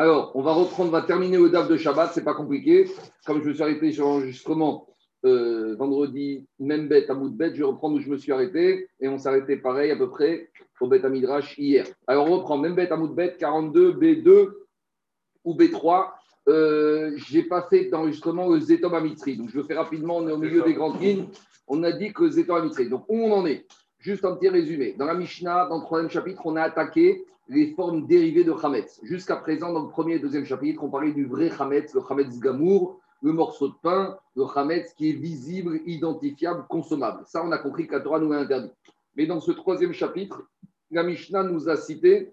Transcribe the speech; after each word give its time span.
Alors, 0.00 0.32
on 0.34 0.40
va 0.40 0.54
reprendre, 0.54 0.88
on 0.88 0.92
va 0.92 1.02
terminer 1.02 1.36
le 1.36 1.50
DAF 1.50 1.68
de 1.68 1.76
Shabbat, 1.76 2.12
c'est 2.14 2.24
pas 2.24 2.32
compliqué. 2.32 2.90
Comme 3.26 3.42
je 3.42 3.48
me 3.48 3.52
suis 3.52 3.62
arrêté 3.62 3.92
sur 3.92 4.06
l'enregistrement 4.06 4.86
euh, 5.26 5.76
vendredi, 5.76 6.46
même 6.58 6.88
bête 6.88 7.10
à 7.10 7.14
bout 7.14 7.28
de 7.28 7.36
bête, 7.36 7.52
je 7.52 7.58
vais 7.58 7.66
reprendre 7.66 7.96
où 7.96 8.00
je 8.00 8.08
me 8.08 8.16
suis 8.16 8.32
arrêté. 8.32 8.88
Et 8.98 9.08
on 9.08 9.18
s'est 9.18 9.28
arrêté 9.28 9.58
pareil 9.58 9.90
à 9.90 9.96
peu 9.96 10.08
près 10.08 10.48
au 10.80 10.88
bête 10.88 11.04
à 11.04 11.10
Midrash 11.10 11.54
hier. 11.58 11.84
Alors, 12.06 12.30
on 12.30 12.38
reprend 12.38 12.56
même 12.56 12.74
bête 12.74 12.92
à 12.92 12.96
bout 12.96 13.08
de 13.08 13.12
bête, 13.12 13.36
42, 13.36 13.92
B2 13.92 14.48
ou 15.44 15.54
B3. 15.54 16.12
Euh, 16.48 17.12
je 17.16 17.36
n'ai 17.36 17.42
pas 17.42 17.66
fait 17.68 17.90
d'enregistrement 17.90 18.48
le 18.48 18.58
Zetom 18.58 18.94
Amitri. 18.94 19.36
Donc, 19.36 19.50
je 19.50 19.58
le 19.58 19.64
fais 19.64 19.74
rapidement, 19.74 20.16
on 20.16 20.28
est 20.28 20.32
au 20.32 20.38
milieu 20.38 20.62
des 20.62 20.72
grandes 20.72 20.98
lignes. 20.98 21.26
On 21.68 21.82
a 21.82 21.92
dit 21.92 22.14
que 22.14 22.26
Zetom 22.26 22.56
Amitri. 22.56 22.88
Donc, 22.88 23.04
où 23.06 23.18
on 23.18 23.32
en 23.32 23.44
est? 23.44 23.66
Juste 24.00 24.24
un 24.24 24.34
petit 24.34 24.48
résumé. 24.48 24.94
Dans 24.94 25.04
la 25.04 25.12
Mishnah, 25.12 25.66
dans 25.66 25.76
le 25.76 25.84
troisième 25.84 26.10
chapitre, 26.10 26.40
on 26.46 26.56
a 26.56 26.62
attaqué 26.62 27.22
les 27.48 27.74
formes 27.74 28.06
dérivées 28.06 28.44
de 28.44 28.52
Hametz. 28.52 28.98
Jusqu'à 29.02 29.36
présent, 29.36 29.74
dans 29.74 29.82
le 29.82 29.88
premier 29.88 30.14
et 30.14 30.18
deuxième 30.18 30.46
chapitre, 30.46 30.82
on 30.82 30.88
parlait 30.88 31.12
du 31.12 31.26
vrai 31.26 31.50
Hametz, 31.58 31.92
le 31.92 32.00
Hametz 32.08 32.38
Gamour, 32.40 32.98
le 33.22 33.34
morceau 33.34 33.68
de 33.68 33.74
pain, 33.82 34.16
le 34.36 34.44
Hametz 34.54 34.94
qui 34.94 35.10
est 35.10 35.14
visible, 35.20 35.80
identifiable, 35.84 36.64
consommable. 36.70 37.24
Ça, 37.26 37.44
on 37.44 37.52
a 37.52 37.58
compris 37.58 37.86
que 37.86 37.92
la 37.92 38.00
Torah 38.00 38.18
nous 38.18 38.32
l'a 38.32 38.38
interdit. 38.38 38.70
Mais 39.16 39.26
dans 39.26 39.40
ce 39.40 39.52
troisième 39.52 39.92
chapitre, 39.92 40.44
la 40.90 41.02
Mishnah 41.02 41.42
nous 41.42 41.68
a 41.68 41.76
cité 41.76 42.32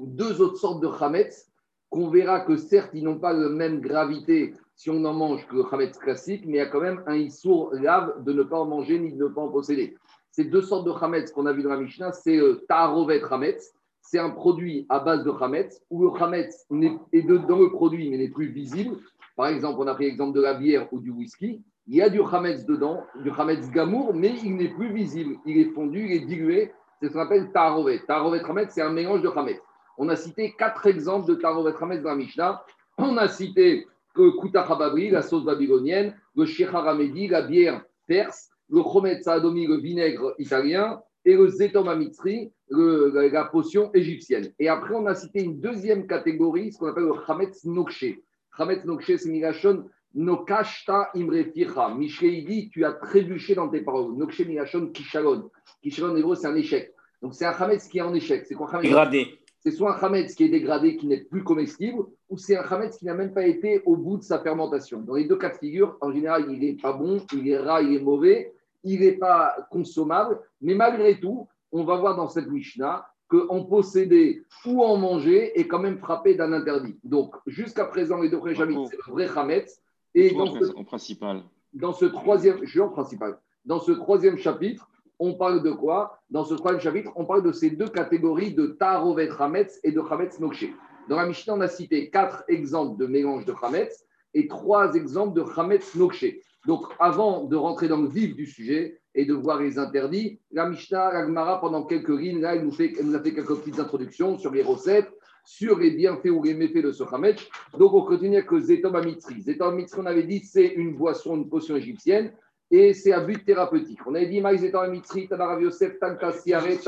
deux 0.00 0.40
autres 0.40 0.56
sortes 0.56 0.82
de 0.82 0.88
Hametz 0.88 1.48
qu'on 1.90 2.08
verra 2.08 2.40
que 2.40 2.56
certes, 2.56 2.90
ils 2.94 3.04
n'ont 3.04 3.20
pas 3.20 3.32
la 3.32 3.50
même 3.50 3.80
gravité 3.80 4.54
si 4.74 4.90
on 4.90 5.04
en 5.04 5.12
mange 5.12 5.46
que 5.46 5.54
le 5.54 5.64
Hametz 5.70 5.96
classique, 5.96 6.42
mais 6.44 6.54
il 6.54 6.56
y 6.56 6.60
a 6.60 6.66
quand 6.66 6.80
même 6.80 7.04
un 7.06 7.14
Issour 7.14 7.72
lave 7.74 8.24
de 8.24 8.32
ne 8.32 8.42
pas 8.42 8.58
en 8.58 8.64
manger 8.64 8.98
ni 8.98 9.12
de 9.12 9.22
ne 9.22 9.28
pas 9.28 9.42
en 9.42 9.48
posséder. 9.48 9.94
Ces 10.32 10.44
deux 10.44 10.62
sortes 10.62 10.86
de 10.86 10.90
Hametz 10.90 11.30
qu'on 11.30 11.46
a 11.46 11.52
vu 11.52 11.62
dans 11.62 11.70
la 11.70 11.76
Mishnah, 11.76 12.12
c'est 12.12 12.38
euh, 12.38 12.64
Taharovet 12.68 13.22
Hametz, 13.30 13.72
c'est 14.00 14.18
un 14.18 14.30
produit 14.30 14.86
à 14.88 14.98
base 14.98 15.24
de 15.24 15.30
Hametz, 15.30 15.80
où 15.90 16.02
le 16.02 16.22
Hametz 16.22 16.66
est 17.12 17.22
dans 17.22 17.58
le 17.58 17.70
produit 17.70 18.10
mais 18.10 18.16
n'est 18.16 18.30
plus 18.30 18.48
visible. 18.48 18.96
Par 19.36 19.46
exemple, 19.46 19.78
on 19.80 19.86
a 19.86 19.94
pris 19.94 20.06
l'exemple 20.06 20.34
de 20.34 20.42
la 20.42 20.54
bière 20.54 20.88
ou 20.92 21.00
du 21.00 21.10
whisky. 21.10 21.62
Il 21.86 21.96
y 21.96 22.02
a 22.02 22.08
du 22.08 22.20
Hametz 22.20 22.64
dedans, 22.64 23.04
du 23.22 23.30
Hametz 23.30 23.70
Gamour, 23.70 24.14
mais 24.14 24.34
il 24.42 24.56
n'est 24.56 24.72
plus 24.74 24.92
visible. 24.92 25.36
Il 25.44 25.58
est 25.58 25.70
fondu, 25.72 26.06
il 26.06 26.12
est 26.12 26.26
dilué. 26.26 26.72
C'est 27.00 27.08
ce 27.08 27.12
qu'on 27.12 27.20
appelle 27.20 27.52
Taharovet. 27.52 28.00
Taharovet 28.06 28.40
Hametz, 28.40 28.72
c'est 28.72 28.82
un 28.82 28.92
mélange 28.92 29.22
de 29.22 29.28
Hametz. 29.28 29.60
On 29.98 30.08
a 30.08 30.16
cité 30.16 30.54
quatre 30.58 30.86
exemples 30.86 31.28
de 31.28 31.34
Taharovet 31.34 31.74
Hametz 31.80 32.02
dans 32.02 32.10
la 32.10 32.16
Mishnah. 32.16 32.64
On 32.98 33.16
a 33.18 33.28
cité 33.28 33.86
le 34.14 34.30
Kuta 34.40 34.66
la 35.10 35.22
sauce 35.22 35.44
babylonienne, 35.44 36.14
le 36.36 36.44
Shecharamedi, 36.44 37.28
la 37.28 37.42
bière 37.42 37.82
perse, 38.06 38.50
le 38.70 38.82
Chomet 38.82 39.22
Saadomi, 39.22 39.66
le 39.66 39.76
vinaigre 39.76 40.34
italien, 40.38 41.00
et 41.24 41.36
le 41.36 41.48
Zetom 41.48 41.88
Amitri, 41.88 42.52
la 42.68 43.44
potion 43.44 43.90
égyptienne. 43.94 44.52
Et 44.58 44.68
après, 44.68 44.94
on 44.94 45.06
a 45.06 45.14
cité 45.14 45.42
une 45.42 45.60
deuxième 45.60 46.06
catégorie, 46.06 46.72
ce 46.72 46.78
qu'on 46.78 46.88
appelle 46.88 47.04
le 47.04 47.14
Chametz 47.26 47.64
Nokshe. 47.64 48.16
Chametz 48.56 48.84
Nokshe, 48.84 49.16
c'est 49.16 49.30
Migashon 49.30 49.84
Nokashta 50.14 51.10
Imreficha. 51.14 51.94
Michel 51.94 52.44
dit 52.44 52.70
Tu 52.70 52.84
as 52.84 52.92
trébuché 52.92 53.54
dans 53.54 53.68
tes 53.68 53.82
paroles. 53.82 54.16
Nokshe 54.16 54.40
Migashon 54.40 54.88
Kishalon. 54.88 55.50
Kishalon, 55.82 56.16
hébreu, 56.16 56.34
c'est 56.34 56.48
un 56.48 56.56
échec. 56.56 56.92
Donc, 57.20 57.34
c'est 57.34 57.46
un 57.46 57.56
Chametz 57.56 57.86
qui 57.88 57.98
est 57.98 58.02
en 58.02 58.14
échec. 58.14 58.44
C'est 58.46 58.54
quoi 58.54 58.68
Chametz? 58.70 58.82
Dégradé. 58.82 59.38
C'est 59.64 59.70
soit 59.70 59.96
un 59.96 60.00
Chametz 60.00 60.34
qui 60.34 60.44
est 60.44 60.48
dégradé, 60.48 60.96
qui 60.96 61.06
n'est 61.06 61.20
plus 61.20 61.44
comestible, 61.44 62.04
ou 62.28 62.36
c'est 62.36 62.56
un 62.56 62.68
Chametz 62.68 62.98
qui 62.98 63.04
n'a 63.04 63.14
même 63.14 63.32
pas 63.32 63.46
été 63.46 63.82
au 63.84 63.96
bout 63.96 64.16
de 64.18 64.22
sa 64.22 64.40
fermentation. 64.40 65.00
Dans 65.00 65.14
les 65.14 65.24
deux 65.24 65.36
cas 65.36 65.50
de 65.50 65.56
figure, 65.56 65.96
en 66.00 66.10
général, 66.12 66.46
il 66.50 66.58
n'est 66.58 66.74
pas 66.74 66.92
bon, 66.92 67.24
il 67.32 67.48
est 67.48 67.58
ras, 67.58 67.82
il 67.82 67.94
est 67.94 68.02
mauvais 68.02 68.52
il 68.84 69.00
n'est 69.00 69.12
pas 69.12 69.54
consommable, 69.70 70.40
mais 70.60 70.74
malgré 70.74 71.18
tout, 71.20 71.48
on 71.70 71.84
va 71.84 71.96
voir 71.96 72.16
dans 72.16 72.28
cette 72.28 72.48
Mishnah 72.48 73.06
qu'en 73.28 73.64
posséder 73.64 74.44
ou 74.66 74.82
en 74.82 74.96
manger 74.96 75.58
est 75.58 75.66
quand 75.66 75.78
même 75.78 75.98
frappé 75.98 76.34
d'un 76.34 76.52
interdit. 76.52 76.98
Donc, 77.02 77.34
jusqu'à 77.46 77.86
présent, 77.86 78.20
les 78.20 78.28
deux 78.28 78.40
chapitres, 78.54 78.86
c'est 78.90 78.98
le 79.06 79.12
vrai 79.12 79.28
Hametz. 79.34 79.80
Et 80.14 80.32
dans 80.32 80.46
ce, 80.46 80.76
en 80.76 80.84
principal. 80.84 81.42
Dans 81.72 81.94
ce 81.94 82.04
troisième, 82.04 82.58
je 82.62 82.70
suis 82.70 82.80
en 82.80 82.90
principal. 82.90 83.38
Dans 83.64 83.78
ce 83.78 83.92
troisième 83.92 84.36
chapitre, 84.36 84.90
on 85.18 85.34
parle 85.34 85.62
de 85.62 85.70
quoi 85.70 86.18
Dans 86.30 86.44
ce 86.44 86.54
troisième 86.54 86.80
chapitre, 86.80 87.10
on 87.16 87.24
parle 87.24 87.42
de 87.42 87.52
ces 87.52 87.70
deux 87.70 87.88
catégories 87.88 88.54
de 88.54 88.66
Tarovet 88.66 89.30
Hametz 89.38 89.78
et 89.84 89.92
de 89.92 90.00
Hametz 90.00 90.40
Nokshe. 90.40 90.66
Dans 91.08 91.16
la 91.16 91.26
Mishnah, 91.26 91.54
on 91.54 91.60
a 91.60 91.68
cité 91.68 92.10
quatre 92.10 92.44
exemples 92.48 92.98
de 92.98 93.06
mélange 93.06 93.44
de 93.44 93.54
Hametz 93.62 94.04
et 94.34 94.46
trois 94.46 94.94
exemples 94.94 95.34
de 95.34 95.44
Hametz 95.56 95.94
Nokshe. 95.94 96.26
Donc, 96.66 96.86
avant 96.98 97.44
de 97.44 97.56
rentrer 97.56 97.88
dans 97.88 98.00
le 98.00 98.08
vif 98.08 98.34
du 98.34 98.46
sujet 98.46 99.00
et 99.14 99.24
de 99.24 99.34
voir 99.34 99.60
les 99.60 99.78
interdits, 99.78 100.40
la 100.52 100.68
Mishnah, 100.68 101.12
la 101.12 101.26
Gemara, 101.26 101.60
pendant 101.60 101.84
quelques 101.84 102.08
lignes, 102.08 102.40
là, 102.40 102.54
elle 102.54 102.64
nous, 102.64 102.72
fait, 102.72 102.92
nous 103.02 103.14
a 103.14 103.20
fait 103.20 103.34
quelques 103.34 103.56
petites 103.56 103.80
introductions 103.80 104.38
sur 104.38 104.52
les 104.52 104.62
recettes, 104.62 105.12
sur 105.44 105.78
les 105.78 105.90
bienfaits 105.90 106.30
ou 106.30 106.42
les 106.42 106.54
méfaits 106.54 106.84
de 106.84 106.92
ce 106.92 107.02
Hametz. 107.02 107.48
Donc, 107.76 107.92
on 107.94 108.02
continue 108.02 108.36
avec 108.36 108.52
Zetom 108.60 108.94
Amitri. 108.94 109.42
Zetom 109.42 109.72
Amitri, 109.74 110.00
on 110.00 110.06
avait 110.06 110.22
dit, 110.22 110.40
c'est 110.44 110.68
une 110.68 110.96
boisson, 110.96 111.36
une 111.36 111.48
potion 111.48 111.76
égyptienne 111.76 112.32
et 112.72 112.94
c'est 112.94 113.12
à 113.12 113.20
but 113.20 113.44
thérapeutique. 113.44 114.00
On 114.06 114.14
avait 114.14 114.26
dit, 114.26 114.40
Maïs 114.40 114.62
Zetom 114.62 114.82
Amitri, 114.82 115.28
Tabarav 115.28 115.62
Yosef, 115.62 116.00
Talta 116.00 116.32
Siare, 116.32 116.78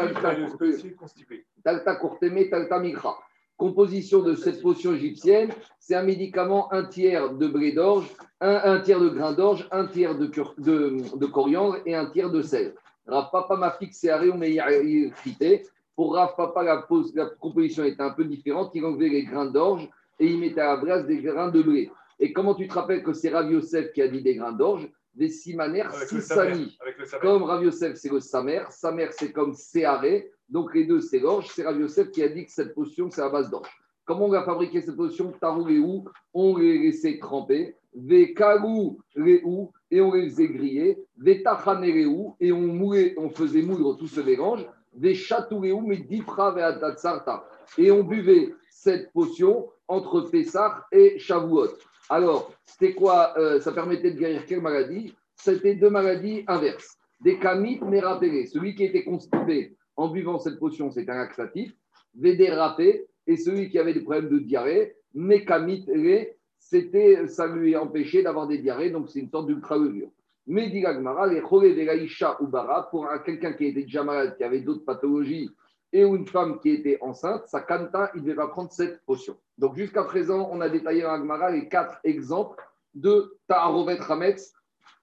Talta 1.63 1.95
Korteme, 1.95 2.49
Talta 2.49 2.81
Migra 2.81 3.17
composition 3.57 4.21
de 4.21 4.35
cette 4.35 4.61
potion 4.61 4.95
égyptienne, 4.95 5.51
c'est 5.79 5.95
un 5.95 6.03
médicament, 6.03 6.73
un 6.73 6.85
tiers 6.85 7.35
de 7.35 7.47
blé 7.47 7.73
d'orge, 7.73 8.11
un, 8.41 8.81
tiers 8.81 9.01
de 9.01 9.09
grain 9.09 9.33
d'orge, 9.33 9.69
un 9.71 9.87
tiers 9.87 10.17
de, 10.17 10.27
de, 10.27 11.27
coriandre 11.27 11.79
et 11.87 11.95
un 11.95 12.07
tiers 12.07 12.31
de 12.31 12.43
sel. 12.43 12.75
Rav 13.07 13.31
Papa 13.31 13.57
m'a 13.57 13.71
fixé 13.73 14.11
à. 14.11 14.21
Pour 15.97 16.15
Rav 16.15 16.35
Papa, 16.37 16.63
la, 16.63 16.87
la, 17.15 17.27
composition 17.39 17.85
était 17.85 18.03
un 18.03 18.11
peu 18.11 18.25
différente. 18.25 18.73
Il 18.75 18.85
enlevait 18.85 19.09
les 19.09 19.25
grains 19.25 19.47
d'orge 19.47 19.89
et 20.19 20.27
il 20.27 20.41
mettait 20.41 20.61
à 20.61 20.75
la 20.75 20.77
brasse 20.77 21.07
des 21.07 21.19
grains 21.19 21.51
de 21.51 21.63
blé. 21.63 21.91
Et 22.19 22.33
comment 22.33 22.55
tu 22.55 22.67
te 22.67 22.75
rappelles 22.75 23.03
que 23.03 23.13
c'est 23.13 23.29
Rav 23.29 23.51
Yosef 23.51 23.93
qui 23.93 24.03
a 24.03 24.09
dit 24.09 24.23
des 24.23 24.35
grains 24.35 24.53
d'orge? 24.53 24.89
Des 25.15 25.29
simanères 25.29 25.95
sisani. 25.95 26.77
Comme 27.21 27.45
Rav 27.45 27.63
Yosef, 27.63 27.95
c'est 27.97 28.11
le 28.11 28.21
samer. 28.21 28.65
Samer, 28.71 29.09
c'est 29.13 29.33
comme 29.33 29.55
séaré. 29.55 30.31
Donc 30.49 30.75
les 30.75 30.85
deux, 30.85 31.01
c'est 31.01 31.21
l'orge. 31.21 31.49
C'est 31.55 31.65
Rav 31.65 31.79
Yosef 31.79 32.11
qui 32.11 32.23
a 32.23 32.29
dit 32.29 32.47
que 32.47 32.53
cette 32.53 32.75
potion, 32.75 33.11
c'est 33.11 33.23
à 33.23 33.29
base 33.29 33.51
d'orge. 33.51 33.71
Comment 34.05 34.27
on 34.27 34.31
va 34.31 34.45
fabriquer 34.45 34.83
cette 34.83 34.97
potion? 34.97 35.33
Où 35.43 36.05
On 36.35 36.57
les 36.57 36.79
laissait 36.79 37.19
tremper. 37.19 37.77
Vekalou 37.95 38.99
ou 39.45 39.73
et 39.91 40.01
on 40.01 40.13
les 40.13 40.29
faisait 40.29 40.49
griller. 40.49 40.99
ou 42.07 42.37
et 42.41 42.53
on, 42.53 42.61
mourait, 42.61 43.15
on 43.17 43.31
faisait 43.31 43.63
moudre 43.63 43.97
tout 43.97 44.09
ce 44.09 44.21
mélange. 44.21 44.67
Vechatureu, 44.97 45.81
mais 45.87 45.99
dipra 45.99 46.55
Et 47.79 47.91
on 47.91 48.05
buvait 48.05 48.55
cette 48.69 49.13
potion 49.13 49.71
entre 49.89 50.23
Pessah 50.23 50.85
et 50.93 51.19
Shavuot. 51.19 51.71
Alors, 52.11 52.53
c'était 52.65 52.95
quoi 52.95 53.35
euh, 53.39 53.61
Ça 53.61 53.73
permettait 53.73 54.11
de 54.11 54.19
guérir 54.19 54.45
quelle 54.47 54.61
maladie? 54.61 55.15
C'était 55.37 55.75
deux 55.75 55.91
maladies 55.91 56.45
inverses. 56.47 56.99
Des 57.21 57.39
kamites 57.39 57.83
mérapélés. 57.83 58.47
Celui 58.47 58.75
qui 58.75 58.85
était 58.85 59.05
constipé 59.05 59.77
en 59.97 60.09
buvant 60.09 60.39
cette 60.39 60.59
potion, 60.59 60.91
c'est 60.91 61.09
un 61.09 61.17
laxatif. 61.17 61.73
Védérapé, 62.15 63.07
et 63.27 63.37
celui 63.37 63.71
qui 63.71 63.79
avait 63.79 63.95
des 63.95 64.03
problèmes 64.03 64.29
de 64.29 64.39
diarrhée, 64.39 64.95
mécamite, 65.15 65.89
c'était, 66.59 67.27
ça 67.27 67.47
lui 67.47 67.77
empêchait 67.77 68.23
d'avoir 68.23 68.47
des 68.47 68.59
diarrhées, 68.59 68.91
donc 68.91 69.09
c'est 69.11 69.21
une 69.21 69.31
sorte 69.31 69.47
d'ultra-levure. 69.47 70.11
Mais 70.47 70.69
dit 70.69 70.85
les 70.85 71.41
choré 71.41 71.89
ou 72.41 72.47
bara, 72.47 72.91
pour 72.91 73.09
quelqu'un 73.25 73.55
qui 73.55 73.67
était 73.67 73.83
déjà 73.83 74.05
malade, 74.05 74.37
qui 74.37 74.45
avait 74.45 74.61
d'autres 74.61 74.85
pathologies, 74.85 75.51
et 75.95 76.03
une 76.03 76.27
femme 76.27 76.59
qui 76.59 76.71
était 76.71 76.99
enceinte, 77.01 77.45
sa 77.47 77.61
kanta, 77.61 78.11
il 78.17 78.23
devait 78.23 78.35
pas 78.35 78.49
prendre 78.49 78.73
cette 78.73 79.01
potion. 79.07 79.37
Donc 79.57 79.77
jusqu'à 79.77 80.03
présent, 80.03 80.49
on 80.51 80.61
a 80.61 80.69
détaillé 80.69 81.03
dans 81.03 81.13
Agmara 81.13 81.53
les 81.53 81.69
quatre 81.69 81.99
exemples 82.03 82.61
de 82.95 83.39
ta'arovet 83.47 83.99
hametz, 84.09 84.53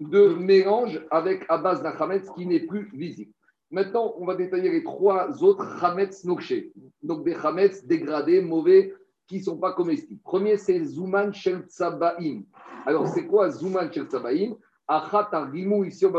de 0.02 0.28
mélange 0.28 1.02
avec 1.10 1.46
à 1.48 1.58
base 1.58 1.82
d'un 1.82 1.92
hametz 1.92 2.30
qui 2.32 2.46
n'est 2.46 2.60
plus 2.60 2.92
visible. 2.94 3.32
Maintenant, 3.72 4.14
on 4.18 4.26
va 4.26 4.36
détailler 4.36 4.70
les 4.70 4.84
trois 4.84 5.42
autres 5.42 5.82
Hametz 5.82 6.26
Nokshe. 6.26 6.66
Donc 7.02 7.24
des 7.24 7.36
Hametz 7.36 7.86
dégradés, 7.86 8.42
mauvais, 8.42 8.94
qui 9.28 9.38
ne 9.38 9.44
sont 9.44 9.58
pas 9.58 9.72
comestibles. 9.72 10.20
Premier, 10.24 10.58
c'est 10.58 10.84
Zuman 10.84 11.34
Shel 11.34 11.62
Tsabaim. 11.70 12.42
Alors, 12.86 13.08
c'est 13.08 13.26
quoi 13.26 13.50
Zuman 13.50 13.90
Shel 13.90 14.08
Tsabaim? 14.08 14.58
Achat 14.90 15.30
Argimou, 15.32 15.86
ici 15.86 16.06
au 16.06 16.12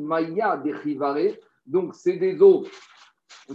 Maya 0.00 0.56
Dechivare. 0.56 1.36
Donc, 1.64 1.94
c'est 1.94 2.16
des 2.16 2.42
eaux 2.42 2.64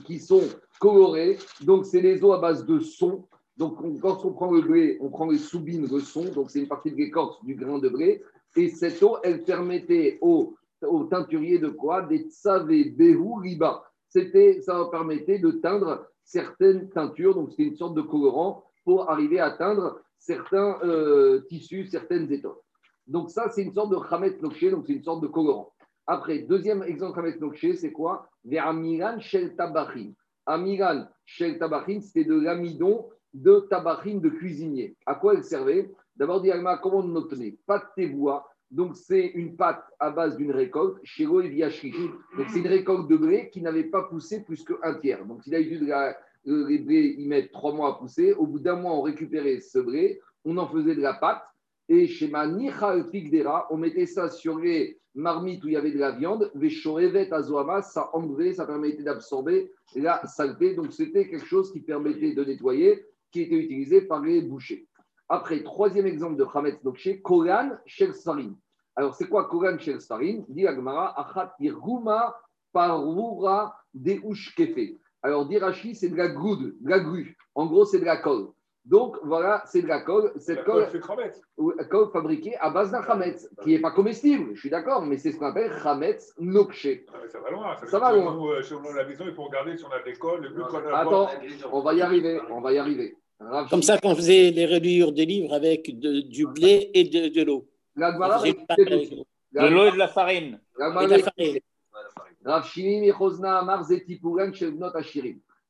qui 0.05 0.19
sont 0.19 0.43
colorées. 0.79 1.37
Donc, 1.61 1.85
c'est 1.85 2.01
des 2.01 2.23
eaux 2.23 2.33
à 2.33 2.39
base 2.39 2.65
de 2.65 2.79
son. 2.79 3.27
Donc, 3.57 3.77
quand 4.01 4.25
on 4.25 4.33
prend 4.33 4.51
le 4.51 4.61
blé, 4.61 4.97
on 4.99 5.09
prend 5.09 5.29
les 5.29 5.37
soubines 5.37 5.87
de 5.87 5.99
son. 5.99 6.25
Donc, 6.25 6.51
c'est 6.51 6.59
une 6.59 6.67
partie 6.67 6.91
de 6.91 6.97
l'écorce 6.97 7.43
du 7.43 7.55
grain 7.55 7.79
de 7.79 7.89
blé. 7.89 8.23
Et 8.55 8.69
cette 8.69 9.01
eau, 9.03 9.17
elle 9.23 9.43
permettait 9.43 10.17
aux 10.21 10.55
au 10.81 11.05
teinturier 11.05 11.59
de 11.59 11.69
quoi? 11.69 12.01
Des 12.03 12.27
tsavé 12.29 12.85
behu 12.85 13.39
riba. 13.41 13.83
C'était, 14.09 14.61
ça 14.61 14.87
permettait 14.91 15.39
de 15.39 15.51
teindre 15.51 16.05
certaines 16.23 16.89
teintures, 16.89 17.35
donc 17.35 17.51
c'était 17.51 17.63
une 17.63 17.75
sorte 17.75 17.95
de 17.95 18.01
colorant 18.01 18.63
pour 18.83 19.09
arriver 19.09 19.39
à 19.39 19.51
teindre 19.51 19.99
certains 20.17 20.77
euh, 20.83 21.41
tissus, 21.49 21.87
certaines 21.87 22.31
étoffes. 22.31 22.61
Donc 23.07 23.29
ça, 23.29 23.49
c'est 23.49 23.63
une 23.63 23.73
sorte 23.73 23.91
de 23.91 23.97
chamet 24.09 24.37
nokché, 24.41 24.71
donc 24.71 24.85
c'est 24.87 24.93
une 24.93 25.03
sorte 25.03 25.21
de 25.21 25.27
colorant. 25.27 25.71
Après, 26.07 26.39
deuxième 26.39 26.83
exemple 26.83 27.15
chamet 27.15 27.37
nokché, 27.39 27.75
c'est 27.75 27.91
quoi? 27.91 28.29
Amiran 28.57 29.19
shel 29.19 29.55
tabachin. 29.55 30.13
Amiran 30.45 31.07
shel 31.25 31.57
tabachin, 31.57 32.01
c'était 32.01 32.23
de 32.23 32.39
l'amidon 32.39 33.09
de 33.35 33.67
tabarine 33.69 34.21
de 34.21 34.29
cuisinier. 34.29 34.95
À 35.05 35.15
quoi 35.15 35.33
elle 35.33 35.43
servait? 35.43 35.91
D'abord, 36.15 36.41
dit 36.41 36.51
comment 36.81 36.99
on 36.99 37.15
obtenait? 37.15 37.57
Pâte 37.67 37.99
bois. 38.13 38.47
Donc, 38.71 38.95
c'est 38.95 39.27
une 39.27 39.55
pâte 39.55 39.83
à 39.99 40.09
base 40.09 40.37
d'une 40.37 40.51
récolte, 40.51 40.97
chez 41.03 41.23
et 41.23 41.27
Donc, 41.27 42.49
c'est 42.49 42.59
une 42.59 42.67
récolte 42.67 43.07
de 43.07 43.15
blé 43.15 43.49
qui 43.51 43.61
n'avait 43.61 43.83
pas 43.83 44.03
poussé 44.03 44.43
plus 44.43 44.63
qu'un 44.63 44.95
tiers. 44.95 45.25
Donc, 45.25 45.45
il 45.45 45.53
a 45.53 45.59
eu 45.59 45.77
de 45.77 45.85
la, 45.85 46.17
les 46.45 46.79
blés, 46.79 47.15
ils 47.17 47.27
mettent 47.27 47.51
trois 47.51 47.73
mois 47.73 47.89
à 47.89 47.93
pousser. 47.93 48.33
Au 48.33 48.47
bout 48.47 48.59
d'un 48.59 48.75
mois, 48.75 48.93
on 48.93 49.01
récupérait 49.01 49.59
ce 49.59 49.79
blé, 49.79 50.19
on 50.43 50.57
en 50.57 50.67
faisait 50.67 50.95
de 50.95 51.01
la 51.01 51.13
pâte. 51.13 51.43
Et 51.87 52.07
chez 52.07 52.27
Manichal 52.27 53.09
Pigdera, 53.09 53.67
on 53.69 53.77
mettait 53.77 54.07
ça 54.07 54.29
sur 54.29 54.57
les 54.57 54.99
marmites 55.13 55.63
où 55.63 55.67
il 55.67 55.73
y 55.73 55.77
avait 55.77 55.91
de 55.91 55.99
la 55.99 56.11
viande. 56.11 56.51
Veshorevet 56.55 57.31
Azoama, 57.31 57.81
ça 57.81 58.09
enlevait, 58.13 58.53
ça 58.53 58.65
permettait 58.65 59.03
d'absorber 59.03 59.71
la 59.95 60.25
saleté. 60.25 60.73
Donc, 60.73 60.93
c'était 60.93 61.27
quelque 61.27 61.45
chose 61.45 61.71
qui 61.71 61.81
permettait 61.81 62.33
de 62.33 62.43
nettoyer, 62.43 63.05
qui 63.31 63.41
était 63.41 63.55
utilisé 63.55 64.01
par 64.01 64.21
les 64.21 64.41
bouchers. 64.41 64.87
Après, 65.29 65.63
troisième 65.63 66.05
exemple 66.05 66.37
de 66.37 66.45
Hametz 66.53 66.83
Nokche, 66.83 67.21
Koran 67.23 67.71
Shel 67.85 68.13
Alors, 68.95 69.15
c'est 69.15 69.27
quoi 69.27 69.47
Koran 69.47 69.77
Shel 69.79 70.01
Sarin? 70.01 70.43
Dit 70.49 70.67
Agmara, 70.67 71.19
Achat 71.19 71.55
Yirguma 71.59 72.35
Parura 72.73 73.75
Deush 73.93 74.53
Kefe. 74.55 74.97
Alors, 75.21 75.47
dit 75.47 75.57
c'est 75.95 76.09
de 76.09 76.15
la 76.15 76.27
goude, 76.27 76.75
de 76.79 76.89
la 76.89 76.99
grue. 76.99 77.37
En 77.55 77.67
gros, 77.67 77.85
c'est 77.85 77.99
de 77.99 78.05
la 78.05 78.17
colle. 78.17 78.49
Donc, 78.85 79.17
voilà, 79.23 79.63
c'est 79.65 79.81
de 79.81 79.87
la 79.87 80.01
colle. 80.01 80.31
Cette 80.37 80.63
colle, 80.63 80.87
colle 81.89 82.11
fabriquée 82.13 82.55
à 82.57 82.69
base 82.69 82.91
d'un 82.91 83.01
Hametz, 83.01 83.49
qui 83.63 83.71
n'est 83.71 83.79
pas 83.79 83.89
comestible, 83.91 84.51
je 84.53 84.59
suis 84.59 84.69
d'accord, 84.69 85.01
mais 85.01 85.17
c'est 85.17 85.31
ce 85.31 85.39
qu'on 85.39 85.47
appelle 85.47 85.71
Hametz 85.83 86.35
Nokche. 86.39 86.87
Ah, 87.11 87.17
ça 87.27 87.39
va 87.39 87.49
loin. 87.49 87.75
Ça, 87.77 87.87
ça 87.87 87.99
va 87.99 88.13
loin. 88.13 88.35
Nous, 88.35 88.47
euh, 88.47 88.61
chez 88.61 88.75
nous, 88.75 88.87
à 88.87 88.95
la 88.95 89.05
maison, 89.05 89.25
il 89.27 89.33
faut 89.33 89.43
regarder 89.43 89.75
si 89.75 89.83
on 89.85 89.91
a 89.91 90.03
des 90.03 90.13
colles. 90.13 90.53
Attends, 90.93 91.29
on 91.71 91.81
va 91.81 91.93
y 91.95 92.01
arriver, 92.01 92.39
on 92.51 92.61
va 92.61 92.73
y 92.73 92.77
arriver. 92.77 93.17
Comme 93.69 93.81
ça 93.81 93.97
qu'on 93.97 94.15
faisait 94.15 94.51
les 94.51 94.67
reliures 94.67 95.11
des 95.11 95.25
livres 95.25 95.53
avec 95.53 95.97
du 95.99 96.47
blé 96.47 96.91
et 96.93 97.05
de, 97.05 97.27
de 97.29 97.43
l'eau. 97.43 97.67
De 97.95 99.67
l'eau 99.67 99.85
et 99.85 99.91
de 99.91 99.97
la 99.97 100.07
farine. 100.07 100.59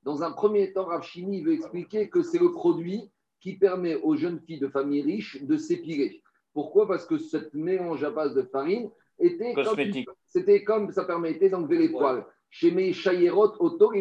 Dans 0.05 0.21
un 0.21 0.31
premier 0.31 0.71
temps, 0.71 0.85
Rav 0.85 1.01
Shimi 1.01 1.41
veut 1.41 1.53
expliquer 1.53 2.09
que 2.09 2.21
c'est 2.21 2.37
le 2.37 2.51
produit 2.51 3.09
qui 3.41 3.57
permet 3.57 3.95
aux 3.95 4.15
jeunes 4.15 4.39
filles 4.39 4.59
de 4.59 4.67
familles 4.67 5.01
riches 5.01 5.43
de 5.43 5.57
s'épiler. 5.57 6.21
Pourquoi? 6.53 6.87
Parce 6.87 7.07
que 7.07 7.17
ce 7.17 7.37
mélange 7.53 8.03
à 8.03 8.11
base 8.11 8.35
de 8.35 8.43
farine 8.43 8.91
était 9.19 9.53
cosmétique. 9.53 10.07
C'était 10.27 10.63
comme 10.63 10.91
ça 10.91 11.05
permettait 11.05 11.49
d'enlever 11.49 11.79
les 11.79 11.89
poils. 11.89 12.23
Chez 12.51 12.71
mes 12.71 12.93
chayerot, 12.93 13.53
auto, 13.59 13.93
Et 13.93 13.99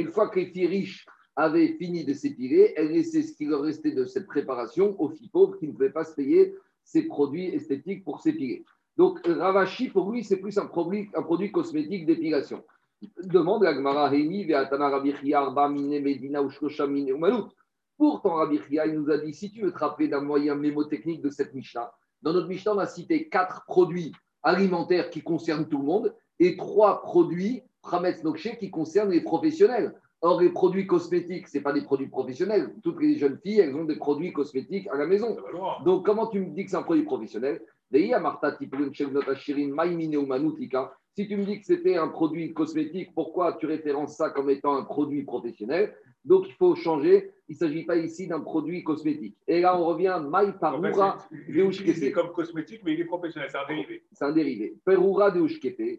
une 0.00 0.10
fois 0.10 0.28
que 0.28 0.40
les 0.40 0.46
filles 0.46 0.66
riches 0.66 1.06
avait 1.36 1.68
fini 1.78 2.04
de 2.04 2.12
s'épiler, 2.14 2.74
elle 2.76 2.90
laissait 2.90 3.22
ce 3.22 3.32
qui 3.32 3.46
leur 3.46 3.62
restait 3.62 3.92
de 3.92 4.04
cette 4.06 4.26
préparation 4.26 5.00
aux 5.00 5.08
filles 5.08 5.30
pauvres 5.30 5.56
qui 5.56 5.68
ne 5.68 5.72
pouvaient 5.72 5.92
pas 5.92 6.04
se 6.04 6.16
payer 6.16 6.56
ces 6.82 7.02
produits 7.02 7.46
esthétiques 7.54 8.04
pour 8.04 8.20
s'épiler. 8.20 8.64
Donc, 8.96 9.24
Ravashi, 9.24 9.88
pour 9.88 10.10
lui, 10.10 10.24
c'est 10.24 10.38
plus 10.38 10.58
un 10.58 10.66
produit, 10.66 11.08
un 11.14 11.22
produit 11.22 11.52
cosmétique 11.52 12.06
d'épilation. 12.06 12.64
Demande 13.22 13.64
à 13.64 13.74
Gmara 13.74 14.10
Medina 14.10 16.42
ou 16.42 17.48
Pourtant, 17.96 18.34
Rabbi 18.34 18.60
il 18.70 18.94
nous 18.94 19.10
a 19.10 19.18
dit 19.18 19.34
si 19.34 19.50
tu 19.50 19.62
veux 19.62 19.72
te 19.72 19.78
rappeler 19.78 20.08
d'un 20.08 20.20
moyen 20.20 20.54
mémotechnique 20.54 21.20
de 21.20 21.30
cette 21.30 21.54
Mishnah, 21.54 21.92
dans 22.22 22.32
notre 22.32 22.48
Mishnah, 22.48 22.74
on 22.74 22.78
a 22.78 22.86
cité 22.86 23.28
quatre 23.28 23.64
produits 23.66 24.12
alimentaires 24.42 25.10
qui 25.10 25.22
concernent 25.22 25.68
tout 25.68 25.78
le 25.78 25.84
monde 25.84 26.14
et 26.40 26.56
trois 26.56 27.02
produits, 27.02 27.62
Prametz 27.82 28.24
Nokshe, 28.24 28.56
qui 28.58 28.70
concernent 28.70 29.10
les 29.10 29.20
professionnels. 29.20 29.94
Or, 30.20 30.40
les 30.40 30.50
produits 30.50 30.86
cosmétiques, 30.86 31.46
ce 31.46 31.60
pas 31.60 31.72
des 31.72 31.82
produits 31.82 32.08
professionnels. 32.08 32.74
Toutes 32.82 33.00
les 33.00 33.18
jeunes 33.18 33.38
filles, 33.40 33.60
elles 33.60 33.76
ont 33.76 33.84
des 33.84 33.94
produits 33.94 34.32
cosmétiques 34.32 34.88
à 34.88 34.96
la 34.96 35.06
maison. 35.06 35.36
Donc, 35.84 36.04
comment 36.04 36.26
tu 36.26 36.40
me 36.40 36.50
dis 36.50 36.64
que 36.64 36.70
c'est 36.70 36.76
un 36.76 36.82
produit 36.82 37.04
professionnel? 37.04 37.62
Si 41.18 41.26
tu 41.26 41.36
me 41.36 41.44
dis 41.44 41.58
que 41.58 41.66
c'était 41.66 41.96
un 41.96 42.06
produit 42.06 42.54
cosmétique, 42.54 43.12
pourquoi 43.12 43.54
tu 43.54 43.66
références 43.66 44.14
ça 44.14 44.30
comme 44.30 44.50
étant 44.50 44.76
un 44.76 44.84
produit 44.84 45.24
professionnel? 45.24 45.92
Donc, 46.24 46.46
il 46.46 46.54
faut 46.54 46.76
changer. 46.76 47.32
Il 47.48 47.54
ne 47.54 47.58
s'agit 47.58 47.82
pas 47.82 47.96
ici 47.96 48.28
d'un 48.28 48.38
produit 48.38 48.84
cosmétique. 48.84 49.36
Et 49.48 49.60
là, 49.62 49.76
on 49.76 49.84
revient 49.84 50.22
Maï 50.30 50.52
Parura 50.60 51.18
C'est 51.28 52.12
comme 52.12 52.30
cosmétique, 52.30 52.82
mais 52.84 52.94
il 52.94 53.00
est 53.00 53.04
professionnel. 53.04 53.48
C'est 53.50 53.58
un 53.58 53.66
dérivé. 53.66 54.04
C'est 54.12 54.24
un 54.26 54.30
dérivé. 54.30 54.76
Perura 54.84 55.32
de 55.32 55.44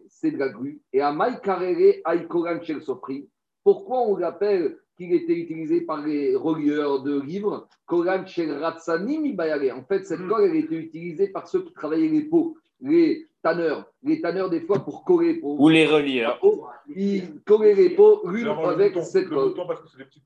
c'est 0.08 0.30
de 0.30 0.38
la 0.38 0.48
grue. 0.48 0.80
Et 0.94 1.02
à 1.02 1.12
Maï 1.12 1.38
Karere 1.42 1.96
Aïkoran 2.04 2.62
Chel 2.62 2.80
Sofri, 2.80 3.28
pourquoi 3.62 4.00
on 4.00 4.16
l'appelle 4.16 4.78
qu'il 4.96 5.12
était 5.12 5.36
utilisé 5.36 5.82
par 5.82 6.02
les 6.02 6.34
relieurs 6.34 7.02
de 7.02 7.20
livres? 7.20 7.68
En 7.92 8.02
fait, 9.82 10.06
cette 10.06 10.20
hmm. 10.20 10.28
colle, 10.28 10.48
elle 10.48 10.56
était 10.56 10.76
utilisée 10.76 11.28
par 11.28 11.46
ceux 11.46 11.62
qui 11.62 11.74
travaillaient 11.74 12.08
les 12.08 12.22
peaux, 12.22 12.56
les 12.80 13.26
tanneurs. 13.42 13.84
Les 14.02 14.20
tanneurs, 14.20 14.50
des 14.50 14.60
fois, 14.60 14.80
pour 14.80 15.04
coller. 15.04 15.34
Pour 15.34 15.60
Ou 15.60 15.68
les 15.68 15.86
relieurs. 15.86 16.40
Ils 16.94 17.40
collaient 17.44 17.74
les 17.74 17.90
peaux 17.90 18.22
l'une 18.28 18.48
avec 18.48 18.96
cette 19.02 19.28
colle. 19.28 19.54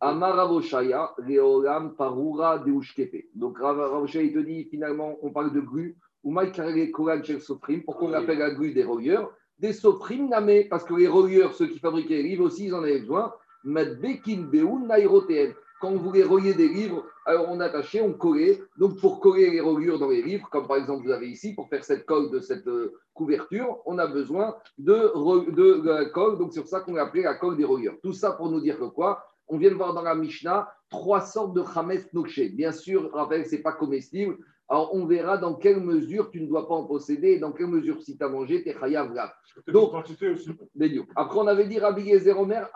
Amaravoshaya, 0.00 1.14
Leolam, 1.18 1.94
Parura, 1.94 2.58
Deushkepe. 2.58 3.26
Donc, 3.34 3.58
Ravoshaya, 3.58 4.24
il 4.24 4.32
te 4.32 4.38
dit, 4.38 4.64
finalement, 4.70 5.16
on 5.22 5.30
parle 5.30 5.52
de 5.52 5.60
grue. 5.60 5.96
Ou 6.22 6.30
Maïkarele 6.30 6.90
Koran 6.90 7.20
Sofrim. 7.40 7.82
Pourquoi 7.82 8.08
on 8.08 8.10
l'appelle 8.10 8.38
la 8.38 8.50
grue 8.50 8.72
des 8.72 8.84
relieurs 8.84 9.30
des 9.58 9.72
sofrim 9.72 10.28
namé, 10.28 10.64
parce 10.64 10.84
que 10.84 10.94
les 10.94 11.08
relieurs, 11.08 11.54
ceux 11.54 11.68
qui 11.68 11.78
fabriquaient 11.78 12.16
les 12.16 12.22
livres 12.22 12.44
aussi, 12.44 12.66
ils 12.66 12.74
en 12.74 12.82
avaient 12.82 13.00
besoin. 13.00 13.32
Quand 15.84 15.90
on 15.90 15.98
voulait 15.98 16.22
relier 16.22 16.54
des 16.54 16.68
livres, 16.68 17.04
alors 17.26 17.50
on 17.50 17.60
attachait, 17.60 18.00
on 18.00 18.14
collait. 18.14 18.58
Donc 18.78 18.98
pour 19.00 19.20
coller 19.20 19.50
les 19.50 19.60
reliures 19.60 19.98
dans 19.98 20.08
les 20.08 20.22
livres, 20.22 20.48
comme 20.50 20.66
par 20.66 20.78
exemple 20.78 21.04
vous 21.04 21.12
avez 21.12 21.28
ici, 21.28 21.54
pour 21.54 21.68
faire 21.68 21.84
cette 21.84 22.06
colle 22.06 22.30
de 22.30 22.40
cette 22.40 22.66
euh, 22.68 22.94
couverture, 23.12 23.82
on 23.84 23.98
a 23.98 24.06
besoin 24.06 24.56
de, 24.78 25.12
de, 25.50 25.86
la 25.86 26.06
colle. 26.06 26.38
Donc 26.38 26.54
c'est 26.54 26.60
pour 26.60 26.70
ça 26.70 26.80
qu'on 26.80 26.96
appelé 26.96 27.24
la 27.24 27.34
colle 27.34 27.58
des 27.58 27.66
reliures. 27.66 27.98
Tout 28.02 28.14
ça 28.14 28.32
pour 28.32 28.50
nous 28.50 28.62
dire 28.62 28.78
que 28.78 28.86
quoi? 28.86 29.26
On 29.46 29.58
vient 29.58 29.68
de 29.68 29.74
voir 29.74 29.92
dans 29.92 30.00
la 30.00 30.14
Mishnah 30.14 30.72
trois 30.88 31.20
sortes 31.20 31.52
de 31.52 31.62
chametz 31.62 32.10
noché. 32.14 32.48
Bien 32.48 32.72
sûr, 32.72 33.12
rappel, 33.12 33.44
ce 33.44 33.56
n'est 33.56 33.60
pas 33.60 33.72
comestible. 33.72 34.38
Alors, 34.70 34.94
on 34.94 35.04
verra 35.04 35.36
dans 35.36 35.52
quelle 35.52 35.80
mesure 35.82 36.30
tu 36.30 36.40
ne 36.40 36.46
dois 36.46 36.66
pas 36.66 36.76
en 36.76 36.84
posséder 36.84 37.32
et 37.32 37.38
dans 37.38 37.52
quelle 37.52 37.66
mesure, 37.66 38.00
si 38.00 38.16
tu 38.16 38.24
as 38.24 38.28
mangé, 38.30 38.62
tu 38.62 38.70
es 38.70 38.72
chayav 38.72 39.12
Donc, 39.68 39.92
après, 41.14 41.38
on 41.38 41.46
avait 41.46 41.66
dit 41.66 41.78
Rabbi 41.78 42.04
Yezer 42.04 42.40
Omer, 42.40 42.70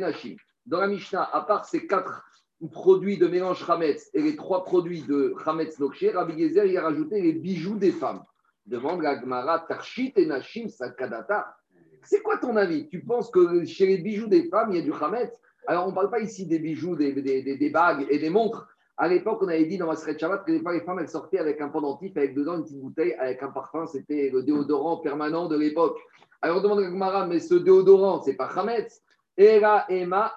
Nashim. 0.00 0.34
Dans 0.66 0.80
la 0.80 0.86
Mishnah, 0.86 1.28
à 1.32 1.40
part 1.42 1.64
ces 1.64 1.86
quatre 1.86 2.24
produits 2.68 3.18
de 3.18 3.26
mélange 3.26 3.64
Hametz 3.68 4.10
et 4.14 4.22
les 4.22 4.36
trois 4.36 4.64
produits 4.64 5.02
de 5.02 5.34
Hametz 5.44 5.78
Nokché, 5.78 6.10
Rabbi 6.10 6.34
Yezer, 6.34 6.66
il 6.66 6.76
a 6.76 6.82
rajouté 6.82 7.20
les 7.20 7.32
bijoux 7.32 7.76
des 7.76 7.92
femmes. 7.92 8.22
Demande 8.66 9.02
la 9.02 9.20
Gemara, 9.20 9.58
Tarshit 9.60 10.16
et 10.18 10.26
Nashim, 10.26 10.68
Sakadata. 10.68 11.56
C'est 12.04 12.22
quoi 12.22 12.38
ton 12.38 12.56
avis? 12.56 12.88
Tu 12.88 13.00
penses 13.00 13.30
que 13.30 13.64
chez 13.64 13.86
les 13.86 13.98
bijoux 13.98 14.28
des 14.28 14.44
femmes, 14.48 14.70
il 14.70 14.76
y 14.76 14.80
a 14.80 14.82
du 14.82 14.92
Hametz? 14.92 15.32
Alors, 15.66 15.86
on 15.86 15.90
ne 15.90 15.94
parle 15.94 16.10
pas 16.10 16.20
ici 16.20 16.46
des 16.46 16.58
bijoux, 16.58 16.96
des, 16.96 17.12
des, 17.12 17.56
des 17.56 17.70
bagues 17.70 18.06
et 18.10 18.18
des 18.18 18.30
montres. 18.30 18.68
À 18.96 19.08
l'époque, 19.08 19.38
on 19.42 19.48
avait 19.48 19.64
dit 19.64 19.78
dans 19.78 19.86
Masret 19.86 20.18
Shabbat 20.18 20.44
que 20.44 20.52
les 20.52 20.80
femmes, 20.80 20.98
elles 20.98 21.08
sortaient 21.08 21.38
avec 21.38 21.60
un 21.60 21.68
pendentif, 21.68 22.16
avec 22.16 22.34
dedans 22.34 22.56
une 22.56 22.64
petite 22.64 22.80
bouteille, 22.80 23.14
avec 23.14 23.42
un 23.42 23.50
parfum. 23.50 23.86
C'était 23.86 24.30
le 24.30 24.42
déodorant 24.42 24.98
permanent 24.98 25.46
de 25.48 25.56
l'époque. 25.56 25.98
Alors, 26.40 26.58
on 26.58 26.60
demande 26.60 26.80
à 26.80 26.90
Gmara, 26.90 27.26
mais 27.26 27.40
ce 27.40 27.54
déodorant, 27.54 28.20
c'est 28.22 28.34
pas 28.34 28.46
Hametz 28.46 29.00
Era 29.36 29.86
Ema 29.88 30.32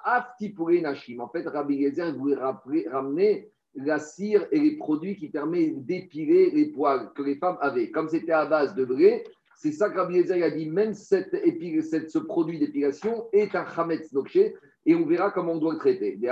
Nashim. 0.82 1.20
En 1.20 1.28
fait, 1.30 1.48
Rabbi 1.48 1.82
Gezer 1.82 2.14
voulait 2.14 2.38
ramener 2.88 3.50
la 3.76 4.00
cire 4.00 4.48
et 4.52 4.60
les 4.60 4.78
produits 4.78 5.16
qui 5.16 5.30
permettent 5.30 5.86
d'épiler 5.86 6.52
les 6.52 6.68
poils 6.68 7.12
que 7.14 7.22
les 7.22 7.36
femmes 7.36 7.58
avaient. 7.60 7.92
Comme 7.92 8.08
c'était 8.08 8.32
à 8.32 8.46
base 8.46 8.74
de 8.74 8.86
blé, 8.86 9.24
c'est 9.58 9.72
ça 9.72 9.90
que 9.90 9.98
Rabbi 9.98 10.22
Gezer 10.22 10.44
a 10.44 10.50
dit, 10.50 10.70
même 10.70 10.94
cette, 10.94 11.36
cette, 11.82 12.10
ce 12.10 12.20
produit 12.20 12.60
d'épilation 12.60 13.28
est 13.34 13.56
un 13.56 13.66
Hametz 13.66 14.14
Nokché 14.14 14.56
et 14.86 14.96
on 14.96 15.06
verra 15.06 15.32
comment 15.32 15.54
on 15.54 15.58
doit 15.58 15.74
le 15.74 15.80
traiter. 15.80 16.16
Il 16.16 16.22
y 16.22 16.30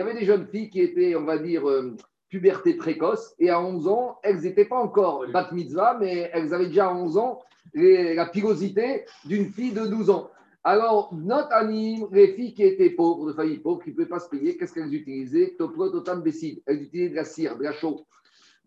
avait 0.00 0.14
des 0.14 0.24
jeunes 0.24 0.46
filles 0.48 0.70
qui 0.70 0.80
étaient, 0.80 1.16
on 1.16 1.24
va 1.24 1.38
dire, 1.38 1.68
euh, 1.68 1.96
puberté 2.32 2.74
précoce, 2.74 3.34
et 3.38 3.50
à 3.50 3.60
11 3.60 3.86
ans, 3.88 4.18
elles 4.22 4.40
n'étaient 4.40 4.64
pas 4.64 4.78
encore 4.78 5.26
bat 5.30 5.50
mitzvah, 5.52 5.98
mais 6.00 6.30
elles 6.32 6.54
avaient 6.54 6.68
déjà 6.68 6.88
à 6.88 6.94
11 6.94 7.18
ans 7.18 7.40
la 7.74 8.24
pilosité 8.24 9.04
d'une 9.26 9.52
fille 9.52 9.72
de 9.72 9.86
12 9.86 10.08
ans. 10.08 10.30
Alors, 10.64 11.14
notre 11.14 11.52
anime, 11.52 12.06
les 12.10 12.32
filles 12.32 12.54
qui 12.54 12.62
étaient 12.62 12.88
pauvres, 12.88 13.26
de 13.26 13.34
famille 13.34 13.58
pauvre, 13.58 13.82
qui 13.82 13.90
ne 13.90 13.94
pouvaient 13.94 14.06
pas 14.06 14.18
se 14.18 14.30
payer, 14.30 14.56
qu'est-ce 14.56 14.72
qu'elles 14.72 14.94
utilisaient? 14.94 15.54
Elles 16.66 16.82
utilisaient 16.82 17.10
de 17.10 17.16
la 17.16 17.24
cire, 17.24 17.58
de 17.58 17.64
la 17.64 17.72
chaux. 17.72 18.06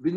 Elles 0.03 0.13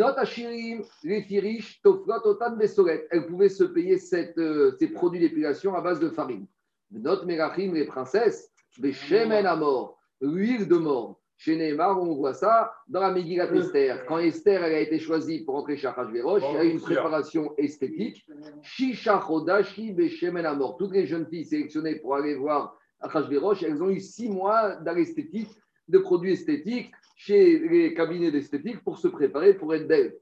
pouvaient 3.27 3.49
se 3.49 3.65
payer 3.65 3.99
cette, 3.99 4.37
euh, 4.37 4.77
ces 4.79 4.89
produits 4.89 5.21
d'épilation 5.21 5.75
à 5.75 5.81
base 5.81 6.01
de 6.01 6.11
farine. 6.11 6.47
Notre 6.91 7.25
Merachim, 7.25 7.73
les 7.73 7.87
princesses, 7.87 8.51
des 8.79 8.93
shemen 8.93 9.47
à 9.47 9.57
mort, 9.57 9.99
l'huile 10.21 10.69
de 10.69 10.77
mort, 10.77 11.18
Chez 11.41 11.57
Neymar, 11.57 12.03
on 12.03 12.17
voit 12.17 12.35
ça 12.35 12.73
dans 12.89 12.99
la 12.99 13.13
Megillat 13.13 13.55
Esther. 13.55 14.05
Quand 14.07 14.19
Esther 14.19 14.65
elle 14.65 14.75
a 14.75 14.81
été 14.81 14.99
choisie 14.99 15.45
pour 15.45 15.55
entrer 15.55 15.77
chez 15.77 15.87
Achashverosh, 15.87 16.43
il 16.51 16.55
y 16.55 16.59
a 16.59 16.65
eu 16.65 16.71
une 16.71 16.81
préparation 16.81 17.55
esthétique. 17.57 18.27
Shisha 18.61 19.21
Chodashi 19.25 19.95
Amor. 20.45 20.77
Toutes 20.77 20.93
les 20.93 21.07
jeunes 21.07 21.29
filles 21.29 21.45
sélectionnées 21.45 21.95
pour 21.95 22.17
aller 22.17 22.35
voir 22.35 22.77
Achashverosh, 23.01 23.63
elles 23.63 23.81
ont 23.81 23.89
eu 23.89 24.01
six 24.01 24.29
mois 24.29 24.75
d'esthétique, 24.77 25.51
de 25.87 25.99
produits 25.99 26.33
esthétiques 26.33 26.91
chez 27.15 27.61
les 27.61 27.95
cabinets 27.95 28.33
d'esthétique 28.33 28.83
pour 28.83 28.99
se 28.99 29.07
préparer 29.07 29.55
pour 29.55 29.73
être 29.73 29.87
belles. 29.87 30.17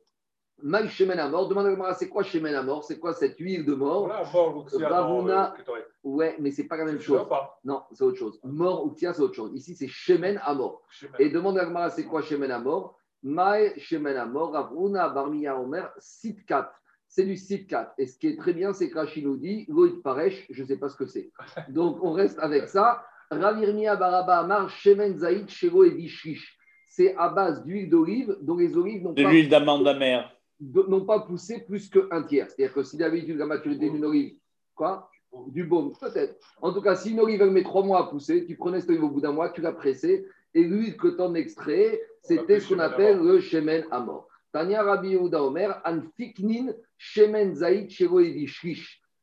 Maï 0.63 0.89
Shemen 0.89 1.19
Amor, 1.19 1.49
demande 1.49 1.67
à 1.85 1.95
c'est 1.95 2.09
quoi 2.09 2.23
Shemen 2.23 2.55
Amor? 2.55 2.83
C'est 2.85 2.99
quoi 2.99 3.13
cette 3.13 3.39
huile 3.39 3.65
de 3.67 3.75
mort? 3.75 4.07
Voilà, 4.07 4.25
mort, 4.33 4.67
Ravuna- 4.81 5.53
euh, 5.53 5.57
que 5.59 5.63
t'aurais- 5.63 5.87
Ouais, 6.03 6.37
mais 6.39 6.51
c'est 6.51 6.65
pas 6.65 6.77
la 6.79 6.87
même 6.87 7.01
chose. 7.01 7.29
pas. 7.29 7.59
Non, 7.65 7.83
c'est 7.93 8.05
autre 8.05 8.17
chose. 8.19 8.41
Mort 8.43 8.87
ou 8.87 8.91
tiens, 8.91 9.13
c'est 9.13 9.21
autre 9.23 9.35
chose. 9.35 9.53
Ici, 9.55 9.75
c'est 9.75 9.89
Shemen 9.89 10.41
Amor. 10.45 10.83
Pas. 11.13 11.19
Et 11.19 11.29
demande 11.29 11.59
à 11.59 11.91
c'est 11.91 12.05
quoi 12.05 12.23
Shemen 12.23 12.51
Amor? 12.51 12.99
Maï 13.23 13.79
Shemen 13.79 14.17
Amor, 14.17 14.53
Ravuna, 14.53 15.09
Barmiya 15.11 15.59
Omer, 15.61 15.91
Sitkat. 15.99 16.73
C'est 17.09 17.25
du 17.25 17.37
Sitkat. 17.37 17.95
Et 17.99 18.07
ce 18.07 18.19
qui 18.19 18.29
est 18.29 18.37
très 18.39 18.53
bien, 18.53 18.73
c'est 18.73 18.91
que 18.91 18.99
Rachid 18.99 19.25
nous 19.25 19.37
dit, 19.37 19.67
Loïd 19.69 20.03
Paresh, 20.03 20.47
je 20.51 20.63
ne 20.63 20.67
sais 20.69 20.77
pas 20.77 20.89
ce 20.89 20.97
que 20.97 21.07
c'est. 21.07 21.31
Donc, 21.69 21.99
on 22.03 22.13
reste 22.13 22.39
avec 22.41 22.69
ça. 22.69 23.05
Ravirmia 23.31 23.97
Baraba 23.97 24.39
Amar, 24.39 24.71
Shemen 24.71 25.19
Zaïd, 25.19 25.49
Shelo 25.49 25.85
et 25.85 25.91
Vishish. 25.91 26.57
C'est 26.89 27.15
à 27.17 27.29
base 27.29 27.63
d'huile 27.65 27.91
d'olive, 27.91 28.37
dont 28.41 28.57
les 28.57 28.77
olives 28.77 29.03
n'ont 29.03 29.13
De 29.13 29.23
pas 29.23 29.31
l'huile 29.31 29.49
d'amande 29.49 29.87
amère. 29.87 30.33
N'ont 30.61 31.05
pas 31.05 31.21
poussé 31.21 31.61
plus 31.61 31.89
qu'un 31.91 32.23
tiers. 32.23 32.49
C'est-à-dire 32.51 32.75
que 32.75 32.83
si 32.83 32.97
d'habitude 32.97 33.37
la 33.37 33.47
maturité 33.47 33.91
d'une 33.91 34.05
olive, 34.05 34.35
quoi 34.75 35.11
Du 35.49 35.65
baume, 35.65 35.93
peut-être. 36.01 36.37
En 36.63 36.73
tout 36.73 36.81
cas, 36.81 36.95
si 36.97 37.11
une 37.11 37.21
olive 37.21 37.43
elle 37.43 37.51
met 37.51 37.63
trois 37.63 37.85
mois 37.85 38.01
à 38.01 38.05
pousser, 38.11 38.47
tu 38.47 38.57
prenais 38.57 38.81
cette 38.81 38.91
olive 38.91 39.05
au 39.05 39.11
bout 39.11 39.21
d'un 39.21 39.33
mois, 39.33 39.51
tu 39.51 39.61
l'as 39.61 39.73
pressée, 39.73 40.27
et 40.55 40.63
l'huile 40.65 40.97
que 40.97 41.09
tu 41.09 41.21
en 41.21 41.35
extrais, 41.35 42.01
c'était 42.23 42.61
ce 42.61 42.69
qu'on 42.75 42.81
appelle 42.81 43.19
le 43.19 43.41
shemen 43.41 43.85
amor. 43.91 44.29
Tania 44.53 44.83
Rabbi 44.83 45.11
Yehuda 45.11 45.43
Omer, 45.43 45.83
an 45.85 46.01
fiknin 46.17 46.73
shemen 46.97 47.55
zaïd. 47.55 47.91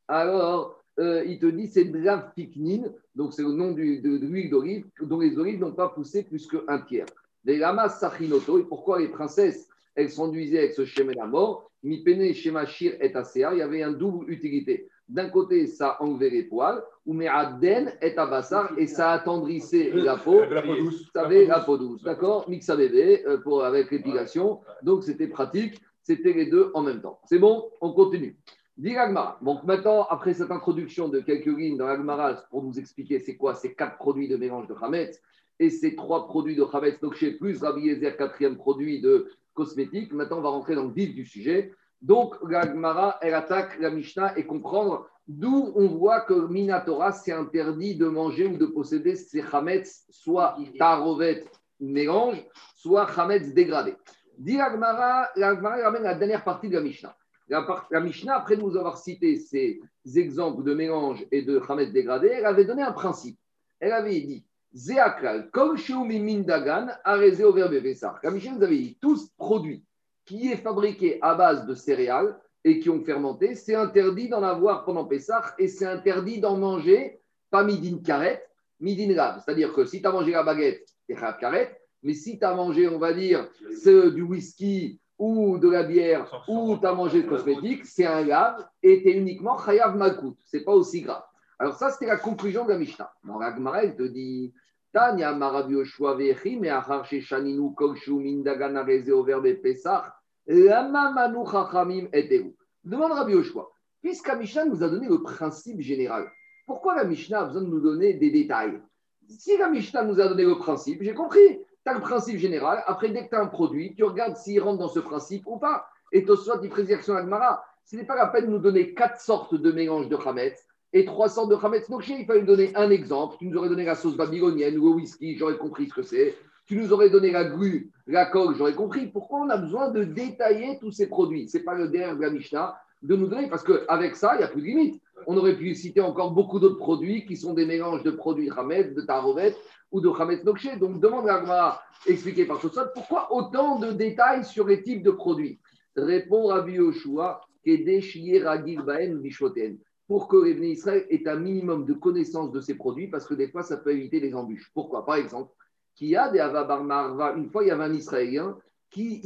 Alors, 0.06 0.80
euh, 1.00 1.24
il 1.26 1.38
te 1.40 1.46
dit 1.46 1.66
c'est 1.66 1.86
de 1.86 1.98
la 1.98 2.30
fiknin, 2.36 2.82
donc 3.16 3.32
c'est 3.32 3.42
le 3.42 3.50
nom 3.52 3.72
du- 3.72 4.00
de, 4.00 4.18
de 4.18 4.26
l'huile 4.26 4.50
d'olive, 4.50 4.86
dont 5.00 5.18
les 5.18 5.36
olives 5.38 5.58
n'ont 5.60 5.72
pas 5.72 5.88
poussé 5.88 6.22
plus 6.22 6.46
qu'un 6.46 6.78
tiers. 6.82 7.06
Les 7.44 7.58
lamas 7.58 7.88
sachinoto, 7.88 8.58
et 8.60 8.64
pourquoi 8.64 9.00
les 9.00 9.08
princesses 9.08 9.68
elles 9.94 10.10
s'enduisaient 10.10 10.58
avec 10.58 10.72
ce 10.72 10.84
shemen 10.84 11.18
amor 11.20 11.70
Mi 11.84 12.02
pene 12.02 12.32
shema 12.32 12.64
shir 12.64 12.96
et 12.98 13.14
asea, 13.14 13.52
il 13.52 13.58
y 13.58 13.62
avait 13.62 13.82
une 13.82 13.98
double 13.98 14.30
utilité. 14.30 14.88
D'un 15.06 15.28
côté, 15.28 15.66
ça 15.66 15.98
enlevait 16.00 16.30
les 16.30 16.44
poils, 16.44 16.82
ou 17.04 17.12
mais 17.12 17.28
aden 17.28 17.92
et 18.00 18.16
abassar, 18.16 18.72
et 18.78 18.86
ça 18.86 19.12
attendrissait 19.12 19.90
la 19.92 20.16
peau. 20.16 20.40
De 20.46 20.54
la 20.54 20.62
peau 20.62 20.76
douce. 20.76 21.02
Vous 21.02 21.10
savez, 21.20 21.46
la 21.46 21.60
peau 21.60 21.76
douce, 21.76 22.02
d'accord 22.02 22.48
Mix 22.48 22.70
à 22.70 22.76
bébé 22.76 23.22
euh, 23.26 23.36
pour, 23.36 23.64
avec 23.64 23.90
l'épilation. 23.90 24.60
Donc, 24.82 25.04
c'était 25.04 25.28
pratique. 25.28 25.78
C'était 26.02 26.32
les 26.32 26.46
deux 26.46 26.70
en 26.72 26.82
même 26.82 27.02
temps. 27.02 27.20
C'est 27.26 27.38
bon 27.38 27.70
On 27.82 27.92
continue. 27.92 28.36
Dit 28.78 28.94
l'Agmara. 28.94 29.38
Donc, 29.42 29.64
maintenant, 29.64 30.06
après 30.08 30.32
cette 30.32 30.50
introduction 30.50 31.08
de 31.08 31.20
quelques 31.20 31.46
lignes 31.46 31.76
dans 31.76 31.86
l'Agmara 31.86 32.34
pour 32.50 32.62
nous 32.62 32.78
expliquer 32.78 33.18
c'est 33.20 33.36
quoi 33.36 33.54
ces 33.54 33.74
quatre 33.74 33.98
produits 33.98 34.28
de 34.28 34.36
mélange 34.36 34.68
de 34.68 34.74
Hametz 34.80 35.20
et 35.60 35.70
ces 35.70 35.94
trois 35.94 36.26
produits 36.26 36.56
de 36.56 36.64
Hametz, 36.70 36.98
donc 37.00 37.14
chez 37.14 37.32
plus 37.32 37.62
Rabbi 37.62 37.82
Yezer, 37.82 38.16
quatrième 38.16 38.56
produit 38.56 39.00
de 39.00 39.30
cosmétique. 39.54 40.12
Maintenant, 40.12 40.38
on 40.38 40.42
va 40.42 40.50
rentrer 40.50 40.74
dans 40.74 40.84
le 40.84 40.92
vif 40.92 41.14
du 41.14 41.24
sujet. 41.24 41.72
Donc, 42.02 42.34
l'Agmara, 42.48 43.18
elle 43.22 43.34
attaque 43.34 43.78
la 43.80 43.90
Mishnah 43.90 44.36
et 44.36 44.44
comprendre 44.44 45.08
d'où 45.26 45.72
on 45.74 45.86
voit 45.86 46.20
que 46.20 46.34
Minatora, 46.34 47.12
c'est 47.12 47.32
interdit 47.32 47.96
de 47.96 48.06
manger 48.06 48.46
ou 48.46 48.58
de 48.58 48.66
posséder 48.66 49.16
ces 49.16 49.42
Hametz, 49.52 50.04
soit 50.10 50.56
Tarovet 50.78 51.44
mélange, 51.80 52.44
soit 52.76 53.08
Hametz 53.18 53.54
dégradé. 53.54 53.94
Dit 54.36 54.58
l'Agmara, 54.58 55.30
l'Agmara 55.36 55.76
ramène 55.82 56.02
la 56.02 56.14
dernière 56.14 56.44
partie 56.44 56.68
de 56.68 56.74
la 56.74 56.82
Mishnah. 56.82 57.16
La, 57.48 57.62
par- 57.62 57.86
la 57.90 58.00
Mishnah, 58.00 58.36
après 58.36 58.56
nous 58.56 58.76
avoir 58.76 58.98
cité 58.98 59.36
ces 59.38 59.80
exemples 60.16 60.62
de 60.62 60.74
mélange 60.74 61.24
et 61.30 61.42
de 61.42 61.60
Hametz 61.66 61.92
dégradé, 61.92 62.28
elle 62.28 62.46
avait 62.46 62.64
donné 62.66 62.82
un 62.82 62.92
principe. 62.92 63.38
Elle 63.80 63.92
avait 63.92 64.20
dit 64.20 64.44
Zéakral, 64.74 65.50
comme 65.52 65.76
chez 65.76 65.94
Min 65.94 66.40
Dagan, 66.40 66.88
arrêté 67.04 67.44
au 67.44 67.52
verbe. 67.52 67.74
La 68.22 68.30
Mishnah 68.30 68.56
nous 68.56 68.62
avait 68.62 68.76
dit 68.76 68.98
tout 69.00 69.16
produit 69.36 69.84
qui 70.24 70.50
est 70.50 70.56
fabriqué 70.56 71.18
à 71.22 71.34
base 71.36 71.64
de 71.64 71.74
céréales 71.74 72.36
et 72.64 72.80
qui 72.80 72.90
ont 72.90 73.04
fermenté, 73.04 73.54
c'est 73.54 73.74
interdit 73.76 74.28
d'en 74.28 74.42
avoir 74.42 74.84
pendant 74.84 75.04
Pessah 75.04 75.54
et 75.58 75.68
c'est 75.68 75.86
interdit 75.86 76.40
d'en 76.40 76.56
manger, 76.56 77.20
pas 77.50 77.62
midin 77.62 77.98
karet, 78.02 78.44
midin 78.80 79.12
lave. 79.14 79.42
C'est-à-dire 79.44 79.72
que 79.72 79.84
si 79.84 80.00
tu 80.00 80.08
as 80.08 80.12
mangé 80.12 80.32
la 80.32 80.42
baguette, 80.42 80.84
c'est 81.06 81.14
chayav 81.14 81.38
karet, 81.38 81.78
mais 82.02 82.14
si 82.14 82.38
tu 82.38 82.44
as 82.44 82.54
mangé, 82.54 82.88
on 82.88 82.98
va 82.98 83.12
dire, 83.12 83.48
ce- 83.82 84.08
du 84.08 84.22
whisky 84.22 84.98
ou 85.18 85.58
de 85.58 85.70
la 85.70 85.84
bière 85.84 86.44
ou 86.48 86.76
tu 86.78 86.86
as 86.86 86.94
mangé 86.94 87.22
de 87.22 87.28
cosmétique, 87.28 87.86
c'est 87.86 88.06
un 88.06 88.24
lave 88.24 88.66
et 88.82 89.02
tu 89.02 89.08
es 89.10 89.12
uniquement 89.12 89.56
chayav 89.58 89.96
malkout. 89.96 90.36
C'est 90.46 90.64
pas 90.64 90.72
aussi 90.72 91.02
grave. 91.02 91.22
Alors 91.58 91.76
ça, 91.76 91.90
c'était 91.90 92.06
la 92.06 92.16
conclusion 92.16 92.64
de 92.64 92.70
la 92.70 92.78
Mishnah. 92.78 93.12
Dans 93.22 93.38
la 93.38 93.54
elle 93.82 93.94
te 93.94 94.02
dit 94.02 94.52
Tanya 94.94 95.32
Marabi 95.32 95.74
Oshua 95.74 96.14
Vechi, 96.14 96.56
mais 96.56 96.70
Achar 96.70 97.04
Sheshaninu 97.04 97.74
Kol 97.74 97.96
Shu 97.96 98.12
Min 98.20 98.44
Dagan 98.44 98.76
Areze 98.76 99.10
Over 99.10 99.42
Pesach, 99.60 100.04
Lama 100.46 101.10
Manu 101.10 101.44
Chachamim 101.44 102.08
Eteru. 102.12 102.54
Demande 102.84 103.12
Rabbi 103.12 103.32
Yoshua, 103.32 103.68
puisque 104.00 104.28
la 104.28 104.36
Mishnah 104.36 104.66
nous 104.66 104.84
a 104.84 104.88
donné 104.88 105.08
le 105.08 105.20
principe 105.20 105.80
général, 105.80 106.30
pourquoi 106.64 106.94
la 106.94 107.02
Mishnah 107.02 107.40
a 107.40 107.44
besoin 107.46 107.62
de 107.62 107.66
nous 107.66 107.80
donner 107.80 108.14
des 108.14 108.30
détails? 108.30 108.80
Si 109.28 109.56
la 109.56 109.68
Mishnah 109.68 110.04
nous 110.04 110.20
a 110.20 110.28
donné 110.28 110.44
le 110.44 110.56
principe, 110.58 111.02
j'ai 111.02 111.14
compris, 111.14 111.58
tu 111.58 111.90
as 111.90 111.94
le 111.94 112.00
principe 112.00 112.38
général, 112.38 112.84
après 112.86 113.08
dès 113.08 113.24
que 113.24 113.30
tu 113.30 113.34
as 113.34 113.40
un 113.40 113.46
produit, 113.46 113.96
tu 113.96 114.04
regardes 114.04 114.36
s'il 114.36 114.62
rentre 114.62 114.78
dans 114.78 114.88
ce 114.88 115.00
principe 115.00 115.42
ou 115.46 115.58
pas. 115.58 115.88
Et 116.12 116.24
Tosfot, 116.24 116.62
il 116.62 116.68
précise 116.68 117.00
sur 117.00 117.16
Agmara, 117.16 117.64
ce 117.84 117.96
n'est 117.96 118.06
pas 118.06 118.14
la 118.14 118.28
peine 118.28 118.46
de 118.46 118.50
nous 118.50 118.58
donner 118.60 118.94
quatre 118.94 119.20
sortes 119.20 119.56
de 119.56 119.72
mélanges 119.72 120.08
de 120.08 120.16
Hametz 120.16 120.64
et 120.94 121.04
trois 121.04 121.28
sortes 121.28 121.50
de 121.50 121.56
Hametz. 121.56 121.90
Donc, 121.90 122.08
il 122.08 122.24
fallait 122.24 122.42
donner 122.42 122.70
un 122.76 122.88
exemple. 122.90 123.36
Tu 123.38 123.46
nous 123.46 123.58
aurais 123.58 123.68
donné 123.68 123.84
la 123.84 123.96
sauce 123.96 124.16
babylonienne 124.16 124.78
ou 124.78 124.88
le 124.88 124.94
whisky, 124.94 125.36
j'aurais 125.36 125.58
compris 125.58 125.88
ce 125.88 125.94
que 125.94 126.02
c'est. 126.02 126.36
Tu 126.66 126.76
nous 126.76 126.92
aurais 126.92 127.10
donné 127.10 127.30
la 127.32 127.44
grue, 127.44 127.90
la 128.06 128.24
coque, 128.24 128.56
j'aurais 128.56 128.74
compris. 128.74 129.08
Pourquoi 129.08 129.40
on 129.40 129.50
a 129.50 129.58
besoin 129.58 129.90
de 129.90 130.04
détailler 130.04 130.78
tous 130.80 130.92
ces 130.92 131.08
produits 131.08 131.48
Ce 131.48 131.58
n'est 131.58 131.64
pas 131.64 131.74
le 131.74 131.88
derrière 131.88 132.16
de 132.16 132.22
la 132.22 132.30
Mishnah 132.30 132.78
de 133.02 133.16
nous 133.16 133.26
donner, 133.26 133.48
parce 133.48 133.62
qu'avec 133.62 134.16
ça, 134.16 134.34
il 134.34 134.38
n'y 134.38 134.44
a 134.44 134.48
plus 134.48 134.62
de 134.62 134.66
limite. 134.66 135.02
On 135.26 135.36
aurait 135.36 135.56
pu 135.56 135.74
citer 135.74 136.00
encore 136.00 136.30
beaucoup 136.30 136.58
d'autres 136.58 136.78
produits 136.78 137.26
qui 137.26 137.36
sont 137.36 137.52
des 137.52 137.66
mélanges 137.66 138.02
de 138.02 138.12
produits 138.12 138.50
Hametz, 138.56 138.94
de 138.94 139.02
Tarovet 139.02 139.54
ou 139.90 140.00
de 140.00 140.08
Hametz 140.08 140.44
Nokché. 140.44 140.76
Donc, 140.76 141.00
demande 141.00 141.28
à 141.28 141.34
Agmara, 141.34 141.82
expliqué 142.06 142.46
par 142.46 142.60
Tosot, 142.60 142.86
pourquoi 142.94 143.34
autant 143.34 143.78
de 143.78 143.90
détails 143.92 144.44
sur 144.44 144.66
les 144.66 144.82
types 144.82 145.02
de 145.02 145.10
produits? 145.10 145.58
Répond 145.96 146.46
Rabbi 146.46 146.74
Yoshua, 146.74 147.40
Kedesh 147.64 148.16
Ragil 148.42 148.80
Baen 148.82 149.16
Bishoten 149.20 149.76
pour 150.06 150.28
que 150.28 150.36
les 150.36 150.68
Israël 150.68 151.06
aient 151.08 151.26
un 151.28 151.36
minimum 151.36 151.86
de 151.86 151.94
connaissance 151.94 152.52
de 152.52 152.60
ces 152.60 152.74
produits, 152.74 153.08
parce 153.08 153.26
que 153.26 153.34
des 153.34 153.48
fois, 153.48 153.62
ça 153.62 153.76
peut 153.78 153.92
éviter 153.92 154.20
les 154.20 154.34
embûches. 154.34 154.70
Pourquoi? 154.74 155.04
Par 155.04 155.16
exemple, 155.16 155.50
qui 155.94 156.14
a 156.16 156.28
des 156.28 156.40
Avabar 156.40 156.84
Marva, 156.84 157.34
une 157.34 157.48
fois, 157.48 157.64
il 157.64 157.68
y 157.68 157.70
avait 157.70 157.84
un 157.84 157.94
Israélien 157.94 158.56
qui, 158.90 159.20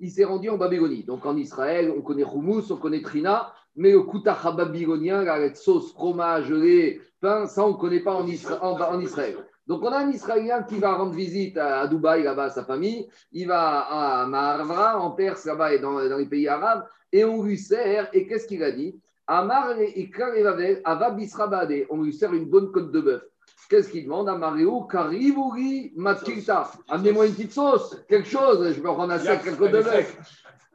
il 0.00 0.10
s'est 0.10 0.24
rendu 0.24 0.48
en 0.48 0.56
Babylonie. 0.56 1.04
Donc 1.04 1.26
en 1.26 1.36
Israël, 1.36 1.92
on 1.96 2.02
connaît 2.02 2.24
Hummus, 2.24 2.70
on 2.70 2.76
connaît 2.76 3.02
Trina, 3.02 3.52
mais 3.76 3.92
le 3.92 4.02
Koutacha 4.02 4.50
babylonien, 4.52 5.22
la 5.22 5.54
sauce, 5.54 5.92
fromage, 5.92 6.50
lait, 6.50 7.00
pain, 7.20 7.46
ça, 7.46 7.64
on 7.64 7.72
ne 7.72 7.76
connaît 7.76 8.00
pas 8.00 8.14
en, 8.14 8.26
Isra- 8.26 8.58
en- 8.60 9.00
Israël. 9.00 9.36
Donc 9.66 9.82
on 9.82 9.88
a 9.88 9.98
un 9.98 10.10
Israélien 10.10 10.62
qui 10.62 10.78
va 10.78 10.94
rendre 10.94 11.12
visite 11.12 11.56
à, 11.58 11.86
Dubaï, 11.86 12.22
là-bas, 12.22 12.44
à 12.44 12.50
sa 12.50 12.64
famille, 12.64 13.06
il 13.30 13.46
va 13.46 13.80
à 13.80 14.26
Maharva, 14.26 14.98
en 14.98 15.10
Perse, 15.12 15.44
là-bas, 15.44 15.74
et 15.74 15.78
dans, 15.78 15.92
dans 16.08 16.16
les 16.16 16.26
pays 16.26 16.48
arabes, 16.48 16.86
et 17.12 17.24
on 17.24 17.42
lui 17.42 17.58
sert, 17.58 18.08
et 18.12 18.26
qu'est-ce 18.26 18.48
qu'il 18.48 18.62
a 18.64 18.72
dit? 18.72 18.98
Amar 19.28 19.78
et 19.78 20.00
et 20.00 20.42
Vavel, 20.42 20.80
Ava 20.84 21.10
Bisrabade. 21.10 21.86
On 21.90 22.02
lui 22.02 22.14
sert 22.14 22.32
une 22.32 22.46
bonne 22.46 22.72
côte 22.72 22.90
de 22.90 23.00
bœuf. 23.00 23.22
Qu'est-ce 23.68 23.90
qu'il 23.90 24.04
demande? 24.04 24.30
À 24.30 24.36
Mario 24.36 24.84
Karivuri 24.84 25.92
Matkilta. 25.96 26.70
Amenez-moi 26.88 27.26
une 27.26 27.34
petite 27.34 27.52
sauce, 27.52 28.02
quelque 28.08 28.28
chose. 28.28 28.72
Je 28.72 28.80
vais 28.80 28.88
rendre 28.88 29.12
un 29.12 29.18
sac, 29.18 29.44
quelque 29.44 29.58
côte 29.58 29.72
de 29.72 29.82
bœuf. 29.82 30.16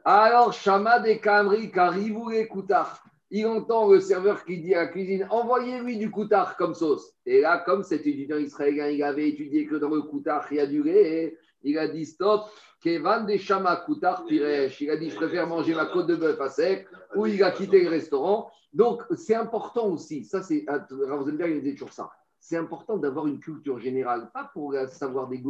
Alors, 0.04 0.52
Shama 0.52 1.00
de 1.00 1.14
Kamri 1.14 1.72
Karivuri 1.72 2.46
Koutar. 2.46 3.02
Il 3.30 3.46
entend 3.46 3.90
le 3.90 3.98
serveur 3.98 4.44
qui 4.44 4.58
dit 4.58 4.74
à 4.74 4.82
la 4.82 4.86
cuisine 4.86 5.26
Envoyez-lui 5.30 5.98
du 5.98 6.08
Koutar 6.08 6.56
comme 6.56 6.74
sauce. 6.74 7.14
Et 7.26 7.40
là, 7.40 7.58
comme 7.66 7.82
cet 7.82 8.06
étudiant 8.06 8.36
israélien, 8.36 8.86
il 8.86 9.02
avait 9.02 9.30
étudié 9.30 9.66
que 9.66 9.74
dans 9.74 9.88
le 9.88 10.02
Koutar, 10.02 10.46
il 10.52 10.58
y 10.58 10.60
a 10.60 10.66
du 10.66 10.84
lait, 10.84 11.36
il 11.64 11.76
a 11.76 11.88
dit 11.88 12.06
Stop. 12.06 12.42
Kevan 12.84 13.24
de 13.24 13.38
Shama 13.38 13.76
Koutar 13.76 14.26
Piresh. 14.26 14.78
Il 14.82 14.90
a 14.90 14.96
dit 14.98 15.08
Je 15.08 15.16
préfère 15.16 15.46
manger 15.46 15.74
ma 15.74 15.86
côte 15.86 16.06
de 16.06 16.16
bœuf 16.16 16.38
à 16.38 16.50
sec 16.50 16.86
ou 17.16 17.24
il 17.24 17.42
a 17.42 17.50
quitté 17.50 17.82
le 17.82 17.88
restaurant. 17.88 18.50
Donc, 18.74 19.02
c'est 19.16 19.34
important 19.34 19.88
aussi. 19.88 20.24
Ça, 20.24 20.42
c'est. 20.42 20.66
Rosenberg, 20.90 21.50
il 21.50 21.62
disait 21.62 21.72
toujours 21.72 21.94
ça. 21.94 22.10
C'est 22.38 22.58
important 22.58 22.98
d'avoir 22.98 23.26
une 23.26 23.40
culture 23.40 23.78
générale, 23.78 24.30
pas 24.34 24.50
pour 24.52 24.74
euh, 24.74 24.86
savoir 24.86 25.28
des 25.28 25.42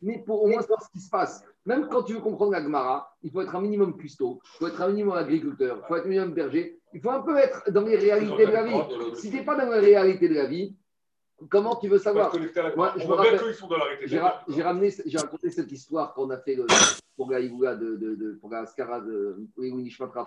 mais 0.00 0.24
pour 0.24 0.42
au 0.42 0.46
moins 0.46 0.62
savoir 0.62 0.82
ce 0.82 0.90
qui 0.90 1.00
se 1.00 1.10
passe. 1.10 1.44
Même 1.66 1.86
quand 1.88 2.04
tu 2.04 2.14
veux 2.14 2.20
comprendre 2.20 2.52
la 2.52 2.62
Gemara, 2.62 3.14
il 3.22 3.30
faut 3.30 3.42
être 3.42 3.54
un 3.54 3.60
minimum 3.60 3.98
cuistot, 3.98 4.40
il 4.54 4.58
faut 4.58 4.68
être 4.68 4.80
un 4.80 4.88
minimum 4.88 5.18
agriculteur, 5.18 5.82
il 5.82 5.86
faut 5.86 5.96
être 5.96 6.06
un 6.06 6.08
minimum 6.08 6.32
berger. 6.32 6.80
Il 6.94 7.02
faut 7.02 7.10
un 7.10 7.20
peu 7.20 7.36
être 7.36 7.70
dans 7.70 7.82
les 7.82 7.96
réalités 7.96 8.46
de 8.46 8.52
la 8.52 8.62
vie. 8.64 9.14
Si 9.16 9.30
tu 9.30 9.36
n'es 9.36 9.44
pas 9.44 9.54
dans 9.54 9.70
les 9.70 9.80
réalités 9.80 10.30
de 10.30 10.34
la 10.34 10.46
vie, 10.46 10.74
Comment 11.48 11.76
tu 11.76 11.88
veux 11.88 11.98
savoir 11.98 12.34
Moi, 12.76 12.94
je 12.96 13.06
me 13.06 13.12
rappelle, 13.12 13.54
sont 13.54 13.68
dans 13.68 13.76
J'ai 14.04 14.62
ramené, 14.62 14.92
j'ai 15.06 15.18
raconté 15.18 15.50
cette 15.50 15.72
histoire 15.72 16.12
qu'on 16.14 16.30
a 16.30 16.38
fait 16.38 16.56
pour 17.16 17.30
la 17.30 17.40
de, 17.40 17.96
de, 17.96 18.14
de, 18.14 18.32
pour 18.40 18.50
la 18.50 18.66
Skara 18.66 19.00
de 19.00 19.36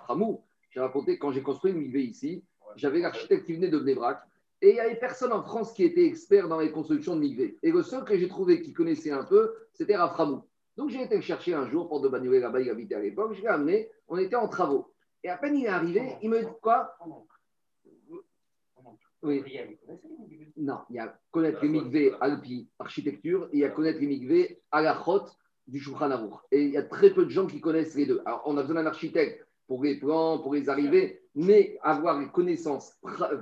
Framou. 0.04 0.44
J'ai 0.72 0.80
raconté 0.80 1.20
quand 1.20 1.32
j'ai 1.32 1.44
construit 1.44 1.72
une 1.72 2.00
ici, 2.00 2.44
j'avais 2.76 3.00
l'architecte 3.00 3.46
qui 3.46 3.54
venait 3.54 3.68
de 3.68 3.78
Bnebrak 3.78 4.24
et 4.62 4.70
il 4.70 4.74
n'y 4.76 4.80
avait 4.80 4.96
personne 4.96 5.32
en 5.34 5.44
France 5.44 5.74
qui 5.74 5.84
était 5.84 6.06
expert 6.06 6.48
dans 6.48 6.60
les 6.60 6.72
constructions 6.72 7.16
de 7.16 7.20
Migvé. 7.20 7.58
Et 7.62 7.72
le 7.72 7.84
seul 7.84 8.06
que 8.06 8.18
j'ai 8.18 8.28
trouvé 8.28 8.62
qui 8.62 8.74
connaissait 8.74 9.12
un 9.12 9.24
peu, 9.24 9.54
c'était 9.74 9.96
Raframou. 9.96 10.44
Donc 10.78 10.90
j'ai 10.90 11.04
été 11.04 11.16
le 11.16 11.22
chercher 11.22 11.54
un 11.54 11.68
jour 11.70 11.88
pour 11.88 12.02
de 12.02 12.10
Bagnolet 12.10 12.40
là-bas, 12.40 12.62
il 12.62 12.70
habitait 12.70 12.96
à 12.96 13.00
l'époque. 13.00 13.34
Je 13.34 13.42
l'ai 13.42 13.50
amené, 13.50 13.92
on 14.08 14.18
était 14.18 14.36
en 14.36 14.48
travaux. 14.48 14.92
Et 15.24 15.30
à 15.30 15.38
peine 15.38 15.58
il 15.58 15.66
est 15.66 15.70
arrivé, 15.70 16.16
il 16.22 16.30
me 16.30 16.40
dit 16.40 16.48
quoi? 16.62 16.96
Oui. 19.24 19.44
Non, 20.58 20.80
il 20.90 20.98
y 20.98 21.00
a 21.00 21.18
connaître 21.32 21.64
les 21.64 21.70
mikveh 21.70 22.14
alpi 22.22 22.70
architecture 22.80 23.50
et 23.52 23.58
il 23.58 23.60
y 23.60 23.66
a 23.66 23.70
connaître 23.70 24.00
les 24.00 24.08
mikveh 24.08 24.62
alachot 24.72 25.26
du 25.68 25.80
Shulchan 25.80 26.42
Et 26.52 26.64
il 26.64 26.72
y 26.72 26.78
a 26.78 26.84
très 26.84 27.12
peu 27.12 27.26
de 27.26 27.30
gens 27.30 27.48
qui 27.48 27.62
connaissent 27.62 27.96
les 27.96 28.06
deux. 28.06 28.22
Alors, 28.26 28.44
on 28.46 28.58
a 28.58 28.62
besoin 28.62 28.76
d'un 28.76 28.88
architecte 28.88 29.46
pour 29.68 29.84
les 29.84 29.98
plans, 29.98 30.40
pour 30.40 30.54
les 30.54 30.70
arrivées, 30.70 31.22
mais 31.36 31.80
avoir 31.82 32.20
une 32.20 32.32
connaissance 32.32 32.94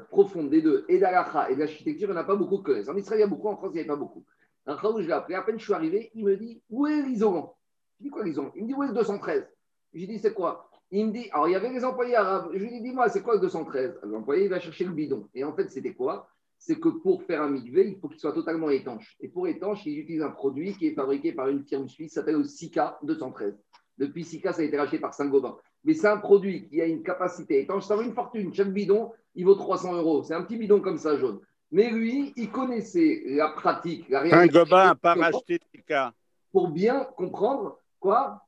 profonde 0.09 0.49
des 0.49 0.61
deux, 0.61 0.85
et 0.87 0.99
d'alacha 0.99 1.49
et 1.49 1.55
de 1.55 1.59
l'architecture, 1.59 2.09
il 2.09 2.11
n'y 2.11 2.17
en 2.17 2.21
a 2.21 2.25
pas 2.25 2.35
beaucoup 2.35 2.57
qui 2.57 2.63
connaissent. 2.63 2.89
En 2.89 2.95
Israël, 2.95 3.19
il 3.19 3.23
y 3.23 3.25
a 3.25 3.27
beaucoup, 3.27 3.47
en 3.49 3.57
France, 3.57 3.71
il 3.73 3.77
n'y 3.77 3.83
a 3.83 3.87
pas 3.87 3.95
beaucoup. 3.95 4.23
Un 4.67 4.77
je 4.77 5.07
l'ai 5.07 5.11
appelé, 5.11 5.35
à 5.35 5.41
peine 5.41 5.57
je 5.57 5.63
suis 5.63 5.73
arrivé, 5.73 6.11
il 6.13 6.23
me 6.23 6.37
dit 6.37 6.61
Où 6.69 6.85
est 6.85 7.01
l'isolant 7.01 7.57
Je 7.99 8.05
dis 8.05 8.09
Quoi 8.11 8.23
l'isolant 8.23 8.51
Il 8.55 8.63
me 8.63 8.67
dit 8.67 8.73
Où 8.75 8.83
est 8.83 8.87
le 8.87 8.93
213 8.93 9.47
J'ai 9.93 10.07
dit 10.07 10.19
C'est 10.19 10.33
quoi? 10.33 10.70
Il 10.91 11.07
me 11.07 11.11
dit, 11.11 11.29
alors 11.31 11.47
il 11.47 11.51
y 11.53 11.55
avait 11.55 11.71
les 11.71 11.85
employés 11.85 12.15
arabes. 12.15 12.49
Je 12.53 12.59
lui 12.59 12.69
dis, 12.69 12.81
dis-moi, 12.81 13.07
c'est 13.09 13.21
quoi 13.21 13.35
le 13.35 13.41
213 13.41 13.99
L'employé, 14.03 14.43
il 14.43 14.49
va 14.49 14.59
chercher 14.59 14.83
le 14.83 14.91
bidon. 14.91 15.27
Et 15.33 15.43
en 15.43 15.53
fait, 15.53 15.69
c'était 15.69 15.93
quoi? 15.93 16.27
C'est 16.57 16.79
que 16.79 16.89
pour 16.89 17.23
faire 17.23 17.41
un 17.41 17.49
mikvé, 17.49 17.87
il 17.87 17.99
faut 17.99 18.09
qu'il 18.09 18.19
soit 18.19 18.33
totalement 18.33 18.69
étanche. 18.69 19.15
Et 19.21 19.29
pour 19.29 19.47
étanche, 19.47 19.85
il 19.85 19.97
utilise 19.99 20.21
un 20.21 20.29
produit 20.29 20.73
qui 20.75 20.87
est 20.87 20.93
fabriqué 20.93 21.31
par 21.31 21.47
une 21.47 21.63
firme 21.63 21.87
suisse, 21.87 22.13
s'appelle 22.13 22.35
le 22.35 22.43
Sika 22.43 22.99
213. 23.03 23.57
Depuis 23.97 24.23
Sika, 24.23 24.51
ça 24.51 24.61
a 24.61 24.65
été 24.65 24.77
racheté 24.77 24.99
par 24.99 25.13
Saint-Gobain. 25.13 25.55
Mais 25.83 25.93
c'est 25.93 26.07
un 26.07 26.17
produit 26.17 26.67
qui 26.67 26.81
a 26.81 26.85
une 26.85 27.03
capacité 27.03 27.61
étanche. 27.61 27.85
Ça 27.85 27.95
vaut 27.95 28.03
une 28.03 28.13
fortune. 28.13 28.53
Chaque 28.53 28.71
bidon, 28.71 29.11
il 29.33 29.45
vaut 29.45 29.55
300 29.55 29.93
euros. 29.93 30.23
C'est 30.23 30.35
un 30.35 30.43
petit 30.43 30.57
bidon 30.57 30.81
comme 30.81 30.97
ça, 30.97 31.17
jaune. 31.17 31.39
Mais 31.71 31.89
lui, 31.89 32.33
il 32.35 32.51
connaissait 32.51 33.23
la 33.27 33.49
pratique, 33.49 34.09
la 34.09 34.19
réalité. 34.19 34.53
Saint-Gobain 34.53 34.85
n'a 34.87 34.95
pas 34.95 35.13
racheté 35.13 35.59
Sika. 35.73 36.13
Pour 36.51 36.69
bien 36.69 37.07
comprendre, 37.15 37.79
quoi? 37.99 38.43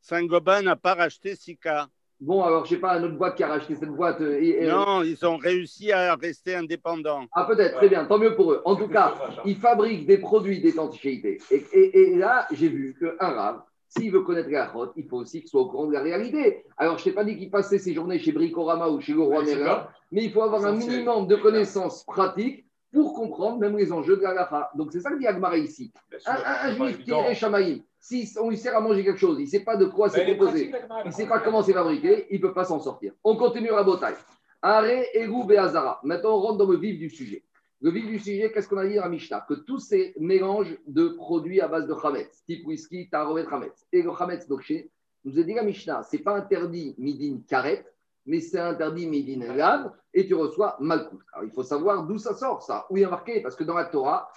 Saint-Gobain 0.00 0.62
n'a 0.62 0.76
pas 0.76 0.94
racheté 0.94 1.36
Sika. 1.36 1.88
Bon, 2.20 2.42
alors, 2.42 2.64
je 2.64 2.72
ne 2.72 2.76
sais 2.76 2.80
pas, 2.80 2.98
une 2.98 3.04
autre 3.04 3.16
boîte 3.16 3.36
qui 3.36 3.44
a 3.44 3.48
racheté 3.48 3.76
cette 3.76 3.90
boîte. 3.90 4.20
Euh, 4.20 4.68
non, 4.68 5.02
ils 5.02 5.24
ont 5.24 5.36
réussi 5.36 5.92
à 5.92 6.16
rester 6.16 6.56
indépendants. 6.56 7.24
Ah, 7.32 7.44
peut-être, 7.44 7.76
très 7.76 7.88
bien, 7.88 8.04
tant 8.06 8.18
mieux 8.18 8.34
pour 8.34 8.52
eux. 8.52 8.62
En 8.64 8.74
tout 8.74 8.88
cas, 8.88 9.14
ils 9.44 9.56
fabriquent 9.56 10.06
des 10.06 10.18
produits 10.18 10.60
d'étanchéité. 10.60 11.38
Et, 11.52 11.64
et, 11.72 12.16
là, 12.16 12.48
j'ai 12.50 12.68
vu 12.68 12.96
qu'un 12.98 13.28
rave, 13.28 13.60
s'il 13.88 14.10
veut 14.10 14.22
connaître 14.22 14.50
la 14.50 14.66
route, 14.66 14.90
il 14.96 15.06
faut 15.06 15.18
aussi 15.18 15.40
qu'il 15.40 15.48
soit 15.48 15.60
au 15.60 15.68
courant 15.68 15.86
de 15.86 15.92
la 15.92 16.02
réalité. 16.02 16.64
Alors, 16.76 16.98
je 16.98 17.02
ne 17.02 17.04
t'ai 17.04 17.12
pas 17.12 17.24
dit 17.24 17.36
qu'il 17.38 17.50
passait 17.50 17.78
ses 17.78 17.94
journées 17.94 18.18
chez 18.18 18.32
Bricorama 18.32 18.88
ou 18.88 19.00
chez 19.00 19.12
Leroy 19.12 19.44
Merlin, 19.44 19.86
mais 20.10 20.24
il 20.24 20.32
faut 20.32 20.42
avoir 20.42 20.64
un 20.64 20.72
minimum 20.72 21.28
de 21.28 21.36
connaissances 21.36 22.04
pratiques 22.04 22.66
pour 22.92 23.14
comprendre 23.14 23.58
même 23.58 23.76
les 23.76 23.92
enjeux 23.92 24.16
de 24.16 24.22
la 24.22 24.34
gafa. 24.34 24.70
Donc, 24.74 24.92
c'est 24.92 25.00
ça 25.00 25.10
que 25.10 25.18
dit 25.18 25.26
Agmara 25.26 25.56
ici. 25.56 25.92
Un, 26.26 26.72
juif 26.74 27.04
qui 27.04 27.12
est 27.12 27.34
Shamaïm, 27.34 27.80
si 28.00 28.28
on 28.40 28.50
lui 28.50 28.56
sert 28.56 28.76
à 28.76 28.80
manger 28.80 29.04
quelque 29.04 29.18
chose, 29.18 29.38
il 29.38 29.44
ne 29.44 29.48
sait 29.48 29.64
pas 29.64 29.76
de 29.76 29.86
quoi 29.86 30.08
c'est 30.08 30.24
composé, 30.24 30.72
il 31.04 31.08
ne 31.08 31.12
sait 31.12 31.26
pas 31.26 31.40
comment 31.40 31.62
c'est 31.62 31.72
fabriqué, 31.72 32.26
il 32.30 32.40
ne 32.40 32.46
peut 32.46 32.54
pas 32.54 32.64
s'en 32.64 32.80
sortir. 32.80 33.12
On 33.24 33.36
continue 33.36 33.68
la 33.68 33.82
bataille. 33.82 34.14
Aré, 34.62 35.06
Erou, 35.14 35.44
Beazara. 35.44 36.00
Maintenant, 36.02 36.36
on 36.36 36.40
rentre 36.40 36.58
dans 36.58 36.70
le 36.70 36.78
vif 36.78 36.98
du 36.98 37.10
sujet. 37.10 37.44
Le 37.80 37.90
vif 37.90 38.06
du 38.06 38.18
sujet, 38.18 38.50
qu'est-ce 38.52 38.68
qu'on 38.68 38.78
a 38.78 38.86
dit 38.86 38.98
à 38.98 39.08
Mishnah? 39.08 39.44
Que 39.48 39.54
tous 39.54 39.78
ces 39.78 40.12
mélanges 40.18 40.76
de 40.86 41.08
produits 41.10 41.60
à 41.60 41.68
base 41.68 41.86
de 41.86 41.94
Hametz, 41.94 42.42
type 42.44 42.66
whisky, 42.66 43.08
tarovet, 43.08 43.46
Hametz, 43.48 43.86
et 43.92 44.02
le 44.02 44.10
Hametz 44.10 44.48
Dokché, 44.48 44.90
nous 45.24 45.38
a 45.38 45.42
dit 45.42 45.54
la 45.54 45.62
Mishnah, 45.62 46.02
ce 46.02 46.16
n'est 46.16 46.22
pas 46.22 46.34
interdit 46.34 46.96
midin 46.98 47.40
karet, 47.46 47.86
mais 48.26 48.40
c'est 48.40 48.58
interdit 48.58 49.06
midin 49.06 49.54
lave, 49.54 49.92
et 50.12 50.26
tu 50.26 50.34
reçois 50.34 50.76
malkout. 50.80 51.20
Alors 51.32 51.46
il 51.46 51.52
faut 51.52 51.62
savoir 51.62 52.04
d'où 52.04 52.18
ça 52.18 52.34
sort, 52.34 52.62
ça, 52.62 52.86
où 52.90 52.96
il 52.96 53.02
y 53.02 53.04
a 53.04 53.10
marqué, 53.10 53.40
parce 53.40 53.54
que 53.54 53.62
dans 53.62 53.74
la 53.74 53.84
Torah, 53.84 54.28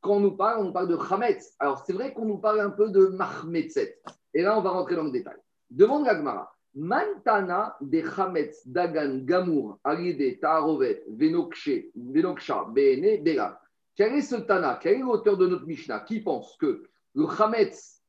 quand 0.00 0.14
on 0.16 0.20
nous 0.20 0.36
parle, 0.36 0.64
on 0.64 0.72
parle 0.72 0.88
de 0.88 0.96
Hametz. 0.96 1.54
Alors, 1.58 1.84
c'est 1.84 1.92
vrai 1.92 2.12
qu'on 2.12 2.24
nous 2.24 2.38
parle 2.38 2.60
un 2.60 2.70
peu 2.70 2.90
de 2.90 3.06
Mahmetzet. 3.06 4.00
Et 4.34 4.42
là, 4.42 4.58
on 4.58 4.62
va 4.62 4.70
rentrer 4.70 4.94
dans 4.96 5.04
le 5.04 5.10
détail. 5.10 5.36
Demande 5.70 6.06
l'Agmara. 6.06 6.54
Mantana 6.74 7.76
de 7.80 8.02
Hametz 8.16 8.66
Dagan 8.66 9.24
Gamour 9.24 9.78
Alide 9.82 10.38
Ta'arovet 10.38 11.02
Venokshe 11.08 11.86
Venoksha 11.96 12.66
Bene 12.72 13.22
Bela. 13.22 13.60
Quel 13.96 14.14
est 14.14 14.22
ce 14.22 14.36
Tana? 14.36 14.78
Quel 14.80 14.96
est 14.96 15.00
l'auteur 15.00 15.36
de 15.36 15.46
notre 15.46 15.66
Mishnah 15.66 16.00
qui 16.00 16.20
pense 16.20 16.56
que 16.58 16.84
le 17.14 17.26
Hametz 17.26 18.00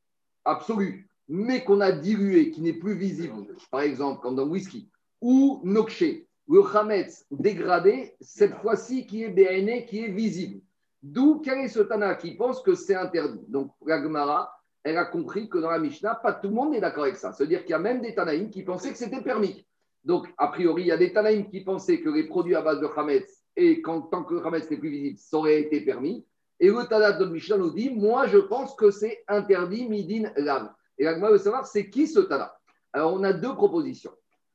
absolu, 0.45 1.09
mais 1.27 1.63
qu'on 1.63 1.81
a 1.81 1.91
dilué, 1.91 2.51
qui 2.51 2.61
n'est 2.61 2.73
plus 2.73 2.93
visible, 2.93 3.47
par 3.71 3.81
exemple, 3.81 4.21
comme 4.21 4.35
dans 4.35 4.45
le 4.45 4.51
whisky, 4.51 4.89
ou 5.21 5.61
Nokshe, 5.63 6.03
le 6.47 6.75
Hametz 6.75 7.25
dégradé, 7.31 8.15
cette 8.21 8.55
fois-ci 8.57 9.07
qui 9.07 9.23
est 9.23 9.29
BNE, 9.29 9.85
qui 9.87 10.03
est 10.03 10.11
visible. 10.11 10.61
D'où 11.01 11.39
quel 11.39 11.59
est 11.59 11.69
ce 11.69 11.79
Tana 11.79 12.15
qui 12.15 12.35
pense 12.35 12.61
que 12.61 12.75
c'est 12.75 12.95
interdit? 12.95 13.45
Donc, 13.47 13.71
la 13.85 14.01
Gemara, 14.01 14.51
elle 14.83 14.97
a 14.97 15.05
compris 15.05 15.49
que 15.49 15.57
dans 15.57 15.69
la 15.69 15.79
Mishnah, 15.79 16.15
pas 16.15 16.33
tout 16.33 16.49
le 16.49 16.53
monde 16.53 16.75
est 16.75 16.81
d'accord 16.81 17.03
avec 17.03 17.15
ça. 17.15 17.31
C'est-à-dire 17.31 17.61
qu'il 17.61 17.71
y 17.71 17.73
a 17.73 17.79
même 17.79 18.01
des 18.01 18.13
Tanaïm 18.13 18.49
qui 18.49 18.63
pensaient 18.63 18.91
que 18.91 18.97
c'était 18.97 19.21
permis. 19.21 19.65
Donc, 20.03 20.27
a 20.37 20.47
priori, 20.47 20.83
il 20.83 20.87
y 20.87 20.91
a 20.91 20.97
des 20.97 21.13
Tanaïm 21.13 21.47
qui 21.49 21.63
pensaient 21.63 22.01
que 22.01 22.09
les 22.09 22.27
produits 22.27 22.55
à 22.55 22.61
base 22.61 22.79
de 22.79 22.87
Hametz, 22.95 23.43
et 23.55 23.81
quand, 23.81 24.03
tant 24.03 24.23
que 24.23 24.35
le 24.35 24.69
n'est 24.69 24.77
plus 24.77 24.89
visible, 24.89 25.17
ça 25.17 25.37
aurait 25.37 25.61
été 25.61 25.81
permis. 25.81 26.25
Et 26.59 26.69
le 26.69 26.85
Tana 26.85 27.13
de 27.13 27.25
Mishnah 27.25 27.57
nous 27.57 27.71
dit 27.71 27.89
Moi, 27.89 28.27
je 28.27 28.37
pense 28.37 28.75
que 28.75 28.91
c'est 28.91 29.23
interdit, 29.27 29.87
Midin 29.87 30.31
Lav. 30.35 30.71
Et 30.97 31.05
la 31.05 31.15
Gemara 31.15 31.31
veut 31.31 31.37
savoir 31.37 31.65
c'est 31.65 31.89
qui 31.89 32.07
ce 32.07 32.19
Tana? 32.19 32.53
Alors, 32.91 33.13
on 33.13 33.23
a 33.23 33.33
deux 33.33 33.53
propositions. 33.53 34.11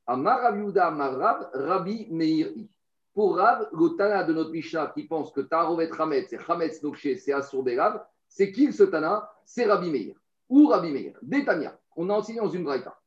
Amar 0.07 0.43
Rav 0.43 1.51
Rabbi 1.55 2.09
Meiri. 2.11 2.69
Pour 3.15 3.37
Rav, 3.37 3.69
le 3.73 3.97
Tana 3.97 4.25
de 4.25 4.33
notre 4.33 4.51
Mishnah 4.51 4.93
qui 4.95 5.05
pense 5.05 5.31
que 5.33 5.41
Tarovet 5.41 5.89
Hametz 5.97 6.33
et 6.33 6.39
Hametz 6.49 6.83
Nokshe, 6.83 7.17
c'est 7.19 7.33
Assur 7.33 7.65
Rav, 7.65 8.05
c'est 8.29 8.51
qui 8.51 8.73
ce 8.73 8.83
Tana? 8.83 9.31
C'est 9.45 9.67
Rabbi 9.67 9.91
Meir. 9.91 10.17
Ou 10.49 10.67
Rabbi 10.67 10.91
Meir 10.91 11.17
Détania. 11.23 11.79
On 11.97 12.11
a 12.11 12.15
enseigné 12.15 12.41
dans 12.41 12.49
une 12.49 12.65
Braïta. 12.65 12.99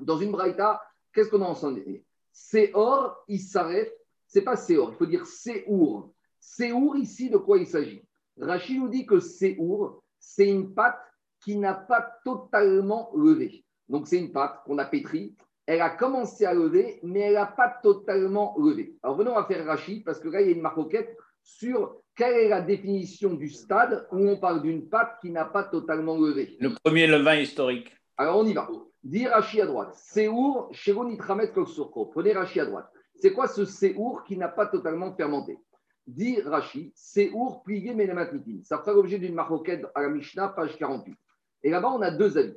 Dans 0.00 0.16
une 0.16 0.32
Braïta, 0.32 0.80
qu'est-ce 1.12 1.28
qu'on 1.28 1.42
a 1.42 1.46
enseigné? 1.46 2.02
Seor, 2.32 3.22
Isaref, 3.28 3.92
c'est 4.26 4.42
pas 4.42 4.56
Seor, 4.56 4.92
il 4.92 4.96
faut 4.96 5.06
dire 5.06 5.26
Seour. 5.26 6.10
Seour, 6.40 6.96
ici, 6.96 7.28
de 7.28 7.36
quoi 7.36 7.58
il 7.58 7.66
s'agit? 7.66 8.02
Rachid 8.40 8.80
nous 8.80 8.88
dit 8.88 9.04
que 9.04 9.20
Seour, 9.20 10.02
c'est 10.18 10.48
une 10.48 10.74
pâte 10.74 10.98
qui 11.40 11.56
n'a 11.56 11.74
pas 11.74 12.18
totalement 12.24 13.10
levé. 13.14 13.64
Donc, 13.88 14.08
c'est 14.08 14.18
une 14.18 14.32
pâte 14.32 14.62
qu'on 14.64 14.78
a 14.78 14.86
pétrie 14.86 15.36
elle 15.66 15.80
a 15.80 15.90
commencé 15.90 16.44
à 16.44 16.54
lever, 16.54 17.00
mais 17.02 17.20
elle 17.20 17.34
n'a 17.34 17.46
pas 17.46 17.78
totalement 17.82 18.54
levé. 18.58 18.96
Alors 19.02 19.16
venons 19.16 19.36
à 19.36 19.44
faire 19.44 19.64
Rachid, 19.64 20.04
parce 20.04 20.20
que 20.20 20.28
là, 20.28 20.40
il 20.40 20.48
y 20.48 20.50
a 20.50 20.54
une 20.54 20.62
marcoquette 20.62 21.16
sur 21.42 22.00
quelle 22.16 22.36
est 22.36 22.48
la 22.48 22.60
définition 22.60 23.34
du 23.34 23.48
stade 23.48 24.06
où 24.12 24.28
on 24.28 24.38
parle 24.38 24.62
d'une 24.62 24.88
pâte 24.88 25.18
qui 25.20 25.30
n'a 25.30 25.44
pas 25.44 25.64
totalement 25.64 26.16
levé. 26.16 26.56
Le 26.60 26.70
premier 26.82 27.06
levain 27.06 27.36
historique. 27.36 27.92
Alors 28.16 28.38
on 28.38 28.46
y 28.46 28.52
va. 28.52 28.68
Dit 29.02 29.26
Rachid 29.26 29.60
à 29.60 29.66
droite. 29.66 29.94
Séour, 29.94 30.70
Nitramet 30.86 31.50
Koksurko. 31.52 32.06
Prenez 32.06 32.32
Rachid 32.32 32.62
à 32.62 32.66
droite. 32.66 32.90
C'est 33.16 33.32
quoi 33.32 33.48
ce 33.48 33.64
Séour 33.64 34.24
qui 34.24 34.36
n'a 34.36 34.48
pas 34.48 34.66
totalement 34.66 35.14
fermenté? 35.14 35.58
Dit 36.06 36.40
Rachid, 36.42 36.92
Séour 36.94 37.62
plié 37.62 37.94
Menamatmitin. 37.94 38.60
Ça 38.62 38.78
fera 38.78 38.92
l'objet 38.92 39.18
d'une 39.18 39.34
marcoquette 39.34 39.86
à 39.94 40.02
la 40.02 40.08
Mishnah, 40.08 40.48
page 40.48 40.76
48. 40.76 41.16
Et 41.64 41.70
là-bas, 41.70 41.90
on 41.90 42.02
a 42.02 42.10
deux 42.10 42.36
avis 42.38 42.54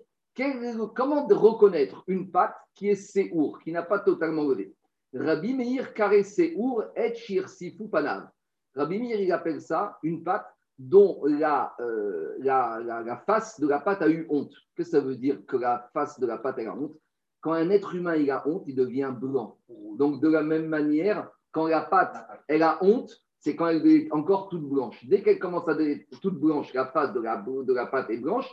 comment 0.96 1.26
reconnaître 1.28 2.04
une 2.08 2.32
pâte 2.32 2.56
qui 2.76 2.90
est 2.90 2.96
séour, 2.96 3.60
qui 3.60 3.72
n'a 3.72 3.84
pas 3.84 4.00
totalement 4.00 4.44
levé 4.44 4.74
Rabbi 5.14 5.54
Meir 5.54 5.94
Kare 5.94 6.24
Séour 6.24 6.84
et 6.96 7.14
Sifu 7.48 7.88
Panav. 7.90 8.30
Rabbi 8.76 9.00
Meir, 9.00 9.20
il 9.20 9.32
appelle 9.32 9.62
ça 9.62 9.98
une 10.04 10.24
pâte 10.24 10.46
dont 10.78 11.22
euh, 11.26 12.36
la, 12.40 12.80
la, 12.80 13.24
face 13.26 13.60
de 13.60 13.68
la 13.68 13.80
pâte 13.80 14.02
a 14.02 14.10
eu 14.10 14.28
honte. 14.30 14.54
Que 14.76 14.84
ça 14.84 15.00
veut 15.00 15.16
dire 15.16 15.46
que 15.48 15.58
la 15.58 15.90
face 15.94 16.20
de 16.20 16.28
la 16.28 16.38
pâte 16.38 16.60
a 16.60 16.76
honte? 16.76 16.96
Quand 17.42 17.54
un 17.54 17.70
être 17.70 17.96
humain 17.96 18.16
il 18.16 18.30
a 18.30 18.48
honte, 18.48 18.64
il 18.68 18.76
devient 18.76 19.12
blanc. 19.14 19.58
Donc 19.98 20.22
de 20.22 20.28
la 20.28 20.44
même 20.44 20.68
manière, 20.68 21.30
quand 21.52 21.68
la 21.68 21.82
pâte 21.82 22.16
elle 22.48 22.64
a 22.64 22.84
honte, 22.84 23.24
c'est 23.40 23.56
quand 23.56 23.68
elle 23.68 23.88
est 23.88 24.12
encore 24.12 24.50
toute 24.50 24.68
blanche. 24.68 25.04
Dès 25.06 25.24
qu'elle 25.24 25.40
commence 25.40 25.68
à 25.68 25.74
être 25.80 26.20
toute 26.22 26.40
blanche, 26.40 26.74
la 26.74 26.88
face 26.88 27.14
de 27.14 27.22
la, 27.22 27.38
de 27.38 27.74
la 27.74 27.88
pâte 27.88 28.10
est 28.10 28.18
blanche, 28.18 28.52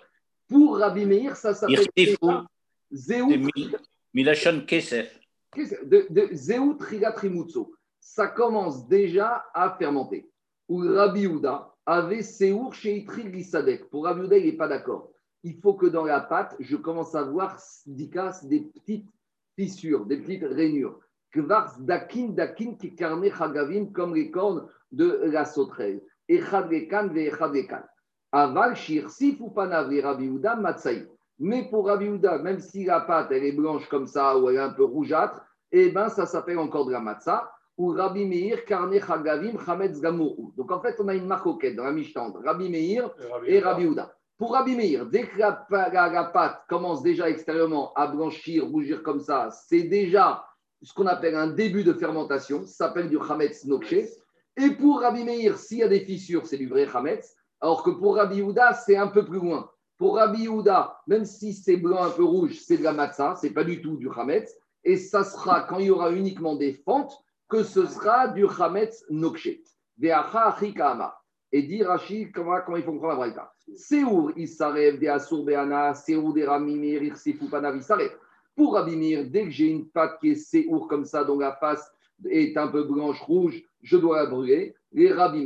pour 0.55 0.79
Rabbi 0.79 1.05
Meir, 1.05 1.35
ça 1.35 1.53
s'appelle 1.53 1.85
Zéout. 2.93 3.33
Kesef. 4.69 5.21
Zéout 6.33 6.79
Rigatrimutso. 6.79 7.75
Ça 7.99 8.29
commence 8.29 8.87
déjà 8.87 9.45
à 9.53 9.75
fermenter. 9.77 10.31
Ou 10.69 10.79
Rabbi 10.79 11.27
Houda 11.27 11.75
avait 11.85 12.23
Séour 12.23 12.73
chez 12.73 13.05
Sadek. 13.43 13.91
Pour 13.91 14.05
Rabbi 14.05 14.21
Houda, 14.21 14.39
il 14.39 14.47
n'est 14.47 14.53
pas 14.53 14.69
d'accord. 14.69 15.11
Il 15.43 15.57
faut 15.61 15.75
que 15.75 15.87
dans 15.87 16.05
la 16.05 16.21
pâte, 16.21 16.55
je 16.61 16.77
commence 16.77 17.17
à 17.17 17.25
voir 17.25 17.61
des 17.87 18.61
petites 18.61 19.11
fissures, 19.59 20.07
des 20.07 20.19
petites 20.19 20.45
rainures. 20.45 21.01
Kvars 21.33 21.81
dakin 21.81 22.29
dakin 22.29 22.77
qui 22.77 22.95
carne 22.95 23.29
chagavim 23.29 23.87
comme 23.87 24.15
les 24.15 24.31
cornes 24.31 24.69
de 24.93 25.23
la 25.25 25.45
sauterelle. 25.45 26.01
Echad 26.29 26.71
lekan 26.71 27.09
ve 27.09 27.27
echad 27.27 27.53
lekan. 27.53 27.83
Aval 28.35 28.75
shir 28.75 29.09
sifu 29.11 29.51
panav 29.55 29.89
Rabbi 30.03 30.25
Yehuda 30.25 30.57
matzaï. 30.57 31.07
Mais 31.39 31.69
pour 31.71 31.87
Rabbi 31.87 32.07
Yehuda, 32.07 32.39
même 32.39 32.59
si 32.59 32.85
la 32.85 33.01
pâte 33.01 33.29
elle 33.31 33.45
est 33.45 33.53
blanche 33.53 33.89
comme 33.89 34.07
ça 34.09 34.37
ou 34.37 34.49
elle 34.51 34.57
est 34.57 34.59
un 34.59 34.71
peu 34.71 34.85
rougeâtre, 34.85 35.41
eh 35.71 35.91
ben 35.91 36.09
ça 36.09 36.27
s'appelle 36.27 36.59
encore 36.59 36.87
de 36.87 36.93
la 36.93 37.01
matzah. 37.01 37.49
Ou 37.77 37.89
Rabbi 37.93 38.25
Meir 38.27 38.65
karne 38.65 38.99
chagavim 39.01 39.57
chametz 39.65 40.01
gamourou. 40.01 40.53
Donc 40.57 40.71
en 40.73 40.81
fait, 40.81 40.97
on 41.01 41.09
a 41.09 41.15
une 41.15 41.27
marcoquette 41.27 41.77
dans 41.77 41.85
la 41.85 41.93
Mishnah 41.93 42.33
Rabbi 42.45 42.69
Meir 42.69 43.09
et 43.47 43.61
Rabbi 43.61 43.83
Yehuda. 43.85 44.13
Pour 44.37 44.53
Rabbi 44.53 44.75
Meir, 44.77 45.07
dès 45.07 45.25
que 45.29 45.39
la, 45.39 45.65
la- 45.71 46.09
la 46.11 46.25
pâte 46.25 46.63
commence 46.69 47.03
déjà 47.05 47.29
extérieurement 47.31 47.93
à 47.95 48.09
blanchir, 48.09 48.67
rougir 48.67 49.03
comme 49.05 49.21
ça, 49.21 49.49
c'est 49.51 49.85
déjà 49.85 50.45
ce 50.83 50.93
qu'on 50.93 51.07
appelle 51.07 51.37
un 51.37 51.47
début 51.49 51.85
de 51.85 51.93
fermentation. 51.93 52.65
Ça 52.67 52.87
s'appelle 52.87 53.09
du 53.09 53.19
chametz 53.27 53.65
nokshe. 53.65 54.19
Et 54.57 54.71
pour 54.71 55.01
Rabbi 55.03 55.23
Meir, 55.25 55.57
s'il 55.57 55.79
y 55.79 55.83
a 55.85 55.89
des 55.89 56.01
fissures, 56.01 56.47
c'est 56.47 56.59
du 56.59 56.69
vrai 56.69 56.87
chametz. 56.89 57.35
Alors 57.65 57.83
que 57.83 57.89
pour 57.89 58.17
Rabbi 58.17 58.37
Yehuda, 58.37 58.75
c'est 58.75 58.99
un 58.99 59.07
peu 59.07 59.25
plus 59.25 59.39
loin. 59.39 59.71
Pour 59.97 60.17
Rabbi 60.17 60.43
Yehuda, 60.43 61.01
même 61.07 61.25
si 61.25 61.55
c'est 61.55 61.79
blanc 61.79 62.03
un 62.03 62.11
peu 62.11 62.23
rouge, 62.23 62.59
c'est 62.61 62.77
de 62.77 62.83
la 62.83 62.93
matzah, 62.93 63.37
c'est 63.37 63.55
pas 63.55 63.65
du 63.65 63.81
tout 63.81 63.97
du 63.97 64.11
chametz. 64.15 64.55
Et 64.85 64.99
ça 64.99 65.25
sera 65.25 65.63
quand 65.63 65.79
il 65.79 65.87
y 65.87 65.91
aura 65.91 66.13
uniquement 66.13 66.57
des 66.57 66.75
fentes 66.75 67.19
que 67.49 67.63
ce 67.63 67.87
sera 67.87 68.29
du 68.29 68.47
chametz 68.47 69.07
nokshe. 69.09 69.49
Ve'acha 69.97 70.49
achi 70.49 70.75
ka'ama. 70.75 71.17
Et 71.53 71.63
dit 71.63 71.83
Rachid, 71.83 72.33
comment, 72.33 72.59
comment 72.67 72.77
il 72.77 72.83
faut 72.83 72.93
comprendre 72.93 73.13
la 73.13 73.17
braïta 73.17 73.55
Séour, 73.75 74.33
Issarev, 74.37 74.99
de 74.99 75.07
Asur 75.07 75.43
Beana, 75.43 75.95
Séour, 75.95 76.35
de 76.35 76.43
Ramimir, 76.43 77.15
Panav, 77.51 77.79
Issarev. 77.79 78.11
Pour 78.55 78.75
Rabimir, 78.75 79.25
dès 79.31 79.45
que 79.45 79.51
j'ai 79.51 79.69
une 79.69 79.89
pâte 79.89 80.19
qui 80.21 80.33
est 80.33 80.35
Séour 80.35 80.87
comme 80.87 81.07
ça, 81.07 81.25
dont 81.25 81.39
la 81.39 81.53
face 81.53 81.91
est 82.29 82.59
un 82.59 82.69
peu 82.69 82.85
blanche, 82.85 83.23
rouge, 83.23 83.63
je 83.81 83.97
dois 83.97 84.19
la 84.19 84.27
brûler. 84.27 84.75
Les 84.93 85.11
Rabbi 85.11 85.43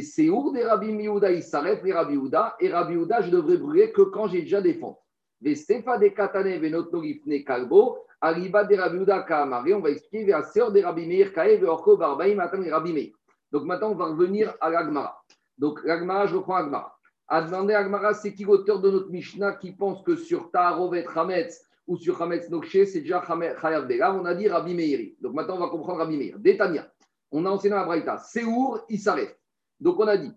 Séour 0.00 0.52
des 0.52 0.64
Rabbi 0.64 0.92
Miouda, 0.92 1.30
Issarev, 1.30 1.84
les 1.84 1.92
Rabbi 1.92 2.16
Ouda, 2.16 2.56
et 2.60 2.68
Rabbi 2.70 2.96
Ouda, 2.96 3.20
je 3.20 3.30
devrais 3.30 3.56
brûler 3.56 3.92
que 3.92 4.02
quand 4.02 4.28
j'ai 4.28 4.42
déjà 4.42 4.60
des 4.60 4.74
fentes. 4.74 4.98
Les 5.40 5.54
Stefa 5.54 5.98
de 5.98 6.08
Katane, 6.08 6.58
Venotno 6.58 7.02
Gifne 7.02 7.44
Kalbo, 7.44 7.98
Arriba 8.20 8.64
de 8.64 8.76
Rabbi 8.76 8.98
Ouda 8.98 9.22
Kaamare, 9.22 9.74
on 9.74 9.80
va 9.80 9.90
expliquer, 9.90 10.24
vers 10.24 10.44
Séour 10.44 10.72
des 10.72 10.82
Rabbi 10.82 11.06
Meir, 11.06 11.32
Kae, 11.32 11.58
Veorko, 11.58 11.96
Barbaï, 11.96 12.34
Matan, 12.34 12.62
Rabbi 12.70 12.92
Meir. 12.92 13.12
Donc 13.52 13.64
maintenant, 13.64 13.90
on 13.90 13.94
va 13.94 14.06
revenir 14.06 14.54
à 14.60 14.70
l'Agmara. 14.70 15.22
Donc 15.58 15.78
l'Agmara, 15.84 16.26
je 16.26 16.36
reprends 16.36 16.58
l'Agmara. 16.58 16.98
A 17.28 17.42
demandé 17.42 17.74
à 17.74 17.80
Agmara, 17.80 18.14
c'est 18.14 18.34
qui 18.34 18.44
l'auteur 18.44 18.80
de 18.80 18.90
notre 18.90 19.10
Mishnah 19.10 19.52
qui 19.52 19.72
pense 19.72 20.02
que 20.02 20.16
sur 20.16 20.50
Taharovet 20.50 21.06
Hametz 21.14 21.64
ou 21.86 21.96
sur 21.96 22.20
Hametz 22.20 22.50
Nokshe, 22.50 22.84
c'est 22.86 23.00
déjà 23.00 23.22
Chayav 23.22 23.86
Bela 23.86 24.14
On 24.14 24.24
a 24.24 24.34
dit 24.34 24.48
Rabbi 24.48 24.74
Meiri. 24.74 25.16
Donc 25.20 25.34
maintenant, 25.34 25.56
on 25.56 25.60
va 25.60 25.68
comprendre 25.68 25.98
Rabbi 25.98 26.16
Meir. 26.16 26.38
Détania. 26.38 26.90
On 27.30 27.44
a 27.46 27.50
enseigné 27.50 27.74
à 27.74 27.84
Braïta. 27.84 28.18
Séour, 28.18 28.80
il 28.88 28.98
s'arrête. 28.98 29.38
Donc 29.80 29.98
on 30.00 30.06
a 30.06 30.16
dit, 30.16 30.32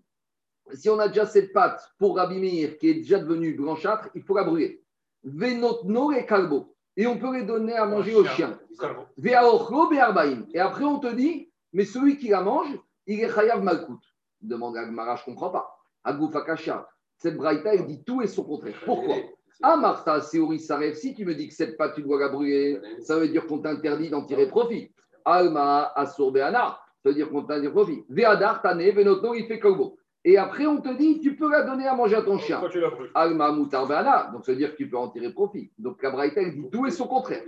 si 0.74 0.90
on 0.90 1.00
a 1.00 1.08
déjà 1.08 1.26
cette 1.26 1.54
pâte 1.54 1.82
pour 1.98 2.18
Rabbi 2.18 2.40
Meir 2.40 2.78
qui 2.78 2.90
est 2.90 2.96
déjà 2.96 3.20
devenue 3.20 3.54
blanchâtre, 3.56 4.10
il 4.16 4.24
faut 4.24 4.36
la 4.36 4.44
brûler. 4.44 4.84
Venotno 5.24 6.12
et 6.12 6.26
Kalbo. 6.26 6.76
Et 6.96 7.06
on 7.06 7.18
peut 7.20 7.34
les 7.38 7.44
donner 7.44 7.76
à 7.76 7.86
manger 7.86 8.16
aux 8.16 8.26
chiens. 8.26 8.60
Et 9.24 9.36
après, 10.60 10.84
on 10.84 11.00
te 11.00 11.14
dit, 11.14 11.52
mais 11.72 11.86
celui 11.86 12.18
qui 12.18 12.30
la 12.30 12.42
mange, 12.42 12.76
il 13.06 13.20
est 13.20 13.30
chayav 13.30 13.62
malkout. 13.64 14.02
Demande 14.42 14.78
à 14.78 14.82
Agmara, 14.82 15.16
je 15.16 15.22
ne 15.22 15.26
comprends 15.28 15.52
pas. 15.52 15.78
Agoufakasha. 16.04 16.88
Cette 17.18 17.38
braïta, 17.38 17.74
elle 17.74 17.86
dit 17.86 18.04
tout 18.04 18.22
et 18.22 18.28
son 18.28 18.44
contraire. 18.44 18.80
Pourquoi? 18.84 19.16
Amarta, 19.62 20.22
Seori 20.22 20.60
Saref, 20.60 20.98
si 20.98 21.14
tu 21.14 21.26
me 21.26 21.34
dis 21.34 21.48
que 21.48 21.54
cette 21.54 21.78
pâte, 21.78 21.96
tu 21.96 22.04
dois 22.04 22.20
la 22.20 22.30
brûler, 22.30 22.80
ça 23.02 23.18
veut 23.18 23.28
dire 23.28 23.46
qu'on 23.48 23.60
t'interdit 23.60 24.10
d'en 24.10 24.24
tirer 24.24 24.48
profit. 24.48 24.92
Alma, 25.26 25.92
Asur 25.96 26.32
Dire 27.14 27.30
qu'on 27.30 27.42
t'interdit 27.42 27.70
profit. 27.70 28.04
Ve'adar, 28.10 28.62
Tane, 28.62 28.90
Venotno, 28.92 29.34
il 29.34 29.46
fait 29.46 29.60
Kobo. 29.60 29.98
Et 30.24 30.38
après, 30.38 30.66
on 30.66 30.82
te 30.82 30.90
dit, 30.98 31.20
tu 31.22 31.36
peux 31.36 31.50
la 31.50 31.64
donner 31.64 31.88
à 31.88 31.96
manger 31.96 32.16
à 32.16 32.22
ton 32.22 32.38
chien. 32.38 32.60
Alma 33.14 33.52
Mutarbana, 33.54 34.30
donc 34.34 34.46
ça 34.46 34.52
veut 34.52 34.58
dire 34.58 34.72
que 34.72 34.78
tu 34.78 34.90
peux 34.90 34.98
en 34.98 35.08
tirer 35.10 35.32
profit. 35.32 35.72
Donc 35.78 36.02
la 36.04 36.12
Braïta, 36.12 36.42
elle 36.42 36.54
dit 36.54 36.70
tout 36.70 36.86
et 36.86 36.92
son 36.92 37.08
contraire? 37.08 37.44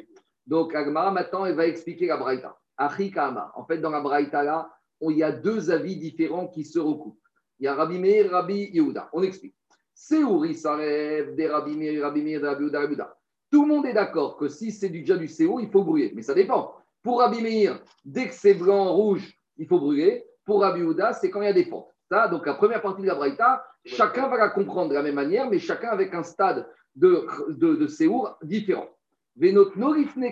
Donc 0.48 0.74
Agmara, 0.74 1.12
maintenant, 1.12 1.46
elle 1.46 1.56
va 1.56 1.68
expliquer 1.68 2.08
la 2.08 2.18
Braïta. 2.18 2.56
Achikama. 2.78 3.52
En 3.56 3.66
fait, 3.66 3.80
dans 3.80 3.90
la 3.90 4.00
Braïta, 4.00 4.44
là, 4.44 4.70
on- 5.02 5.10
il 5.10 5.18
y 5.18 5.24
a 5.24 5.32
deux 5.32 5.70
avis 5.72 5.98
différents 5.98 6.48
qui 6.48 6.64
se 6.64 6.80
recoupent. 6.80 7.20
Il 7.60 7.66
y 7.66 7.68
a 7.68 7.76
Rabbi 7.76 8.00
Meir, 8.00 8.32
Rabbi 8.32 8.70
Yehuda. 8.72 9.10
On 9.12 9.22
explique. 9.24 9.56
Séouri 9.94 10.56
Sarev, 10.56 11.36
des 11.36 11.48
Rabbi 11.48 11.76
Meir, 11.76 12.02
Rabbi 12.04 12.22
Meir, 12.22 12.42
Rabbi 12.42 12.64
Yehuda, 12.64 12.80
Rabbi 12.80 12.94
Yehuda. 12.94 13.16
Tout 13.52 13.64
le 13.64 13.68
monde 13.68 13.86
est 13.88 13.94
d'accord 13.94 14.38
que 14.38 14.48
si 14.48 14.72
c'est 14.72 14.90
déjà 14.90 15.18
du 15.18 15.28
CO, 15.28 15.60
il 15.60 15.70
faut 15.70 15.84
brûler. 15.84 16.14
Mais 16.16 16.22
ça 16.22 16.34
dépend. 16.34 16.74
Pour 17.04 17.20
Rabbi 17.20 17.42
Meir, 17.42 17.82
dès 18.06 18.28
que 18.28 18.34
c'est 18.34 18.54
blanc, 18.54 18.94
rouge, 18.94 19.34
il 19.60 19.68
faut 19.68 19.80
brûler. 19.80 20.26
Pour 20.46 20.62
Rabbi 20.62 20.80
Yehuda, 20.80 21.14
c'est 21.14 21.30
quand 21.30 21.42
il 21.42 21.46
y 21.46 21.50
a 21.50 21.54
des 21.54 21.66
fentes. 21.66 21.94
Ça, 22.10 22.28
donc 22.28 22.48
la 22.48 22.56
première 22.56 22.82
partie 22.82 23.04
de 23.04 23.08
la 23.08 23.14
Braïta, 23.14 23.64
chacun 23.86 24.28
va 24.28 24.38
la 24.38 24.50
comprendre 24.50 24.90
de 24.90 24.96
la 24.96 25.04
même 25.04 25.14
manière, 25.14 25.48
mais 25.48 25.60
chacun 25.60 25.90
avec 25.90 26.14
un 26.16 26.24
stade 26.24 26.68
de, 26.96 27.28
de, 27.50 27.76
de 27.76 27.88
séour 27.88 28.38
différent. 28.42 28.90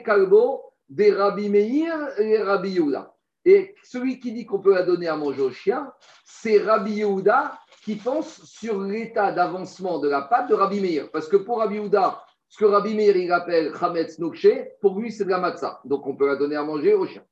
Kalbo 0.03 0.63
des 0.89 1.11
Rabbi 1.11 1.49
Meir 1.49 2.19
et 2.19 2.41
Rabbi 2.41 2.71
Yehuda. 2.71 3.13
Et 3.45 3.75
celui 3.83 4.19
qui 4.19 4.31
dit 4.31 4.45
qu'on 4.45 4.59
peut 4.59 4.73
la 4.73 4.83
donner 4.83 5.07
à 5.07 5.15
manger 5.15 5.41
au 5.41 5.51
chien, 5.51 5.91
c'est 6.25 6.57
Rabbi 6.57 6.93
Yehuda 6.93 7.57
qui 7.83 7.95
pense 7.95 8.43
sur 8.43 8.81
l'état 8.81 9.31
d'avancement 9.31 9.99
de 9.99 10.09
la 10.09 10.23
pâte 10.23 10.49
de 10.49 10.55
Rabbi 10.55 10.81
Meir. 10.81 11.11
Parce 11.11 11.27
que 11.27 11.37
pour 11.37 11.59
Rabbi 11.59 11.75
Yehuda, 11.75 12.23
ce 12.49 12.57
que 12.57 12.65
Rabbi 12.65 12.95
Meir 12.95 13.15
il 13.15 13.31
appelle 13.31 13.73
Chametz 13.77 14.17
Nokshe, 14.19 14.47
pour 14.81 14.99
lui 14.99 15.11
c'est 15.11 15.25
de 15.25 15.29
la 15.29 15.39
matzah. 15.39 15.79
Donc 15.85 16.07
on 16.07 16.15
peut 16.15 16.27
la 16.27 16.35
donner 16.35 16.55
à 16.55 16.63
manger 16.63 16.93
au 16.93 17.05
chien. 17.05 17.23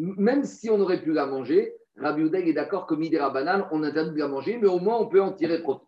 Même 0.00 0.44
si 0.44 0.70
on 0.70 0.80
aurait 0.80 1.02
pu 1.02 1.12
la 1.12 1.26
manger, 1.26 1.74
Rabbi 1.98 2.22
il 2.22 2.48
est 2.48 2.52
d'accord 2.54 2.86
que 2.86 2.94
Midera 2.94 3.28
Banane, 3.28 3.66
on 3.70 3.82
interdit 3.82 4.14
de 4.14 4.18
la 4.18 4.28
manger, 4.28 4.56
mais 4.56 4.68
au 4.68 4.78
moins 4.78 4.96
on 4.98 5.06
peut 5.06 5.20
en 5.20 5.32
tirer 5.32 5.60
profit. 5.60 5.84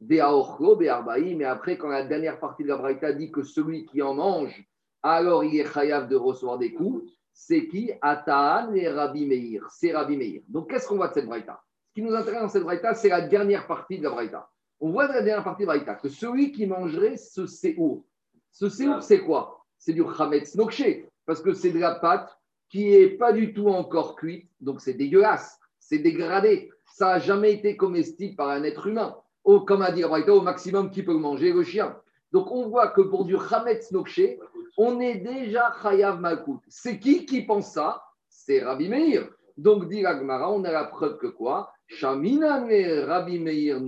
Be'aorcho, 0.00 0.74
be'arbaï, 0.74 1.36
mais 1.36 1.44
après, 1.44 1.78
quand 1.78 1.88
la 1.88 2.04
dernière 2.04 2.40
partie 2.40 2.64
de 2.64 2.68
la 2.68 2.76
Braïta 2.76 3.12
dit 3.12 3.30
que 3.30 3.44
celui 3.44 3.86
qui 3.86 4.02
en 4.02 4.14
mange, 4.14 4.64
alors 5.00 5.44
il 5.44 5.60
est 5.60 5.72
chayav 5.72 6.08
de 6.08 6.16
recevoir 6.16 6.58
des 6.58 6.72
coups, 6.72 7.08
c'est 7.32 7.68
qui? 7.68 7.92
Ataan 8.00 8.74
et 8.74 8.88
Rabbi 8.88 9.26
Meir. 9.26 9.68
C'est 9.70 9.92
Rabbi 9.92 10.16
Meir. 10.16 10.42
Donc 10.48 10.68
qu'est-ce 10.68 10.88
qu'on 10.88 10.96
voit 10.96 11.08
de 11.08 11.14
cette 11.14 11.26
Braïta? 11.26 11.62
Ce 11.90 11.94
qui 11.94 12.02
nous 12.02 12.14
intéresse 12.14 12.42
dans 12.42 12.48
cette 12.48 12.64
Braïta, 12.64 12.94
c'est 12.94 13.10
la 13.10 13.20
dernière 13.20 13.68
partie 13.68 13.98
de 13.98 14.02
la 14.02 14.10
Braïta. 14.10 14.50
On 14.80 14.90
voit 14.90 15.06
de 15.06 15.12
la 15.12 15.22
dernière 15.22 15.44
partie 15.44 15.62
de 15.62 15.68
la 15.68 15.74
Braïta 15.74 15.94
que 15.94 16.08
celui 16.08 16.50
qui 16.50 16.66
mangerait 16.66 17.16
ce 17.16 17.46
séour, 17.46 18.04
ce 18.50 18.68
séour, 18.68 19.04
c'est 19.04 19.20
quoi? 19.20 19.64
C'est 19.78 19.92
du 19.92 20.02
chametz 20.16 20.56
nokshe, 20.56 21.04
parce 21.24 21.40
que 21.40 21.52
c'est 21.52 21.70
de 21.70 21.78
la 21.78 21.94
pâte 21.94 22.36
qui 22.72 22.90
n'est 22.90 23.10
pas 23.10 23.32
du 23.32 23.52
tout 23.52 23.68
encore 23.68 24.16
cuite, 24.16 24.48
donc 24.62 24.80
c'est 24.80 24.94
dégueulasse, 24.94 25.60
c'est 25.78 25.98
dégradé. 25.98 26.72
Ça 26.86 27.06
n'a 27.06 27.18
jamais 27.18 27.52
été 27.52 27.76
comestible 27.76 28.34
par 28.34 28.48
un 28.48 28.64
être 28.64 28.86
humain. 28.86 29.14
Au, 29.44 29.60
comme 29.60 29.82
a 29.82 29.92
dit 29.92 30.04
au 30.04 30.40
maximum 30.40 30.90
qui 30.90 31.02
peut 31.02 31.12
manger, 31.12 31.52
le 31.52 31.62
chien? 31.64 31.94
Donc 32.32 32.50
on 32.50 32.68
voit 32.68 32.88
que 32.88 33.02
pour 33.02 33.26
du 33.26 33.36
chametz 33.36 33.92
nokshe, 33.92 34.38
on 34.78 35.00
est 35.00 35.16
déjà 35.16 35.74
chayav 35.82 36.18
malkout. 36.18 36.60
C'est 36.66 36.98
qui 36.98 37.26
qui 37.26 37.42
pense 37.42 37.72
ça? 37.72 38.02
C'est 38.30 38.62
Rabbi 38.64 38.88
Meir. 38.88 39.28
Donc 39.58 39.88
dit 39.88 40.00
la 40.00 40.18
Gemara, 40.18 40.50
on 40.50 40.64
a 40.64 40.72
la 40.72 40.84
preuve 40.84 41.18
que 41.18 41.26
quoi? 41.26 41.70
Rabbi 42.00 42.38
Meir 42.38 43.80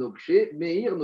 Meir 0.53 0.97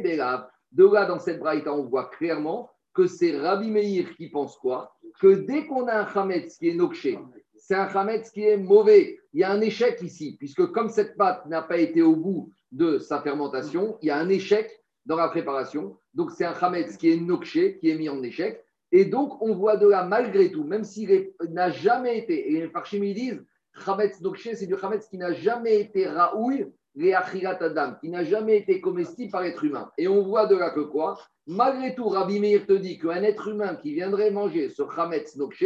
belav. 0.00 0.46
De 0.70 0.84
là, 0.84 1.06
dans 1.06 1.18
cette 1.18 1.40
braïta, 1.40 1.72
on 1.72 1.84
voit 1.84 2.06
clairement 2.06 2.70
que 2.94 3.06
c'est 3.06 3.36
Rabbi 3.36 3.70
Meir 3.70 4.16
qui 4.16 4.30
pense 4.30 4.56
quoi? 4.56 4.96
Que 5.20 5.34
dès 5.34 5.66
qu'on 5.66 5.86
a 5.88 6.00
un 6.00 6.06
chametz 6.06 6.56
qui 6.56 6.68
est 6.68 6.74
nokshe, 6.74 7.08
c'est 7.56 7.74
un 7.74 7.88
chametz 7.88 8.30
qui 8.30 8.44
est 8.44 8.56
mauvais. 8.56 9.18
Il 9.32 9.40
y 9.40 9.44
a 9.44 9.50
un 9.50 9.60
échec 9.60 10.00
ici, 10.02 10.36
puisque 10.38 10.66
comme 10.66 10.88
cette 10.88 11.16
pâte 11.16 11.44
n'a 11.46 11.62
pas 11.62 11.78
été 11.78 12.02
au 12.02 12.14
bout 12.14 12.52
de 12.72 12.98
sa 12.98 13.20
fermentation, 13.20 13.98
il 14.00 14.08
y 14.08 14.10
a 14.10 14.16
un 14.16 14.28
échec 14.28 14.70
dans 15.06 15.16
la 15.16 15.28
préparation. 15.28 15.96
Donc 16.14 16.30
c'est 16.30 16.44
un 16.44 16.54
chametz 16.54 16.96
qui 16.96 17.10
est 17.10 17.16
nokshe, 17.16 17.78
qui 17.80 17.90
est 17.90 17.96
mis 17.96 18.08
en 18.08 18.22
échec. 18.22 18.64
Et 18.92 19.04
donc 19.04 19.42
on 19.42 19.54
voit 19.54 19.76
de 19.76 19.88
là, 19.88 20.04
malgré 20.04 20.50
tout, 20.52 20.64
même 20.64 20.84
s'il 20.84 21.32
n'a 21.50 21.70
jamais 21.70 22.18
été, 22.18 22.52
et 22.52 22.60
les 22.60 22.68
parchim 22.68 23.02
ils 23.02 23.14
disent, 23.14 23.44
chametz 23.84 24.20
nokshe, 24.20 24.54
c'est 24.54 24.66
du 24.66 24.76
chametz 24.76 25.08
qui 25.08 25.18
n'a 25.18 25.32
jamais 25.32 25.80
été 25.80 26.06
raoui, 26.06 26.66
qui 26.96 28.08
n'a 28.08 28.24
jamais 28.24 28.58
été 28.58 28.80
comestible 28.80 29.32
par 29.32 29.42
l'être 29.42 29.64
humain. 29.64 29.90
Et 29.98 30.06
on 30.06 30.22
voit 30.22 30.46
de 30.46 30.56
là 30.56 30.70
que 30.70 30.80
quoi? 30.80 31.18
Malgré 31.46 31.94
tout, 31.94 32.08
Rabbi 32.08 32.38
Meir 32.38 32.66
te 32.66 32.72
dit 32.72 32.98
qu'un 32.98 33.22
être 33.22 33.48
humain 33.48 33.74
qui 33.76 33.94
viendrait 33.94 34.30
manger 34.30 34.68
ce 34.68 34.82
chametz 34.94 35.36
nokshe, 35.36 35.64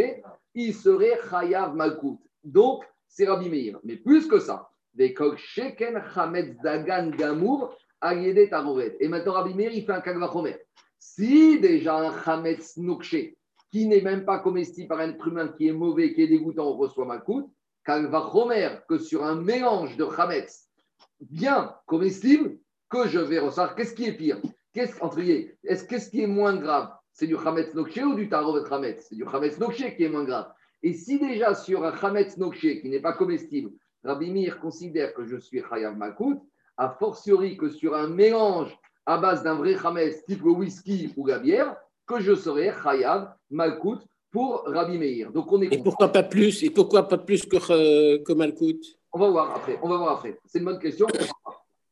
il 0.54 0.74
serait 0.74 1.18
chayav 1.30 1.74
malkout. 1.74 2.18
Donc, 2.42 2.84
c'est 3.06 3.28
Rabbi 3.28 3.50
Meir. 3.50 3.78
Mais 3.84 3.96
plus 3.96 4.26
que 4.26 4.38
ça, 4.38 4.70
des 4.94 5.14
sheken 5.36 6.02
chametz 6.14 6.56
dagan 6.62 7.10
gamour 7.10 7.76
ayede 8.00 8.48
taroret. 8.48 8.96
Et 9.00 9.08
maintenant, 9.08 9.34
Rabbi 9.34 9.54
Meir, 9.54 9.70
il 9.72 9.84
fait 9.84 9.92
un 9.92 10.00
kagvachomer. 10.00 10.56
Si 10.98 11.60
déjà 11.60 11.98
un 11.98 12.22
chametz 12.24 12.76
nokshe, 12.78 13.34
qui 13.70 13.86
n'est 13.86 14.00
même 14.00 14.24
pas 14.24 14.38
comestible 14.38 14.88
par 14.88 15.00
un 15.00 15.10
être 15.10 15.28
humain, 15.28 15.48
qui 15.48 15.68
est 15.68 15.72
mauvais, 15.72 16.14
qui 16.14 16.22
est 16.22 16.28
dégoûtant, 16.28 16.68
on 16.68 16.76
reçoit 16.76 17.04
malkout, 17.04 17.52
kagvachomer, 17.84 18.78
que 18.88 18.96
sur 18.96 19.24
un 19.24 19.34
mélange 19.34 19.96
de 19.98 20.06
chametz 20.08 20.67
bien 21.20 21.74
comestible, 21.86 22.58
que 22.88 23.08
je 23.08 23.18
vais 23.18 23.38
recevoir. 23.38 23.74
Qu'est-ce 23.74 23.94
qui 23.94 24.06
est 24.06 24.12
pire? 24.12 24.40
Qu'est-ce 24.72 25.02
entre 25.02 25.20
est-ce 25.20 25.84
qu'est-ce 25.84 26.10
qui 26.10 26.22
est 26.22 26.26
moins 26.26 26.56
grave 26.56 26.90
C'est 27.12 27.26
du 27.26 27.36
chametz 27.36 27.74
nokshe 27.74 27.98
ou 27.98 28.14
du 28.14 28.28
tarovet 28.28 28.68
chametz 28.68 29.06
C'est 29.08 29.16
du 29.16 29.24
chametz 29.30 29.58
nokshe 29.58 29.96
qui 29.96 30.04
est 30.04 30.08
moins 30.08 30.24
grave. 30.24 30.52
Et 30.82 30.92
si 30.92 31.18
déjà 31.18 31.54
sur 31.54 31.84
un 31.84 31.96
chametz 31.96 32.36
nokshe 32.36 32.80
qui 32.80 32.88
n'est 32.88 33.00
pas 33.00 33.12
comestible, 33.12 33.70
Rabbi 34.04 34.30
Meir 34.30 34.60
considère 34.60 35.12
que 35.14 35.24
je 35.24 35.36
suis 35.36 35.62
Chayav 35.68 35.96
Malkout, 35.96 36.40
a 36.76 36.90
fortiori 36.90 37.56
que 37.56 37.68
sur 37.68 37.96
un 37.96 38.08
mélange 38.08 38.76
à 39.04 39.18
base 39.18 39.42
d'un 39.42 39.54
vrai 39.54 39.74
Hametz 39.82 40.24
type 40.26 40.42
le 40.44 40.50
whisky 40.50 41.12
ou 41.16 41.26
la 41.26 41.38
bière, 41.38 41.76
que 42.06 42.20
je 42.20 42.34
serai 42.34 42.72
Chayav 42.82 43.34
Malkout 43.50 43.98
pour 44.30 44.62
Rabbi 44.66 44.98
Meir. 44.98 45.32
Donc 45.32 45.50
on 45.50 45.60
est 45.62 45.72
Et 45.72 45.82
pourquoi 45.82 46.12
pas 46.12 46.22
plus? 46.22 46.62
Et 46.62 46.70
pourquoi 46.70 47.08
pas 47.08 47.18
plus 47.18 47.44
que, 47.44 47.56
euh, 47.72 48.22
que 48.22 48.32
Malkout? 48.32 48.97
On 49.12 49.18
va 49.18 49.30
voir 49.30 49.56
après. 49.56 49.78
On 49.82 49.88
va 49.88 49.96
voir 49.96 50.12
après. 50.16 50.38
C'est 50.46 50.58
une 50.58 50.64
bonne 50.64 50.78
question. 50.78 51.06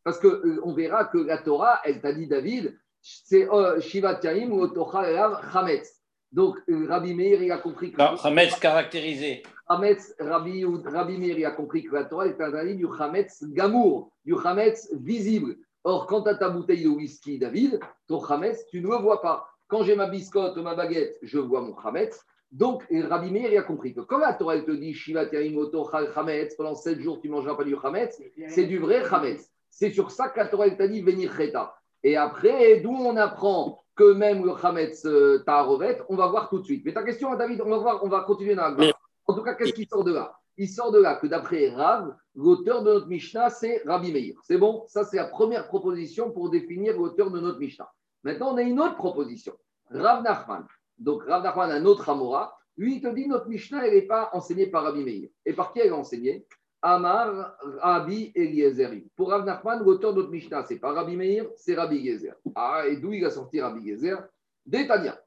Parce 0.05 0.21
qu'on 0.21 0.39
on 0.63 0.73
verra 0.73 1.07
que 1.07 1.19
la 1.19 1.39
Torah, 1.39 1.81
elle 1.85 2.01
t'a 2.01 2.13
dit, 2.13 2.27
David, 2.27 2.79
c'est 3.01 3.49
euh, 3.51 3.81
Shiva 3.81 4.15
Tiaim 4.17 4.51
ou 4.51 4.61
Otocha 4.61 5.11
Elav 5.11 5.53
Chametz. 5.53 5.97
Donc 6.33 6.59
euh, 6.69 6.87
Rabbi 6.89 7.15
Meir, 7.15 7.43
il 7.43 7.53
a 7.53 7.59
compris 7.59 7.93
que. 7.93 7.99
Non, 7.99 8.17
Hametz 8.23 8.59
caractérisé. 8.59 9.43
Hametz, 9.69 10.15
Rabbi, 10.19 10.65
Rabbi 10.65 11.19
Meir, 11.19 11.39
il 11.39 11.45
a 11.45 11.53
compris 11.53 11.85
que 11.85 11.95
la 11.95 12.05
Torah 12.05 12.27
est 12.27 12.41
interdite 12.41 12.77
du 12.77 12.87
Hametz 12.99 13.45
Gamour, 13.45 14.11
du 14.25 14.35
Hametz 14.45 14.89
visible. 14.93 15.57
Or, 15.85 16.07
quand 16.07 16.23
tu 16.23 16.31
as 16.31 16.35
ta 16.35 16.49
bouteille 16.49 16.83
de 16.83 16.89
whisky, 16.89 17.39
David, 17.39 17.81
ton 18.09 18.23
Hametz, 18.23 18.67
tu 18.67 18.81
ne 18.81 18.89
le 18.89 18.97
vois 18.97 19.23
pas. 19.23 19.49
Quand 19.69 19.83
j'ai 19.83 19.95
ma 19.95 20.09
biscotte 20.09 20.57
ou 20.57 20.63
ma 20.63 20.75
baguette, 20.75 21.17
je 21.23 21.39
vois 21.39 21.61
mon 21.61 21.77
Hametz. 21.79 22.21
Donc, 22.57 22.87
Rabbi 22.91 23.31
Meir, 23.31 23.61
a 23.61 23.63
compris 23.65 23.93
que 23.93 24.01
quand 24.01 24.17
la 24.17 24.33
Torah 24.33 24.57
elle 24.57 24.65
te 24.65 24.71
dit 24.71 24.95
Shiva 24.95 25.27
Terim 25.27 25.59
Oto 25.59 25.91
Chametz, 26.15 26.55
pendant 26.57 26.75
7 26.75 27.01
jours, 27.01 27.21
tu 27.21 27.29
ne 27.29 27.35
mangeras 27.35 27.55
pas 27.55 27.65
du 27.65 27.77
Hametz, 27.83 28.19
c'est 28.49 28.65
du 28.65 28.79
vrai 28.79 29.03
Hametz. 29.05 29.51
C'est 29.69 29.91
sur 29.91 30.11
ça 30.11 30.31
que 30.31 30.39
la 30.39 30.47
Torah 30.49 30.71
t'a 30.71 30.89
dit 30.89 31.03
venir 31.03 31.37
Cheta. 31.37 31.75
Et 32.03 32.17
après, 32.17 32.81
d'où 32.81 32.93
on 32.93 33.15
apprend 33.19 33.85
que 33.95 34.15
même 34.15 34.43
le 34.43 34.53
Hametz 34.53 35.05
euh, 35.05 35.43
Taharovet, 35.45 36.01
on 36.09 36.17
va 36.17 36.29
voir 36.29 36.49
tout 36.49 36.61
de 36.61 36.65
suite. 36.65 36.83
Mais 36.87 36.95
ta 36.95 37.03
question, 37.03 37.35
David, 37.35 37.61
on 37.61 37.69
va 37.69 37.77
voir, 37.77 38.03
on 38.03 38.09
va 38.09 38.21
continuer 38.23 38.55
dans 38.55 38.69
la 38.69 38.93
En 39.27 39.35
tout 39.35 39.43
cas, 39.43 39.53
qu'est-ce 39.53 39.75
qui 39.75 39.85
sort 39.85 40.05
de 40.05 40.15
là? 40.15 40.35
Il 40.57 40.69
sort 40.71 40.93
de 40.93 40.99
là 40.99 41.17
que 41.17 41.27
d'après 41.27 41.69
Rav, 41.69 42.17
l'auteur 42.35 42.83
de 42.83 42.95
notre 42.95 43.07
Mishnah, 43.07 43.51
c'est 43.51 43.83
Rabbi 43.85 44.13
Meir. 44.13 44.37
C'est 44.45 44.57
bon? 44.57 44.85
Ça, 44.87 45.05
c'est 45.05 45.19
la 45.19 45.27
première 45.27 45.67
proposition 45.69 46.31
pour 46.31 46.49
définir 46.49 46.97
l'auteur 46.97 47.31
de 47.31 47.39
notre 47.39 47.59
Mishnah. 47.59 47.91
Maintenant, 48.23 48.55
on 48.55 48.57
a 48.57 48.63
une 48.63 48.81
autre 48.81 48.97
proposition. 48.97 49.53
Rav 49.91 50.23
Nachman. 50.23 50.65
Donc, 50.99 51.25
Rav 51.25 51.43
Nachman, 51.43 51.71
un 51.71 51.85
autre 51.85 52.09
Amora, 52.09 52.59
lui, 52.77 52.97
il 52.97 53.01
te 53.01 53.09
dit 53.09 53.27
notre 53.27 53.49
Mishnah, 53.49 53.87
elle 53.87 53.95
n'est 53.95 54.03
pas 54.03 54.31
enseignée 54.33 54.67
par 54.67 54.85
Rabbi 54.85 55.03
Meir. 55.03 55.29
Et 55.45 55.53
par 55.53 55.73
qui 55.73 55.81
elle 55.81 55.89
est 55.89 55.93
enseignée 55.93 56.47
Amar 56.83 57.57
Rabbi 57.81 58.33
Eliezer. 58.35 58.91
Pour 59.17 59.31
Rav 59.31 59.45
Nachman, 59.45 59.83
l'auteur 59.83 60.13
de 60.13 60.21
notre 60.21 60.31
Mishnah, 60.31 60.65
c'est 60.65 60.79
pas 60.79 60.93
Rabbi 60.93 61.17
Meir, 61.17 61.47
c'est 61.57 61.75
Rabbi 61.75 62.05
Gezer. 62.05 62.35
Ah, 62.55 62.85
et 62.87 62.97
d'où 62.97 63.13
il 63.13 63.25
a 63.25 63.31
sorti 63.31 63.61
Rabbi 63.61 63.89
Gezer? 63.89 64.19
D'Etania. 64.65 65.19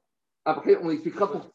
Après, 0.44 0.78
on 0.82 0.90
expliquera 0.90 1.30
pour. 1.30 1.50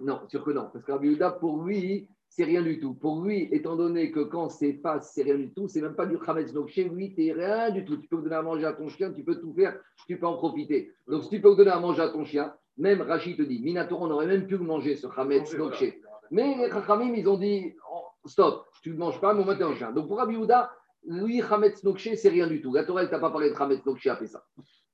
Non, 0.00 0.28
sûr 0.28 0.44
que 0.44 0.50
non. 0.50 0.68
Parce 0.72 0.84
que 0.84 0.92
Rabbi 0.92 1.08
Yehuda, 1.08 1.30
pour 1.32 1.62
lui, 1.62 2.08
c'est 2.36 2.42
rien 2.42 2.62
du 2.62 2.80
tout. 2.80 2.94
Pour 2.94 3.22
lui, 3.22 3.48
étant 3.52 3.76
donné 3.76 4.10
que 4.10 4.18
quand 4.18 4.48
c'est 4.48 4.72
pas, 4.72 5.00
c'est 5.00 5.22
rien 5.22 5.36
du 5.36 5.52
tout, 5.52 5.68
c'est 5.68 5.80
même 5.80 5.94
pas 5.94 6.04
du 6.04 6.18
Khametz. 6.18 6.52
Donc 6.52 6.66
chez 6.68 6.82
lui, 6.82 7.14
tu 7.14 7.30
rien 7.30 7.70
du 7.70 7.84
tout. 7.84 7.96
Tu 7.96 8.08
peux 8.08 8.20
donner 8.20 8.34
à 8.34 8.42
manger 8.42 8.66
à 8.66 8.72
ton 8.72 8.88
chien, 8.88 9.12
tu 9.12 9.22
peux 9.22 9.40
tout 9.40 9.54
faire, 9.54 9.78
tu 10.08 10.18
peux 10.18 10.26
en 10.26 10.36
profiter. 10.36 10.90
Donc 11.06 11.22
si 11.22 11.28
tu 11.28 11.40
peux 11.40 11.54
donner 11.54 11.70
à 11.70 11.78
manger 11.78 12.02
à 12.02 12.08
ton 12.08 12.24
chien, 12.24 12.52
même 12.76 13.02
Rachid 13.02 13.36
te 13.36 13.42
dit, 13.42 13.62
Minator, 13.62 14.02
on 14.02 14.10
aurait 14.10 14.26
même 14.26 14.48
pu 14.48 14.56
le 14.56 14.64
manger, 14.64 14.96
ce 14.96 15.06
Khametz 15.06 15.54
chez. 15.74 16.00
Mais 16.32 16.56
les 16.56 16.70
Chachamim, 16.70 17.14
ils 17.14 17.28
ont 17.28 17.38
dit 17.38 17.72
oh, 17.88 18.02
stop, 18.26 18.66
tu 18.82 18.90
ne 18.90 18.96
manges 18.96 19.20
pas, 19.20 19.32
mais 19.32 19.42
on 19.42 19.44
va 19.44 19.52
un 19.64 19.74
chien. 19.76 19.92
Donc 19.92 20.08
pour 20.08 20.18
Rabbi 20.18 20.34
Yehuda, 20.34 20.72
lui, 21.06 21.40
Chametz 21.40 21.84
Nokché, 21.84 22.16
c'est 22.16 22.30
rien 22.30 22.48
du 22.48 22.60
tout. 22.60 22.74
La 22.74 22.82
Torah, 22.82 23.02
elle 23.02 23.10
t'a 23.10 23.20
pas 23.20 23.30
parlé 23.30 23.50
de 23.50 23.54
Chametz 23.54 23.86
Nokché, 23.86 24.10
a 24.10 24.16
fait 24.16 24.26
ça. 24.26 24.44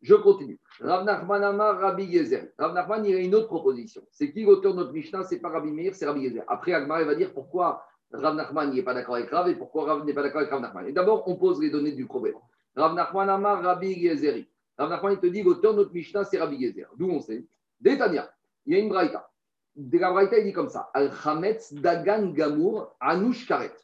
Je 0.02 0.14
continue. 0.14 0.58
Rav 0.80 1.04
Nachman 1.04 1.42
Amar, 1.42 1.78
Rabbi 1.78 2.10
Gezer. 2.10 2.48
Rav 2.58 2.72
Nachman, 2.72 3.04
il 3.04 3.14
a 3.14 3.18
une 3.18 3.34
autre 3.34 3.48
proposition. 3.48 4.02
C'est 4.10 4.32
qui 4.32 4.44
l'auteur 4.44 4.72
de 4.72 4.78
notre 4.78 4.92
Mishnah? 4.92 5.24
C'est 5.24 5.40
pas 5.40 5.50
Rabbi 5.50 5.70
Meir, 5.70 5.94
c'est 5.94 6.06
Rabbi 6.06 6.22
Gezer. 6.24 6.42
Après, 6.48 6.72
Agmar, 6.72 7.04
va 7.04 7.14
dire 7.14 7.34
pourquoi 7.34 7.84
Rav 8.12 8.34
Nachman 8.34 8.72
n'est 8.72 8.82
pas 8.82 8.94
d'accord 8.94 9.16
avec 9.16 9.30
Rav 9.30 9.48
et 9.48 9.54
pourquoi 9.54 9.84
Rav 9.84 10.04
n'est 10.04 10.14
pas 10.14 10.22
d'accord 10.22 10.40
avec 10.40 10.50
Rav 10.50 10.62
Nachman. 10.62 10.88
Et 10.88 10.92
d'abord, 10.92 11.28
on 11.28 11.36
pose 11.36 11.60
les 11.60 11.70
données 11.70 11.92
du 11.92 12.06
problème. 12.06 12.34
Rav 12.74 12.94
Nachman 12.94 13.28
Amar, 13.28 13.62
Rabbi 13.62 14.00
Gezeri. 14.00 14.48
Rav 14.78 14.88
Nachman, 14.88 15.12
il 15.12 15.20
te 15.20 15.26
dit 15.26 15.42
l'auteur 15.42 15.74
de 15.74 15.78
notre 15.78 15.92
Mishnah, 15.92 16.24
c'est 16.24 16.38
Rabbi 16.38 16.58
Gezer. 16.58 16.88
D'où 16.96 17.10
on 17.10 17.20
sait 17.20 17.46
Détania. 17.78 18.32
Il 18.64 18.74
y 18.74 18.76
a 18.76 18.80
une 18.80 18.88
braïta. 18.88 19.30
De 19.76 19.98
la 19.98 20.10
braïta, 20.12 20.38
il 20.38 20.44
dit 20.44 20.52
comme 20.52 20.68
ça 20.68 20.90
Al 20.94 21.12
Chametz 21.12 21.74
Dagan 21.74 22.30
Gamour 22.32 22.96
Anouch 23.00 23.46
Karet. 23.46 23.74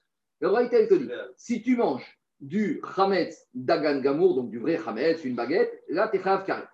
La 0.41 0.49
braïta, 0.49 0.81
il 0.81 0.89
te 0.89 0.95
dit 0.95 1.11
si 1.37 1.63
tu 1.63 1.77
manges 1.77 2.16
du 2.41 2.83
Chametz 2.95 3.47
Dagan 3.55 4.01
Gamour, 4.01 4.35
donc 4.35 4.51
du 4.51 4.59
vrai 4.59 4.79
Chametz, 4.83 5.25
une 5.25 5.35
baguette, 5.35 5.83
là, 5.89 6.09
tu 6.09 6.21
Karet. 6.21 6.65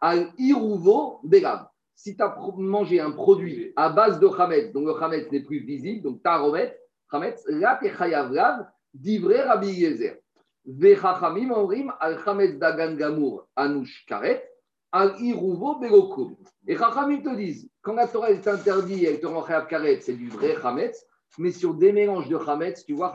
Al 0.00 0.28
Iruvo 0.38 1.20
Begam. 1.24 1.66
Si 1.94 2.16
tu 2.16 2.22
as 2.22 2.36
mangé 2.56 3.00
un 3.00 3.10
produit 3.10 3.72
à 3.74 3.88
base 3.88 4.20
de 4.20 4.28
Chametz, 4.28 4.72
donc 4.72 4.86
le 4.86 4.98
Chametz 4.98 5.30
n'est 5.32 5.42
plus 5.42 5.60
visible, 5.60 6.02
donc 6.02 6.20
remettre 6.24 6.76
Chametz, 7.10 7.44
là, 7.48 7.78
tu 7.80 7.88
es 7.88 7.92
Chayav 7.94 8.66
d'ivré 8.94 9.40
Rabbi 9.40 9.70
Yezer. 9.70 10.18
Vechachamim 10.64 11.50
Orim 11.50 11.92
Al 11.98 12.22
Chametz 12.22 12.58
Dagan 12.58 12.94
Gamour 12.94 13.48
Anouch 13.56 14.04
Karet. 14.06 14.44
Al 14.92 15.20
Iruvo 15.20 15.78
Begokum. 15.80 16.36
Et 16.66 16.76
Chachamim 16.76 17.22
te 17.22 17.34
disent, 17.34 17.68
quand 17.82 17.94
la 17.94 18.06
Torah 18.06 18.32
t'interdit, 18.34 19.04
elle 19.04 19.20
te 19.20 19.26
rend 19.26 19.42
Karet, 19.42 20.00
c'est 20.00 20.14
du 20.14 20.28
vrai 20.28 20.54
Chametz, 20.62 21.04
mais 21.36 21.52
sur 21.52 21.74
des 21.74 21.92
mélanges 21.92 22.28
de 22.28 22.38
Chametz, 22.38 22.84
tu 22.84 22.94
vois, 22.94 23.12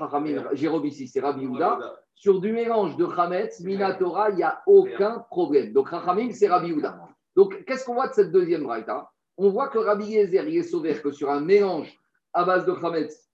Jérôme 0.53 0.85
ici, 0.85 1.07
c'est 1.07 1.19
Rabbi 1.19 1.47
Houda, 1.47 1.79
sur 2.13 2.39
du 2.39 2.51
mélange 2.53 2.95
de 2.95 3.07
Chametz, 3.07 3.59
Minatora, 3.61 4.29
il 4.29 4.35
n'y 4.37 4.43
a 4.43 4.61
aucun 4.67 5.19
problème. 5.29 5.73
Donc 5.73 5.89
Chachamim, 5.89 6.31
c'est 6.31 6.47
Rabbi 6.47 6.71
Houda. 6.71 6.99
Donc 7.35 7.65
qu'est-ce 7.65 7.85
qu'on 7.85 7.95
voit 7.95 8.07
de 8.07 8.13
cette 8.13 8.31
deuxième 8.31 8.63
braïta? 8.63 9.09
On 9.37 9.49
voit 9.49 9.69
que 9.69 9.79
Rabbi 9.79 10.05
Yezer, 10.05 10.47
il 10.47 10.57
est 10.57 10.63
sauvé 10.63 10.93
que 10.93 11.11
sur 11.11 11.31
un 11.31 11.41
mélange 11.41 11.97
à 12.33 12.45
base 12.45 12.65
de 12.65 12.75
Chametz, 12.75 13.29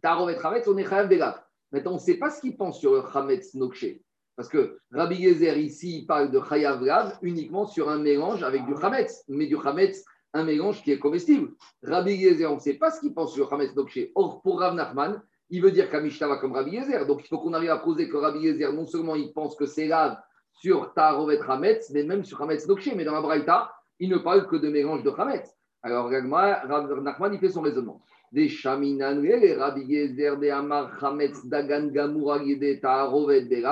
Taromet 0.00 0.38
Chametz, 0.40 0.66
on 0.68 0.76
est 0.78 0.88
Chayav 0.88 1.08
Begav. 1.08 1.42
Maintenant, 1.72 1.92
on 1.92 1.94
ne 1.94 2.00
sait 2.00 2.18
pas 2.18 2.30
ce 2.30 2.40
qu'il 2.40 2.56
pense 2.56 2.78
sur 2.78 2.92
le 2.92 3.02
Chametz 3.12 3.54
Nokshe. 3.54 3.98
Parce 4.36 4.48
que 4.48 4.78
Rabbi 4.92 5.16
Yezer, 5.16 5.56
ici, 5.58 5.98
il 5.98 6.06
parle 6.06 6.30
de 6.30 6.40
Chayav 6.40 6.82
Lav 6.82 7.18
uniquement 7.22 7.66
sur 7.66 7.88
un 7.88 7.98
mélange 7.98 8.42
avec 8.42 8.64
du 8.64 8.74
Chametz, 8.80 9.24
mais 9.28 9.46
du 9.46 9.56
Chametz, 9.60 10.04
un 10.34 10.44
mélange 10.44 10.82
qui 10.82 10.90
est 10.90 10.98
comestible. 10.98 11.52
Rabbi 11.82 12.16
Yezer, 12.16 12.50
on 12.50 12.56
ne 12.56 12.60
sait 12.60 12.74
pas 12.74 12.90
ce 12.90 13.00
qu'il 13.00 13.14
pense 13.14 13.32
sur 13.32 13.44
le 13.44 13.50
Chametz 13.50 13.74
Nokshe. 13.74 14.10
Or, 14.16 14.42
pour 14.42 14.60
Rav 14.60 14.74
Nachman, 14.74 15.22
il 15.48 15.62
veut 15.62 15.70
dire 15.70 15.88
qu'Amishta 15.88 16.26
va 16.26 16.38
comme 16.38 16.52
Rabbi 16.52 16.72
Yezer. 16.72 17.06
Donc, 17.06 17.22
il 17.24 17.28
faut 17.28 17.38
qu'on 17.38 17.52
arrive 17.52 17.70
à 17.70 17.78
poser 17.78 18.08
que 18.08 18.16
Rabbi 18.16 18.40
Yezer, 18.40 18.72
non 18.72 18.84
seulement 18.84 19.14
il 19.14 19.32
pense 19.32 19.54
que 19.54 19.64
c'est 19.64 19.86
lave 19.86 20.16
sur 20.52 20.92
Tarovet 20.92 21.38
Chametz, 21.46 21.90
mais 21.90 22.02
même 22.02 22.24
sur 22.24 22.38
Chametz 22.38 22.66
Nokshe. 22.66 22.92
Mais 22.96 23.04
dans 23.04 23.14
la 23.14 23.22
Braïta, 23.22 23.72
il 24.00 24.10
ne 24.10 24.18
parle 24.18 24.48
que 24.48 24.56
de 24.56 24.68
mélange 24.68 25.04
de 25.04 25.12
Chametz. 25.16 25.56
Alors, 25.82 26.10
Rav 26.10 27.00
Nachman, 27.00 27.32
il 27.32 27.38
fait 27.38 27.50
son 27.50 27.62
raisonnement. 27.62 28.02
Des 28.32 28.48
Shaminan, 28.48 29.20
les 29.20 29.54
Rabbi 29.54 29.82
Yezer, 29.82 30.36
des 30.38 30.50
Amar 30.50 30.98
Chametz, 30.98 31.46
Dagan 31.46 31.92
Tarovet 32.82 33.42
des. 33.42 33.62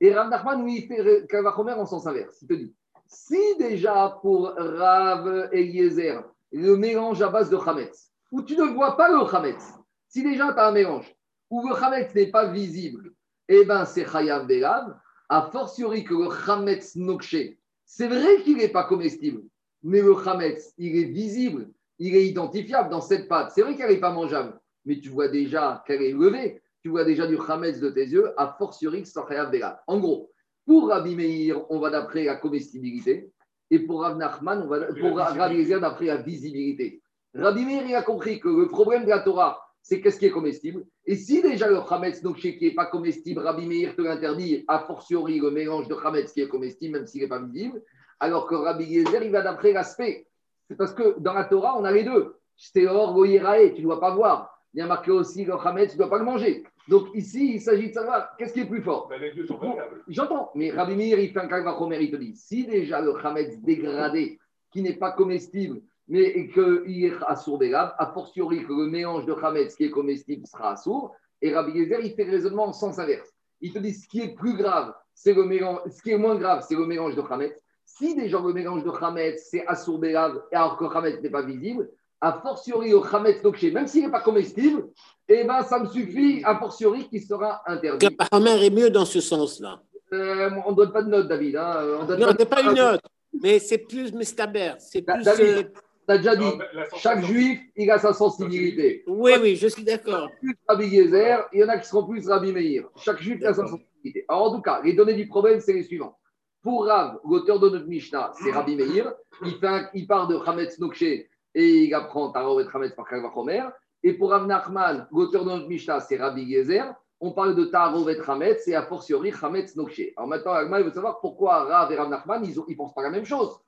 Et 0.00 0.14
Rav 0.14 0.30
Nachman, 0.30 0.64
lui, 0.64 0.76
il 0.78 0.86
fait 0.86 1.26
Kavachomer 1.28 1.72
en 1.72 1.84
sens 1.84 2.06
inverse. 2.06 2.40
Il 2.42 2.48
te 2.48 2.54
dit 2.54 2.74
si 3.08 3.56
déjà 3.58 4.18
pour 4.22 4.52
Rav 4.56 5.48
Eliezer, 5.52 6.22
le 6.52 6.76
mélange 6.76 7.22
à 7.22 7.28
base 7.28 7.50
de 7.50 7.58
Chametz, 7.58 8.12
où 8.30 8.42
tu 8.42 8.54
ne 8.56 8.64
vois 8.64 8.96
pas 8.96 9.08
le 9.08 9.26
Chametz, 9.28 9.64
si 10.08 10.22
déjà 10.22 10.52
tu 10.52 10.58
as 10.58 10.68
un 10.68 10.72
mélange 10.72 11.14
où 11.50 11.66
le 11.66 11.74
Chametz 11.74 12.14
n'est 12.14 12.30
pas 12.30 12.46
visible, 12.46 13.12
eh 13.48 13.64
bien 13.64 13.86
c'est 13.86 14.06
Chayav 14.06 14.46
Belav, 14.46 14.94
a 15.30 15.50
fortiori 15.50 16.04
que 16.04 16.14
le 16.14 16.30
Chametz 16.30 16.96
Nokshe, 16.96 17.56
c'est 17.86 18.08
vrai 18.08 18.42
qu'il 18.42 18.58
n'est 18.58 18.68
pas 18.68 18.84
comestible, 18.84 19.42
mais 19.82 20.02
le 20.02 20.14
Chametz, 20.22 20.74
il 20.76 20.96
est 20.98 21.10
visible, 21.10 21.70
il 21.98 22.14
est 22.14 22.26
identifiable 22.26 22.90
dans 22.90 23.00
cette 23.00 23.28
pâte. 23.28 23.52
C'est 23.54 23.62
vrai 23.62 23.74
qu'elle 23.74 23.90
n'est 23.90 24.00
pas 24.00 24.12
mangeable, 24.12 24.60
mais 24.84 25.00
tu 25.00 25.08
vois 25.08 25.28
déjà 25.28 25.82
qu'elle 25.86 26.02
est 26.02 26.12
levée, 26.12 26.62
tu 26.82 26.90
vois 26.90 27.04
déjà 27.04 27.26
du 27.26 27.38
Chametz 27.38 27.80
de 27.80 27.88
tes 27.88 28.06
yeux, 28.06 28.32
a 28.36 28.54
fortiori 28.58 29.02
que 29.02 29.08
c'est 29.08 29.20
Chayav 29.26 29.50
Belav. 29.50 29.78
En 29.86 29.98
gros, 29.98 30.30
pour 30.68 30.90
Rabbi 30.90 31.16
Meir, 31.16 31.64
on 31.70 31.80
va 31.80 31.88
d'après 31.88 32.24
la 32.24 32.36
comestibilité. 32.36 33.32
Et 33.70 33.78
pour 33.78 34.02
Rav 34.02 34.18
Nachman, 34.18 34.62
on 34.62 34.66
va, 34.66 34.80
pour 34.92 35.16
Rabbi 35.16 35.66
d'après 35.66 36.04
la 36.04 36.18
visibilité. 36.18 37.00
Rabbi 37.34 37.64
Meir, 37.64 37.84
il 37.88 37.94
a 37.94 38.02
compris 38.02 38.38
que 38.38 38.48
le 38.48 38.68
problème 38.68 39.04
de 39.04 39.08
la 39.08 39.20
Torah, 39.20 39.62
c'est 39.80 40.02
qu'est-ce 40.02 40.18
qui 40.18 40.26
est 40.26 40.30
comestible. 40.30 40.84
Et 41.06 41.16
si 41.16 41.40
déjà 41.40 41.68
le 41.68 41.76
Nokshe 42.22 42.58
qui 42.58 42.58
n'est 42.60 42.74
pas 42.74 42.84
comestible, 42.84 43.40
Rabbi 43.40 43.66
Meir 43.66 43.96
te 43.96 44.02
l'interdit, 44.02 44.66
a 44.68 44.80
fortiori 44.80 45.40
le 45.40 45.50
mélange 45.50 45.88
de 45.88 45.96
Chametz 46.02 46.32
qui 46.32 46.42
est 46.42 46.48
comestible, 46.48 46.98
même 46.98 47.06
s'il 47.06 47.22
n'est 47.22 47.28
pas 47.28 47.40
visible, 47.40 47.82
alors 48.20 48.46
que 48.46 48.54
Rabbi 48.54 48.84
Eliezer, 48.84 49.22
il 49.22 49.30
va 49.30 49.40
d'après 49.40 49.72
l'aspect. 49.72 50.26
C'est 50.68 50.76
parce 50.76 50.92
que 50.92 51.18
dans 51.18 51.32
la 51.32 51.44
Torah, 51.44 51.78
on 51.78 51.84
a 51.84 51.92
les 51.92 52.04
deux. 52.04 52.36
Stéor, 52.58 53.14
Goyerae, 53.14 53.72
tu 53.74 53.80
ne 53.80 53.86
dois 53.86 54.00
pas 54.00 54.14
voir. 54.14 54.57
Il 54.74 54.80
y 54.80 54.82
a 54.82 54.86
marqué 54.86 55.10
aussi 55.10 55.44
le 55.44 55.54
Chametz, 55.62 55.92
tu 55.92 55.96
ne 55.96 56.02
dois 56.02 56.10
pas 56.10 56.18
le 56.18 56.24
manger. 56.24 56.64
Donc 56.88 57.08
ici, 57.14 57.54
il 57.54 57.60
s'agit 57.60 57.88
de 57.88 57.94
savoir 57.94 58.36
qu'est-ce 58.36 58.52
qui 58.52 58.60
est 58.60 58.66
plus 58.66 58.82
fort? 58.82 59.08
Ben, 59.08 59.20
les 59.20 59.32
deux 59.32 59.46
sont 59.46 59.58
valables. 59.58 60.02
J'entends, 60.08 60.50
mais 60.54 60.70
Rabbi 60.70 60.94
Meir, 60.94 61.18
il 61.18 61.30
fait 61.30 61.40
un 61.40 61.48
calvachomer, 61.48 62.00
il 62.00 62.10
te 62.10 62.16
dit 62.16 62.34
si 62.34 62.66
déjà 62.66 63.00
le 63.00 63.14
Hametz 63.24 63.58
dégradé, 63.60 64.38
qui 64.70 64.82
n'est 64.82 64.96
pas 64.96 65.12
comestible, 65.12 65.80
mais 66.06 66.48
qu'il 66.48 67.04
est 67.04 67.12
assourd 67.26 67.62
a 67.74 68.12
fortiori 68.12 68.64
que 68.64 68.72
le 68.72 68.86
mélange 68.86 69.26
de 69.26 69.34
Hametz 69.34 69.74
qui 69.76 69.84
est 69.84 69.90
comestible 69.90 70.46
sera 70.46 70.72
assourd, 70.72 71.14
et 71.40 71.54
Rabbi 71.54 71.72
Yezer, 71.78 72.00
il 72.00 72.14
fait 72.14 72.24
le 72.24 72.32
raisonnement 72.32 72.66
en 72.66 72.72
sens 72.72 72.98
inverse. 72.98 73.30
Il 73.60 73.72
te 73.72 73.78
dit 73.78 73.92
ce 73.92 74.08
qui 74.08 74.20
est 74.20 74.34
plus 74.34 74.56
grave, 74.56 74.94
c'est 75.14 75.34
le 75.34 75.44
mélange, 75.44 75.80
ce 75.90 76.02
qui 76.02 76.10
est 76.10 76.18
moins 76.18 76.36
grave, 76.36 76.64
c'est 76.66 76.76
le 76.76 76.86
mélange 76.86 77.14
de 77.14 77.22
Hametz. 77.22 77.62
Si 77.84 78.14
déjà 78.14 78.40
le 78.40 78.52
mélange 78.52 78.84
de 78.84 78.90
Hametz, 78.90 79.48
c'est 79.50 79.66
assourd 79.66 80.04
et 80.04 80.14
alors 80.14 80.76
que 80.76 80.84
Hametz 80.84 81.20
n'est 81.22 81.30
pas 81.30 81.42
visible, 81.42 81.90
a 82.20 82.40
fortiori 82.40 82.92
au 82.92 83.04
Hametz 83.04 83.42
Nokché, 83.42 83.70
même 83.70 83.86
s'il 83.86 84.04
n'est 84.04 84.10
pas 84.10 84.20
comestible, 84.20 84.88
eh 85.28 85.44
ben, 85.44 85.62
ça 85.62 85.78
me 85.78 85.86
suffit, 85.86 86.42
a 86.44 86.58
fortiori, 86.58 87.08
qu'il 87.08 87.22
sera 87.22 87.62
interdit. 87.66 88.08
Hamer 88.32 88.62
est 88.62 88.70
mieux 88.70 88.90
dans 88.90 89.04
ce 89.04 89.20
sens-là. 89.20 89.80
Euh, 90.12 90.50
on 90.66 90.70
ne 90.70 90.76
donne 90.76 90.92
pas 90.92 91.02
de 91.02 91.10
note, 91.10 91.28
David. 91.28 91.56
Hein. 91.56 91.98
On 92.00 92.06
donne 92.06 92.20
non, 92.20 92.34
pas, 92.34 92.46
pas 92.46 92.62
une 92.62 92.74
note, 92.74 93.00
mais 93.42 93.58
c'est 93.58 93.78
plus 93.78 94.12
Mestaber. 94.12 94.72
C'est 94.78 95.02
plus. 95.02 95.22
David, 95.22 95.46
euh... 95.46 95.62
tu 95.62 96.14
as 96.14 96.16
déjà 96.16 96.34
dit, 96.34 96.50
chaque 96.96 97.22
juif, 97.24 97.60
il 97.76 97.90
a 97.90 97.98
sa 97.98 98.14
sensibilité. 98.14 99.04
Oui, 99.06 99.32
oui, 99.40 99.56
je 99.56 99.68
suis 99.68 99.84
d'accord. 99.84 100.30
Plus 100.40 100.56
Rabbi 100.66 100.88
Gezer, 100.88 101.46
il 101.52 101.60
y 101.60 101.64
en 101.64 101.68
a 101.68 101.78
qui 101.78 101.86
seront 101.86 102.06
plus 102.06 102.26
Rabbi 102.26 102.52
Meir. 102.52 102.84
Chaque 102.96 103.20
juif 103.20 103.44
a 103.44 103.52
sa 103.52 103.66
sensibilité. 103.66 104.24
Alors, 104.28 104.44
en 104.44 104.56
tout 104.56 104.62
cas, 104.62 104.80
les 104.82 104.94
données 104.94 105.14
du 105.14 105.28
problème, 105.28 105.60
c'est 105.60 105.74
les 105.74 105.82
suivantes. 105.82 106.16
Pour 106.62 106.86
Rav, 106.86 107.18
l'auteur 107.24 107.60
de 107.60 107.68
notre 107.68 107.86
Mishnah, 107.86 108.32
c'est 108.42 108.50
Rabbi 108.50 108.76
Meir. 108.76 109.12
Il, 109.44 109.56
fait 109.56 109.66
un, 109.66 109.88
il 109.92 110.06
part 110.06 110.26
de 110.26 110.36
Hametz 110.36 110.78
Nokche 110.78 111.28
et 111.54 111.84
il 111.84 111.94
apprend 111.94 112.30
Tarot 112.30 112.60
et 112.60 112.66
Hametz 112.72 112.94
par 112.94 113.08
Kalvachomer. 113.08 113.64
Et 114.02 114.12
pour 114.12 114.30
Rav 114.30 114.46
Nachman, 114.46 115.08
l'auteur 115.10 115.44
de 115.44 115.50
notre 115.50 115.66
Mishnah, 115.66 116.00
c'est 116.00 116.16
Rabbi 116.16 116.50
Gezer. 116.50 116.94
On 117.20 117.32
parle 117.32 117.56
de 117.56 117.64
Tarot 117.64 118.08
et 118.08 118.20
Hametz 118.24 118.68
et 118.68 118.76
a 118.76 118.82
fortiori 118.82 119.32
Hametz 119.42 119.74
Nokche. 119.74 120.12
Alors 120.16 120.28
maintenant, 120.28 120.52
Agma, 120.52 120.78
il 120.78 120.86
veut 120.86 120.92
savoir 120.92 121.20
pourquoi 121.20 121.64
Rav 121.64 121.90
et 121.90 121.96
Rav 121.96 122.08
Nachman, 122.08 122.44
ils 122.44 122.56
ne 122.56 122.76
pensent 122.76 122.94
pas 122.94 123.02
la 123.02 123.10
même 123.10 123.24
chose. 123.24 123.58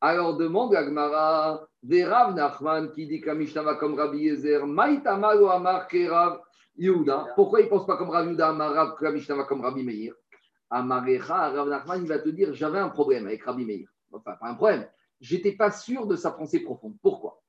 Alors 0.00 0.36
demande 0.36 0.74
Agmara, 0.74 1.66
Rav 1.90 2.34
Nachman 2.34 2.90
qui 2.92 3.06
dit 3.06 3.20
qu'un 3.20 3.34
Mishnah 3.34 3.62
va 3.62 3.74
comme 3.74 3.94
Rabbi 3.94 4.18
Yezer, 4.18 4.64
Maïtama 4.66 5.36
ou 5.36 5.48
Amar 5.48 5.88
Rav 6.08 6.40
Yehuda. 6.76 7.32
Pourquoi 7.34 7.60
il 7.60 7.64
ne 7.64 7.68
pense 7.68 7.86
pas 7.86 7.96
comme 7.96 8.10
Rabbi 8.10 8.28
Yehuda, 8.28 8.50
Amar 8.50 8.96
que 8.96 9.06
Mishnah 9.06 9.42
comme 9.44 9.62
Rabbi 9.62 9.82
Meir? 9.82 10.14
Amarecha, 10.70 11.50
Rav 11.50 11.68
Nachman, 11.68 12.02
il 12.02 12.08
va 12.08 12.20
te 12.20 12.28
dire 12.28 12.54
j'avais 12.54 12.78
un 12.78 12.90
problème 12.90 13.26
avec 13.26 13.42
Rabbi 13.42 13.64
Meir. 13.64 13.88
Enfin, 14.12 14.34
pas 14.40 14.48
un 14.48 14.54
problème. 14.54 14.86
J'étais 15.20 15.52
pas 15.52 15.70
sûr 15.70 16.06
de 16.06 16.16
sa 16.16 16.30
pensée 16.30 16.60
profonde. 16.60 16.94
Pourquoi? 17.02 17.42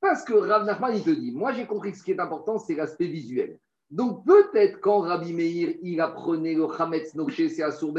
Parce 0.00 0.24
que 0.24 0.34
Rav 0.34 0.64
Nachman, 0.64 0.94
il 0.94 1.02
te 1.02 1.10
dit 1.10 1.32
moi 1.32 1.52
j'ai 1.52 1.66
compris 1.66 1.92
que 1.92 1.98
ce 1.98 2.04
qui 2.04 2.12
est 2.12 2.20
important, 2.20 2.58
c'est 2.58 2.74
l'aspect 2.74 3.06
visuel. 3.06 3.58
Donc 3.90 4.24
peut-être 4.26 4.80
quand 4.80 5.00
Rabbi 5.00 5.32
Meir, 5.32 5.74
il 5.82 6.00
apprenait 6.00 6.54
le 6.54 6.66
Hametz 6.66 7.14
Nokché, 7.14 7.48
c'est 7.48 7.62
Asur. 7.62 7.94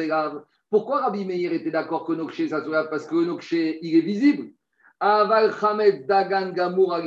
Pourquoi 0.69 1.01
Rabbi 1.01 1.25
Meir 1.25 1.53
était 1.53 1.71
d'accord 1.71 2.05
que 2.05 2.13
Nokché, 2.13 2.49
c'est 2.49 2.55
Asur 2.55 2.71
Parce 2.89 3.05
que 3.07 3.15
Nokché, 3.15 3.79
il 3.81 3.95
est 3.95 4.01
visible. 4.01 4.51
Aval 4.99 5.53
Hametz 5.61 6.05
Dagan 6.05 6.51
Gamour 6.51 6.97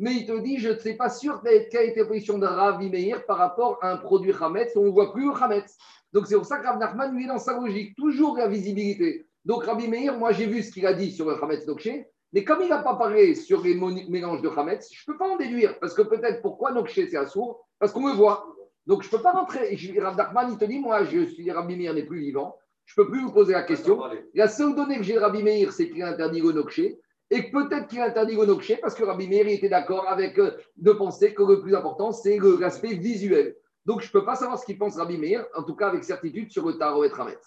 mais 0.00 0.14
il 0.14 0.26
te 0.26 0.38
dit, 0.38 0.58
je 0.58 0.68
ne 0.68 0.78
sais 0.78 0.94
pas 0.94 1.10
sûr 1.10 1.42
quelle 1.42 1.88
était 1.88 2.00
la 2.00 2.06
position 2.06 2.38
de 2.38 2.46
Rabbi 2.46 2.88
Meir 2.88 3.26
par 3.26 3.36
rapport 3.36 3.78
à 3.82 3.90
un 3.90 3.96
produit 3.96 4.32
Hametz, 4.40 4.76
on 4.76 4.84
ne 4.84 4.90
voit 4.90 5.12
plus 5.12 5.24
le 5.26 5.42
Hametz. 5.42 5.76
Donc 6.12 6.26
c'est 6.26 6.36
pour 6.36 6.46
ça 6.46 6.58
que 6.58 6.66
Rav 6.66 6.78
Nachman, 6.78 7.14
lui, 7.14 7.24
est 7.24 7.28
dans 7.28 7.38
sa 7.38 7.58
logique, 7.58 7.94
toujours 7.96 8.36
la 8.36 8.48
visibilité. 8.48 9.26
Donc 9.44 9.64
Rabbi 9.64 9.88
Meir, 9.88 10.18
moi 10.18 10.32
j'ai 10.32 10.46
vu 10.46 10.62
ce 10.62 10.72
qu'il 10.72 10.86
a 10.86 10.94
dit 10.94 11.10
sur 11.10 11.26
le 11.26 11.42
Hametz 11.42 11.66
Nokché, 11.66 12.06
mais 12.32 12.44
comme 12.44 12.60
il 12.62 12.68
n'a 12.68 12.82
pas 12.82 12.96
parlé 12.96 13.34
sur 13.34 13.62
les 13.62 13.74
mélanges 13.74 14.42
de 14.42 14.48
Hametz, 14.48 14.88
je 14.92 15.02
ne 15.06 15.12
peux 15.12 15.18
pas 15.18 15.28
en 15.28 15.36
déduire. 15.36 15.78
Parce 15.78 15.94
que 15.94 16.02
peut-être 16.02 16.42
pourquoi 16.42 16.72
Nokché 16.72 17.08
c'est 17.08 17.16
assourd? 17.16 17.66
Parce 17.78 17.92
qu'on 17.92 18.02
me 18.02 18.12
voit. 18.12 18.46
Donc 18.86 19.02
je 19.02 19.08
ne 19.08 19.12
peux 19.12 19.22
pas 19.22 19.32
rentrer. 19.32 19.76
Rav 19.98 20.16
Nachman, 20.16 20.50
il 20.52 20.58
te 20.58 20.64
dit, 20.64 20.78
moi 20.78 21.04
je 21.04 21.24
suis 21.26 21.50
Rabbi 21.50 21.76
Meir 21.76 21.94
n'est 21.94 22.04
plus 22.04 22.20
vivant. 22.20 22.56
Je 22.84 22.98
ne 22.98 23.04
peux 23.04 23.10
plus 23.10 23.20
vous 23.20 23.32
poser 23.32 23.52
la 23.52 23.62
question. 23.62 24.02
La 24.34 24.48
seule 24.48 24.74
donnée 24.74 24.96
que 24.96 25.02
j'ai 25.02 25.14
de 25.14 25.18
Rabbi 25.18 25.42
Meir, 25.42 25.72
c'est 25.72 25.90
qu'il 25.90 26.02
a 26.02 26.08
interdit 26.08 26.40
le 26.40 26.52
Nokché. 26.52 26.98
Et 27.30 27.50
peut-être 27.50 27.86
qu'il 27.88 28.00
interdit 28.00 28.34
le 28.34 28.46
Nokché 28.46 28.76
parce 28.76 28.94
que 28.94 29.04
Rabbi 29.04 29.28
Meir 29.28 29.46
était 29.46 29.68
d'accord 29.68 30.08
avec 30.08 30.38
euh, 30.38 30.52
de 30.78 30.92
penser 30.92 31.34
que 31.34 31.42
le 31.42 31.60
plus 31.60 31.74
important, 31.74 32.12
c'est 32.12 32.38
l'aspect 32.58 32.94
visuel. 32.94 33.54
Donc 33.88 34.02
je 34.02 34.08
ne 34.08 34.12
peux 34.12 34.24
pas 34.26 34.34
savoir 34.34 34.58
ce 34.58 34.66
qu'il 34.66 34.76
pense 34.76 34.98
Rabbi 34.98 35.16
Meir, 35.16 35.46
en 35.56 35.62
tout 35.62 35.74
cas 35.74 35.88
avec 35.88 36.04
certitude, 36.04 36.52
sur 36.52 36.66
le 36.66 36.74
Taro 36.74 37.04
et 37.04 37.08
Tramet. 37.08 37.38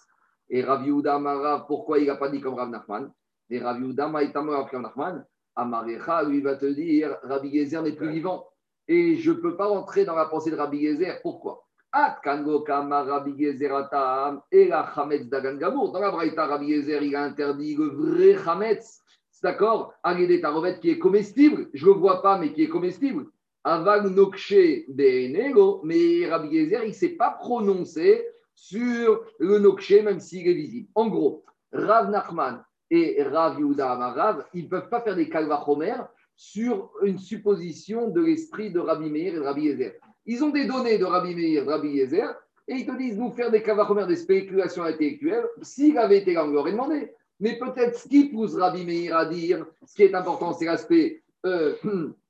Et 0.50 0.60
Rabbi 0.60 0.90
Uda 0.90 1.20
Mara, 1.20 1.64
pourquoi 1.68 2.00
il 2.00 2.08
n'a 2.08 2.16
pas 2.16 2.30
dit 2.30 2.40
comme 2.40 2.54
Rav 2.54 2.68
Nachman? 2.68 3.12
Et 3.48 3.60
Rabbi 3.60 3.90
Uda 3.90 4.08
Maïtama 4.08 4.56
Rav 4.56 4.68
Nachman, 4.72 5.24
Amarecha, 5.54 6.24
lui 6.24 6.40
va 6.40 6.56
te 6.56 6.66
dire 6.66 7.16
Rabbi 7.22 7.56
Gezer 7.56 7.80
n'est 7.82 7.92
plus 7.92 8.10
vivant. 8.10 8.48
Et 8.88 9.18
je 9.18 9.30
ne 9.30 9.36
peux 9.36 9.56
pas 9.56 9.66
rentrer 9.66 10.04
dans 10.04 10.16
la 10.16 10.24
pensée 10.24 10.50
de 10.50 10.56
Rabbi 10.56 10.84
Gezer. 10.84 11.20
Pourquoi? 11.22 11.64
At 11.92 12.18
Kango 12.24 12.62
Kama 12.62 13.04
Rabbi 13.04 13.38
Gezer 13.38 13.72
Atam 13.72 14.42
et 14.50 14.66
la 14.66 14.90
Chametz 14.92 15.28
Dagan 15.28 15.58
Gamour. 15.58 15.92
Dans 15.92 16.00
la 16.00 16.10
Braïta, 16.10 16.46
Rabbi 16.46 16.74
Gezer, 16.74 17.04
il 17.04 17.14
a 17.14 17.22
interdit 17.22 17.76
le 17.76 17.86
vrai 17.86 18.36
Chametz 18.42 19.00
d'accord? 19.42 19.94
Agédé 20.02 20.40
tarovet 20.40 20.78
qui 20.80 20.90
est 20.90 20.98
comestible, 20.98 21.68
je 21.74 21.86
ne 21.86 21.92
le 21.92 21.98
vois 21.98 22.22
pas, 22.22 22.38
mais 22.38 22.52
qui 22.52 22.62
est 22.62 22.68
comestible. 22.68 23.26
Aval 23.64 24.10
nokshe 24.10 24.84
be'enego, 24.88 25.80
mais 25.84 26.26
Rabbi 26.28 26.50
Gezer, 26.52 26.84
il 26.84 26.88
ne 26.88 26.94
s'est 26.94 27.10
pas 27.10 27.30
prononcé 27.30 28.26
sur 28.54 29.24
le 29.38 29.58
nokshe, 29.58 30.02
même 30.02 30.20
s'il 30.20 30.48
est 30.48 30.54
visible. 30.54 30.88
En 30.94 31.08
gros, 31.08 31.44
Rav 31.72 32.10
Nachman 32.10 32.64
et 32.90 33.22
Rav 33.22 33.58
Yehuda 33.58 33.92
Amarav, 33.92 34.46
ils 34.52 34.64
ne 34.64 34.68
peuvent 34.68 34.88
pas 34.88 35.00
faire 35.00 35.16
des 35.16 35.28
kalvachomer 35.28 35.94
sur 36.36 36.90
une 37.02 37.18
supposition 37.18 38.08
de 38.08 38.20
l'esprit 38.20 38.72
de 38.72 38.80
Rabbi 38.80 39.10
Meir 39.10 39.34
et 39.34 39.36
de 39.36 39.42
Rabbi 39.42 39.62
Yezer. 39.62 39.92
Ils 40.26 40.42
ont 40.42 40.50
des 40.50 40.66
données 40.66 40.98
de 40.98 41.04
Rabbi 41.04 41.34
Meir 41.34 41.62
et 41.62 41.64
de 41.64 41.70
Rabbi 41.70 41.88
Yezer, 41.88 42.34
et 42.66 42.74
ils 42.74 42.86
te 42.86 42.96
disent 42.96 43.16
nous 43.16 43.30
faire 43.30 43.50
des 43.50 43.62
kalvachomer, 43.62 44.06
des 44.06 44.16
spéculations 44.16 44.82
intellectuelles. 44.82 45.46
S'il 45.62 45.98
avait 45.98 46.18
été 46.18 46.34
là, 46.34 46.44
on 46.44 46.50
lui 46.50 46.56
aurait 46.56 46.72
demandé. 46.72 47.12
Mais 47.38 47.58
peut-être 47.58 47.98
ce 47.98 48.08
qui 48.08 48.28
pousse 48.28 48.54
Rabbi 48.56 48.84
Meir 48.84 49.16
à 49.16 49.26
dire, 49.26 49.66
ce 49.86 49.94
qui 49.94 50.02
est 50.02 50.14
important, 50.14 50.52
c'est 50.52 50.66
l'aspect 50.66 51.22
euh, 51.46 51.74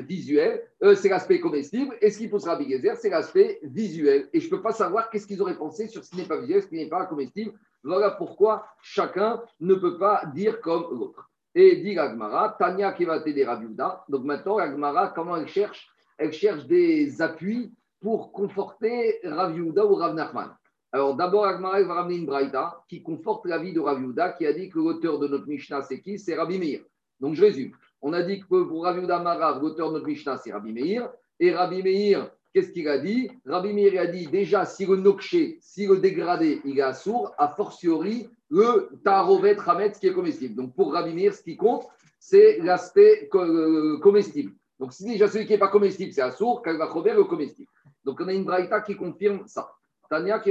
visuel, 0.00 0.62
euh, 0.82 0.94
c'est 0.94 1.08
l'aspect 1.08 1.40
comestible, 1.40 1.96
et 2.00 2.10
ce 2.10 2.18
qui 2.18 2.28
pousse 2.28 2.46
Rabbi 2.46 2.70
Gezer, 2.70 2.96
c'est 2.96 3.10
l'aspect 3.10 3.58
visuel. 3.62 4.28
Et 4.32 4.40
je 4.40 4.46
ne 4.46 4.50
peux 4.50 4.62
pas 4.62 4.72
savoir 4.72 5.10
qu'est-ce 5.10 5.26
qu'ils 5.26 5.40
auraient 5.42 5.56
pensé 5.56 5.88
sur 5.88 6.04
ce 6.04 6.10
qui 6.10 6.16
n'est 6.16 6.28
pas 6.28 6.40
visuel, 6.40 6.62
ce 6.62 6.68
qui 6.68 6.76
n'est 6.76 6.88
pas 6.88 7.06
comestible. 7.06 7.52
Voilà 7.82 8.10
pourquoi 8.10 8.66
chacun 8.82 9.42
ne 9.60 9.74
peut 9.74 9.98
pas 9.98 10.24
dire 10.34 10.60
comme 10.60 10.86
l'autre. 10.90 11.30
Et 11.54 11.76
dit 11.76 11.94
l'Agmara, 11.94 12.56
Tania 12.58 12.92
qui 12.92 13.04
va 13.04 13.20
t'aider 13.20 13.44
Rabiuda. 13.44 14.04
Donc 14.08 14.24
maintenant, 14.24 14.58
l'Agmara, 14.58 15.08
comment 15.08 15.36
elle 15.36 15.48
cherche? 15.48 15.88
Elle 16.16 16.32
cherche 16.32 16.66
des 16.66 17.22
appuis 17.22 17.72
pour 18.00 18.32
conforter 18.32 19.20
Raviuda 19.24 19.86
ou 19.86 19.94
Rav 19.94 20.14
Nachman. 20.14 20.50
Alors 20.90 21.14
d'abord, 21.14 21.44
Agmarek 21.44 21.86
va 21.86 21.94
ramener 21.94 22.16
une 22.16 22.26
braïta 22.26 22.82
qui 22.88 23.02
conforte 23.02 23.46
l'avis 23.46 23.74
de 23.74 23.80
Rav 23.80 24.00
qui 24.38 24.46
a 24.46 24.52
dit 24.52 24.70
que 24.70 24.78
l'auteur 24.78 25.18
de 25.18 25.28
notre 25.28 25.46
Mishnah, 25.46 25.82
c'est 25.82 26.00
qui? 26.00 26.18
C'est 26.18 26.34
Rabbi 26.34 26.58
Meir. 26.58 26.80
Donc 27.20 27.34
je 27.34 27.42
résume. 27.42 27.72
On 28.00 28.12
a 28.12 28.22
dit 28.22 28.40
que 28.40 28.46
pour 28.46 28.84
Rav 28.84 29.00
Marav, 29.00 29.60
l'auteur 29.60 29.88
de 29.88 29.94
notre 29.94 30.06
Mishnah, 30.06 30.38
c'est 30.38 30.52
Rabbi 30.52 30.72
Meir. 30.72 31.10
Et 31.40 31.52
Rabbi 31.52 31.82
Meir, 31.82 32.30
qu'est-ce 32.52 32.70
qu'il 32.70 32.88
a 32.88 32.98
dit? 32.98 33.30
Rabbi 33.44 33.72
Meir 33.72 34.00
a 34.00 34.06
dit 34.06 34.26
déjà, 34.26 34.64
si 34.64 34.86
le 34.86 34.96
nokché, 34.96 35.58
si 35.60 35.86
le 35.86 35.98
dégradé, 35.98 36.60
il 36.64 36.78
est 36.78 36.92
sourd, 36.94 37.34
a 37.38 37.48
fortiori 37.48 38.28
le 38.50 38.88
tarovet 39.04 39.54
rametz 39.54 39.98
qui 39.98 40.06
est 40.06 40.12
comestible. 40.12 40.54
Donc 40.54 40.74
pour 40.74 40.92
Rabbi 40.92 41.12
Meir, 41.12 41.34
ce 41.34 41.42
qui 41.42 41.56
compte, 41.56 41.86
c'est 42.18 42.58
l'aspect 42.58 43.28
euh, 43.34 43.98
comestible. 43.98 44.52
Donc 44.78 44.92
si 44.92 45.04
déjà 45.04 45.28
celui 45.28 45.46
qui 45.46 45.52
n'est 45.52 45.58
pas 45.58 45.68
comestible, 45.68 46.12
c'est 46.12 46.22
assour, 46.22 46.62
qu'elle 46.62 46.76
va 46.76 46.86
le 46.86 47.24
comestible. 47.24 47.68
Donc 48.04 48.20
on 48.20 48.28
a 48.28 48.32
une 48.32 48.44
braïta 48.44 48.80
qui 48.80 48.96
confirme 48.96 49.42
ça. 49.46 49.72
Tania 50.08 50.42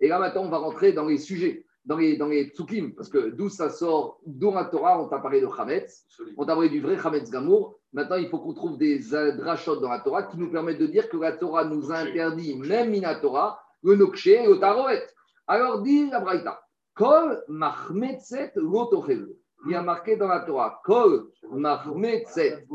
Et 0.00 0.08
là, 0.08 0.18
maintenant, 0.18 0.44
on 0.44 0.48
va 0.48 0.58
rentrer 0.58 0.92
dans 0.92 1.06
les 1.06 1.18
sujets, 1.18 1.64
dans 1.88 1.96
les, 1.96 2.18
dans 2.18 2.28
les 2.28 2.50
tsukim, 2.50 2.92
parce 2.94 3.08
que 3.08 3.30
d'où 3.30 3.48
ça 3.48 3.70
sort, 3.70 4.20
d'où 4.26 4.52
la 4.52 4.66
Torah, 4.66 5.00
on 5.00 5.08
t'a 5.08 5.20
parlé 5.20 5.40
de 5.40 5.46
Hametz, 5.46 6.04
on 6.36 6.44
t'a 6.44 6.52
parlé 6.52 6.68
du 6.68 6.82
vrai 6.82 6.98
Hametz 7.02 7.30
Gamour. 7.30 7.78
Maintenant, 7.94 8.16
il 8.16 8.28
faut 8.28 8.38
qu'on 8.40 8.52
trouve 8.52 8.76
des 8.76 8.98
drachot 8.98 9.76
dans 9.76 9.88
la 9.88 10.00
Torah 10.00 10.24
qui 10.24 10.36
nous 10.36 10.50
permettent 10.50 10.80
de 10.80 10.86
dire 10.86 11.08
que 11.08 11.16
la 11.16 11.32
Torah 11.32 11.64
nous 11.64 11.90
a 11.90 11.96
interdit, 11.96 12.58
même 12.58 12.92
in 12.92 13.14
Torah, 13.20 13.58
le 13.82 13.96
Nokshe 13.96 14.26
et 14.26 14.46
le 14.46 14.58
Taroet. 14.58 15.06
Alors, 15.46 15.80
dit 15.80 16.10
la 16.10 16.20
Braïta, 16.20 16.60
Kol 16.94 17.42
Mahmetzet 17.48 18.52
Lotochelu. 18.56 19.32
Il 19.64 19.72
y 19.72 19.74
a 19.74 19.82
marqué 19.82 20.16
dans 20.16 20.28
la 20.28 20.40
Torah, 20.40 20.82
Kol 20.84 21.30
Mahmetzet 21.50 22.66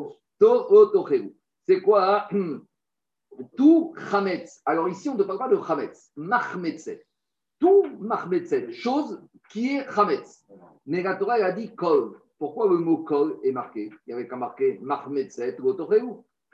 Lotochelu. 0.41 1.35
C'est 1.67 1.81
quoi 1.83 2.25
hein? 2.31 2.61
tout 3.57 3.93
Hametz. 4.11 4.59
Alors 4.65 4.89
ici, 4.89 5.07
on 5.07 5.15
ne 5.15 5.23
parle 5.23 5.37
pas 5.37 5.49
de 5.49 5.57
Hametz, 5.57 6.11
Mahmetzet. 6.15 7.05
Tout 7.59 7.85
Mahmetzet, 7.99 8.71
chose 8.71 9.21
qui 9.49 9.75
est 9.75 9.85
Hametz. 9.97 10.45
Mais 10.85 11.01
la 11.01 11.15
Torah, 11.15 11.37
elle 11.37 11.45
a 11.45 11.51
dit 11.51 11.73
Kol. 11.75 12.19
Pourquoi 12.37 12.67
le 12.67 12.77
mot 12.77 12.97
Kol 12.97 13.37
est 13.43 13.51
marqué? 13.51 13.89
Il 14.05 14.11
y 14.11 14.13
avait 14.13 14.27
qu'à 14.27 14.35
marquer 14.35 14.79
Mahmetzet 14.81 15.57
ou 15.61 15.73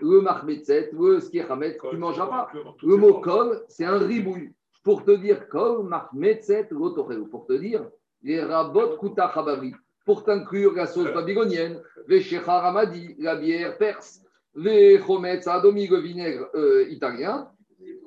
Le 0.02 1.20
ce 1.20 1.30
qui 1.30 1.40
est 1.40 1.50
Hametz, 1.50 1.78
tu 1.90 1.96
ne 1.96 2.00
mangeras 2.00 2.28
pas. 2.28 2.52
Le 2.84 2.96
mot 2.96 3.20
Kol, 3.22 3.64
c'est 3.68 3.86
un 3.86 3.98
ribouille. 3.98 4.54
Pour 4.84 5.04
te 5.04 5.12
dire 5.12 5.50
Kol, 5.50 5.84
Mahmetzet, 5.84 6.70
Pour 6.70 7.46
te 7.48 7.54
dire 7.54 7.90
les 8.22 8.44
rabot 8.44 8.98
Kuta 8.98 9.34
Pour 10.06 10.24
t'inclure 10.24 10.74
la 10.74 10.86
sauce 10.86 11.12
babylonienne, 11.14 11.82
Veshecha 12.08 12.60
Ramadi, 12.60 13.16
la 13.20 13.36
bière 13.36 13.78
perse 13.78 14.22
les 14.56 15.00
chometz 15.00 15.48
adomi, 15.48 15.88
le 15.88 16.00
vinaigre 16.00 16.50
euh, 16.56 16.88
italien, 16.90 17.50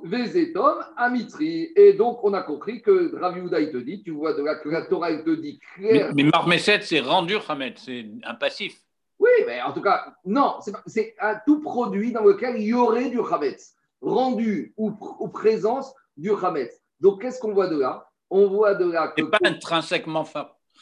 Vezetom, 0.05 0.85
Amitri. 0.97 1.73
Et 1.77 1.93
donc, 1.93 2.23
on 2.25 2.33
a 2.35 2.43
compris 2.43 2.83
que 2.83 3.15
Rav 3.19 3.39
il 3.39 3.71
te 3.71 3.77
dit, 3.77 4.03
tu 4.03 4.11
vois, 4.11 4.35
de 4.35 4.43
la, 4.43 4.57
que 4.57 4.69
la 4.69 4.83
Torah, 4.87 5.11
il 5.11 5.23
te 5.23 5.31
dit 5.31 5.59
clair. 5.77 6.13
Mais, 6.15 6.25
mais 6.25 6.31
Marmeset, 6.31 6.83
c'est 6.83 7.01
rendu 7.01 7.37
Hamet, 7.49 7.75
c'est 7.77 8.07
un 8.25 8.35
passif. 8.35 8.75
Oui, 9.19 9.31
mais 9.47 9.63
en 9.63 9.73
tout 9.73 9.83
cas, 9.83 10.15
non, 10.25 10.57
c'est 10.87 11.15
un 11.21 11.39
tout 11.47 11.61
produit 11.61 12.13
dans 12.13 12.25
lequel 12.25 12.57
il 12.57 12.67
y 12.67 12.75
aurait 12.75 13.09
du 13.09 13.21
Hametz, 13.21 13.75
rendu 14.01 14.75
ou, 14.77 14.93
ou 15.21 15.29
présence 15.29 15.95
du 16.17 16.33
Hametz. 16.33 16.73
Donc, 17.01 17.23
qu'est-ce 17.23 17.41
qu'on 17.41 17.53
voit 17.53 17.69
de 17.69 17.79
là? 17.79 18.09
On 18.31 18.49
voit 18.49 18.75
de 18.75 18.91
là 18.91 19.09
que. 19.09 19.23
C'est 19.23 19.31
pas 19.31 19.39
intrinsèquement 19.45 20.25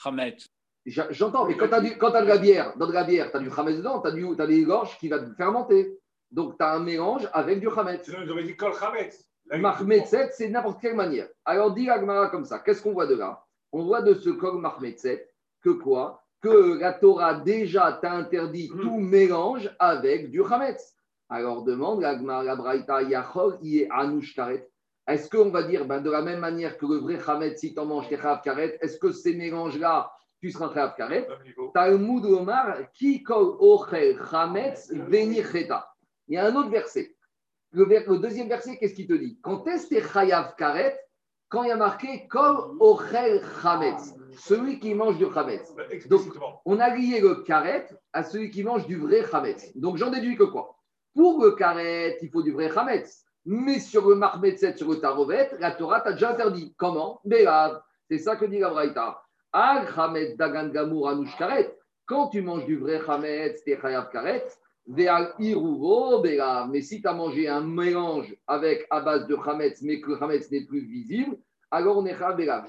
Hametz. 0.04 0.46
J'entends, 0.86 1.44
mais 1.44 1.56
quand 1.56 1.68
tu 1.68 1.74
as, 1.74 1.80
de 2.22 2.26
la 2.26 2.38
bière, 2.38 2.72
dans 2.78 2.86
de 2.86 2.92
la 2.92 3.04
bière, 3.04 3.30
tu 3.30 3.36
as 3.36 3.40
du 3.40 3.50
Hametz 3.54 3.76
dedans, 3.76 4.00
tu 4.00 4.08
as, 4.08 4.42
as 4.42 4.46
des 4.46 4.62
gorges 4.64 4.96
qui 4.98 5.08
va 5.08 5.18
te 5.18 5.30
fermenter. 5.34 5.98
Donc 6.30 6.56
tu 6.58 6.64
as 6.64 6.72
un 6.74 6.80
mélange 6.80 7.28
avec 7.32 7.60
du 7.60 7.68
Hametz. 7.68 8.04
Sinon, 8.04 8.18
ils 8.22 8.30
auraient 8.30 8.44
dit 8.44 8.56
Kol 8.56 8.72
Hametz. 8.80 9.24
Mahmetzet, 9.52 10.30
c'est 10.32 10.48
n'importe 10.48 10.80
quelle 10.80 10.94
manière. 10.94 11.26
Alors, 11.44 11.72
dit 11.72 11.90
Agmara 11.90 12.28
comme 12.28 12.44
ça. 12.44 12.60
Qu'est-ce 12.60 12.82
qu'on 12.82 12.92
voit 12.92 13.06
de 13.06 13.16
là? 13.16 13.42
On 13.72 13.82
voit 13.84 14.00
de 14.02 14.14
ce 14.14 14.30
kol 14.30 14.60
Mahmetzet 14.60 15.28
que 15.62 15.70
quoi? 15.70 16.22
Que 16.40 16.78
la 16.78 16.92
Torah 16.92 17.34
déjà 17.34 17.98
t'a 18.00 18.12
interdit 18.12 18.70
Mhm. 18.72 18.80
tout 18.80 18.98
mélange 18.98 19.74
avec 19.78 20.30
du 20.30 20.42
Hametz. 20.44 20.94
Alors, 21.28 21.62
demande 21.64 22.00
la 22.00 22.56
Braïta, 22.56 23.02
Yachol, 23.02 23.58
y 23.62 23.80
est 23.80 23.88
Anouch 23.90 24.34
Karet. 24.34 24.68
Est-ce 25.08 25.28
qu'on 25.28 25.50
va 25.50 25.64
dire, 25.64 25.84
ben, 25.84 26.00
de 26.00 26.10
la 26.10 26.22
même 26.22 26.38
manière 26.40 26.78
que 26.78 26.86
le 26.86 26.98
vrai 26.98 27.18
Hametz, 27.26 27.58
si 27.58 27.74
tu 27.74 27.80
en 27.80 27.86
manges, 27.86 28.08
t'es 28.08 28.16
Chayav 28.16 28.42
Karet, 28.42 28.78
est-ce 28.80 28.98
que 28.98 29.10
ces 29.10 29.34
mélanges-là, 29.34 30.10
tu 30.40 30.50
seras 30.52 30.72
Chayav 30.72 30.94
Karet? 30.96 31.26
Talmud 31.74 32.24
Omar, 32.26 32.76
qui 32.94 33.22
kol 33.24 33.56
ochel 33.58 34.16
chametz 34.30 34.92
venicheta. 34.92 35.88
Il 36.30 36.34
y 36.34 36.38
a 36.38 36.46
un 36.46 36.54
autre 36.54 36.70
verset. 36.70 37.16
Le, 37.72 37.84
ver- 37.84 38.08
le 38.08 38.18
deuxième 38.18 38.48
verset, 38.48 38.78
qu'est-ce 38.78 38.94
qu'il 38.94 39.08
te 39.08 39.12
dit? 39.14 39.38
Quand 39.42 39.66
est-ce 39.66 39.88
que 39.88 40.00
chayav 40.00 40.54
karet? 40.56 40.98
Quand 41.48 41.64
il 41.64 41.68
y 41.68 41.72
a 41.72 41.76
marqué 41.76 42.28
kol 42.28 42.76
ochel 42.78 43.42
chametz, 43.60 44.14
celui 44.38 44.78
qui 44.78 44.94
mange 44.94 45.18
du 45.18 45.26
chametz. 45.34 45.74
Bah, 45.76 45.82
Explicitement. 45.90 46.62
On 46.64 46.78
a 46.78 46.88
lié 46.94 47.20
le 47.20 47.42
karet 47.42 47.88
à 48.12 48.22
celui 48.22 48.50
qui 48.50 48.62
mange 48.62 48.86
du 48.86 48.96
vrai 48.96 49.24
chametz. 49.28 49.76
Donc 49.76 49.96
j'en 49.96 50.10
déduis 50.10 50.36
que 50.36 50.44
quoi? 50.44 50.76
Pour 51.16 51.42
le 51.44 51.50
karet, 51.56 52.18
il 52.22 52.30
faut 52.30 52.42
du 52.42 52.52
vrai 52.52 52.70
chametz. 52.72 53.24
Mais 53.44 53.80
sur 53.80 54.08
le 54.08 54.14
marmetzet, 54.14 54.76
sur 54.76 54.88
le 54.88 55.00
tarovet, 55.00 55.50
la 55.58 55.72
Torah 55.72 56.00
t'a 56.00 56.12
déjà 56.12 56.30
interdit. 56.30 56.72
Comment? 56.76 57.20
Bélav. 57.24 57.82
C'est 58.08 58.18
ça 58.18 58.36
que 58.36 58.44
dit 58.44 58.60
la 58.60 58.70
Braïta. 58.70 59.20
Ag 59.52 59.92
chametz 59.92 60.36
dagan 60.36 60.68
gamour 60.68 61.08
anouch 61.08 61.36
karet. 61.36 61.76
Quand 62.06 62.28
tu 62.28 62.42
manges 62.42 62.66
du 62.66 62.76
vrai 62.78 63.00
chametz, 63.04 63.64
t'es 63.64 63.76
chayav 63.80 64.08
karet. 64.12 64.46
Mais 64.92 66.82
si 66.82 67.00
tu 67.00 67.06
as 67.06 67.12
mangé 67.12 67.46
un 67.46 67.60
mélange 67.60 68.34
avec 68.48 68.88
à 68.90 69.00
base 69.00 69.28
de 69.28 69.36
chametz, 69.36 69.82
mais 69.82 70.00
que 70.00 70.10
le 70.10 70.18
chametz 70.18 70.50
n'est 70.50 70.64
plus 70.64 70.80
visible, 70.80 71.38
alors 71.70 71.98
on 71.98 72.06
est. 72.06 72.16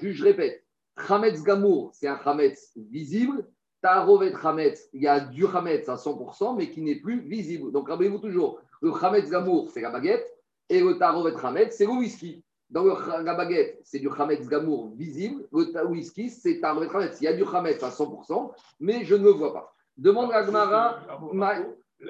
Juste, 0.00 0.18
je 0.18 0.24
répète. 0.24 0.64
Chametz 1.08 1.42
gamour, 1.42 1.90
c'est 1.94 2.06
un 2.06 2.20
chametz 2.22 2.72
visible. 2.76 3.44
Tarovet 3.80 4.32
chametz, 4.40 4.88
il 4.92 5.02
y 5.02 5.08
a 5.08 5.18
du 5.18 5.48
chametz 5.48 5.88
à 5.88 5.96
100%, 5.96 6.56
mais 6.56 6.70
qui 6.70 6.82
n'est 6.82 7.00
plus 7.00 7.18
visible. 7.22 7.72
Donc, 7.72 7.88
rappelez-vous 7.88 8.18
toujours, 8.18 8.60
le 8.80 8.92
chametz 8.92 9.28
gamour, 9.28 9.70
c'est 9.72 9.80
la 9.80 9.90
baguette, 9.90 10.24
et 10.68 10.80
le 10.80 10.98
tarovet 10.98 11.36
chametz, 11.40 11.74
c'est 11.76 11.86
le 11.86 11.90
whisky. 11.90 12.44
Dans 12.70 12.84
le, 12.84 13.24
la 13.24 13.34
baguette, 13.34 13.80
c'est 13.82 13.98
du 13.98 14.08
chametz 14.16 14.46
gamour 14.46 14.92
visible. 14.94 15.48
Le 15.50 15.86
whisky, 15.86 16.30
c'est 16.30 16.60
tarovet 16.60 16.88
chametz. 16.88 17.20
Il 17.20 17.24
y 17.24 17.26
a 17.26 17.32
du 17.32 17.44
chametz 17.44 17.82
à 17.82 17.88
100%, 17.88 18.52
mais 18.78 19.04
je 19.04 19.16
ne 19.16 19.24
le 19.24 19.30
vois 19.30 19.52
pas. 19.52 19.74
Demande 19.96 20.32
à 20.32 20.44
Gmara. 20.44 21.00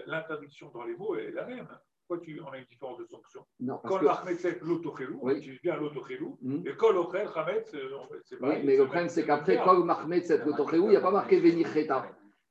L'interdiction 0.07 0.70
dans 0.74 0.84
les 0.84 0.97
mots 0.97 1.16
est 1.16 1.30
la 1.32 1.47
même. 1.47 1.68
Pourquoi 2.07 2.24
tu, 2.24 2.40
on 2.47 2.51
a 2.51 2.59
une 2.59 2.64
différence 2.64 2.99
de 2.99 3.05
sanction 3.07 3.43
Non, 3.61 3.78
parce 3.82 3.95
Quand 3.95 4.01
que- 4.01 4.05
l'autochélou, 4.62 5.18
on 5.22 5.26
Oui. 5.26 5.38
utilise 5.38 5.61
bien 5.62 5.76
l'autochélou, 5.76 6.36
Mhm. 6.43 6.66
et 6.66 6.76
quand 6.76 6.90
l'auchel 6.93 7.28
Hametz, 7.34 7.72
euh, 7.74 7.88
c'est 8.24 8.34
Oui, 8.36 8.40
pareil. 8.40 8.62
mais 8.66 8.76
le 8.76 8.84
problème, 8.86 9.09
c'est 9.09 9.24
qu'après, 9.24 9.57
quand 9.64 9.74
Mahmed 9.84 10.24
cette 10.24 10.43
il 10.47 10.90
n'y 10.90 10.97
a 10.97 11.01
pas 11.01 11.11
marqué 11.11 11.40
Venicheta. 11.40 12.07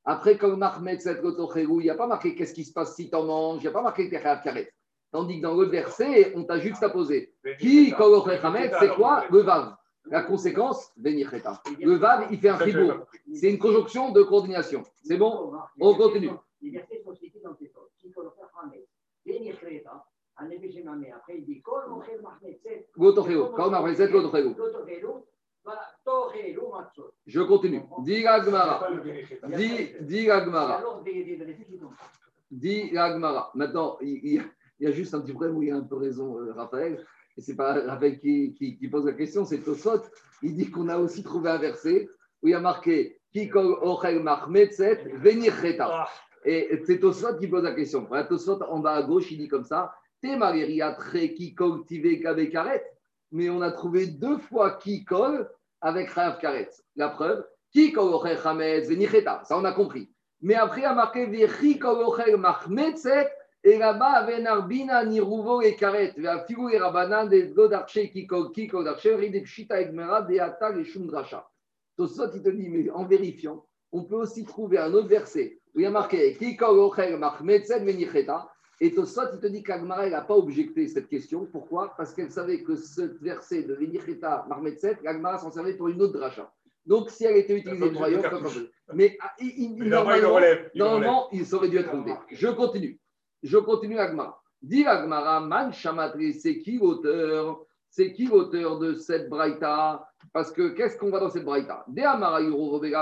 Après, 0.05 0.37
quand 0.37 0.47
le 0.47 0.55
Mahmed 0.55 0.99
cette 1.01 1.21
il 1.23 1.67
n'y 1.83 1.89
a 1.89 1.95
pas 1.95 2.07
marqué 2.07 2.33
qu'est-ce 2.33 2.53
qui 2.53 2.63
se 2.63 2.73
passe 2.73 2.95
si 2.95 3.09
tu 3.09 3.15
en 3.15 3.23
manges, 3.23 3.59
il 3.59 3.63
n'y 3.63 3.67
a 3.67 3.71
pas 3.71 3.83
marqué 3.83 4.05
tu 4.05 4.09
karet. 4.11 4.71
Tandis 5.11 5.37
que 5.37 5.41
dans 5.43 5.53
l'autre 5.53 5.71
verset, 5.71 6.31
on 6.35 6.45
t'a 6.45 6.57
juxtaposé. 6.57 7.33
Qui, 7.59 7.91
quand 7.91 8.07
le 8.09 8.45
Hametz, 8.45 8.73
c'est 8.79 8.95
quoi 8.95 9.25
Le 9.29 9.39
Vav. 9.41 9.75
La 10.05 10.23
conséquence, 10.23 10.91
Venicheta. 10.97 11.61
Le 11.79 11.95
Vav, 11.95 12.27
il 12.31 12.39
fait 12.39 12.49
un 12.49 12.57
fribourg. 12.57 13.05
C'est 13.33 13.51
une 13.51 13.59
conjonction 13.59 14.11
de 14.11 14.23
coordination. 14.23 14.83
C'est 15.03 15.17
bon 15.17 15.53
On 15.79 15.93
continue. 15.93 16.31
Les 16.63 16.71
versets 16.71 17.01
sont 17.03 17.13
cités 17.15 17.30
dans 17.43 17.53
tes 17.55 17.67
faire 18.35 18.49
Hamed. 18.61 18.83
Bénir 19.25 19.57
Kreta. 19.59 20.05
Un 20.37 20.49
évêché 20.49 20.83
mamé. 20.83 21.11
Après, 21.11 21.37
il 21.37 21.45
dit 21.45 21.61
le. 21.61 22.01
Je 27.27 27.41
continue. 27.41 27.83
Dis 27.99 28.23
la 28.23 28.43
Gemara. 28.43 28.87
Dis, 29.49 29.89
dis 30.01 30.25
la 30.25 30.43
sont. 30.43 30.79
Dit 32.49 32.89
la 32.91 33.13
Gemara. 33.13 33.51
Maintenant, 33.53 33.97
il, 34.01 34.19
il- 34.23 34.43
il 34.79 34.85
y 34.85 34.87
a 34.87 34.91
juste 34.91 35.13
un 35.13 35.21
petit 35.21 35.33
problème 35.33 35.57
où 35.57 35.61
il 35.61 35.69
y 35.69 35.71
a 35.71 35.75
un 35.75 35.83
peu 35.83 35.95
raison, 35.97 36.39
euh, 36.39 36.53
Raphaël. 36.53 37.05
Et 37.37 37.41
c'est 37.41 37.55
pas 37.55 37.73
Raphaël 37.85 38.17
qui, 38.19 38.55
qui- 38.55 38.77
qui 38.77 38.87
pose 38.87 39.05
la 39.05 39.13
question, 39.13 39.45
c'est 39.45 39.59
Tosot. 39.59 40.01
Il 40.41 40.55
dit 40.55 40.71
qu'on 40.71 40.89
a 40.89 40.97
aussi 40.97 41.21
trouvé 41.21 41.51
un 41.51 41.59
verset 41.59 42.09
où 42.41 42.47
il 42.47 42.51
y 42.51 42.55
a 42.55 42.59
marqué 42.59 43.19
Kikol 43.31 43.77
ochel 43.83 44.23
machmetzet 44.23 45.03
venicheta. 45.17 46.07
Et 46.43 46.81
c'est 46.85 46.99
Tosot 46.99 47.37
qui 47.37 47.47
pose 47.47 47.63
la 47.63 47.73
question. 47.73 48.05
Voilà, 48.07 48.23
Tosot 48.23 48.61
en 48.63 48.79
bas 48.79 48.95
à 48.95 49.03
gauche, 49.03 49.31
il 49.31 49.37
dit 49.37 49.47
comme 49.47 49.63
ça 49.63 49.93
Te 50.21 50.35
maleriatre 50.35 51.33
kikol 51.35 51.85
tive 51.85 52.21
kavekaret. 52.21 52.83
Mais 53.31 53.49
on 53.49 53.61
a 53.61 53.71
trouvé 53.71 54.07
deux 54.07 54.37
fois 54.37 54.71
kikol 54.71 55.49
avec 55.81 56.13
Chayav 56.13 56.39
Karet. 56.39 56.69
La 56.95 57.09
preuve 57.09 57.45
Kikol 57.71 58.13
ochel 58.13 58.37
chametz 58.37 58.89
venicheta. 58.89 59.41
Ça, 59.45 59.57
on 59.57 59.63
a 59.63 59.71
compris. 59.71 60.11
Mais 60.41 60.55
après, 60.55 60.81
il 60.81 60.85
a 60.85 60.93
marqué 60.93 61.25
Vechi 61.27 61.79
kolochel 61.79 62.37
machmetzet. 62.37 63.31
Et 63.63 63.77
là-bas, 63.77 64.25
Venarbina 64.25 65.05
niruvo 65.05 65.61
et 65.61 65.75
karet. 65.75 66.13
Veafigu 66.17 66.71
et 66.73 66.79
rabanan 66.79 67.27
des 67.27 67.49
godarché 67.49 68.09
kikol 68.09 68.51
kikol 68.51 68.83
darché. 68.83 69.15
Ride 69.15 69.43
pshita 69.43 69.79
egmera 69.79 70.23
de 70.23 70.39
atal 70.39 70.79
et 70.79 70.83
shum 70.83 71.05
dracha. 71.05 71.47
Tosot, 71.95 72.31
il 72.33 72.41
te 72.41 72.49
dit, 72.49 72.67
mais 72.67 72.89
en 72.89 73.05
vérifiant, 73.05 73.65
on 73.91 74.03
peut 74.03 74.15
aussi 74.15 74.43
trouver 74.43 74.79
un 74.79 74.91
autre 74.93 75.07
verset 75.07 75.60
il 75.75 75.81
y 75.81 75.85
a 75.85 75.91
marqué 75.91 76.37
venicheta. 76.39 78.47
Et 78.83 78.95
Tosot, 78.95 79.33
il 79.33 79.39
te 79.39 79.45
dit 79.45 79.61
qu'Agmara 79.61 80.09
n'a 80.09 80.21
pas 80.21 80.35
objecté 80.35 80.87
cette 80.87 81.07
question. 81.07 81.45
Pourquoi? 81.45 81.93
Parce 81.95 82.15
qu'elle 82.15 82.31
savait 82.31 82.63
que 82.63 82.75
ce 82.75 83.01
verset 83.21 83.61
de 83.61 83.75
Venicheta 83.75 84.43
Marmetzet, 84.49 84.97
l'Agmara 85.03 85.37
s'en 85.37 85.51
servait 85.51 85.75
pour 85.75 85.89
une 85.89 86.01
autre 86.01 86.13
dracha. 86.13 86.51
Donc, 86.83 87.11
si 87.11 87.25
elle 87.25 87.37
était 87.37 87.59
utilisée 87.59 87.91
pour 87.91 88.03
ailleurs, 88.03 88.41
Mais 88.95 89.15
ah, 89.21 89.35
normalement, 89.39 91.29
il 91.31 91.53
aurait 91.53 91.69
dû 91.69 91.77
être 91.77 91.91
relevé. 91.91 92.13
Je 92.31 92.47
continue. 92.47 92.99
Je 93.43 93.59
continue 93.59 93.99
Agmara. 93.99 94.41
Dit 94.63 94.85
Agmara, 94.85 95.41
Man 95.41 95.71
Shamatri, 95.71 96.33
c'est 96.33 96.57
qui 96.57 96.79
l'auteur? 96.79 97.63
C'est 97.87 98.13
qui 98.13 98.25
l'auteur 98.25 98.79
de 98.79 98.95
cette 98.95 99.29
braïta? 99.29 100.07
Parce 100.33 100.51
que 100.51 100.69
qu'est-ce 100.69 100.97
qu'on 100.97 101.09
voit 101.09 101.19
dans 101.19 101.29
cette 101.29 101.45
braïta? 101.45 101.85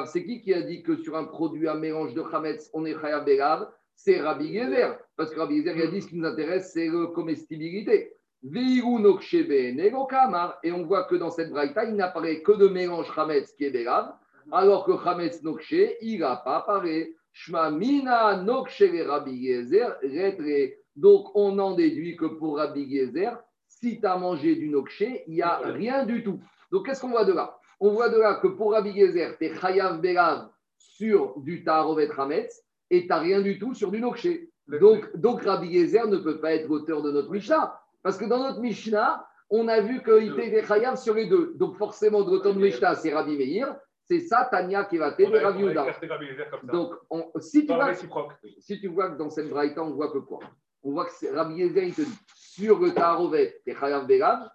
C'est 0.05 0.23
qui 0.23 0.41
qui 0.41 0.53
a 0.53 0.61
dit 0.61 0.83
que 0.83 0.95
sur 0.97 1.15
un 1.15 1.25
produit, 1.25 1.67
un 1.67 1.75
mélange 1.75 2.13
de 2.13 2.21
Hametz, 2.21 2.69
on 2.73 2.85
est 2.85 2.99
Chayav 2.99 3.25
Begav? 3.25 3.67
C'est 3.95 4.19
Rabbi 4.21 4.53
Gezer. 4.53 4.97
Parce 5.17 5.31
que 5.31 5.39
Rabbi 5.39 5.57
Gezer, 5.57 5.75
il 5.75 5.81
a 5.83 5.87
dit 5.87 6.01
ce 6.01 6.07
qui 6.07 6.15
nous 6.15 6.25
intéresse, 6.25 6.71
c'est 6.73 6.87
la 6.87 7.07
comestibilité. 7.07 8.13
Et 8.41 8.81
on 10.71 10.85
voit 10.85 11.03
que 11.03 11.15
dans 11.15 11.29
cette 11.29 11.49
braïta, 11.49 11.83
il 11.83 11.95
n'apparaît 11.95 12.41
que 12.41 12.53
de 12.53 12.69
mélange 12.69 13.11
Hametz 13.15 13.51
qui 13.51 13.65
est 13.65 13.71
Begav, 13.71 14.13
alors 14.51 14.85
que 14.85 14.93
Hametz 15.05 15.43
Nokshe, 15.43 15.97
il 16.01 16.21
n'a 16.21 16.37
pas 16.37 16.59
apparaît. 16.59 17.11
Shma 17.33 17.69
mina 17.69 18.41
nokshe 18.41 18.83
Rabbi 19.05 19.45
Gezer, 19.45 19.97
retre. 20.01 20.73
Donc, 20.95 21.29
on 21.35 21.59
en 21.59 21.75
déduit 21.75 22.15
que 22.15 22.25
pour 22.25 22.57
Rabbi 22.57 22.89
Gezer, 22.89 23.37
si 23.67 23.99
tu 23.99 24.05
as 24.07 24.17
mangé 24.17 24.55
du 24.55 24.69
nokshe, 24.69 25.03
il 25.27 25.33
n'y 25.33 25.41
a 25.41 25.57
rien 25.57 26.05
du 26.05 26.23
tout. 26.23 26.39
Donc, 26.71 26.85
qu'est-ce 26.85 27.01
qu'on 27.01 27.09
voit 27.09 27.25
de 27.25 27.33
là? 27.33 27.57
On 27.79 27.91
voit 27.91 28.09
de 28.09 28.17
là 28.17 28.35
que 28.35 28.47
pour 28.47 28.73
Rabbi 28.73 28.93
Gezer, 28.93 29.37
tu 29.37 29.45
es 29.45 29.55
chayav 29.55 30.01
belav 30.01 30.49
sur 30.77 31.39
du 31.39 31.63
tarovet 31.63 32.09
hametz 32.17 32.63
et 32.89 33.01
tu 33.03 33.07
n'as 33.07 33.19
rien 33.19 33.41
du 33.41 33.57
tout 33.57 33.73
sur 33.73 33.91
du 33.91 33.99
nokshe. 34.01 34.27
Donc, 34.79 35.15
donc 35.15 35.43
Rabbi 35.43 35.73
Gezer 35.73 36.07
ne 36.07 36.17
peut 36.17 36.39
pas 36.39 36.53
être 36.53 36.67
l'auteur 36.67 37.01
de 37.01 37.11
notre 37.11 37.31
Mishnah. 37.31 37.79
Parce 38.03 38.17
que 38.17 38.25
dans 38.25 38.39
notre 38.39 38.59
Mishnah, 38.59 39.25
on 39.49 39.67
a 39.67 39.81
vu 39.81 40.03
qu'il 40.03 40.39
était 40.39 40.63
chayav 40.65 40.95
sur 40.97 41.13
les 41.15 41.25
deux. 41.27 41.53
Donc, 41.55 41.75
forcément, 41.77 42.21
de 42.23 42.31
l'auteur 42.31 42.53
de 42.53 42.59
Mishnah, 42.59 42.95
c'est 42.95 43.13
Rabbi 43.13 43.37
Meir. 43.37 43.75
C'est 44.03 44.19
ça, 44.21 44.47
Tania 44.51 44.85
Kevate 44.85 45.17
de 45.19 45.23
Rabbi 45.43 45.63
ça. 45.73 45.85
Donc, 46.73 46.93
on- 47.09 47.31
si, 47.39 47.61
tu 47.61 47.67
vois, 47.67 47.85
réciproque. 47.85 48.31
si 48.59 48.79
tu 48.81 48.87
vois 48.87 49.11
que 49.11 49.17
dans 49.17 49.29
cette 49.29 49.49
braïta, 49.49 49.83
on 49.83 49.91
voit 49.91 50.11
que 50.11 50.17
quoi? 50.17 50.39
On 50.83 50.91
voit 50.93 51.05
que 51.05 51.35
Rabbi 51.35 51.55
Yezer, 51.55 51.83
il 51.83 51.93
te 51.93 52.01
dit 52.01 52.19
sur 52.35 52.79
le 52.79 52.91
Taharovet, 52.93 53.61
tu 53.63 53.71
es 53.71 53.75
Chayav 53.75 54.07
Belav, 54.07 54.49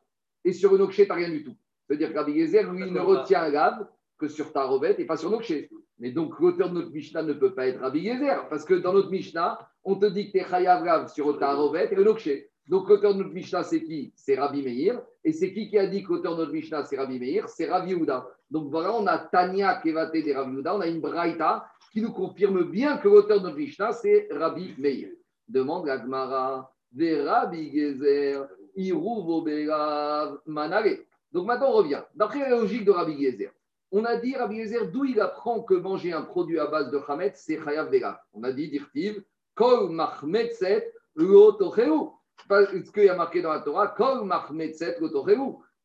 et 0.45 0.53
sur 0.53 0.73
le 0.73 0.79
Nokshe, 0.79 0.97
tu 0.97 1.07
n'as 1.09 1.15
rien 1.15 1.29
du 1.29 1.45
tout. 1.45 1.55
C'est-à-dire 1.87 2.13
que 2.13 2.19
Rabbi 2.19 2.33
Yezer, 2.33 2.73
lui, 2.73 2.91
ne 2.91 3.01
retient 3.01 3.43
un 3.55 3.87
que 4.19 4.29
sur 4.29 4.53
Taharovet 4.53 4.97
et 4.99 5.05
pas 5.05 5.17
sur 5.17 5.31
Nokshe. 5.31 5.69
Mais 5.99 6.11
donc, 6.11 6.39
l'auteur 6.41 6.71
de 6.71 6.75
notre 6.75 6.91
Mishnah 6.91 7.23
ne 7.23 7.33
peut 7.33 7.55
pas 7.55 7.67
être 7.67 7.81
Rabbi 7.81 8.01
Yezer, 8.01 8.49
parce 8.49 8.65
que 8.65 8.75
dans 8.75 8.93
notre 8.93 9.11
Mishnah, 9.11 9.59
on 9.85 9.97
te 9.97 10.07
dit 10.07 10.27
que 10.27 10.33
tu 10.33 10.39
es 10.39 10.49
Chayav 10.49 10.85
Lav 10.85 11.09
sur 11.09 11.31
le 11.31 11.39
Taharovet 11.39 11.89
et 11.93 11.95
le 11.95 12.05
Nokshe. 12.05 12.31
Donc, 12.69 12.89
l'auteur 12.89 13.15
de 13.15 13.23
notre 13.23 13.35
Mishnah, 13.35 13.63
c'est 13.63 13.83
qui? 13.83 14.13
C'est 14.17 14.37
Rabbi 14.37 14.63
Meir. 14.63 15.01
Et 15.23 15.33
c'est 15.33 15.53
qui 15.53 15.69
qui 15.69 15.79
a 15.79 15.87
dit 15.87 16.03
que 16.03 16.15
l'auteur 16.15 16.35
de 16.37 16.41
notre 16.41 16.53
Mishnah, 16.53 16.85
c'est 16.85 16.97
Rabbi 16.97 17.19
Meir? 17.19 17.49
C'est 17.49 17.67
Rabbi 17.67 17.91
Yehuda. 17.91 18.27
Donc, 18.51 18.71
voilà, 18.71 18.95
on 18.95 19.07
a 19.07 19.19
Tania 19.19 19.81
Kevate 19.83 20.13
des 20.13 20.35
Rabbi 20.35 20.53
Yehuda, 20.53 20.77
on 20.77 20.81
a 20.81 20.87
une 20.87 21.01
braïta 21.01 21.67
qui 21.93 22.01
nous 22.01 22.13
confirme 22.13 22.65
bien 22.65 22.97
que 22.97 23.09
l'auteur 23.09 23.41
de 23.41 23.45
notre 23.45 23.59
Mishnah, 23.59 23.93
c'est 23.93 24.29
Rabbi 24.31 24.75
Meir. 24.79 25.11
Demande 25.47 25.87
la 25.87 26.01
Gemara, 26.01 26.73
des 26.91 27.21
Rabbi 27.21 27.71
Gezer, 27.71 28.49
Iruvo 28.75 29.43
Belav 29.43 30.39
Manare. 30.47 31.01
Donc 31.35 31.47
maintenant, 31.47 31.71
on 31.71 31.73
revient. 31.73 32.01
D'après 32.15 32.39
la 32.39 32.51
logique 32.51 32.85
de 32.85 32.93
Rabbi 32.93 33.21
Gezer, 33.21 33.51
On 33.91 34.05
a 34.05 34.17
dit, 34.17 34.37
Rabbi 34.37 34.61
Eliezer, 34.61 34.87
d'où 34.87 35.05
il 35.05 35.21
apprend 35.21 35.63
que 35.63 35.75
manger 35.75 36.13
un 36.13 36.23
produit 36.23 36.61
à 36.61 36.67
base 36.67 36.93
de 36.93 37.01
Hametz, 37.09 37.43
c'est 37.45 37.63
Chayav 37.63 37.91
Vega. 37.91 38.23
On 38.33 38.45
a 38.45 38.53
dit, 38.53 38.71
dirtiv, 38.71 39.23
Kol 39.57 39.91
Mahmetzet 39.91 40.93
Lotocheu. 41.17 42.11
Ce 42.49 42.93
qu'il 42.93 43.05
y 43.05 43.09
a 43.09 43.17
marqué 43.17 43.43
dans 43.43 43.53
la 43.53 43.61
Torah, 43.61 43.89
Kol 43.89 44.25
Mahmetzet 44.25 44.97
Lotocheu. 45.01 45.37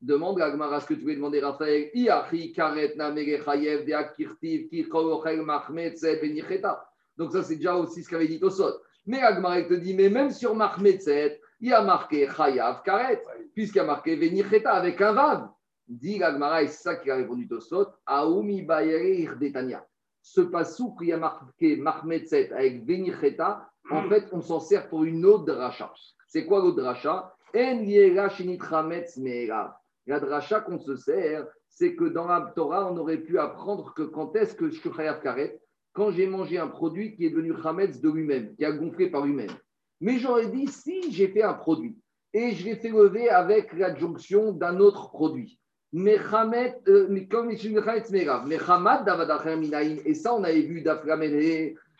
Demande 0.01 0.39
à 0.39 0.79
ce 0.79 0.85
que 0.85 0.93
tu 0.93 1.01
veux 1.01 1.15
demander, 1.15 1.39
Raphaël. 1.39 1.89
Iachi 1.95 2.53
Karet 2.53 2.93
Namere 2.95 3.43
Chayev 3.43 3.85
de 3.85 3.93
Akirtiv 3.93 4.69
Ki 4.69 4.87
Kol 4.87 5.11
Ochel 5.11 5.41
Mahmetzet 5.41 6.21
Benicheta. 6.21 6.87
Donc, 7.17 7.31
ça, 7.31 7.41
c'est 7.41 7.55
déjà 7.55 7.75
aussi 7.75 8.03
ce 8.03 8.09
qu'avait 8.09 8.27
dit 8.27 8.39
Tosot. 8.39 8.75
Mais 9.07 9.19
Agmara 9.21 9.63
te 9.63 9.73
dit, 9.73 9.95
mais 9.95 10.09
même 10.09 10.29
sur 10.29 10.53
Mahmetzet, 10.53 11.41
il 11.59 11.73
a 11.73 11.81
marqué 11.81 12.27
Chayav 12.27 12.83
Karet, 12.83 13.23
puisqu'il 13.53 13.77
y 13.77 13.81
a 13.81 13.85
marqué 13.85 14.15
Benicheta 14.15 14.71
avec 14.71 15.01
un 15.01 15.13
vav. 15.13 15.49
Dit 15.87 16.21
Agmara, 16.23 16.63
et 16.63 16.67
c'est 16.67 16.83
ça 16.83 16.95
qui 16.95 17.09
a 17.09 17.15
répondu 17.15 17.47
Tosot, 17.47 17.87
Aoumi 18.05 18.61
Bayerir 18.61 19.37
Detania. 19.37 19.85
Ce 20.21 20.41
passou 20.41 20.95
qui 20.95 21.11
a 21.11 21.17
marqué 21.17 21.77
Mahmetzet 21.77 22.51
avec 22.53 22.85
Benicheta, 22.85 23.69
en 23.89 24.07
fait, 24.07 24.25
on 24.31 24.41
s'en 24.41 24.59
sert 24.59 24.87
pour 24.87 25.03
une 25.03 25.25
autre 25.25 25.45
dracha. 25.45 25.91
C'est 26.27 26.45
quoi 26.45 26.59
l'autre 26.59 26.81
dracha? 26.81 27.33
La 30.05 30.19
dracha 30.19 30.61
qu'on 30.61 30.79
se 30.79 30.95
sert, 30.95 31.47
c'est 31.67 31.95
que 31.95 32.03
dans 32.05 32.27
la 32.27 32.51
Torah, 32.55 32.91
on 32.91 32.97
aurait 32.97 33.17
pu 33.17 33.39
apprendre 33.39 33.93
que 33.95 34.03
quand 34.03 34.35
est-ce 34.35 34.53
que 34.53 34.69
je 34.69 34.79
suis 34.79 34.91
karet? 34.91 35.59
Quand 35.93 36.11
j'ai 36.11 36.27
mangé 36.27 36.59
un 36.59 36.67
produit 36.67 37.15
qui 37.15 37.25
est 37.25 37.31
devenu 37.31 37.55
chametz 37.63 37.99
de 37.99 38.09
lui-même, 38.11 38.55
qui 38.55 38.65
a 38.65 38.71
gonflé 38.71 39.09
par 39.09 39.25
lui-même. 39.25 39.49
Mais 40.01 40.17
j'aurais 40.19 40.47
dit, 40.47 40.67
si 40.67 41.11
j'ai 41.11 41.27
fait 41.27 41.43
un 41.43 41.53
produit 41.53 41.97
et 42.33 42.51
je 42.51 42.65
l'ai 42.65 42.75
fait 42.75 42.89
lever 42.89 43.29
avec 43.29 43.73
l'adjonction 43.73 44.51
d'un 44.51 44.79
autre 44.79 45.09
produit, 45.09 45.59
euh, 45.95 47.07
et 50.05 50.13
ça 50.13 50.35
on 50.35 50.43
avait 50.43 50.61
vu 50.61 50.83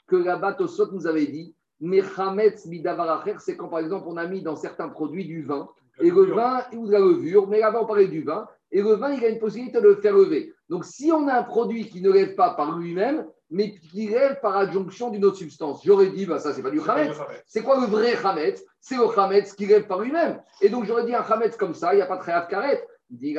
que 0.08 0.16
là-bas 0.16 0.54
Tosot 0.54 0.92
nous 0.92 1.08
avait 1.08 1.26
dit, 1.26 1.56
c'est 1.82 3.58
quand 3.58 3.68
par 3.68 3.80
exemple 3.80 4.06
on 4.08 4.18
a 4.18 4.28
mis 4.28 4.44
dans 4.44 4.56
certains 4.56 4.90
produits 4.90 5.26
du 5.26 5.44
vin, 5.44 5.68
et 6.00 6.12
le 6.12 6.24
vin 6.26 6.62
ou 6.74 6.86
de 6.86 6.92
la 6.92 7.00
levure, 7.00 7.48
mais 7.48 7.60
là-bas 7.60 7.82
on 7.82 7.88
parlait 7.88 8.08
du 8.08 8.22
vin, 8.22 8.48
et 8.72 8.82
le 8.84 8.94
vin 8.94 9.12
il 9.12 9.26
a 9.26 9.30
une 9.30 9.40
possibilité 9.40 9.82
de 9.82 9.88
le 9.88 9.96
faire 9.96 10.16
lever. 10.16 10.54
Donc 10.70 10.86
si 10.86 11.12
on 11.12 11.28
a 11.28 11.40
un 11.40 11.44
produit 11.44 11.90
qui 11.90 12.02
ne 12.02 12.12
lève 12.12 12.36
pas 12.36 12.52
par 12.52 12.78
lui-même, 12.78 13.26
mais 13.52 13.72
qui 13.72 14.08
lève 14.08 14.40
par 14.42 14.56
adjonction 14.58 15.10
d'une 15.10 15.26
autre 15.26 15.38
substance, 15.38 15.82
j'aurais 15.84 16.10
dit, 16.10 16.26
bah, 16.26 16.40
ça 16.40 16.54
c'est 16.54 16.62
pas 16.62 16.70
du 16.70 16.82
chametz. 16.82 17.18
C'est 17.48 17.64
quoi 17.64 17.80
le 17.80 17.88
vrai 17.88 18.16
chametz 18.16 18.64
C'est 18.80 18.98
le 18.98 19.12
chametz 19.14 19.54
qui 19.54 19.66
lève 19.66 19.88
par 19.88 20.00
lui-même. 20.00 20.42
Et 20.62 20.70
donc 20.70 20.86
j'aurais 20.86 21.06
dit 21.06 21.16
un 21.16 21.24
chametz 21.24 21.58
comme 21.58 21.74
ça, 21.74 21.94
il 21.94 21.98
n'y 21.98 22.02
a 22.02 22.06
pas 22.06 22.18
de 22.18 22.24
chayav 22.24 22.48
karet. 22.48 22.86
Dit 23.10 23.36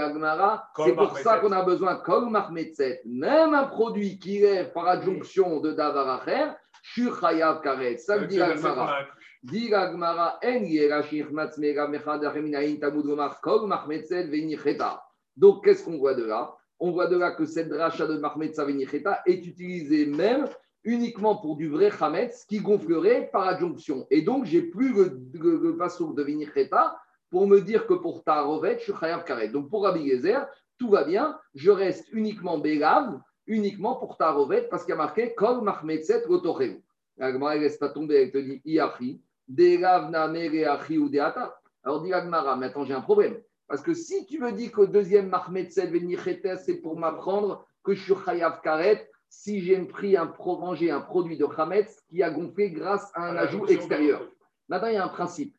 c'est 0.84 0.96
pour 0.96 1.16
ça 1.18 1.38
qu'on 1.38 1.52
a 1.52 1.62
besoin, 1.62 1.94
kol 1.96 2.28
mahmetzet, 2.28 3.02
même 3.04 3.54
un 3.54 3.64
produit 3.64 4.18
qui 4.18 4.40
lève 4.40 4.72
par 4.72 4.88
adjonction 4.88 5.60
de 5.60 5.70
davaracher, 5.70 6.50
je 6.82 7.02
suis 7.02 7.10
chayav 7.20 7.60
karet. 7.62 7.98
Ça 7.98 8.18
me 8.18 8.26
dit 8.26 8.38
Gemara. 8.38 9.06
Dit 9.44 9.68
la 9.68 9.90
Gemara, 9.90 10.38
en 10.44 10.64
yerashich 10.64 11.30
matzmega 11.30 11.86
mechad 11.86 12.24
acheminaïn 12.24 12.80
tamud 12.80 13.06
lomar 13.06 13.40
kol 13.40 13.68
venicheta. 13.68 15.02
Donc 15.36 15.64
qu'est-ce 15.64 15.84
qu'on 15.84 15.98
voit 15.98 16.14
de 16.14 16.24
là? 16.24 16.52
On 16.80 16.90
voit 16.90 17.06
de 17.06 17.16
là 17.16 17.32
que 17.32 17.44
cette 17.44 17.68
dracha 17.68 18.06
de 18.06 18.16
mahmetzet 18.16 18.64
venicheta 18.64 19.20
est 19.26 19.46
utilisée 19.46 20.06
même 20.06 20.48
uniquement 20.82 21.36
pour 21.36 21.56
du 21.56 21.68
vrai 21.68 21.90
chametz 21.90 22.44
qui 22.46 22.58
gonflerait 22.60 23.28
par 23.30 23.46
adjonction. 23.46 24.06
Et 24.10 24.22
donc, 24.22 24.46
j'ai 24.46 24.62
plus 24.62 24.94
le, 24.94 25.20
le, 25.34 26.14
de 26.14 26.22
venicheta 26.22 26.96
pour 27.30 27.46
me 27.46 27.60
dire 27.60 27.86
que 27.86 27.94
pour 27.94 28.24
ta 28.24 28.42
rovet, 28.42 28.78
je 28.78 28.84
suis 28.84 28.92
chayav 28.98 29.24
karet. 29.24 29.48
Donc 29.48 29.70
pour 29.70 29.84
Rabbi 29.84 30.08
Gezer, 30.08 30.46
tout 30.78 30.90
va 30.90 31.04
bien, 31.04 31.38
je 31.54 31.70
reste 31.70 32.08
uniquement 32.12 32.58
bégav, 32.58 33.20
uniquement 33.46 33.96
pour 33.96 34.16
ta 34.16 34.32
rovet, 34.32 34.62
parce 34.70 34.84
qu'il 34.84 34.90
y 34.90 34.94
a 34.94 34.96
marqué 34.96 35.34
kol 35.34 35.62
mahmetzet 35.62 36.24
lotoreu. 36.28 36.80
La 37.16 37.32
Gemara, 37.32 37.56
elle 37.56 37.62
laisse 37.62 37.76
pas 37.76 37.90
tomber, 37.90 38.22
elle 38.22 38.32
te 38.32 38.38
dit 38.38 38.60
iachi, 38.64 39.22
delav 39.46 40.10
namere 40.10 40.66
achi 40.66 40.98
ou 40.98 41.08
deata. 41.08 41.56
Alors 41.84 42.02
dit 42.02 42.10
la 42.10 42.24
Gemara, 42.24 42.56
mais 42.56 42.66
attends, 42.66 42.84
j'ai 42.84 42.94
un 42.94 43.00
problème. 43.00 43.40
Parce 43.70 43.82
que 43.82 43.94
si 43.94 44.26
tu 44.26 44.40
me 44.40 44.50
dis 44.50 44.72
qu'au 44.72 44.86
deuxième 44.86 45.28
mahmetzet 45.28 45.86
venicheta, 45.86 46.56
c'est 46.56 46.78
pour 46.78 46.98
m'apprendre 46.98 47.64
que 47.84 47.94
je 47.94 48.02
suis 48.02 48.24
chayav 48.24 48.60
karet, 48.62 49.08
si 49.28 49.60
j'ai 49.60 49.78
pris 49.84 50.16
un 50.16 50.24
un 50.24 51.00
produit 51.00 51.36
de 51.36 51.46
chametz 51.54 52.00
qui 52.08 52.20
a 52.20 52.30
gonflé 52.30 52.72
grâce 52.72 53.12
à 53.14 53.28
un 53.30 53.36
ajout 53.36 53.64
extérieur. 53.68 54.28
Maintenant, 54.68 54.88
il 54.88 54.94
y 54.94 54.96
a 54.96 55.04
un 55.04 55.08
principe. 55.08 55.56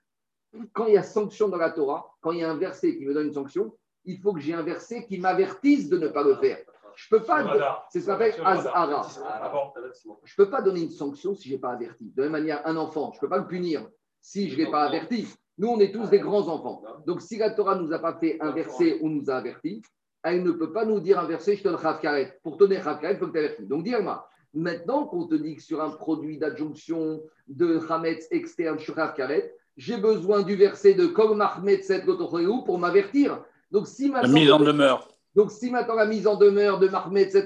Quand 0.73 0.87
il 0.87 0.95
y 0.95 0.97
a 0.97 1.03
sanction 1.03 1.47
dans 1.47 1.55
la 1.55 1.71
Torah, 1.71 2.13
quand 2.19 2.33
il 2.33 2.39
y 2.39 2.43
a 2.43 2.51
un 2.51 2.57
verset 2.57 2.97
qui 2.97 3.05
me 3.05 3.13
donne 3.13 3.27
une 3.27 3.33
sanction, 3.33 3.73
il 4.03 4.19
faut 4.19 4.33
que 4.33 4.41
j'ai 4.41 4.53
un 4.53 4.61
verset 4.61 5.05
qui 5.05 5.17
m'avertisse 5.17 5.87
de 5.87 5.97
ne 5.97 6.09
pas 6.09 6.23
le 6.23 6.35
faire. 6.35 6.57
Je 6.97 7.07
peux 7.09 7.23
pas. 7.23 7.87
C'est 7.89 8.01
ce 8.01 8.07
qu'on 8.07 8.11
appelle 8.11 8.33
azhara. 8.43 9.07
Ah 9.23 9.49
bon 9.49 10.15
Je 10.25 10.35
peux 10.35 10.49
pas 10.49 10.61
donner 10.61 10.81
une 10.81 10.91
sanction 10.91 11.33
si 11.33 11.47
je 11.47 11.53
n'ai 11.53 11.61
pas 11.61 11.71
averti. 11.71 12.11
De 12.13 12.23
la 12.23 12.29
même 12.29 12.41
manière, 12.41 12.61
un 12.67 12.75
enfant, 12.75 13.13
je 13.13 13.19
ne 13.19 13.21
peux 13.21 13.29
pas 13.29 13.37
le 13.37 13.47
punir 13.47 13.87
si 14.19 14.49
je 14.49 14.59
ne 14.59 14.65
l'ai 14.65 14.69
pas 14.69 14.83
averti. 14.83 15.33
Nous, 15.61 15.67
on 15.67 15.79
est 15.79 15.91
tous 15.91 16.09
des 16.09 16.17
grands 16.17 16.47
enfants. 16.47 16.81
Donc, 17.05 17.21
si 17.21 17.37
la 17.37 17.51
Torah 17.51 17.75
ne 17.75 17.83
nous 17.83 17.93
a 17.93 17.99
pas 17.99 18.15
fait 18.15 18.35
un 18.41 18.49
verset 18.49 18.97
où 18.99 19.09
nous 19.09 19.29
a 19.29 19.35
averti, 19.35 19.83
elle 20.23 20.41
ne 20.41 20.49
peut 20.49 20.73
pas 20.73 20.85
nous 20.85 20.99
dire 20.99 21.19
un 21.19 21.27
verset, 21.27 21.55
je 21.55 21.61
te 21.61 21.67
donne 21.67 21.77
Karet. 22.01 22.39
Pour 22.41 22.57
te 22.57 22.63
donner 22.63 22.79
Rav 22.79 22.99
Karet, 22.99 23.13
il 23.13 23.19
faut 23.19 23.27
que 23.27 23.33
tu 23.33 23.37
avertis. 23.37 23.67
Donc, 23.67 23.83
dis-moi, 23.83 24.27
maintenant 24.55 25.05
qu'on 25.05 25.27
te 25.27 25.35
dit 25.35 25.57
que 25.57 25.61
sur 25.61 25.79
un 25.83 25.91
produit 25.91 26.39
d'adjonction 26.39 27.21
de 27.47 27.79
Hametz 27.87 28.27
externe 28.31 28.79
sur 28.79 28.95
Karet, 28.95 29.53
j'ai 29.77 29.97
besoin 29.97 30.41
du 30.41 30.55
verset 30.55 30.95
de 30.95 31.05
Kol 31.05 31.37
Mahmet 31.37 31.83
Set 31.83 32.05
pour 32.07 32.79
m'avertir. 32.79 33.43
Donc, 33.69 33.85
si 33.85 34.07
La 34.07 34.23
maintenant, 34.23 34.33
mise 34.33 34.51
en 34.51 34.59
demeure. 34.59 35.07
donc, 35.35 35.51
si 35.51 35.69
maintenant 35.69 35.95
la 35.95 36.07
mise 36.07 36.25
en 36.25 36.37
demeure 36.37 36.79
de 36.79 36.87
Mahmet 36.87 37.29
Set 37.29 37.45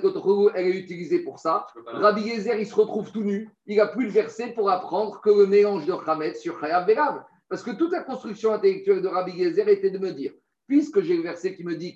elle 0.55 0.67
est 0.67 0.77
utilisée 0.77 1.19
pour 1.19 1.39
ça, 1.39 1.67
Rabbi 1.85 2.29
Gezer, 2.29 2.57
il 2.57 2.65
se 2.65 2.75
retrouve 2.75 3.11
tout 3.11 3.23
nu. 3.23 3.49
Il 3.67 3.75
n'a 3.75 3.87
plus 3.87 4.05
le 4.05 4.11
verset 4.11 4.53
pour 4.53 4.69
apprendre 4.69 5.19
que 5.19 5.29
le 5.29 5.47
mélange 5.47 5.85
de 5.85 5.91
Hametz 5.91 6.39
sur 6.39 6.61
Berav. 6.61 7.21
Parce 7.49 7.63
que 7.63 7.71
toute 7.71 7.91
la 7.91 8.01
construction 8.01 8.53
intellectuelle 8.53 9.01
de 9.01 9.07
Rabbi 9.07 9.37
Gezer 9.37 9.67
était 9.67 9.91
de 9.91 9.99
me 9.99 10.11
dire, 10.11 10.31
puisque 10.67 11.01
j'ai 11.01 11.15
le 11.15 11.23
verset 11.23 11.55
qui 11.55 11.63
me 11.63 11.75
dit, 11.75 11.95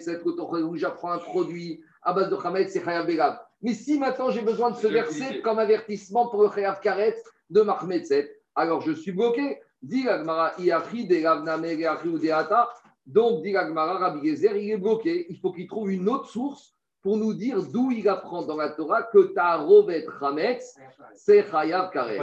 Set 0.00 0.22
Gotocheu, 0.22 0.76
j'apprends 0.76 1.10
un 1.10 1.18
produit 1.18 1.80
à 2.02 2.12
base 2.12 2.30
de 2.30 2.68
c'est 2.68 2.84
Chayav. 2.84 3.38
Mais 3.62 3.74
si 3.74 3.98
maintenant 3.98 4.30
j'ai 4.30 4.42
besoin 4.42 4.70
de 4.70 4.76
ce 4.76 4.86
verset 4.86 5.40
comme 5.42 5.58
avertissement 5.58 6.28
pour 6.28 6.42
le 6.42 6.50
Chayav 6.50 6.80
Karet 6.80 7.16
de 7.50 7.62
Mahmet 7.62 8.04
Set, 8.04 8.30
alors 8.54 8.80
je 8.80 8.92
suis 8.92 9.12
bloqué. 9.12 9.58
Dit 9.82 10.04
de 10.04 12.08
ou 12.08 12.18
Deata. 12.18 12.70
Donc, 13.06 13.42
dit 13.42 13.56
Rabbi 13.56 14.28
Gezer, 14.28 14.56
il 14.56 14.70
est 14.70 14.78
bloqué. 14.78 15.26
Il 15.28 15.38
faut 15.38 15.52
qu'il 15.52 15.68
trouve 15.68 15.90
une 15.90 16.08
autre 16.08 16.28
source 16.28 16.75
pour 17.06 17.18
nous 17.18 17.34
dire 17.34 17.62
d'où 17.62 17.92
il 17.92 18.08
apprend 18.08 18.42
dans 18.42 18.56
la 18.56 18.70
Torah 18.70 19.04
que 19.04 19.32
ta 19.32 19.58
rovet 19.58 20.04
Hametz, 20.20 20.74
c'est 21.14 21.48
Chayav 21.48 21.92
Karet. 21.92 22.18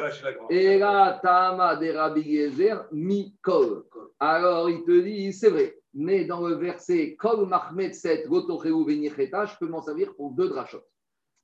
Et 0.50 0.78
là, 0.78 1.22
Tama 1.24 1.78
de 1.78 1.90
Rabbi 1.90 2.22
Gezer, 2.22 2.86
mi 2.92 3.34
kol. 3.42 3.86
Alors, 4.20 4.70
il 4.70 4.84
te 4.84 4.92
dit, 5.00 5.32
c'est 5.32 5.52
vrai. 5.52 5.78
Mais 5.94 6.26
dans 6.26 6.46
le 6.46 6.56
verset 6.56 7.16
Kol 7.18 7.48
Mahmet 7.48 7.94
Set 7.94 8.28
Gotocheu 8.28 8.84
Venicheta, 8.86 9.46
je 9.46 9.56
peux 9.58 9.68
m'en 9.68 9.82
servir 9.82 10.14
pour 10.16 10.32
deux 10.32 10.50
drachot. 10.50 10.84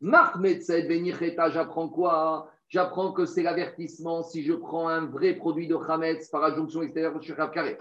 Mahmet 0.01 0.59
Set 0.59 0.89
Venicheta, 0.89 1.49
j'apprends 1.49 1.87
quoi? 1.87 2.51
J'apprends 2.67 3.13
que 3.13 3.25
c'est 3.25 3.43
l'avertissement 3.43 4.21
si 4.21 4.43
je 4.43 4.51
prends 4.51 4.89
un 4.89 5.05
vrai 5.05 5.35
produit 5.35 5.69
de 5.69 5.77
Hametz 5.77 6.27
par 6.27 6.43
adjonction 6.43 6.81
extérieure 6.81 7.23
sur 7.23 7.37
Rav 7.37 7.51
Karet. 7.51 7.77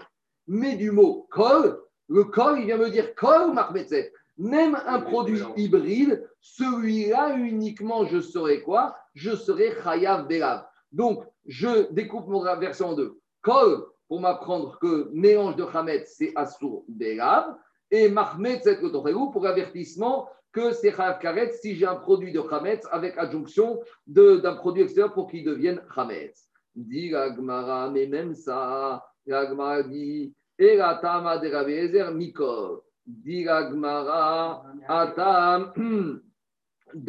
Mais 0.47 0.77
du 0.77 0.91
mot 0.91 1.27
Kol, 1.29 1.81
le 2.07 2.23
Kol, 2.23 2.59
il 2.59 2.65
vient 2.67 2.77
me 2.77 2.89
dire 2.89 3.13
Kol 3.13 3.53
Mahmet 3.53 3.87
Set. 3.89 4.13
Même 4.39 4.77
un 4.87 5.01
produit 5.01 5.41
hybride, 5.57 6.25
celui-là 6.39 7.35
uniquement, 7.35 8.05
je 8.05 8.21
serai 8.21 8.61
quoi? 8.61 8.95
Je 9.13 9.35
serai 9.35 9.73
Chayav 9.83 10.27
Belav. 10.27 10.65
Donc, 10.93 11.25
je 11.45 11.91
découpe 11.91 12.27
mon 12.27 12.41
version 12.57 12.87
en 12.87 12.93
deux. 12.93 13.19
Kol, 13.41 13.85
pour 14.07 14.21
m'apprendre 14.21 14.79
que 14.79 15.09
mélange 15.11 15.57
de 15.57 15.65
Hametz, 15.65 16.15
c'est 16.17 16.31
Assour 16.35 16.85
Belav. 16.87 17.53
Et 17.91 18.07
Mahmet 18.07 18.61
Kotoregu, 18.61 19.29
pour 19.33 19.45
avertissement 19.45 20.29
que 20.53 20.71
c'est 20.71 20.95
Chayav 20.95 21.19
Karet 21.19 21.51
si 21.51 21.75
j'ai 21.75 21.85
un 21.85 21.97
produit 21.97 22.31
de 22.31 22.39
Hametz 22.39 22.87
avec 22.91 23.17
adjonction 23.17 23.81
d'un 24.07 24.55
produit 24.55 24.83
extérieur 24.83 25.13
pour 25.13 25.29
qu'il 25.29 25.43
devienne 25.43 25.81
Hametz. 25.93 26.47
Dit 26.75 27.09
la 27.09 27.89
mais 27.89 28.07
même 28.07 28.33
ça, 28.33 29.05
la 29.25 29.83
dit, 29.83 30.33
et 30.57 30.77
la 30.77 30.95
Tama 30.95 31.37
de 31.39 32.88
Gemara, 33.25 34.63
Atam, 34.87 35.73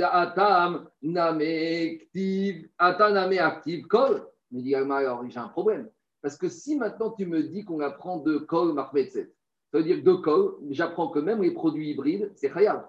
Atam, 0.03 0.88
Name, 1.03 1.98
Ktiv, 1.98 2.68
Atam, 2.78 3.32
Active, 3.38 3.86
Kol. 3.86 4.26
Mais 4.51 4.68
Gemara, 4.68 4.98
alors 5.01 5.28
j'ai 5.28 5.38
un 5.38 5.48
problème. 5.48 5.88
Parce 6.22 6.36
que 6.36 6.48
si 6.48 6.76
maintenant 6.76 7.11
tu 7.11 7.26
me 7.26 7.42
dis 7.42 7.64
qu'on 7.64 7.80
apprend 7.80 8.18
de 8.18 8.38
Kol 8.38 8.74
Mahmetset, 8.74 9.32
ça 9.70 9.78
veut 9.78 9.84
dire 9.84 10.03
de 10.03 10.12
Kol, 10.12 10.57
j'apprends 10.70 11.09
que 11.09 11.18
même 11.18 11.42
les 11.42 11.53
produits 11.53 11.90
hybrides, 11.90 12.32
c'est 12.34 12.51
Khayab. 12.51 12.86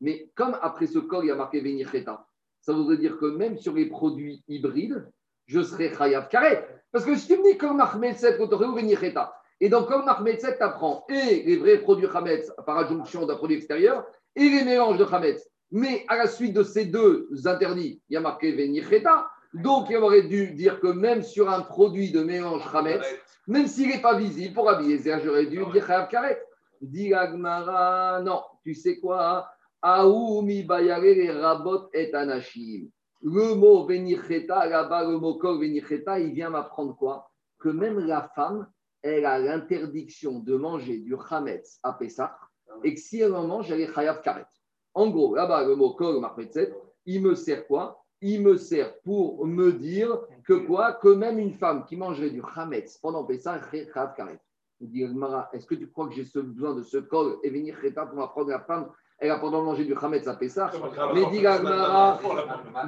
Mais 0.00 0.30
comme 0.34 0.56
après 0.62 0.86
ce 0.86 0.98
Kol, 0.98 1.24
il 1.24 1.28
y 1.28 1.30
a 1.30 1.36
marqué 1.36 1.60
Venicheta, 1.60 2.26
ça 2.60 2.72
voudrait 2.72 2.96
dire 2.96 3.18
que 3.18 3.26
même 3.26 3.58
sur 3.58 3.74
les 3.74 3.86
produits 3.86 4.42
hybrides, 4.48 5.06
je 5.46 5.62
serai 5.62 5.94
Chayav 5.94 6.28
Karet. 6.28 6.66
Parce 6.90 7.04
que 7.04 7.16
si 7.16 7.28
tu 7.28 7.36
me 7.36 7.52
dis 7.52 7.58
Kol 7.58 7.76
Mahmetset, 7.76 8.36
Kotoreu, 8.36 8.74
Venicheta, 8.74 9.34
et 9.62 9.68
donc 9.68 9.86
Kol 9.86 10.04
Mahmetset, 10.04 10.56
tu 10.56 10.62
apprends 10.64 11.04
et 11.08 11.44
les 11.44 11.56
vrais 11.56 11.78
produits 11.78 12.08
Hametz 12.12 12.52
par 12.66 12.78
adjonction 12.78 13.26
d'un 13.26 13.36
produit 13.36 13.56
extérieur, 13.56 14.04
et 14.34 14.48
les 14.48 14.64
mélanges 14.64 14.98
de 14.98 15.04
Hametz. 15.04 15.48
Mais 15.70 16.04
à 16.08 16.16
la 16.16 16.26
suite 16.26 16.52
de 16.52 16.64
ces 16.64 16.86
deux 16.86 17.28
interdits, 17.44 18.02
il 18.08 18.14
y 18.14 18.16
a 18.16 18.20
marqué 18.20 18.50
Venicheta. 18.50 19.28
Donc, 19.54 19.86
il 19.88 19.98
aurait 19.98 20.22
dû 20.22 20.50
dire 20.50 20.80
que 20.80 20.88
même 20.88 21.22
sur 21.22 21.48
un 21.48 21.60
produit 21.60 22.10
de 22.10 22.24
mélange 22.24 22.68
Hametz, 22.74 23.06
même 23.46 23.68
s'il 23.68 23.88
n'est 23.88 24.02
pas 24.02 24.16
visible 24.16 24.52
pour 24.52 24.68
habiller 24.68 24.98
j'aurais 25.22 25.46
dû 25.46 25.64
dire 25.64 25.86
Chayav 25.86 26.08
Karet. 26.08 26.42
Dit 26.80 27.14
Agmara, 27.14 28.20
non, 28.20 28.42
tu 28.64 28.74
sais 28.74 28.98
quoi 28.98 29.46
Aoumi 29.80 30.64
bayare 30.64 31.40
rabot 31.40 31.88
et 31.94 32.12
anashim. 32.12 32.88
Le 33.22 33.54
mot 33.54 33.86
venicheta, 33.86 34.66
là-bas, 34.66 35.04
le 35.04 35.18
mot 35.18 35.34
kol 35.34 35.60
venicheta, 35.60 36.18
il 36.18 36.32
vient 36.32 36.50
m'apprendre 36.50 36.96
quoi? 36.96 37.30
Que 37.60 37.68
même 37.68 38.00
la 38.00 38.28
femme, 38.34 38.66
elle 39.02 39.26
a 39.26 39.38
l'interdiction 39.38 40.38
de 40.38 40.56
manger 40.56 40.98
du 40.98 41.16
chametz 41.28 41.78
à 41.82 41.92
Pessah, 41.92 42.36
et 42.84 42.94
que 42.94 43.00
si 43.00 43.20
elle 43.20 43.34
en 43.34 43.46
mange, 43.46 43.70
elle 43.70 43.80
est 43.80 43.92
chayav 43.92 44.22
karet. 44.22 44.46
En 44.94 45.10
gros, 45.10 45.34
là-bas, 45.34 45.64
le 45.64 45.76
mot 45.76 45.94
kol 45.94 46.20
marmetzet, 46.20 46.72
il 47.04 47.22
me 47.22 47.34
sert 47.34 47.66
quoi? 47.66 48.04
Il 48.20 48.42
me 48.42 48.56
sert 48.56 49.00
pour 49.00 49.44
me 49.46 49.72
dire 49.72 50.18
que 50.44 50.54
quoi? 50.54 50.92
Que 50.92 51.08
même 51.08 51.38
une 51.38 51.54
femme 51.54 51.84
qui 51.84 51.96
mangerait 51.96 52.30
du 52.30 52.42
chametz 52.54 52.98
pendant 52.98 53.24
Pessah, 53.24 53.60
est 53.72 53.92
chayav 53.92 54.14
karet. 54.14 54.40
Il 54.80 54.90
dit, 54.90 55.04
Mara, 55.04 55.48
est-ce 55.52 55.66
que 55.66 55.76
tu 55.76 55.88
crois 55.90 56.08
que 56.08 56.14
j'ai 56.14 56.24
ce 56.24 56.40
besoin 56.40 56.74
de 56.74 56.82
ce 56.82 56.96
kol 56.96 57.38
et 57.44 57.50
venir 57.50 57.76
pour 57.80 58.14
m'apprendre 58.14 58.48
la 58.48 58.60
femme? 58.60 58.90
Elle 59.18 59.30
a 59.30 59.38
pendant 59.38 59.62
mangé 59.62 59.84
du 59.84 59.94
chametz 59.94 60.26
à 60.26 60.34
Pessah. 60.34 60.72
Mais 61.14 61.30
dit 61.30 61.40
Gagmara, 61.40 62.18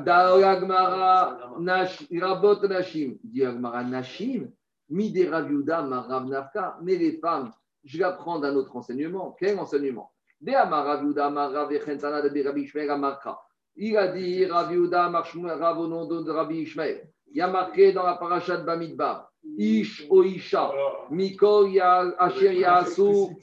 Gagmara, 0.05 1.39
Rabot 2.21 2.67
Nashim. 2.67 3.17
Dit 3.23 3.41
Gagmara, 3.41 3.85
Nashim, 3.85 4.51
Mais 4.89 5.09
les 6.97 7.18
femmes, 7.18 7.53
je 7.85 7.99
vais 7.99 8.05
apprendre 8.05 8.47
un 8.47 8.55
autre 8.55 8.76
enseignement. 8.76 9.37
Quel 9.39 9.59
enseignement? 9.59 10.12
Il 10.41 10.55
a 13.97 14.09
dit 14.09 14.47
Raviuda, 14.47 15.09
Rav 15.09 15.78
au 15.78 15.87
nom 15.87 16.07
de 16.07 16.30
Rabbi 16.30 16.57
Ishmael. 16.59 17.09
Il 17.30 17.39
y 17.39 17.41
a 17.41 17.49
marqué 17.49 17.93
dans 17.93 18.05
la 18.05 18.14
paracha 18.14 18.57
de 18.59 18.64
Bamidbar 18.64 19.30
Ish 19.59 20.07
o 20.09 20.22
Isha, 20.22 20.70
Mikol 21.11 21.78
Asher 22.18 22.55
Yasu, 22.55 23.37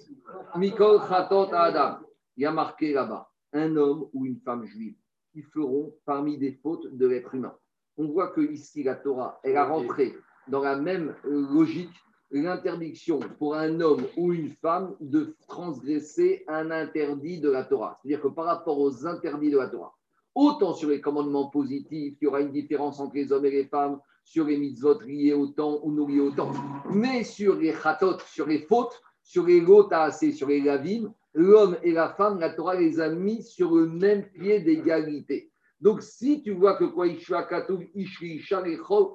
Mikol 0.56 1.00
Chatot 1.08 1.54
Adam 1.54 2.00
il 2.38 2.44
y 2.44 2.46
a 2.46 2.52
marqué 2.52 2.94
là-bas 2.94 3.30
un 3.54 3.76
homme 3.76 4.08
ou 4.14 4.26
une 4.26 4.40
femme 4.40 4.66
juive 4.66 4.96
qui 5.32 5.42
feront 5.42 5.94
parmi 6.06 6.38
des 6.38 6.54
fautes 6.54 6.88
de 6.96 7.06
l'être 7.06 7.36
humain. 7.36 7.56
On 7.98 8.08
voit 8.08 8.30
que 8.30 8.42
ici 8.42 8.84
la 8.84 8.96
Torah, 8.96 9.40
elle 9.44 9.58
a 9.58 9.66
rentré 9.66 10.16
dans 10.48 10.62
la 10.62 10.76
même 10.76 11.16
logique 11.24 11.94
l'interdiction 12.32 13.20
pour 13.40 13.56
un 13.56 13.82
homme 13.82 14.06
ou 14.16 14.34
une 14.34 14.50
femme 14.50 14.96
de 15.02 15.36
transgresser 15.48 16.46
un 16.48 16.72
interdit 16.72 17.40
de 17.40 17.50
la 17.50 17.64
Torah. 17.64 18.00
C'est-à-dire 18.02 18.22
que 18.22 18.30
par 18.30 18.46
rapport 18.46 18.80
aux 18.80 19.06
interdits 19.06 19.52
de 19.52 19.58
la 19.58 19.68
Torah, 19.68 19.94
autant 20.34 20.74
sur 20.74 20.90
les 20.90 21.02
commandements 21.02 21.50
positifs, 21.50 22.16
il 22.22 22.26
y 22.26 22.28
aura 22.28 22.42
une 22.42 22.52
différence 22.52 23.00
entre 23.00 23.16
les 23.16 23.32
hommes 23.32 23.46
et 23.46 23.52
les 23.52 23.66
femmes, 23.66 24.00
sur 24.24 24.46
les 24.46 24.58
mitzvot 24.58 25.02
liés 25.02 25.34
au 25.34 25.48
temps 25.48 25.80
ou 25.84 25.92
non 25.92 26.08
liés 26.08 26.22
au 26.22 26.32
temps, 26.32 26.52
mais 26.90 27.24
sur 27.24 27.56
les 27.56 27.74
chatot, 27.74 28.18
sur 28.28 28.48
les 28.48 28.60
fautes, 28.60 29.02
sur 29.24 29.46
les 29.46 29.60
lotas 29.60 30.12
sur 30.12 30.48
les 30.48 30.62
lavines, 30.62 31.12
l'homme 31.34 31.78
et 31.84 31.92
la 31.92 32.10
femme, 32.10 32.40
la 32.40 32.52
Torah 32.52 32.76
les 32.76 33.00
a 33.00 33.10
mis 33.10 33.44
sur 33.44 33.76
le 33.76 33.88
même 33.88 34.24
pied 34.30 34.60
d'égalité. 34.60 35.51
Donc, 35.82 36.04
si 36.04 36.44
tu 36.44 36.52
vois 36.52 36.76
que 36.76 36.86
quoi 36.86 37.08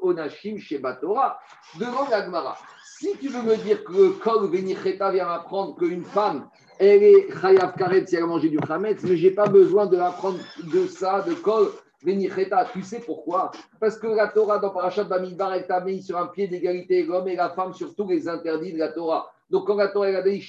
Onashim 0.02 0.56
Torah, 1.00 1.38
devant 1.78 2.08
la 2.10 2.24
Gemara, 2.24 2.58
si 2.98 3.16
tu 3.18 3.28
veux 3.28 3.42
me 3.42 3.56
dire 3.56 3.84
que 3.84 4.18
Kol 4.18 4.50
Venicheta 4.50 5.12
vient 5.12 5.26
m'apprendre 5.26 5.76
qu'une 5.76 6.04
femme, 6.04 6.48
elle 6.78 7.02
est 7.02 7.28
Chayav 7.40 7.74
Karet 7.76 8.06
si 8.06 8.16
elle 8.16 8.24
a 8.24 8.26
mangé 8.26 8.48
du 8.48 8.58
Chametz, 8.66 9.02
mais 9.04 9.16
je 9.16 9.28
n'ai 9.28 9.34
pas 9.34 9.48
besoin 9.48 9.86
de 9.86 9.96
l'apprendre 9.96 10.38
de 10.72 10.86
ça, 10.86 11.20
de 11.22 11.34
Kol 11.34 11.70
Venicheta. 12.02 12.66
Tu 12.72 12.82
sais 12.82 13.00
pourquoi? 13.00 13.52
Parce 13.78 13.98
que 13.98 14.08
la 14.08 14.28
Torah 14.28 14.58
dans 14.58 14.70
Parashat 14.70 15.04
Bamidbar, 15.04 15.54
elle 15.54 15.66
t'a 15.66 15.80
mis 15.80 16.02
sur 16.02 16.18
un 16.18 16.26
pied 16.26 16.48
d'égalité 16.48 17.04
l'homme 17.04 17.28
et 17.28 17.36
la 17.36 17.50
femme 17.50 17.74
sur 17.74 17.94
tous 17.94 18.08
les 18.08 18.28
interdits 18.28 18.72
de 18.72 18.78
la 18.78 18.88
Torah. 18.88 19.30
Donc, 19.48 19.66
quand 19.66 19.76
la 19.76 19.88
Torah 19.88 20.08
a 20.08 20.22
dit 20.22 20.44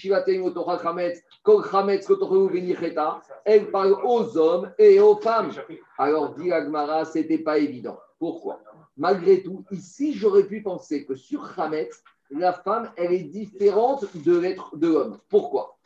elle 3.45 3.71
parle 3.71 3.97
aux 4.03 4.37
hommes 4.37 4.73
et 4.79 4.99
aux 4.99 5.17
femmes. 5.17 5.51
Alors, 5.97 6.33
dit 6.33 6.51
Agmara, 6.51 7.05
ce 7.05 7.19
n'était 7.19 7.37
pas 7.37 7.59
évident. 7.59 7.99
Pourquoi? 8.17 8.59
Malgré 8.95 9.43
tout, 9.43 9.63
ici, 9.71 10.13
j'aurais 10.13 10.45
pu 10.45 10.63
penser 10.63 11.05
que 11.05 11.13
sur 11.15 11.47
Hametz, 11.59 12.03
la 12.31 12.53
femme, 12.53 12.91
elle 12.97 13.13
est 13.13 13.23
différente 13.23 14.05
de 14.15 14.37
l'être 14.37 14.75
de 14.75 14.87
l'homme. 14.87 15.19
Pourquoi? 15.29 15.77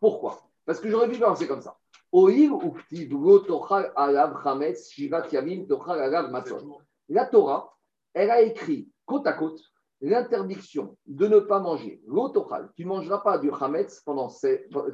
Pourquoi? 0.00 0.42
Parce 0.64 0.80
que 0.80 0.90
j'aurais 0.90 1.08
pu 1.08 1.18
penser 1.18 1.46
comme 1.46 1.62
ça. 1.62 1.78
La 7.08 7.24
Torah, 7.26 7.76
elle 8.14 8.30
a 8.30 8.40
écrit 8.42 8.88
côte 9.06 9.26
à 9.26 9.32
côte 9.32 9.60
l'interdiction 10.00 10.96
de 11.06 11.26
ne 11.26 11.38
pas 11.40 11.58
manger 11.58 12.02
l'autochal. 12.06 12.70
Tu 12.76 12.84
ne 12.84 12.88
mangeras 12.88 13.18
pas 13.18 13.38
du 13.38 13.50
chametz 13.58 14.00
pendant 14.04 14.28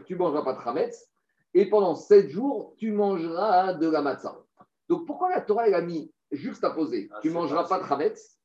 tu 0.07 0.17
mangeras 0.17 0.43
pas 0.43 0.55
de 0.55 0.61
chametz 0.63 1.09
et 1.55 1.69
pendant 1.69 1.95
sept 1.95 2.31
jours, 2.31 2.75
tu 2.79 2.93
mangeras 2.93 3.75
de 3.75 3.89
la 3.89 4.01
matzah. 4.01 4.39
Donc 4.89 5.07
pourquoi 5.07 5.31
la 5.31 5.41
Torah 5.41 5.67
elle 5.69 5.75
a 5.75 5.83
mis 5.83 6.13
juste 6.31 6.65
à 6.65 6.71
poser 6.71 7.11
Tu 7.21 7.29
ne 7.29 7.35
mangeras 7.35 7.69
pas 7.69 7.81
de 7.81 7.87
chametz 7.87 8.39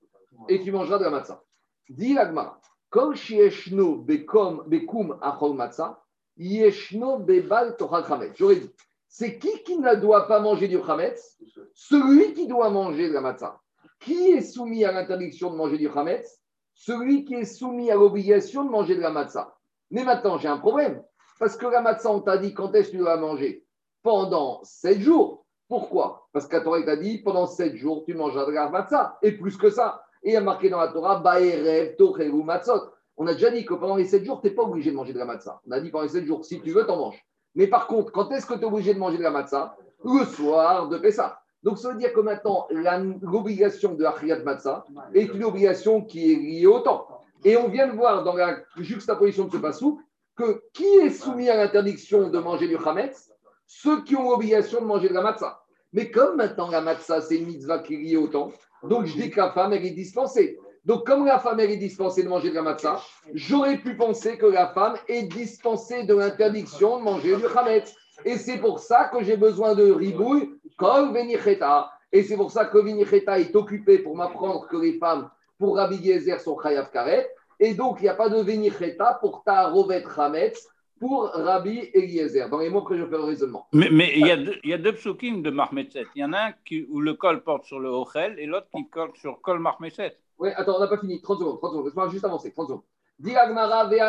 et 0.50 0.62
tu 0.62 0.72
mangeras 0.72 0.98
de 0.98 1.04
la 1.04 1.12
matzah. 1.12 1.42
Dis 1.90 2.14
l'agmara. 2.14 2.60
Kol 2.90 3.16
shieshno 3.16 3.98
bekum 3.98 5.18
achol 5.22 5.54
matzah, 5.56 6.02
yeshno 6.38 7.20
bebal 7.20 7.78
tochal. 7.78 8.32
J'aurais 8.36 8.58
dit, 8.58 8.72
c'est 9.08 9.38
qui 9.40 9.64
qui 9.64 9.78
ne 9.78 9.96
doit 9.96 10.28
pas 10.28 10.40
manger 10.40 10.68
du 10.68 10.82
chametz? 10.84 11.38
Celui 11.74 12.34
qui 12.34 12.48
doit 12.48 12.70
manger 12.70 13.10
de 13.10 13.14
la 13.14 13.22
matzah. 13.22 13.62
Qui 14.00 14.32
est 14.32 14.42
soumis 14.42 14.86
à 14.86 14.92
l'interdiction 14.92 15.52
de 15.52 15.56
manger 15.56 15.78
du 15.78 15.90
chametz 15.92 16.40
Celui 16.74 17.26
qui 17.26 17.36
est 17.36 17.46
soumis 17.46 17.92
à 17.92 17.96
l'obligation 17.96 18.64
de 18.64 18.70
manger 18.70 18.96
de 18.96 19.02
la 19.02 19.10
matzah. 19.10 19.56
Mais 19.92 20.04
maintenant, 20.04 20.38
j'ai 20.38 20.48
un 20.48 20.58
problème. 20.58 21.04
Parce 21.40 21.56
que 21.56 21.68
la 21.68 21.82
matzah, 21.82 22.12
on 22.12 22.22
t'a 22.22 22.38
dit 22.38 22.54
quand 22.54 22.74
est-ce 22.74 22.88
que 22.88 22.98
tu 22.98 22.98
dois 22.98 23.18
manger? 23.18 23.66
Pendant 24.04 24.62
sept 24.64 25.00
jours. 25.00 25.46
Pourquoi? 25.68 26.28
Parce 26.32 26.48
que 26.48 26.56
la 26.56 26.62
Torah 26.62 26.82
t'a 26.84 26.96
dit 26.96 27.20
pendant 27.20 27.46
sept 27.46 27.76
jours, 27.76 28.04
tu 28.06 28.14
mangeras 28.14 28.46
de 28.46 28.52
la 28.52 28.70
matzah. 28.70 29.18
Et 29.22 29.34
plus 29.34 29.58
que 29.58 29.70
ça. 29.70 30.04
Et 30.24 30.30
il 30.30 30.34
y 30.34 30.36
a 30.38 30.42
marqué 30.42 30.70
dans 30.70 30.80
la 30.80 30.88
Torah, 30.90 31.20
Baerev, 31.20 31.96
Tocheru, 31.96 32.44
Matzot. 32.44 32.92
On 33.18 33.26
a 33.28 33.34
déjà 33.34 33.50
dit 33.50 33.66
que 33.66 33.74
pendant 33.74 33.96
les 33.96 34.06
sept 34.06 34.24
jours, 34.24 34.42
tu 34.42 34.48
n'es 34.48 34.54
pas 34.54 34.64
obligé 34.64 34.92
de 34.92 34.96
manger 34.96 35.14
de 35.14 35.20
la 35.20 35.26
matzah. 35.26 35.60
On 35.68 35.72
a 35.72 35.80
dit 35.80 35.90
pendant 35.90 36.04
les 36.04 36.10
sept 36.10 36.26
jours, 36.26 36.46
si 36.46 36.62
tu 36.62 36.72
veux, 36.72 36.86
t'en 36.86 36.98
manges. 36.98 37.26
Mais 37.56 37.68
par 37.68 37.88
contre, 37.88 38.12
quand 38.12 38.32
est-ce 38.32 38.46
que 38.46 38.54
tu 38.54 38.62
es 38.62 38.66
obligé 38.66 38.94
de 38.94 39.00
manger 39.00 39.18
de 39.18 39.24
la 39.24 39.32
matzah? 39.32 39.76
Le 40.04 40.24
soir 40.26 40.88
de 40.88 40.98
Pessah. 40.98 41.42
Donc, 41.68 41.80
ça 41.80 41.90
veut 41.90 41.98
dire 41.98 42.14
que 42.14 42.22
maintenant, 42.22 42.66
l'obligation 42.72 43.94
de 43.94 44.06
Achiyat 44.06 44.40
Matzah 44.40 44.86
est 45.14 45.26
une 45.34 45.44
obligation 45.44 46.02
qui 46.02 46.32
est 46.32 46.36
liée 46.38 46.66
au 46.66 46.80
temps. 46.80 47.06
Et 47.44 47.58
on 47.58 47.68
vient 47.68 47.88
de 47.88 47.92
voir 47.92 48.24
dans 48.24 48.36
la 48.36 48.60
juxtaposition 48.78 49.48
de 49.48 49.52
ce 49.52 49.58
passou 49.58 50.02
que 50.38 50.64
qui 50.72 50.86
est 50.86 51.10
soumis 51.10 51.50
à 51.50 51.58
l'interdiction 51.58 52.30
de 52.30 52.40
manger 52.40 52.70
du 52.70 52.78
Hametz 52.78 53.34
Ceux 53.66 54.02
qui 54.06 54.16
ont 54.16 54.30
l'obligation 54.30 54.80
de 54.80 54.86
manger 54.86 55.10
de 55.10 55.14
la 55.14 55.22
matzah. 55.22 55.62
Mais 55.92 56.10
comme 56.10 56.38
maintenant 56.38 56.72
la 56.72 56.80
matzah, 56.80 57.20
c'est 57.20 57.36
une 57.36 57.48
mitzvah 57.48 57.80
qui 57.80 57.96
est 57.96 57.98
liée 57.98 58.16
au 58.16 58.30
temps, 58.30 58.54
donc 58.84 59.06
je 59.06 59.18
dis 59.18 59.30
que 59.30 59.42
la 59.42 59.52
femme, 59.52 59.74
elle 59.74 59.86
est 59.86 59.92
dispensée. 59.92 60.58
Donc, 60.86 61.06
comme 61.06 61.26
la 61.26 61.38
femme, 61.38 61.60
elle 61.60 61.72
est 61.72 61.76
dispensée 61.76 62.24
de 62.24 62.30
manger 62.30 62.50
de 62.50 62.56
la 62.56 62.62
matzah, 62.62 63.02
j'aurais 63.34 63.80
pu 63.80 63.98
penser 63.98 64.38
que 64.38 64.46
la 64.46 64.68
femme 64.68 64.96
est 65.10 65.24
dispensée 65.24 66.06
de 66.06 66.16
l'interdiction 66.16 67.00
de 67.00 67.04
manger 67.04 67.36
du 67.36 67.46
Hametz. 67.46 67.94
Et 68.26 68.38
c'est 68.38 68.58
pour 68.58 68.80
ça 68.80 69.06
que 69.06 69.24
j'ai 69.24 69.38
besoin 69.38 69.76
de 69.76 69.92
ribouille 69.92 70.52
comme 70.78 71.14
Venicheta. 71.14 71.92
Et 72.12 72.24
c'est 72.24 72.38
pour 72.38 72.52
ça 72.52 72.66
que 72.66 72.78
Venicheta 72.78 73.40
est 73.40 73.56
occupé 73.56 74.00
pour 74.00 74.16
m'apprendre 74.16 74.68
que 74.68 74.78
les 74.78 74.94
femmes, 74.94 75.30
pour 75.58 75.78
Rabbi 75.78 76.04
Gezer, 76.04 76.40
sont 76.40 76.58
Chayav 76.62 76.92
Karet. 76.92 77.30
Et 77.60 77.74
donc, 77.74 77.98
il 78.00 78.04
n'y 78.04 78.10
a 78.10 78.16
pas 78.16 78.30
de 78.30 78.42
Venicheta 78.42 79.18
pour 79.20 79.44
ta 79.44 79.68
Rovet 79.68 80.04
Hametz 80.16 80.68
pour 81.00 81.26
Rabbi 81.26 81.90
Eliezer. 81.94 82.50
Dans 82.50 82.60
les 82.60 82.70
mots 82.70 82.82
que 82.82 82.98
je 82.98 83.06
fais 83.06 83.18
le 83.18 83.24
raisonnement. 83.24 83.68
Mais, 83.72 83.90
mais 83.92 84.14
il, 84.16 84.26
y 84.26 84.32
a 84.32 84.38
deux, 84.38 84.56
il 84.64 84.70
y 84.70 84.74
a 84.74 84.78
deux 84.78 84.94
psukim 84.94 85.42
de 85.42 85.50
Marmeset. 85.50 86.06
Il 86.16 86.22
y 86.22 86.24
en 86.26 86.34
a 86.34 86.40
un 86.48 86.54
qui, 86.66 86.86
où 86.90 87.02
le 87.02 87.14
col 87.14 87.44
porte 87.44 87.66
sur 87.66 87.80
le 87.80 87.90
Ochel 87.90 88.36
et 88.40 88.46
l'autre 88.46 88.68
qui 88.76 88.88
colle 88.90 89.12
sur 89.16 89.42
col 89.42 89.60
Marmeset. 89.60 90.18
Oui, 90.40 90.50
attends, 90.56 90.78
on 90.78 90.80
n'a 90.80 90.88
pas 90.88 90.98
fini. 90.98 91.22
30 91.22 91.40
secondes, 91.40 91.58
30 91.60 91.72
secondes. 91.72 91.86
Laisse-moi 91.86 92.10
juste 92.10 92.26
avancer. 92.26 92.52
30 92.52 92.68
secondes. 92.68 92.82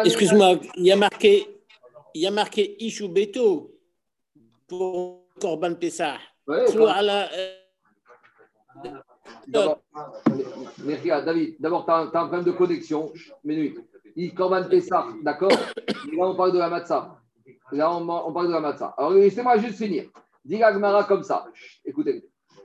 Excuse-moi, 0.04 0.56
il 0.76 0.84
y 0.84 0.92
a 0.92 0.96
marqué, 0.96 1.46
il 2.14 2.22
y 2.22 2.26
a 2.26 2.30
marqué 2.30 2.76
Ishu 2.84 3.08
Beto 3.08 3.70
pour 4.68 5.24
Corban 5.40 5.74
Pessah. 5.74 6.18
Ouais, 6.46 6.66
Merci, 10.84 11.08
David. 11.08 11.56
D'abord, 11.58 11.84
tu 11.84 11.90
as, 11.90 11.96
un 11.96 12.06
problème 12.06 12.44
de 12.44 12.52
connexion. 12.52 13.12
Minute. 13.42 13.78
Il 14.14 14.34
Corban 14.34 14.68
Pessah, 14.68 15.06
d'accord? 15.22 15.50
Là, 15.50 16.28
on 16.28 16.36
parle 16.36 16.52
de 16.52 16.58
la 16.58 16.68
matzah. 16.68 17.16
Là, 17.72 17.92
on, 17.92 18.08
on 18.08 18.32
parle 18.32 18.48
de 18.48 18.52
la 18.52 18.60
matzah. 18.60 18.94
Alors, 18.98 19.12
laissez-moi 19.12 19.58
juste 19.58 19.78
finir. 19.78 20.08
Dis 20.44 20.58
Gmara 20.58 21.04
comme 21.04 21.22
ça. 21.22 21.46
Écoutez. 21.84 22.24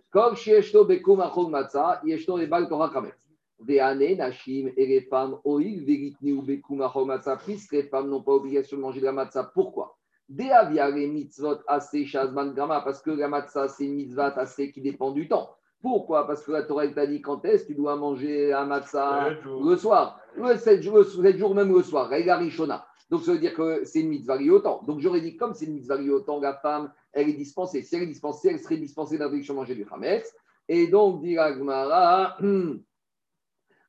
Comme 0.09 0.35
Shieshto 0.35 0.85
Bekum 0.85 1.21
Achol 1.21 1.49
Matzah, 1.49 2.01
Yeshto 2.03 2.37
Ebal 2.37 2.69
Torah 2.69 2.89
Kametz. 2.89 3.23
Veane, 3.59 4.17
Nashim 4.17 4.71
et 4.75 4.85
les 4.85 5.01
femmes, 5.01 5.37
Oil, 5.43 5.83
Veritni 5.85 6.33
ou 6.33 6.41
Bekuma 6.41 6.91
Matzah, 7.05 7.37
puisque 7.37 7.71
les 7.71 7.83
femmes 7.83 8.09
n'ont 8.09 8.21
pas 8.21 8.33
obligation 8.33 8.77
de 8.77 8.81
manger 8.81 8.99
de 8.99 9.05
la 9.05 9.11
matzah. 9.11 9.51
Pourquoi? 9.53 9.97
Mitzvot 10.29 11.57
assez 11.67 12.05
grama, 12.05 12.81
parce 12.81 13.01
que 13.01 13.11
la 13.11 13.27
matzah, 13.27 13.67
c'est 13.67 13.85
une 13.85 13.95
mitzvah 13.95 14.27
assez 14.37 14.71
qui 14.71 14.81
dépend 14.81 15.11
du 15.11 15.27
temps. 15.27 15.55
Pourquoi? 15.81 16.25
Parce 16.25 16.43
que 16.43 16.51
la 16.51 16.63
Torah 16.63 16.87
t'a 16.87 17.05
dit 17.05 17.21
quand 17.21 17.43
est-ce 17.45 17.65
tu 17.65 17.75
dois 17.75 17.95
manger 17.95 18.49
la 18.49 18.65
matzah? 18.65 19.31
Le 19.45 19.75
soir, 19.75 20.19
le 20.35 20.55
7 20.55 20.81
jours, 20.81 21.03
7 21.03 21.37
jours 21.37 21.53
même 21.53 21.75
le 21.75 21.83
soir, 21.83 22.09
la 22.09 22.37
Rishona. 22.37 22.85
Donc 23.09 23.23
ça 23.23 23.33
veut 23.33 23.39
dire 23.39 23.53
que 23.53 23.83
c'est 23.83 23.99
une 23.99 24.09
mitzvah 24.09 24.37
liée 24.37 24.49
au 24.49 24.59
temps. 24.59 24.81
Donc 24.87 25.01
j'aurais 25.01 25.21
dit, 25.21 25.35
comme 25.35 25.53
c'est 25.53 25.65
une 25.65 25.73
mitzvah 25.73 25.97
liée 25.97 26.09
au 26.09 26.21
temps, 26.21 26.39
la 26.39 26.53
femme, 26.53 26.91
elle 27.11 27.29
est 27.29 27.33
dispensée. 27.33 27.81
Si 27.81 27.95
elle 27.95 28.03
est 28.03 28.07
dispensée, 28.07 28.47
elle 28.49 28.59
serait 28.59 28.77
dispensée 28.77 29.17
d'interdiction 29.17 29.53
de 29.53 29.59
manger 29.59 29.75
du 29.75 29.85
chametz. 29.87 30.33
Et 30.69 30.87
donc, 30.87 31.21
dit 31.21 31.35
la 31.35 31.53
Gemara, 31.53 32.37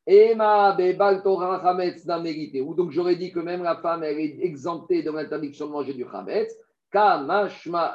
Donc 0.07 0.41
j'aurais 2.91 3.17
dit 3.17 3.33
que 3.33 3.41
même 3.41 3.63
la 3.63 3.77
femme, 3.77 4.05
est 4.05 4.39
exemptée 4.41 5.03
de 5.03 5.11
l'interdiction 5.11 5.67
de 5.67 5.73
manger 5.73 5.95
du 5.95 6.05
Hametz. 6.05 6.55
Kamashma 6.91 7.95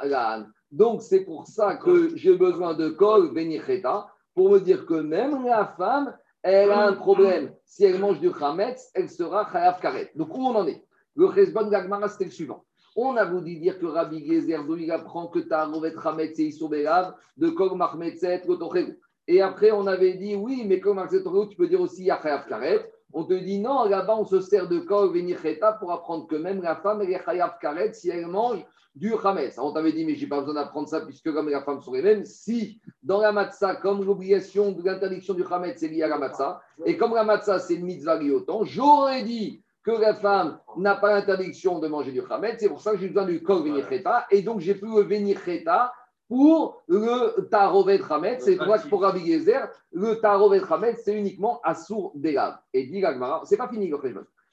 Donc 0.72 1.02
c'est 1.02 1.24
pour 1.24 1.46
ça 1.46 1.76
que 1.76 2.16
j'ai 2.16 2.36
besoin 2.36 2.74
de 2.74 2.88
Kol 2.88 3.32
Benicheta 3.32 4.08
pour 4.34 4.50
me 4.50 4.58
dire 4.58 4.86
que 4.86 4.94
même 4.94 5.44
la 5.44 5.66
femme, 5.78 6.16
elle 6.42 6.72
a 6.72 6.88
un 6.88 6.94
problème. 6.94 7.54
Si 7.64 7.84
elle 7.84 8.00
mange 8.00 8.18
du 8.18 8.30
Hametz, 8.40 8.90
elle 8.94 9.08
sera 9.08 9.48
Chayav 9.52 9.80
Karet. 9.80 10.10
Donc 10.16 10.36
où 10.36 10.40
on 10.40 10.56
en 10.56 10.66
est? 10.66 10.84
Le 11.14 11.30
Chesbon 11.32 11.68
d'Agmara, 11.68 12.08
c'était 12.08 12.24
le 12.24 12.30
suivant. 12.30 12.64
On 12.96 13.16
a 13.16 13.24
voulu 13.24 13.56
dire 13.56 13.78
que 13.78 13.86
Rabbi 13.86 14.26
Gezer, 14.26 14.64
il 14.78 14.90
apprend 14.90 15.28
que 15.28 15.38
ta 15.38 15.64
Rovet 15.64 15.94
Hametz 16.02 16.38
et 16.40 16.46
Isobelav 16.46 17.14
de 17.36 17.50
Kol 17.50 17.76
Mahmetzet, 17.76 18.42
Gotochegu. 18.46 18.98
Et 19.30 19.40
après, 19.40 19.70
on 19.70 19.86
avait 19.86 20.14
dit, 20.14 20.34
oui, 20.34 20.64
mais 20.66 20.80
comme 20.80 21.00
tu 21.08 21.56
peux 21.56 21.68
dire 21.68 21.80
aussi 21.80 22.02
Yachayav 22.02 22.48
Karet. 22.48 22.92
On 23.12 23.22
te 23.22 23.34
dit, 23.34 23.60
non, 23.60 23.84
là-bas, 23.84 24.16
on 24.18 24.24
se 24.24 24.40
sert 24.40 24.68
de 24.68 24.80
Kol 24.80 25.14
Venicheta 25.14 25.74
pour 25.74 25.92
apprendre 25.92 26.26
que 26.26 26.34
même 26.34 26.60
la 26.60 26.74
femme, 26.74 27.00
elle 27.00 27.12
est 27.12 27.22
Karet 27.60 27.92
si 27.92 28.10
elle 28.10 28.26
mange 28.26 28.66
du 28.96 29.14
Hametz. 29.14 29.56
On 29.56 29.72
t'avait 29.72 29.92
dit, 29.92 30.04
mais 30.04 30.16
je 30.16 30.22
n'ai 30.24 30.28
pas 30.28 30.40
besoin 30.40 30.54
d'apprendre 30.54 30.88
ça 30.88 31.02
puisque 31.02 31.32
comme 31.32 31.48
la 31.48 31.62
femme 31.62 31.80
sont 31.80 31.92
les 31.92 32.02
mêmes, 32.02 32.24
si 32.24 32.80
dans 33.04 33.20
la 33.20 33.30
matzah, 33.30 33.76
comme 33.76 34.04
l'obligation 34.04 34.72
de 34.72 34.84
l'interdiction 34.84 35.34
du 35.34 35.44
Hametz 35.48 35.78
c'est 35.78 35.86
lié 35.86 36.02
à 36.02 36.08
la 36.08 36.18
matzah, 36.18 36.60
et 36.84 36.96
comme 36.96 37.14
la 37.14 37.22
matzah, 37.22 37.60
c'est 37.60 37.74
une 37.74 37.84
mitzvah 37.84 38.16
liée 38.16 38.36
j'aurais 38.64 39.22
dit 39.22 39.62
que 39.84 39.92
la 39.92 40.14
femme 40.14 40.58
n'a 40.76 40.96
pas 40.96 41.14
l'interdiction 41.14 41.78
de 41.78 41.86
manger 41.86 42.10
du 42.10 42.22
Hametz. 42.28 42.56
C'est 42.58 42.68
pour 42.68 42.80
ça 42.80 42.90
que 42.90 42.98
j'ai 42.98 43.08
besoin 43.08 43.26
du 43.26 43.38
Venicheta. 43.38 44.26
Et 44.32 44.42
donc, 44.42 44.58
j'ai 44.58 44.74
pu 44.74 44.86
le 44.86 45.02
Venicheta 45.02 45.92
pour 46.30 46.84
le 46.86 47.48
Tarovet 47.50 48.00
Hametz, 48.08 48.44
c'est 48.44 48.56
toi 48.56 48.78
pour 48.88 49.02
Rabbi 49.02 49.26
Gezer, 49.26 49.68
le 49.90 50.14
Tarovet 50.20 50.62
Hametz, 50.70 51.02
c'est 51.04 51.16
uniquement 51.18 51.60
Assour 51.64 52.12
Delav. 52.14 52.56
Et 52.72 52.86
dit 52.86 53.00
Gagmara, 53.00 53.42
c'est 53.44 53.56
pas 53.56 53.66
fini. 53.66 53.92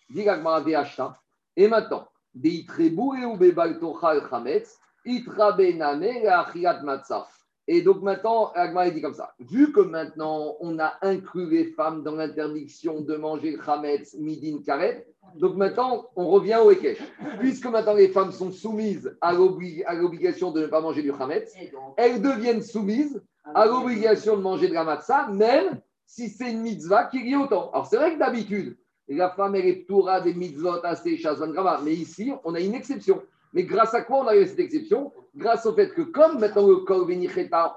Dit 0.09 0.23
Gagmara 0.23 0.61
Veachta. 0.61 1.15
Et 1.55 1.67
maintenant, 1.67 2.07
Deitrebou 2.33 3.13
et 3.13 3.31
Ubebal 3.31 3.77
Tochal 3.77 4.23
Hametz, 4.31 4.79
Itrabenane 5.05 6.25
Achiat 6.25 6.81
Matzah. 6.81 7.27
Et 7.69 7.81
donc 7.81 8.01
maintenant, 8.01 8.51
Agmara 8.55 8.89
dit 8.89 9.01
comme 9.01 9.13
ça. 9.13 9.33
Vu 9.39 9.73
que 9.73 9.81
maintenant 9.81 10.55
on 10.61 10.79
a 10.79 10.93
inclus 11.01 11.49
les 11.49 11.65
femmes 11.71 12.01
dans 12.03 12.15
l'interdiction 12.15 13.01
de 13.01 13.15
manger 13.17 13.51
le 13.51 13.69
Hametz 13.69 14.15
Midin 14.17 14.59
Karet, 14.65 15.05
donc 15.35 15.55
maintenant, 15.57 16.09
on 16.15 16.29
revient 16.29 16.59
au 16.63 16.71
Ekech. 16.71 16.99
Puisque 17.39 17.65
maintenant 17.65 17.93
les 17.93 18.07
femmes 18.07 18.31
sont 18.31 18.51
soumises 18.51 19.15
à 19.19 19.33
l'obligation 19.33 20.51
de 20.51 20.61
ne 20.61 20.67
pas 20.67 20.79
manger 20.79 21.01
du 21.01 21.11
Hametz, 21.11 21.53
elles 21.97 22.21
deviennent 22.21 22.61
soumises 22.61 23.21
à 23.53 23.65
l'obligation 23.65 24.37
de 24.37 24.41
manger 24.41 24.69
de 24.69 24.73
la 24.73 24.83
matzah, 24.83 25.27
même 25.29 25.81
si 26.05 26.29
c'est 26.29 26.51
une 26.51 26.61
mitzvah 26.61 27.05
qui 27.05 27.21
liée 27.21 27.35
au 27.35 27.47
temps. 27.47 27.69
Alors 27.71 27.87
c'est 27.87 27.97
vrai 27.97 28.13
que 28.13 28.19
d'habitude, 28.19 28.77
la 29.09 29.29
femme, 29.29 29.55
elle 29.55 29.65
est 29.65 29.87
toura 29.87 30.21
des 30.21 30.33
mitzvot 30.33 30.83
assez 30.83 31.17
grava, 31.17 31.81
mais 31.83 31.93
ici, 31.93 32.31
on 32.43 32.55
a 32.55 32.59
une 32.59 32.75
exception. 32.75 33.21
Mais 33.57 33.63
grâce 33.63 33.95
à 33.95 34.03
quoi 34.03 34.19
on 34.19 34.27
a 34.27 34.37
eu 34.37 34.45
cette 34.45 34.59
exception? 34.59 35.11
Grâce 35.35 35.65
au 35.65 35.73
fait 35.73 35.89
que 35.89 36.03
comme 36.03 36.39
maintenant 36.39 36.67
le 36.67 36.75
Kol 36.85 37.07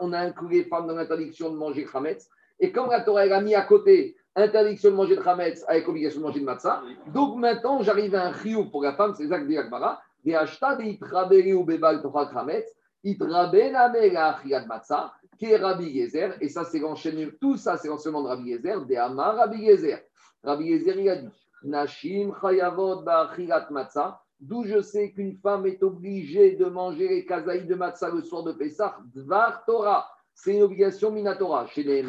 on 0.00 0.12
a 0.12 0.18
inclus 0.18 0.50
les 0.50 0.64
femmes 0.64 0.86
dans 0.86 0.94
l'interdiction 0.94 1.50
de 1.50 1.56
manger 1.56 1.86
Hametz, 1.94 2.28
et 2.58 2.70
comme 2.70 2.90
la 2.90 3.00
Torah 3.00 3.22
a 3.22 3.40
mis 3.40 3.54
à 3.54 3.62
côté 3.62 4.14
interdiction 4.36 4.90
de 4.90 4.96
manger 4.96 5.16
de 5.16 5.26
Hametz 5.26 5.64
avec 5.66 5.88
obligation 5.88 6.20
de 6.20 6.26
manger 6.26 6.40
de 6.40 6.44
matzah. 6.44 6.82
Donc 7.14 7.38
maintenant, 7.38 7.82
j'arrive 7.82 8.14
à 8.14 8.26
un 8.26 8.30
riou 8.30 8.66
pour 8.66 8.82
la 8.82 8.92
femme, 8.92 9.14
c'est 9.14 9.26
ça 9.26 9.38
que 9.40 9.46
dit 9.46 9.56
Akbara. 9.56 10.02
Des 10.22 10.34
achtats 10.34 10.76
des 10.76 10.84
itraberi 10.84 11.54
ou 11.54 11.64
bebal 11.64 12.02
tochak 12.02 12.36
Hametz, 12.36 12.70
itrabename 13.02 14.12
la 14.12 14.34
achriad 14.34 14.66
matzah, 14.66 15.14
qui 15.38 15.46
est. 15.46 16.42
Et 16.42 16.48
ça, 16.50 16.64
c'est 16.64 16.78
l'enchaînement, 16.78 17.30
tout 17.40 17.56
ça, 17.56 17.78
c'est 17.78 17.88
l'enseignement 17.88 18.22
de 18.22 18.28
Rabbi 18.28 18.52
Gezer, 18.52 18.84
des 18.84 18.96
Amar 18.96 19.36
Rabbi 19.36 19.64
Gezer. 19.64 20.02
Rabbi 20.44 20.68
Gezer, 20.68 21.00
il 21.00 21.08
a 21.08 21.16
dit 21.16 21.28
Nashim 21.62 22.34
chayavot 22.38 23.00
ba'achriat 23.00 23.68
matzah. 23.70 24.20
D'où 24.40 24.64
je 24.64 24.80
sais 24.80 25.12
qu'une 25.12 25.36
femme 25.36 25.66
est 25.66 25.82
obligée 25.82 26.56
de 26.56 26.64
manger 26.64 27.08
les 27.08 27.26
kazaïs 27.26 27.66
de 27.66 27.74
matzah 27.74 28.10
le 28.10 28.22
soir 28.22 28.42
de 28.42 28.52
Pessah, 28.52 28.96
dvar 29.14 29.64
Torah. 29.66 30.08
C'est 30.34 30.56
une 30.56 30.62
obligation 30.62 31.10
minatora. 31.10 31.66
Chez 31.66 31.82
les 31.82 32.02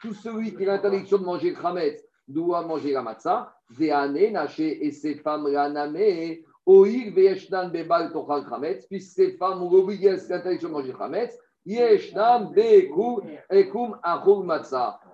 tout 0.00 0.14
celui 0.14 0.54
qui 0.54 0.62
a 0.62 0.66
l'interdiction 0.66 1.18
de 1.18 1.24
manger 1.24 1.54
chametz 1.60 2.04
doit 2.28 2.62
manger 2.62 2.92
la 2.92 3.02
matzah. 3.02 3.52
Veane, 3.70 4.32
naché 4.32 4.86
et 4.86 4.92
ses 4.92 5.16
femmes 5.16 5.46
raname, 5.46 6.38
oïr 6.66 7.12
veeshnan 7.12 7.70
bebal 7.70 8.12
tochal 8.12 8.44
chametz, 8.48 8.86
puisque 8.86 9.14
ces 9.14 9.32
femmes 9.32 9.62
ont 9.62 9.70
l'obligation 9.70 10.36
de 10.36 10.68
manger 10.68 10.94
chametz, 10.96 11.36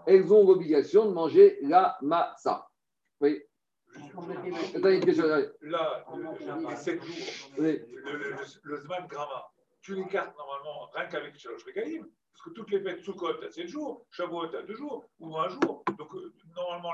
Elles 0.07 0.33
ont 0.33 0.47
l'obligation 0.47 1.07
de 1.07 1.13
manger 1.13 1.59
la 1.63 1.97
matzah. 2.03 2.69
Oui. 3.21 3.43
Là, 5.63 6.05
les 6.69 6.77
7 6.77 7.03
jours, 7.05 7.51
le, 7.59 7.87
le, 8.63 8.77
Zman 8.79 9.07
Grama, 9.07 9.47
tu 9.83 9.95
l'écartes 9.95 10.37
normalement 10.37 10.91
rien 10.95 11.07
qu'avec 11.07 11.39
Shalosh 11.39 11.65
Regalim. 11.65 12.07
Parce 12.33 12.43
que 12.47 12.51
toutes 12.51 12.71
les 12.73 12.81
fêtes 12.81 13.01
Sukkot 13.01 13.43
à 13.43 13.51
7 13.51 13.69
jours, 13.69 14.05
Shavuot 14.11 14.55
à 14.57 14.63
2 14.63 14.75
jours 14.75 15.05
ou 15.21 15.37
1 15.37 15.49
jour. 15.51 15.85
Donc, 15.97 16.15
euh, 16.15 16.33
normalement, 16.57 16.93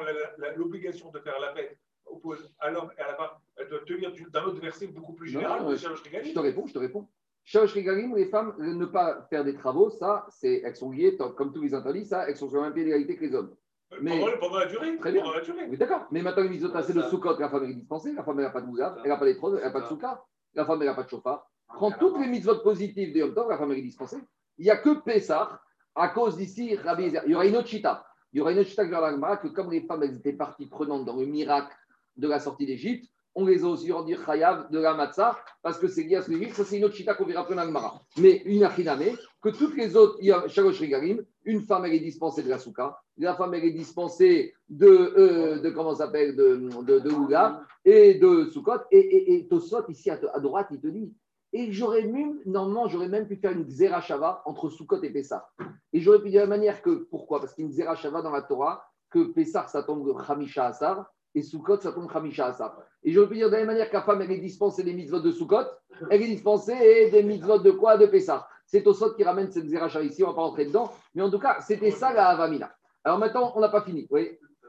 l'obligation 0.57 1.11
de 1.11 1.19
faire 1.21 1.41
la 1.41 1.55
fête 1.55 1.79
oppose 2.05 2.53
à 2.59 2.71
l'homme 2.71 2.93
et 2.99 3.01
à 3.01 3.09
la 3.09 3.17
femme, 3.17 3.31
elle 3.57 3.69
doit 3.69 3.81
tenir 3.87 4.13
d'un 4.31 4.45
autre 4.45 4.61
verset 4.61 4.89
beaucoup 4.89 5.15
plus 5.15 5.31
général. 5.31 5.63
Je 5.77 6.33
te 6.35 6.39
réponds, 6.39 6.67
je 6.67 6.75
te 6.75 6.79
réponds. 6.79 7.09
Shalosh 7.45 7.74
Regalim, 7.74 8.14
les 8.14 8.26
femmes, 8.26 8.55
ne 8.59 8.84
pas 8.84 9.26
faire 9.30 9.45
des 9.45 9.55
travaux, 9.55 9.91
ça, 9.91 10.26
elles 10.43 10.76
sont 10.76 10.91
liées, 10.91 11.16
comme 11.36 11.53
tous 11.53 11.62
les 11.62 11.74
interdits, 11.74 12.07
ça, 12.07 12.28
elles 12.28 12.36
sont 12.36 12.49
sur 12.49 12.59
la 12.59 12.64
même 12.64 12.74
pied 12.74 12.84
d'égalité 12.84 13.16
que 13.16 13.24
les 13.24 13.34
hommes. 13.34 13.55
Mais, 14.01 14.24
pendant, 14.38 14.59
la 14.59 14.66
durée. 14.66 14.97
Très 14.99 15.12
bien. 15.12 15.24
Oui, 15.68 15.76
d'accord. 15.76 16.07
Mais 16.12 16.22
maintenant, 16.22 16.45
les 16.45 16.49
mitzvot, 16.49 16.70
c'est 16.82 16.95
le 16.95 17.03
soukot. 17.03 17.38
La 17.38 17.49
femme 17.49 17.64
est 17.64 17.74
dispensée. 17.74 18.12
La 18.12 18.22
femme, 18.22 18.41
n'a 18.41 18.51
pas 18.51 18.61
de 18.61 18.66
moulav. 18.66 19.01
Elle 19.03 19.11
n'a 19.11 19.16
pas 19.16 19.24
d'étrode. 19.24 19.59
Elle 19.59 19.64
n'a 19.64 19.72
pas 19.72 19.80
de 19.80 19.86
souka. 19.86 20.22
La 20.55 20.64
femme, 20.64 20.84
n'a 20.84 20.95
pas 20.95 21.03
de 21.03 21.09
chauffard. 21.09 21.51
Prends 21.66 21.91
toutes 21.91 22.18
les 22.20 22.28
mitzvot 22.28 22.61
positives 22.61 23.12
de 23.12 23.18
Yom 23.18 23.34
Tov. 23.34 23.51
La 23.51 23.59
femme, 23.59 23.72
est 23.72 23.82
dispensée. 23.82 24.18
Il 24.59 24.64
n'y 24.64 24.70
a 24.70 24.76
que 24.76 25.01
Pessah 25.03 25.61
à 25.95 26.09
cause 26.09 26.36
d'ici, 26.36 26.76
Rabbi 26.76 27.12
Il 27.26 27.32
y 27.32 27.34
aura 27.34 27.47
une 27.47 27.57
autre 27.57 27.66
chita. 27.66 28.07
Il 28.32 28.38
y 28.38 28.41
aura 28.41 28.53
une 28.53 28.61
autre 28.61 28.68
chita 28.68 28.86
que 28.86 29.49
comme 29.49 29.70
les 29.70 29.82
femmes, 29.82 30.03
elles 30.05 30.16
étaient 30.16 30.32
parties 30.32 30.66
prenantes 30.66 31.05
dans 31.05 31.16
le 31.16 31.26
miracle 31.26 31.74
de 32.16 32.28
la 32.28 32.38
sortie 32.38 32.66
d'Égypte, 32.66 33.11
on 33.35 33.47
les 33.47 33.64
a 33.64 33.68
aussi 33.68 33.93
rendus 33.93 34.18
chayav 34.24 34.70
de 34.70 34.78
la 34.78 34.95
matzah 34.95 35.39
parce 35.62 35.78
que 35.78 35.89
c'est 35.89 36.03
lié 36.03 36.16
à. 36.16 36.22
Ça, 36.22 36.64
c'est 36.64 36.78
une 36.78 36.85
autre 36.85 36.95
chita 36.95 37.14
qu'on 37.14 37.24
verra 37.24 37.43
après 37.43 37.55
dans 37.55 37.70
Mara. 37.70 38.03
Mais 38.18 38.43
une 38.45 38.64
achiname, 38.64 39.16
que 39.41 39.51
toutes 39.51 39.76
les 39.76 39.97
autres, 39.97 40.18
shalosh 40.49 40.81
regalim, 40.81 41.24
une 41.45 41.62
femme, 41.62 41.85
elle 41.87 41.95
est 41.95 42.01
dispensée 42.01 42.43
de 42.43 42.49
la 42.49 42.59
souka, 42.59 42.99
la 43.18 43.35
femme, 43.35 43.55
elle 43.55 43.64
est 43.64 43.72
dispensée 43.72 44.55
de, 44.68 44.87
euh, 44.87 45.59
de 45.61 45.70
comment 45.70 45.95
s'appelle, 45.95 46.35
de, 46.37 46.57
de, 46.83 47.51
et 47.85 48.14
de 48.14 48.45
soukot. 48.47 48.72
Et, 48.91 48.99
et, 48.99 49.35
et 49.35 49.49
Tosot, 49.49 49.89
ici 49.89 50.11
à, 50.11 50.16
droite, 50.16 50.68
il 50.70 50.81
te 50.81 50.87
dit, 50.87 51.12
et 51.53 51.72
j'aurais 51.72 52.05
même, 52.05 52.41
normalement, 52.47 52.89
j'aurais 52.89 53.09
même 53.09 53.26
pu 53.26 53.37
faire 53.37 53.53
une 53.53 53.64
Xerashava 53.64 54.43
entre 54.47 54.68
Soukot 54.68 55.03
et 55.03 55.11
Pessah. 55.11 55.49
Et 55.93 56.01
j'aurais 56.01 56.22
pu 56.22 56.31
dire 56.31 56.45
de 56.45 56.49
la 56.49 56.57
manière 56.57 56.81
que, 56.81 57.09
pourquoi? 57.11 57.41
Parce 57.41 57.55
qu'il 57.55 57.64
y 57.64 57.66
a 57.66 57.70
une 57.70 57.76
Xerashava 57.76 58.22
dans 58.22 58.31
la 58.31 58.43
Torah, 58.43 58.85
que 59.11 59.24
Pessah, 59.33 59.66
ça 59.66 59.83
tombe 59.83 60.16
Khamisha 60.24 60.66
Asar, 60.66 61.12
et 61.35 61.43
Soukot, 61.43 61.81
ça 61.81 61.93
tombe 61.93 62.11
Khamisha 62.11 62.47
Asar. 62.47 62.78
Et 63.03 63.12
j'aurais 63.12 63.28
pu 63.28 63.36
dire 63.36 63.46
de 63.46 63.53
la 63.53 63.59
même 63.59 63.68
manière 63.68 63.88
que 63.88 63.94
la 63.94 64.03
femme, 64.03 64.20
elle 64.20 64.30
est 64.30 64.38
dispensée 64.38 64.82
des 64.82 64.92
mitzvot 64.92 65.20
de 65.20 65.30
Soukot, 65.30 65.64
elle 66.11 66.22
est 66.22 66.26
dispensée 66.26 67.11
des 67.11 67.22
mitzvot 67.22 67.59
de 67.59 67.70
quoi? 67.70 67.96
De 67.96 68.07
Pessah. 68.07 68.46
C'est 68.66 68.82
Tosot 68.82 69.14
qui 69.14 69.24
ramène 69.24 69.51
cette 69.51 69.66
Xerashava 69.66 70.05
ici, 70.05 70.22
on 70.22 70.28
ne 70.28 70.32
va 70.32 70.36
pas 70.36 70.42
rentrer 70.42 70.66
dedans. 70.66 70.92
Mais 71.14 71.22
en 71.22 71.30
tout 71.30 71.38
cas, 71.38 71.61
c'était 71.61 71.90
ça 71.90 72.12
la 72.12 72.28
Avamina. 72.28 72.72
Alors 73.03 73.18
maintenant, 73.18 73.53
on 73.57 73.61
n'a 73.61 73.68
pas 73.68 73.82
fini. 73.82 74.07
Oui. 74.11 74.38
Euh, 74.64 74.68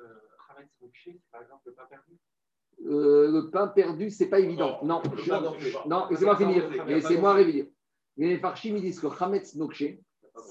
par 1.31 1.41
exemple, 1.41 1.61
le 1.65 1.73
pain 1.73 1.85
perdu? 1.89 2.17
Euh, 2.87 3.31
le 3.31 3.49
pain 3.51 3.67
perdu, 3.67 4.09
c'est 4.09 4.29
pas 4.29 4.39
évident. 4.39 4.79
Non, 4.83 5.01
non, 5.85 6.07
laissez-moi 6.09 6.35
finir. 6.37 6.69
Laissez-moi 6.87 7.33
réveiller. 7.33 7.71
Les 8.17 8.37
Farshim 8.39 8.75
ils 8.75 8.81
disent 8.81 8.99
que 8.99 9.07
Hametz 9.07 9.55
Nokché, 9.55 10.01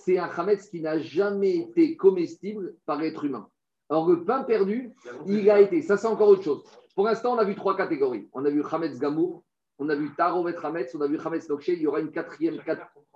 c'est 0.05 0.19
un 0.19 0.29
Hametz 0.29 0.69
qui 0.69 0.81
n'a 0.81 0.99
jamais 0.99 1.57
été 1.57 1.97
comestible 1.97 2.77
par 2.87 3.03
être 3.03 3.25
humain. 3.25 3.49
Alors 3.89 4.09
le 4.09 4.25
pain 4.25 4.45
perdu, 4.45 4.95
il 5.27 5.51
a 5.51 5.61
été. 5.61 5.83
Ça, 5.83 5.97
c'est 5.97 6.07
encore 6.07 6.29
autre 6.29 6.43
chose. 6.43 6.63
Pour 6.95 7.05
l'instant, 7.05 7.35
on 7.35 7.39
a 7.39 7.45
vu 7.45 7.55
trois 7.55 7.77
catégories. 7.77 8.29
On 8.33 8.45
a 8.45 8.51
vu 8.51 8.63
Hametz 8.71 8.99
Gamour, 8.99 9.45
on 9.79 9.89
a 9.89 9.95
vu 9.95 10.15
Tarovet 10.15 10.57
Hametz, 10.63 10.95
on 10.95 11.01
a 11.01 11.07
vu 11.07 11.19
Hametz 11.19 11.49
Nokché. 11.49 11.75
Il 11.75 11.83
y 11.83 11.87
aura 11.87 12.01
une 12.01 12.11
quatrième 12.11 12.59
catégorie. 12.59 13.07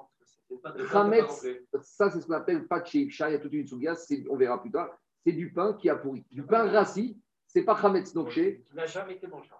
Hametz, 0.92 1.46
ça 1.82 2.10
c'est 2.10 2.20
ce 2.20 2.26
qu'on 2.26 2.34
appelle 2.34 2.66
pas 2.66 2.82
il 2.92 3.08
y 3.08 3.22
a 3.22 3.38
toute 3.38 3.52
une 3.52 3.66
souga, 3.66 3.94
on 4.30 4.36
verra 4.36 4.60
plus 4.60 4.70
tard. 4.70 4.90
C'est 5.24 5.32
du 5.32 5.52
pain 5.52 5.74
qui 5.74 5.88
a 5.88 5.96
pourri. 5.96 6.24
Du 6.30 6.44
pain 6.44 6.70
rassis, 6.70 7.18
c'est 7.46 7.62
pas 7.62 7.74
Hametz 7.74 8.14
Nokche. 8.14 8.34
Qui 8.34 8.74
n'a 8.74 8.86
jamais 8.86 9.14
été 9.14 9.26
mangé. 9.26 9.50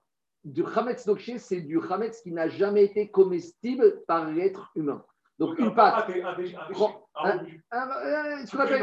Du 0.44 0.62
Hametz 0.64 1.06
Nokche, 1.06 1.36
c'est 1.38 1.60
du 1.60 1.80
Hametz 1.80 2.20
qui 2.20 2.32
n'a 2.32 2.48
jamais 2.48 2.84
été 2.84 3.10
comestible 3.10 4.02
par 4.06 4.30
l'être 4.30 4.70
humain. 4.74 5.04
Donc, 5.38 5.58
une 5.58 5.74
pâte. 5.74 6.08
Un, 7.16 7.40
un, 7.72 8.46
ce 8.46 8.50
qu'on 8.56 8.62
appelle. 8.62 8.82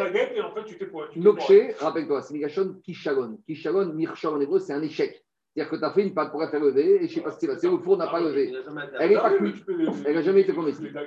Rappelle-toi, 1.80 2.22
c'est 2.22 2.34
Migashon 2.34 2.76
Kishalon. 2.84 3.38
Kishalon, 3.46 3.94
Mirchon 3.94 4.36
en 4.36 4.42
hébreu, 4.42 4.60
c'est 4.60 4.74
un 4.74 4.82
échec. 4.82 5.24
C'est-à-dire 5.54 5.72
que 5.72 5.76
tu 5.78 5.84
as 5.84 5.92
fait 5.92 6.04
une 6.04 6.14
pâte 6.14 6.32
pour 6.32 6.40
la 6.40 6.50
faire 6.50 6.62
lever 6.62 7.04
et 7.04 7.08
je 7.08 7.14
ne 7.14 7.16
sais 7.16 7.22
pas 7.22 7.32
ce 7.32 7.36
qui 7.36 7.46
s'est 7.46 7.52
passé, 7.52 7.70
le 7.70 7.78
four 7.80 7.98
n'a 7.98 8.08
pas 8.08 8.22
levé. 8.22 8.54
Elle 9.00 9.10
n'est 9.10 9.16
pas 9.16 9.34
cuite. 9.36 9.66
Elle 10.06 10.16
n'a 10.16 10.22
jamais 10.22 10.42
été 10.42 10.54
comestible. 10.54 10.98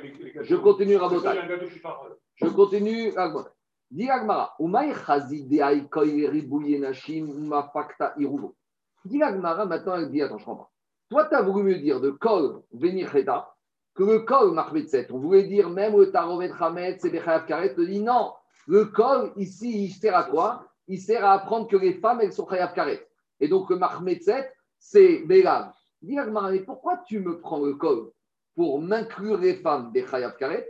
Je 0.43 0.57
continue 0.57 0.97
à 0.97 1.09
Je 2.37 2.47
continue 2.49 3.17
à 3.17 3.33
Dis 3.91 4.11
Agmara. 4.11 4.57
Dis 9.05 9.23
Agmara, 9.23 9.67
maintenant 9.67 9.97
elle 9.97 10.11
dit 10.11 10.21
Attends, 10.21 10.39
je 10.39 10.45
comprends. 10.45 10.71
Toi, 11.11 11.27
tu 11.27 11.35
as 11.35 11.43
voulu 11.43 11.65
me 11.65 11.79
dire 11.79 12.01
de 12.01 12.11
Kol 12.11 12.63
venir 12.73 13.11
Cheta, 13.11 13.54
que 13.95 14.03
le 14.03 14.21
Kol 14.21 14.53
Mahmetzet, 14.53 15.07
on 15.11 15.19
voulait 15.19 15.45
dire 15.45 15.71
même 15.71 15.97
le 15.97 16.11
Tarovet 16.11 16.51
Hamet, 16.59 16.99
c'est 17.01 17.11
Bechayav 17.11 17.47
Karet, 17.47 17.75
te 17.75 17.81
dit 17.81 18.01
non. 18.01 18.33
Le 18.67 18.87
Kol, 18.87 19.33
ici, 19.37 19.85
il 19.85 19.91
sert 19.91 20.17
à 20.17 20.25
quoi? 20.25 20.67
Il 20.89 21.01
sert 21.01 21.25
à 21.25 21.33
apprendre 21.33 21.69
que 21.69 21.77
les 21.77 21.95
femmes, 21.95 22.21
elles 22.21 22.33
sont 22.33 22.49
Chayav 22.49 22.75
Karet. 22.75 23.07
Et 23.41 23.49
donc, 23.49 23.71
le 23.71 23.77
Mahmetzet, 23.77 24.53
c'est 24.79 25.19
Bélav. 25.19 25.73
Dis 26.03 26.19
Agmara, 26.19 26.51
mais 26.51 26.61
pourquoi 26.61 26.99
tu 27.07 27.21
me 27.21 27.39
prends 27.41 27.61
le 27.65 27.75
Kol 27.75 28.11
pour 28.55 28.81
m'inclure 28.81 29.39
les 29.39 29.55
femmes 29.55 29.93
des 29.93 30.07
Chayav 30.07 30.37
Karet 30.37 30.69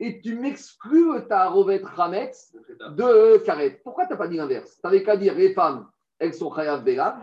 et 0.00 0.20
tu 0.20 0.36
m'exclus 0.36 1.26
ta 1.28 1.48
Rovet 1.48 1.82
Hametz 1.96 2.54
de 2.90 3.38
Karet? 3.38 3.80
Pourquoi 3.84 4.06
tu 4.06 4.12
n'as 4.12 4.18
pas 4.18 4.28
dit 4.28 4.36
l'inverse? 4.36 4.74
Tu 4.74 4.80
n'avais 4.84 5.02
qu'à 5.02 5.16
dire 5.16 5.34
les 5.34 5.54
femmes, 5.54 5.88
elles 6.18 6.34
sont 6.34 6.52
Chayav 6.54 6.84
Belav, 6.84 7.16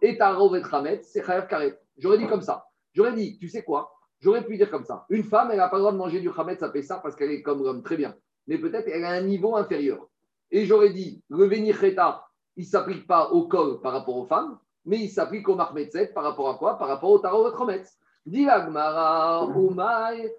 et 0.00 0.16
ta 0.16 0.32
Rovet 0.32 0.62
Hametz, 0.70 1.08
c'est 1.12 1.24
Chayav 1.24 1.48
Karet. 1.48 1.78
J'aurais 1.98 2.18
dit 2.18 2.26
comme 2.26 2.42
ça. 2.42 2.64
J'aurais 2.94 3.12
dit, 3.12 3.38
tu 3.38 3.48
sais 3.48 3.62
quoi? 3.62 3.92
J'aurais 4.22 4.46
pu 4.46 4.56
dire 4.56 4.70
comme 4.70 4.84
ça. 4.84 5.04
Une 5.10 5.24
femme, 5.24 5.50
elle 5.50 5.58
n'a 5.58 5.68
pas 5.68 5.76
le 5.76 5.82
droit 5.82 5.92
de 5.92 5.98
manger 5.98 6.20
du 6.20 6.30
Hametz 6.30 6.62
à 6.62 6.72
ça 6.82 7.00
parce 7.02 7.16
qu'elle 7.16 7.32
est 7.32 7.42
comme 7.42 7.62
l'homme, 7.62 7.82
très 7.82 7.96
bien. 7.96 8.14
Mais 8.46 8.56
peut-être 8.56 8.88
elle 8.88 9.04
a 9.04 9.10
un 9.10 9.22
niveau 9.22 9.56
inférieur. 9.56 10.08
Et 10.52 10.64
j'aurais 10.64 10.90
dit, 10.90 11.22
le 11.28 11.46
Venicheta, 11.46 12.24
il 12.56 12.64
ne 12.64 12.68
s'applique 12.68 13.06
pas 13.06 13.30
au 13.30 13.48
col 13.48 13.80
par 13.80 13.92
rapport 13.92 14.16
aux 14.16 14.26
femmes, 14.26 14.58
mais 14.84 14.98
il 14.98 15.08
s'applique 15.08 15.48
au 15.48 15.56
Mahmetzet 15.56 16.12
par 16.14 16.22
rapport 16.22 16.48
à 16.48 16.54
quoi? 16.54 16.78
Par 16.78 16.86
rapport 16.86 17.10
au 17.10 17.18
Tarot 17.18 17.46
Hametz. 17.60 17.98
Dit 18.24 18.48
Agmara, 18.48 19.48
Umay, 19.56 20.32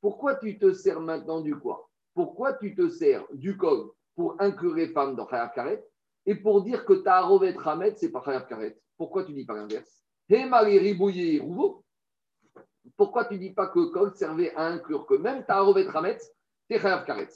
pourquoi 0.00 0.36
tu 0.36 0.58
te 0.58 0.72
sers 0.72 1.00
maintenant 1.00 1.40
du 1.42 1.54
quoi? 1.56 1.88
Pourquoi 2.14 2.54
tu 2.54 2.74
te 2.74 2.88
sers 2.88 3.24
du 3.32 3.56
col 3.58 3.90
pour 4.14 4.36
inclure 4.38 4.74
les 4.74 4.88
femmes 4.88 5.16
dans 5.16 5.28
Chayav 5.28 5.52
Karet? 5.54 5.84
Et 6.26 6.34
pour 6.34 6.62
dire 6.62 6.84
que 6.84 6.94
ta 6.94 7.20
Rovet 7.20 7.56
Hamet, 7.64 7.94
c'est 7.96 8.10
pas 8.10 8.22
Chayav 8.24 8.46
Karet. 8.46 8.78
Pourquoi 8.96 9.24
tu 9.24 9.32
dis 9.32 9.44
pas 9.44 9.54
l'inverse? 9.54 10.04
Pourquoi 12.96 13.24
tu 13.24 13.38
dis 13.38 13.50
pas 13.50 13.68
que 13.68 13.92
col 13.92 14.14
servait 14.14 14.54
à 14.54 14.66
inclure 14.66 15.06
que 15.06 15.14
même 15.14 15.44
ta 15.44 15.60
Rovet 15.60 15.86
Hamet, 15.94 16.18
c'est 16.68 16.78
Chayav 16.78 17.04
Karet? 17.04 17.28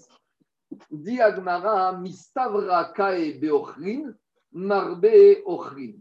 Dit 0.90 1.20
Agmara, 1.20 1.92
Mistavra 1.98 2.92
Kae 2.92 3.38
Beochrin, 3.38 4.14
Marbe 4.52 5.06
Ochrin. 5.44 5.94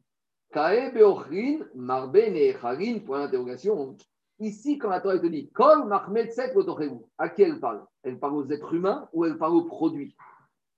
Kae 0.52 0.92
Beochrin, 0.92 1.66
Marbe 1.76 2.18
Necharin, 2.18 3.00
point 3.00 3.26
d'interrogation. 3.26 3.98
Ici, 4.40 4.78
quand 4.78 4.90
la 4.90 5.00
Torah 5.00 5.18
te 5.18 5.28
dit 5.28 5.50
Kol 5.52 5.88
Mahmed 5.88 6.32
Set 6.32 6.54
à 7.18 7.30
qui 7.30 7.44
elle 7.44 7.60
parle? 7.60 7.86
Elle 8.04 8.20
parle 8.20 8.36
aux 8.36 8.52
êtres 8.52 8.74
humains 8.74 9.08
ou 9.14 9.24
elle 9.26 9.38
parle 9.38 9.56
aux 9.56 9.64
produits? 9.64 10.16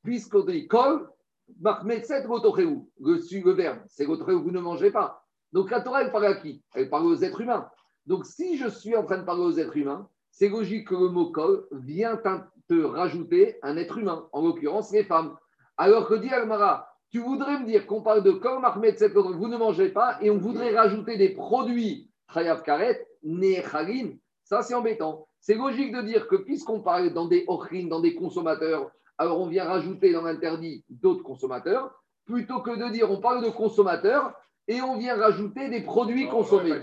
Puisqu'on 0.04 0.42
dit 0.42 0.68
Kol 0.68 1.10
le, 1.48 3.44
le 3.44 3.52
verbe, 3.52 3.80
c'est 3.88 4.06
vous 4.06 4.52
ne 4.52 4.60
mangez 4.60 4.92
pas. 4.92 5.24
Donc 5.54 5.72
la 5.72 5.82
Torah, 5.82 6.04
elle 6.04 6.12
parle 6.12 6.26
à 6.26 6.36
qui? 6.36 6.62
Elle 6.76 6.90
parle 6.90 7.06
aux 7.06 7.24
êtres 7.24 7.42
humains. 7.42 7.70
Donc 8.06 8.26
si 8.26 8.58
je 8.58 8.68
suis 8.68 8.96
en 8.96 9.04
train 9.04 9.18
de 9.18 9.26
parler 9.26 9.44
aux 9.44 9.58
êtres 9.58 9.78
humains, 9.78 10.10
c'est 10.32 10.50
logique 10.50 10.90
que 10.90 10.96
le 10.96 11.10
mot 11.10 11.32
Kol 11.32 11.68
vient 11.72 12.18
te 12.18 12.84
rajouter 12.84 13.58
un 13.64 13.78
être 13.78 13.98
humain, 13.98 14.28
en 14.32 14.42
l'occurrence 14.42 14.92
les 14.92 15.04
femmes. 15.04 15.36
Alors 15.78 16.08
que 16.08 16.16
dit 16.16 16.30
Almara, 16.30 16.90
tu 17.10 17.20
voudrais 17.20 17.60
me 17.60 17.66
dire 17.66 17.88
qu'on 17.88 18.02
parle 18.02 18.24
de 18.24 18.32
comme 18.32 18.66
Ahmed 18.66 18.98
vous 19.14 19.48
ne 19.48 19.58
mangez 19.58 19.90
pas, 19.90 20.18
et 20.22 20.30
on 20.30 20.38
voudrait 20.38 20.76
rajouter 20.76 21.18
des 21.18 21.30
produits 21.30 22.10
Chayav 22.34 22.62
Karet, 22.64 23.08
Nechalin, 23.24 24.12
ça 24.44 24.62
c'est 24.62 24.76
embêtant. 24.76 25.28
C'est 25.40 25.56
logique 25.56 25.96
de 25.96 26.02
dire 26.02 26.28
que 26.28 26.36
puisqu'on 26.36 26.82
parle 26.82 27.14
dans 27.14 27.28
des 27.28 27.46
ochrin, 27.48 27.88
dans 27.88 28.02
des 28.02 28.16
consommateurs, 28.16 28.92
alors 29.18 29.40
on 29.40 29.48
vient 29.48 29.66
rajouter 29.66 30.14
dans 30.14 30.24
l'interdit 30.24 30.84
d'autres 30.90 31.24
consommateurs, 31.24 31.92
plutôt 32.26 32.62
que 32.62 32.72
de 32.72 32.92
dire 32.92 33.10
on 33.12 33.20
parle 33.20 33.44
de 33.44 33.50
consommateurs 33.50 34.34
et 34.68 34.82
on 34.82 34.98
vient 34.98 35.16
rajouter 35.16 35.70
des 35.70 35.82
produits 35.82 36.28
consommés. 36.28 36.74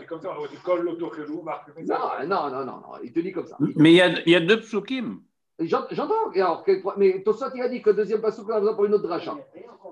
non, 2.26 2.50
non, 2.50 2.64
non, 2.64 2.64
non, 2.64 2.98
il 3.02 3.12
te 3.12 3.20
dit 3.20 3.32
comme 3.32 3.46
ça. 3.46 3.56
Mais 3.76 3.92
il 3.92 3.96
y 3.96 4.00
a, 4.00 4.08
il 4.20 4.32
y 4.32 4.36
a 4.36 4.40
deux 4.40 4.60
psukim. 4.60 5.20
J'entends. 5.60 6.30
Alors, 6.34 6.64
mais 6.96 7.22
Tosot, 7.22 7.46
il 7.54 7.62
a 7.62 7.68
dit 7.68 7.80
que 7.82 7.90
le 7.90 7.96
deuxième 7.96 8.20
passage, 8.20 8.44
on 8.48 8.52
a 8.52 8.58
besoin 8.58 8.74
pour 8.74 8.86
une 8.86 8.94
autre 8.94 9.06
dracha. 9.06 9.36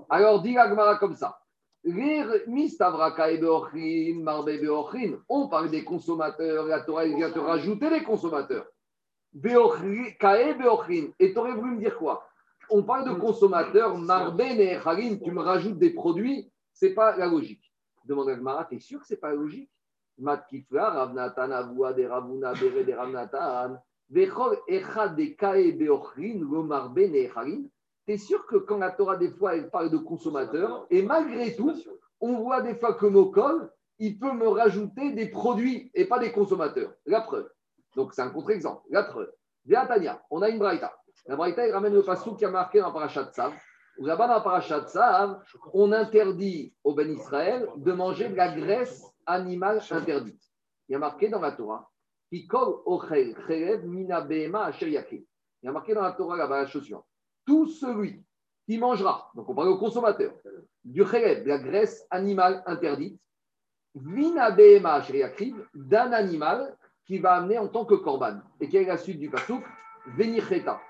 Alors, 0.09 0.43
dit 0.43 0.59
Agmara 0.59 0.97
comme 0.97 1.15
ça. 1.15 1.39
On 5.29 5.49
parle 5.49 5.71
des 5.71 5.85
consommateurs, 5.85 6.67
la 6.67 6.81
Torah 6.81 7.05
vient 7.07 7.31
te 7.31 7.39
rajouter 7.39 7.91
les 7.91 8.03
consommateurs. 8.03 8.67
Et 9.35 9.51
tu 11.33 11.39
aurais 11.39 11.55
voulu 11.55 11.73
me 11.73 11.79
dire 11.79 11.97
quoi? 11.97 12.29
On 12.75 12.83
parle 12.83 13.07
de 13.07 13.13
consommateurs, 13.13 13.99
Marben 13.99 14.59
et 14.59 14.79
tu 15.23 15.31
me 15.31 15.43
rajoutes 15.43 15.79
des 15.79 15.91
produits, 15.91 16.51
c'est 16.73 16.95
pas 16.95 17.15
la 17.19 17.27
logique. 17.27 17.71
Demande 18.07 18.31
Agmara, 18.31 18.65
t'es 18.65 18.79
sûr 18.79 18.99
que 19.01 19.07
c'est 19.07 19.21
pas 19.21 19.29
la 19.29 19.35
logique? 19.35 19.71
Mat 20.17 20.47
Kifla, 20.49 20.89
Ravnatan, 20.89 21.51
Avua, 21.51 21.93
Ravuna, 22.09 22.55
Bere, 22.55 22.83
de 22.87 22.93
Ravnatan. 22.95 23.77
Tu 24.11 24.23
es 28.07 28.17
sûr 28.17 28.47
que 28.47 28.57
quand 28.57 28.79
la 28.79 28.91
Torah, 28.91 29.17
des 29.17 29.31
fois, 29.31 29.55
elle 29.55 29.69
parle 29.69 29.91
de 29.91 29.99
consommateurs, 29.99 30.87
et 30.89 31.03
malgré 31.03 31.55
tout, 31.55 31.75
on 32.21 32.39
voit 32.39 32.63
des 32.63 32.75
fois 32.77 32.95
que 32.95 33.05
Mokol, 33.05 33.71
il 33.99 34.19
peut 34.19 34.33
me 34.33 34.49
rajouter 34.49 35.13
des 35.13 35.29
produits 35.29 35.91
et 35.93 36.07
pas 36.07 36.19
des 36.19 36.33
consommateurs. 36.33 36.95
La 37.05 37.21
preuve. 37.21 37.51
Donc, 37.97 38.15
c'est 38.15 38.23
un 38.23 38.31
contre-exemple. 38.31 38.81
La 38.89 39.03
preuve. 39.03 39.31
Tania, 39.69 40.23
on 40.31 40.41
a 40.41 40.49
une 40.49 40.59
braïta. 40.59 40.97
La 41.27 41.37
braïta, 41.37 41.67
il 41.67 41.73
ramène 41.73 41.95
le 41.95 42.03
passou 42.03 42.35
qui 42.35 42.45
a 42.45 42.51
marqué 42.51 42.81
dans 42.81 42.93
Parashat 42.93 43.31
Tzav. 43.33 43.53
Là-bas, 43.99 44.29
dans 44.29 44.41
Parashat 44.41 44.89
Tzav, 44.89 45.43
on 45.73 45.93
interdit 45.93 46.75
au 46.83 46.95
Ben 46.95 47.11
Israël 47.11 47.69
de 47.77 47.93
manger 47.93 48.29
de 48.29 48.35
la 48.35 48.49
graisse 48.49 49.05
animale 49.27 49.81
interdite. 49.91 50.43
Il 50.89 50.93
y 50.93 50.97
a 50.97 50.99
marqué 50.99 51.29
dans 51.29 51.41
la 51.41 51.53
Torah 51.53 51.93
il 52.33 52.49
y 55.63 55.69
a 55.69 55.73
marqué 55.73 55.95
dans 55.95 56.01
la 56.01 56.13
Torah 56.13 56.37
là-bas 56.37 56.63
la 56.63 56.67
chose 56.67 56.85
suivante. 56.85 57.05
Tout 57.45 57.67
celui 57.67 58.25
qui 58.65 58.79
mangera, 58.79 59.31
donc 59.35 59.51
on 59.51 59.55
parle 59.55 59.69
au 59.69 59.77
consommateur, 59.77 60.33
du 60.83 61.05
chelev, 61.05 61.43
de 61.43 61.49
la 61.49 61.59
graisse 61.59 62.07
animale 62.11 62.63
interdite, 62.67 63.21
d'un 63.95 64.47
animal 66.13 66.79
qui 67.05 67.19
va 67.19 67.35
amener 67.35 67.59
en 67.59 67.69
tant 67.69 67.85
que 67.85 67.97
korban. 67.97 68.41
Et 68.61 68.69
qui 68.69 68.79
est 68.79 68.85
la 68.85 68.97
suite 68.97 69.19
du 69.19 69.29
pasouk, 69.29 69.63
venicheta. 70.17 70.81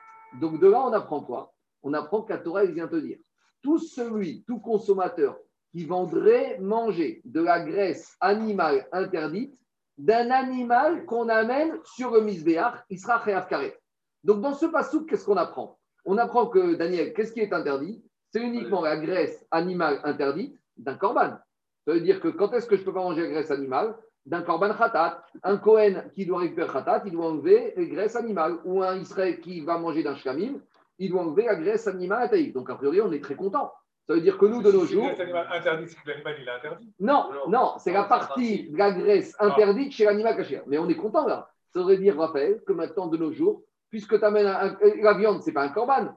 Donc 0.41 0.61
de 0.61 0.69
là, 0.69 0.87
on 0.87 0.93
apprend 0.93 1.21
quoi? 1.21 1.53
On 1.83 1.93
apprend 1.95 2.23
que 2.23 2.33
la 2.33 2.39
Torah, 2.39 2.65
vient 2.65 2.89
te 2.89 2.97
dire 2.97 3.19
tout 3.63 3.79
celui, 3.79 4.43
tout 4.45 4.59
consommateur 4.59 5.39
qui 5.71 5.85
vendrait 5.85 6.59
manger 6.61 7.23
de 7.25 7.41
la 7.41 7.61
graisse 7.61 8.17
animale 8.21 8.87
interdite, 8.93 9.57
d'un 9.97 10.31
animal 10.31 11.07
qu'on 11.07 11.29
amène 11.29 11.79
sur 11.85 12.11
le 12.11 12.21
misbéach, 12.23 12.85
il 12.91 12.99
sera 12.99 13.21
carré. 13.43 13.79
Donc 14.25 14.41
dans 14.41 14.55
ce 14.55 14.67
passage, 14.67 15.01
qu'est-ce 15.09 15.25
qu'on 15.25 15.37
apprend? 15.37 15.79
On 16.05 16.19
apprend 16.19 16.47
que, 16.47 16.75
Daniel, 16.75 17.15
qu'est-ce 17.15 17.33
qui 17.33 17.41
est 17.41 17.53
interdit? 17.53 18.05
C'est 18.33 18.43
uniquement 18.43 18.83
la 18.83 18.97
graisse 18.97 19.47
animale 19.51 20.01
interdite 20.05 20.59
d'un 20.77 20.97
corban. 20.97 21.39
Ça 21.87 21.95
veut 21.95 22.01
dire 22.01 22.21
que 22.21 22.29
quand 22.29 22.53
est-ce 22.53 22.67
que 22.67 22.77
je 22.77 22.83
peux 22.83 22.93
pas 22.93 23.03
manger 23.03 23.23
la 23.23 23.29
graisse 23.29 23.51
animale? 23.51 23.97
D'un 24.25 24.43
corban 24.43 24.73
khatat. 24.75 25.23
Un 25.43 25.57
Kohen 25.57 26.11
qui 26.15 26.27
doit 26.27 26.41
récupérer 26.41 26.69
khatat, 26.73 27.03
il 27.07 27.13
doit 27.13 27.27
enlever 27.27 27.75
la 27.77 27.85
graisse 27.85 28.17
animale. 28.17 28.59
Ou 28.65 28.83
un 28.83 28.99
Israël 28.99 29.41
qui 29.41 29.61
va 29.61 29.79
manger 29.79 30.03
d'un 30.03 30.15
shkamim, 30.15 30.61
il 30.99 31.11
doit 31.11 31.23
enlever 31.23 31.45
la 31.45 31.57
graisse 31.57 31.87
animale 31.89 32.25
interdite. 32.25 32.55
Donc 32.55 32.71
a 32.71 32.77
priori, 32.77 33.01
on 33.01 33.13
est 33.13 33.23
très 33.23 33.35
content. 33.35 33.73
Ça 34.07 34.15
veut 34.15 34.21
dire 34.21 34.37
que 34.37 34.47
nous, 34.47 34.63
de 34.63 34.73
nos 34.73 34.85
jours. 34.85 35.09
interdit, 35.09 35.89
c'est 35.89 36.03
que 36.03 36.11
l'animal, 36.11 36.35
il 36.41 36.49
est 36.49 36.51
interdit 36.51 36.93
Non, 36.99 37.31
non, 37.49 37.75
c'est 37.79 37.93
la 37.93 38.05
partie 38.05 38.69
de 38.69 38.77
la 38.77 38.91
graisse 38.91 39.35
interdite 39.39 39.93
chez 39.93 40.05
l'animal 40.05 40.37
caché. 40.37 40.61
Mais 40.67 40.79
on 40.79 40.89
est 40.89 40.97
content 40.97 41.27
là. 41.27 41.49
Ça 41.73 41.83
veut 41.83 41.97
dire, 41.97 42.19
Raphaël, 42.19 42.61
que 42.67 42.73
maintenant, 42.73 43.07
de 43.07 43.17
nos 43.17 43.33
jours, 43.33 43.63
puisque 43.91 44.19
tu 44.19 44.25
amènes 44.25 44.77
la 45.03 45.15
viande, 45.15 45.41
ce 45.41 45.47
n'est 45.47 45.53
pas 45.53 45.63
un 45.63 45.69
corban. 45.69 46.15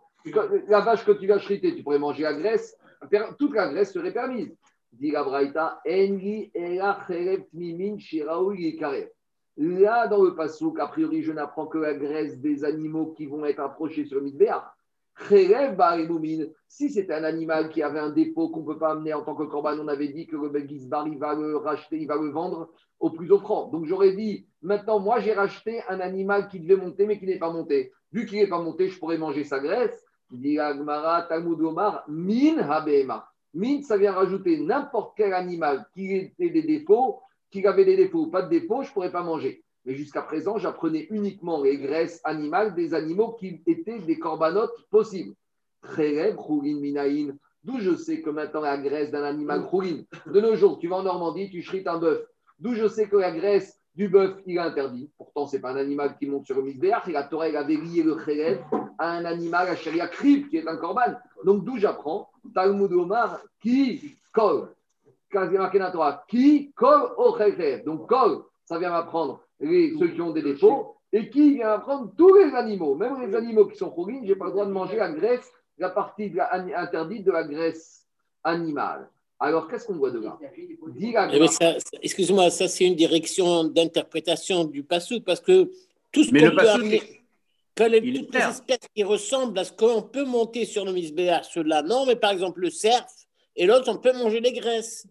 La 0.67 0.81
vache 0.81 1.05
que 1.05 1.11
tu 1.11 1.27
vas 1.27 1.37
chriter, 1.37 1.75
tu 1.75 1.83
pourrais 1.83 1.99
manger 1.99 2.23
la 2.23 2.33
graisse, 2.33 2.77
toute 3.37 3.53
la 3.53 3.69
graisse 3.69 3.93
serait 3.93 4.11
permise. 4.11 4.55
Dit 4.99 5.11
la 5.11 5.23
Braïta, 5.23 5.81
Engi 5.85 6.51
Yikarev. 8.53 9.09
Là, 9.57 10.07
dans 10.07 10.23
le 10.23 10.35
pasouk, 10.35 10.79
a 10.79 10.87
priori, 10.87 11.21
je 11.21 11.31
n'apprends 11.31 11.67
que 11.67 11.77
la 11.77 11.93
graisse 11.93 12.39
des 12.39 12.63
animaux 12.63 13.13
qui 13.13 13.25
vont 13.25 13.45
être 13.45 13.59
approchés 13.59 14.05
sur 14.05 14.17
le 14.17 14.23
Midbéach. 14.23 14.63
Si 16.67 16.89
c'était 16.89 17.13
un 17.13 17.23
animal 17.23 17.69
qui 17.69 17.81
avait 17.81 17.99
un 17.99 18.09
dépôt 18.09 18.49
qu'on 18.49 18.61
ne 18.61 18.65
peut 18.65 18.77
pas 18.77 18.91
amener 18.91 19.13
en 19.13 19.23
tant 19.23 19.35
que 19.35 19.43
corban, 19.43 19.77
on 19.79 19.87
avait 19.87 20.09
dit 20.09 20.27
que 20.27 20.35
le 20.35 20.49
Belgisbar, 20.49 21.07
il 21.07 21.17
va 21.17 21.35
le 21.35 21.55
racheter, 21.55 21.97
il 21.97 22.07
va 22.07 22.15
le 22.15 22.29
vendre 22.29 22.69
au 22.99 23.09
plus 23.11 23.31
offrant. 23.31 23.67
Donc 23.67 23.85
j'aurais 23.85 24.11
dit, 24.13 24.45
maintenant, 24.61 24.99
moi 24.99 25.19
j'ai 25.19 25.33
racheté 25.33 25.81
un 25.87 26.01
animal 26.01 26.49
qui 26.49 26.59
devait 26.59 26.75
monter 26.75 27.05
mais 27.05 27.17
qui 27.17 27.25
n'est 27.25 27.39
pas 27.39 27.51
monté. 27.51 27.93
Vu 28.11 28.25
qu'il 28.25 28.39
n'est 28.39 28.47
pas 28.47 28.61
monté, 28.61 28.89
je 28.89 28.99
pourrais 28.99 29.17
manger 29.17 29.45
sa 29.45 29.59
graisse. 29.59 30.05
Dit 30.31 30.59
Agmara, 30.59 31.23
Talmud 31.23 31.61
Omar, 31.61 32.03
min 32.09 32.57
habema. 32.57 33.25
Min, 33.55 33.81
ça 33.81 33.97
vient 33.97 34.11
rajouter 34.11 34.59
n'importe 34.59 35.13
quel 35.15 35.33
animal 35.33 35.85
qui 35.93 36.13
était 36.13 36.49
des 36.49 36.63
défauts, 36.63 37.21
qui 37.49 37.65
avait 37.65 37.85
des 37.85 37.95
défauts 37.95 38.25
ou 38.25 38.29
pas 38.29 38.41
de 38.41 38.49
défauts, 38.49 38.83
je 38.83 38.89
ne 38.89 38.93
pourrais 38.93 39.11
pas 39.11 39.23
manger. 39.23 39.63
Mais 39.85 39.95
jusqu'à 39.95 40.21
présent, 40.21 40.57
j'apprenais 40.57 41.07
uniquement 41.09 41.63
les 41.63 41.77
graisses 41.77 42.19
animales 42.25 42.75
des 42.75 42.93
animaux 42.93 43.33
qui 43.39 43.61
étaient 43.65 43.99
des 43.99 44.19
corbanotes 44.19 44.75
possibles. 44.89 45.33
minaïn. 45.97 47.37
D'où 47.63 47.79
je 47.79 47.95
sais 47.95 48.21
que 48.21 48.29
maintenant 48.29 48.61
la 48.61 48.77
graisse 48.77 49.09
d'un 49.09 49.23
animal 49.23 49.67
choulin. 49.69 50.03
De 50.27 50.41
nos 50.41 50.55
jours, 50.55 50.77
tu 50.77 50.87
vas 50.87 50.97
en 50.97 51.03
Normandie, 51.03 51.49
tu 51.49 51.61
chrites 51.61 51.87
un 51.87 51.97
bœuf. 51.97 52.27
D'où 52.59 52.73
je 52.73 52.87
sais 52.87 53.07
que 53.07 53.17
la 53.17 53.31
graisse 53.31 53.79
du 53.95 54.09
bœuf, 54.09 54.35
il 54.45 54.57
est 54.57 54.59
interdit. 54.59 55.09
Pourtant, 55.17 55.47
ce 55.47 55.55
n'est 55.55 55.61
pas 55.61 55.71
un 55.71 55.77
animal 55.77 56.17
qui 56.19 56.27
monte 56.27 56.45
sur 56.45 56.57
le 56.57 56.63
misbéach. 56.63 57.07
Et 57.07 57.11
la 57.11 57.23
Torah, 57.23 57.47
elle 57.47 57.55
avait 57.55 57.77
lié 57.77 58.03
le 58.03 58.19
chélèv 58.19 58.61
à 58.99 59.11
un 59.11 59.25
animal, 59.25 59.67
à 59.67 59.75
Sharia 59.75 60.07
Kriv, 60.07 60.49
qui 60.49 60.57
est 60.57 60.67
un 60.67 60.77
corban. 60.77 61.15
Donc, 61.45 61.63
d'où 61.63 61.77
j'apprends 61.77 62.27
Talmud 62.55 62.91
Omar, 62.91 63.39
qui 63.61 64.17
kol. 64.33 64.69
Qui 66.27 66.71
kol 66.75 67.01
au 67.17 67.37
Donc, 67.85 68.07
kol, 68.09 68.43
ça 68.65 68.79
vient 68.79 68.89
m'apprendre 68.89 69.41
ceux 69.61 70.07
qui 70.07 70.21
ont 70.21 70.31
des 70.31 70.41
défauts, 70.41 70.95
et 71.13 71.29
qui 71.29 71.55
vient 71.55 71.77
prendre 71.79 72.11
tous 72.17 72.33
les 72.33 72.53
animaux, 72.55 72.95
même 72.95 73.21
les 73.21 73.35
animaux 73.35 73.67
qui 73.67 73.77
sont 73.77 73.93
je 73.95 74.27
n'ai 74.27 74.35
pas 74.35 74.45
le 74.45 74.51
droit 74.51 74.65
de 74.65 74.71
manger 74.71 74.97
la 74.97 75.11
graisse, 75.11 75.51
la 75.77 75.89
partie 75.89 76.31
interdite 76.75 77.23
de 77.23 77.31
la 77.31 77.43
graisse 77.43 78.07
animale. 78.43 79.07
Alors, 79.39 79.67
qu'est-ce 79.67 79.85
qu'on 79.85 79.97
voit 79.97 80.11
de 80.11 80.19
là? 80.19 80.39
Eh 80.57 81.45
Excuse-moi, 82.01 82.49
ça 82.49 82.67
c'est 82.67 82.85
une 82.85 82.95
direction 82.95 83.65
d'interprétation 83.65 84.63
du 84.63 84.83
passou, 84.83 85.21
parce 85.21 85.41
que 85.41 85.69
tout 86.11 86.23
ce 86.23 86.31
qu'on 86.31 86.55
peut 86.55 86.69
amener, 86.69 87.21
toutes 87.75 88.33
les 88.33 88.39
espèces 88.39 88.87
qui 88.95 89.03
ressemblent 89.03 89.59
à 89.59 89.63
ce 89.63 89.73
qu'on 89.73 90.01
peut 90.01 90.25
monter 90.25 90.65
sur 90.65 90.85
le 90.85 90.93
misbéar, 90.93 91.43
ceux-là, 91.43 91.83
non, 91.83 92.05
mais 92.05 92.15
par 92.15 92.31
exemple 92.31 92.61
le 92.61 92.69
cerf, 92.69 93.05
et 93.55 93.65
l'autre, 93.65 93.89
on 93.89 93.97
peut 93.97 94.13
manger 94.13 94.39
les 94.39 94.51
graisses. 94.51 95.07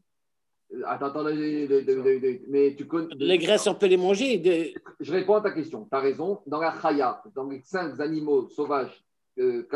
Attends, 0.87 1.07
attends, 1.07 1.25
mais 1.25 2.75
tu 2.77 2.87
connais. 2.87 3.15
Les 3.17 3.39
graisses, 3.39 3.67
on 3.67 3.75
peut 3.75 3.87
les 3.87 3.97
manger. 3.97 4.75
Je 5.01 5.13
réponds 5.13 5.37
à 5.37 5.41
ta 5.41 5.53
question. 5.53 5.87
Tu 5.91 5.97
as 5.97 6.01
raison. 6.01 6.41
Dans 6.47 6.61
la 6.61 6.75
chaya, 6.81 7.23
dans 7.35 7.49
les 7.49 7.61
cinq 7.61 7.99
animaux 8.01 8.49
sauvages 8.49 9.05
euh, 9.39 9.67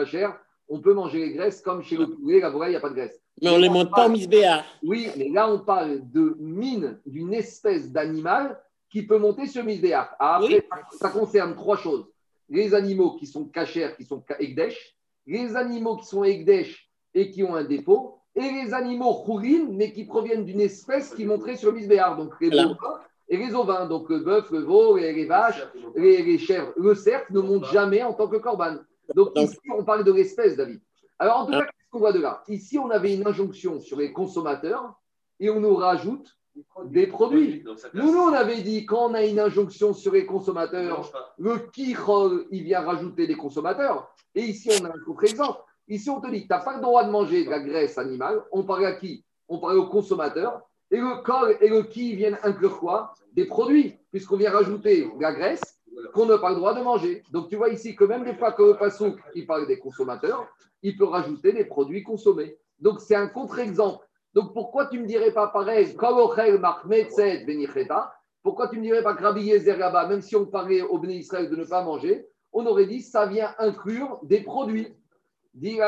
on 0.69 0.81
peut 0.81 0.93
manger 0.93 1.19
les 1.21 1.33
graisses 1.33 1.63
comme 1.63 1.83
chez 1.83 1.97
le 1.97 2.09
poulet, 2.09 2.41
la 2.41 2.51
volaille, 2.51 2.71
il 2.71 2.73
n'y 2.73 2.77
a 2.77 2.81
pas 2.81 2.91
de 2.91 2.95
graisse. 2.95 3.21
Mais 3.41 3.51
on 3.51 3.57
ne 3.57 3.63
les 3.63 3.69
monte 3.69 3.91
pas 3.91 4.07
au 4.07 4.11
misbéa. 4.11 4.65
Oui, 4.83 5.09
mais 5.17 5.29
là, 5.29 5.51
on 5.51 5.61
parle 5.61 6.01
de 6.11 6.37
mine 6.39 7.01
d'une 7.07 7.33
espèce 7.33 7.91
d'animal 7.91 8.61
qui 8.91 9.07
peut 9.07 9.19
monter 9.19 9.47
sur 9.47 9.65
misbéa. 9.65 10.11
Ah, 10.19 10.37
après, 10.37 10.67
ça 10.99 11.11
concerne 11.11 11.55
trois 11.55 11.77
choses. 11.77 12.07
Les 12.49 12.75
animaux 12.75 13.17
qui 13.17 13.27
sont 13.27 13.45
cachers, 13.45 13.95
qui 13.97 14.05
sont 14.05 14.25
egdesh, 14.39 14.97
les 15.27 15.57
animaux 15.57 15.97
qui 15.97 16.07
sont 16.07 16.25
egdesh 16.25 16.91
et 17.15 17.31
qui 17.31 17.43
ont 17.43 17.55
un 17.55 17.65
dépôt, 17.65 18.19
et 18.35 18.51
les 18.51 18.73
animaux 18.73 19.23
chourines, 19.25 19.77
mais 19.77 19.93
qui 19.93 20.05
proviennent 20.05 20.45
d'une 20.45 20.61
espèce 20.61 21.15
qui 21.15 21.25
montrait 21.25 21.57
sur 21.57 21.73
Misbéar, 21.73 22.17
donc 22.17 22.35
les 22.41 22.51
bovins 22.51 23.01
et 23.29 23.37
les 23.37 23.55
ovins, 23.55 23.87
donc 23.87 24.09
le 24.09 24.21
bœuf, 24.21 24.51
le 24.51 24.61
veau, 24.61 24.97
les, 24.97 25.27
vaches, 25.27 25.63
les, 25.95 26.39
chèvres. 26.39 26.73
Le 26.77 26.95
cerf 26.95 27.25
ne 27.31 27.41
monte 27.41 27.67
jamais 27.67 28.03
en 28.03 28.15
tant 28.15 28.29
que 28.29 28.37
corban. 28.37 28.77
Donc 29.15 29.31
ici, 29.37 29.59
on 29.77 29.85
parle 29.85 30.05
de 30.05 30.13
l'espèce, 30.13 30.57
David. 30.57 30.81
Alors 31.19 31.41
en 31.41 31.47
tout 31.47 31.53
cas, 31.53 31.65
qu'est-ce 31.65 31.91
qu'on 31.91 31.99
voit 31.99 32.13
de 32.13 32.21
là? 32.21 32.43
Ici, 32.49 32.79
on 32.79 32.91
avait 32.91 33.15
une 33.15 33.27
injonction 33.27 33.81
sur 33.81 33.99
les 33.99 34.13
consommateurs 34.13 34.95
et 35.41 35.51
on 35.51 35.61
nous 35.61 35.75
rajoute 35.75 36.39
des 36.87 37.07
produits. 37.07 37.65
Nous, 37.95 38.13
nous, 38.13 38.19
on 38.19 38.33
avait 38.33 38.63
dit, 38.63 38.87
quand 38.87 39.11
on 39.11 39.15
a 39.15 39.25
une 39.25 39.41
injonction 39.41 39.93
sur 39.93 40.13
les 40.13 40.27
consommateurs, 40.27 41.11
le 41.39 41.59
kirol, 41.73 42.47
il 42.51 42.65
vient 42.65 42.81
rajouter 42.81 43.27
des 43.27 43.37
consommateurs. 43.37 44.15
Et 44.35 44.43
ici, 44.43 44.71
on 44.81 44.85
a 44.85 44.89
un 44.89 45.05
contre-exemple. 45.05 45.61
Ici, 45.89 46.11
on 46.11 46.21
te 46.21 46.31
dit 46.31 46.43
tu 46.43 46.49
n'as 46.51 46.61
pas 46.61 46.77
le 46.77 46.83
droit 46.83 47.05
de 47.05 47.11
manger 47.11 47.45
de 47.45 47.51
la 47.51 47.61
graisse 47.61 47.97
animale. 47.99 48.43
On 48.53 48.63
parle 48.63 48.87
à 48.87 48.93
qui? 48.93 49.25
On 49.49 49.59
parle 49.59 49.79
au 49.79 49.87
consommateur. 49.87 50.61
Et 50.91 50.99
le 50.99 51.23
corps 51.23 51.49
et 51.61 51.69
le 51.69 51.83
qui 51.83 52.15
viennent 52.15 52.39
inclure 52.43 52.79
quoi? 52.79 53.15
Des 53.33 53.45
produits, 53.45 53.97
puisqu'on 54.11 54.37
vient 54.37 54.51
rajouter 54.51 55.05
de 55.05 55.23
la 55.23 55.33
graisse 55.33 55.63
qu'on 56.15 56.27
n'a 56.27 56.39
pas 56.39 56.51
le 56.51 56.57
droit 56.57 56.75
de 56.75 56.83
manger. 56.83 57.23
Donc 57.31 57.49
tu 57.49 57.57
vois 57.57 57.71
ici 57.71 57.97
que 57.97 58.05
même 58.05 58.25
des 58.25 58.35
fois 58.35 58.53
que 58.53 58.63
le 58.63 58.77
passouk, 58.77 59.19
il 59.35 59.47
parle 59.47 59.67
des 59.67 59.79
consommateurs, 59.79 60.47
il 60.83 60.97
peut 60.97 61.05
rajouter 61.05 61.53
des 61.53 61.65
produits 61.65 62.03
consommés. 62.03 62.57
Donc 62.79 63.01
c'est 63.01 63.17
un 63.17 63.29
contre-exemple. 63.29 64.07
Donc 64.39 64.55
pourquoi 64.55 64.87
tu 64.87 64.97
ne 64.99 65.03
me 65.03 65.09
dirais 65.09 65.33
pas 65.33 65.49
pareil 65.49 65.93
Pourquoi 65.97 66.39
tu 68.69 68.77
ne 68.77 68.81
me 68.81 68.85
dirais 68.85 69.03
pas 69.03 69.15
que 69.15 69.25
Rabbi 69.25 69.43
Yezer 69.43 69.77
même 70.09 70.23
si 70.23 70.37
on 70.37 70.47
parlait 70.47 70.81
au 70.81 71.01
Béni 71.01 71.17
Israël 71.17 71.51
de 71.51 71.57
ne 71.57 71.65
pas 71.65 71.83
manger, 71.83 72.25
on 72.53 72.65
aurait 72.65 72.87
dit 72.87 73.03
ça 73.03 73.27
vient 73.27 73.53
inclure 73.59 74.21
des 74.23 74.43
produits. 74.43 74.95
Dit 75.55 75.81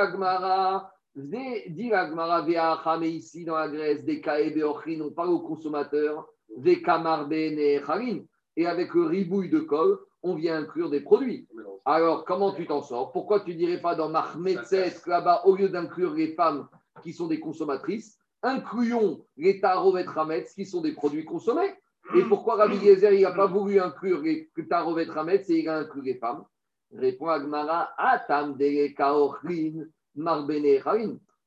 mais 1.14 1.64
ici 3.12 3.44
dans 3.44 3.56
la 3.56 3.68
Grèce, 3.68 4.04
des 4.04 4.20
Kaebeochin, 4.20 5.00
on 5.00 5.12
parle 5.12 5.30
aux 5.30 5.46
consommateurs, 5.46 6.26
des 6.56 6.82
Kamarbe 6.82 7.32
Et 7.32 7.80
avec 8.66 8.94
le 8.94 9.04
ribouille 9.04 9.50
de 9.50 9.60
colle, 9.60 9.96
on 10.24 10.34
vient 10.34 10.56
inclure 10.56 10.90
des 10.90 11.02
produits. 11.02 11.46
Alors, 11.84 12.24
comment 12.24 12.52
tu 12.52 12.66
t'en 12.66 12.82
sors? 12.82 13.12
Pourquoi 13.12 13.38
tu 13.40 13.54
dirais 13.54 13.80
pas 13.80 13.94
dans 13.94 14.08
Mahmetzet, 14.08 14.92
là-bas, 15.06 15.42
au 15.44 15.54
lieu 15.54 15.68
d'inclure 15.68 16.14
les 16.14 16.34
femmes 16.34 16.66
qui 17.04 17.12
sont 17.12 17.28
des 17.28 17.38
consommatrices, 17.38 18.19
incluons 18.42 19.24
les 19.36 19.60
Tarovet 19.60 20.04
Rametz 20.04 20.54
qui 20.54 20.66
sont 20.66 20.80
des 20.80 20.92
produits 20.92 21.24
consommés. 21.24 21.74
Et 22.16 22.22
pourquoi 22.22 22.56
Rabbi 22.56 22.76
Yezer, 22.76 23.20
n'a 23.20 23.32
pas 23.32 23.46
voulu 23.46 23.78
inclure 23.80 24.22
les 24.22 24.50
Tarovet 24.68 25.04
Rametz 25.04 25.48
et 25.50 25.60
il 25.60 25.68
a 25.68 25.78
inclus 25.78 26.02
les 26.02 26.16
femmes. 26.16 26.44
Répond 26.92 27.28
Agmara, 27.28 27.92
Atam 27.96 28.56
de 28.56 28.88
Kaochlin, 28.94 29.86
Marbene 30.16 30.80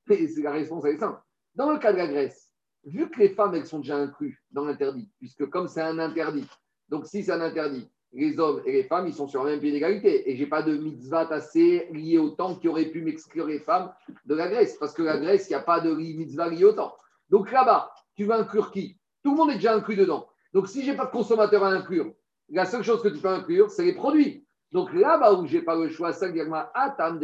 La 0.07 0.51
réponse 0.51 0.85
est 0.85 0.97
simple. 0.97 1.19
Dans 1.55 1.71
le 1.71 1.79
cas 1.79 1.91
de 1.91 1.97
la 1.97 2.07
Grèce, 2.07 2.49
vu 2.85 3.09
que 3.09 3.19
les 3.19 3.29
femmes, 3.29 3.55
elles 3.55 3.65
sont 3.65 3.79
déjà 3.79 3.97
incluses 3.97 4.37
dans 4.51 4.65
l'interdit, 4.65 5.09
puisque 5.19 5.49
comme 5.49 5.67
c'est 5.67 5.81
un 5.81 5.99
interdit, 5.99 6.47
donc 6.89 7.05
si 7.07 7.23
c'est 7.23 7.31
un 7.31 7.41
interdit, 7.41 7.89
les 8.13 8.39
hommes 8.39 8.61
et 8.65 8.71
les 8.71 8.83
femmes, 8.83 9.07
ils 9.07 9.13
sont 9.13 9.27
sur 9.27 9.43
le 9.43 9.51
même 9.51 9.59
pied 9.59 9.71
d'égalité. 9.71 10.29
Et 10.29 10.35
je 10.35 10.43
n'ai 10.43 10.49
pas 10.49 10.61
de 10.61 10.75
mitzvah 10.75 11.27
assez 11.31 11.87
lié 11.91 12.17
au 12.17 12.29
temps 12.29 12.55
qui 12.55 12.67
aurait 12.67 12.85
pu 12.85 13.01
m'exclure 13.01 13.47
les 13.47 13.59
femmes 13.59 13.91
de 14.25 14.35
la 14.35 14.47
Grèce, 14.47 14.77
parce 14.77 14.93
que 14.93 15.01
la 15.01 15.17
Grèce, 15.17 15.47
il 15.49 15.53
n'y 15.53 15.57
a 15.57 15.61
pas 15.61 15.79
de 15.79 15.93
mitzvah 15.93 16.49
lié 16.49 16.65
au 16.65 16.73
temps. 16.73 16.95
Donc 17.29 17.51
là-bas, 17.51 17.91
tu 18.15 18.25
vas 18.25 18.37
inclure 18.37 18.71
qui? 18.71 18.97
Tout 19.23 19.31
le 19.31 19.37
monde 19.37 19.51
est 19.51 19.55
déjà 19.55 19.75
inclus 19.75 19.95
dedans. 19.95 20.27
Donc 20.53 20.67
si 20.67 20.83
je 20.83 20.91
n'ai 20.91 20.97
pas 20.97 21.05
de 21.05 21.11
consommateur 21.11 21.63
à 21.63 21.69
inclure, 21.69 22.13
la 22.49 22.65
seule 22.65 22.83
chose 22.83 23.01
que 23.01 23.07
tu 23.07 23.19
peux 23.19 23.29
inclure, 23.29 23.71
c'est 23.71 23.85
les 23.85 23.93
produits. 23.93 24.45
Donc 24.71 24.93
là-bas 24.93 25.33
où 25.33 25.45
je 25.45 25.57
n'ai 25.57 25.63
pas 25.63 25.75
le 25.75 25.89
choix, 25.89 26.13
ça 26.13 26.27
Atam 26.73 27.19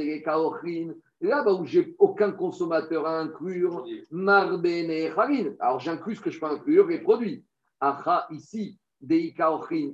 là-bas 1.21 1.53
où 1.53 1.65
j'ai 1.65 1.95
aucun 1.99 2.31
consommateur 2.31 3.05
à 3.05 3.19
inclure, 3.19 3.85
Marbene 4.11 5.55
Alors 5.59 5.79
j'inclus 5.79 6.15
ce 6.15 6.21
que 6.21 6.31
je 6.31 6.39
peux 6.39 6.45
inclure, 6.45 6.87
les 6.87 6.99
produits. 6.99 7.43
Acha, 7.81 8.27
ici, 8.31 8.77
des 9.01 9.33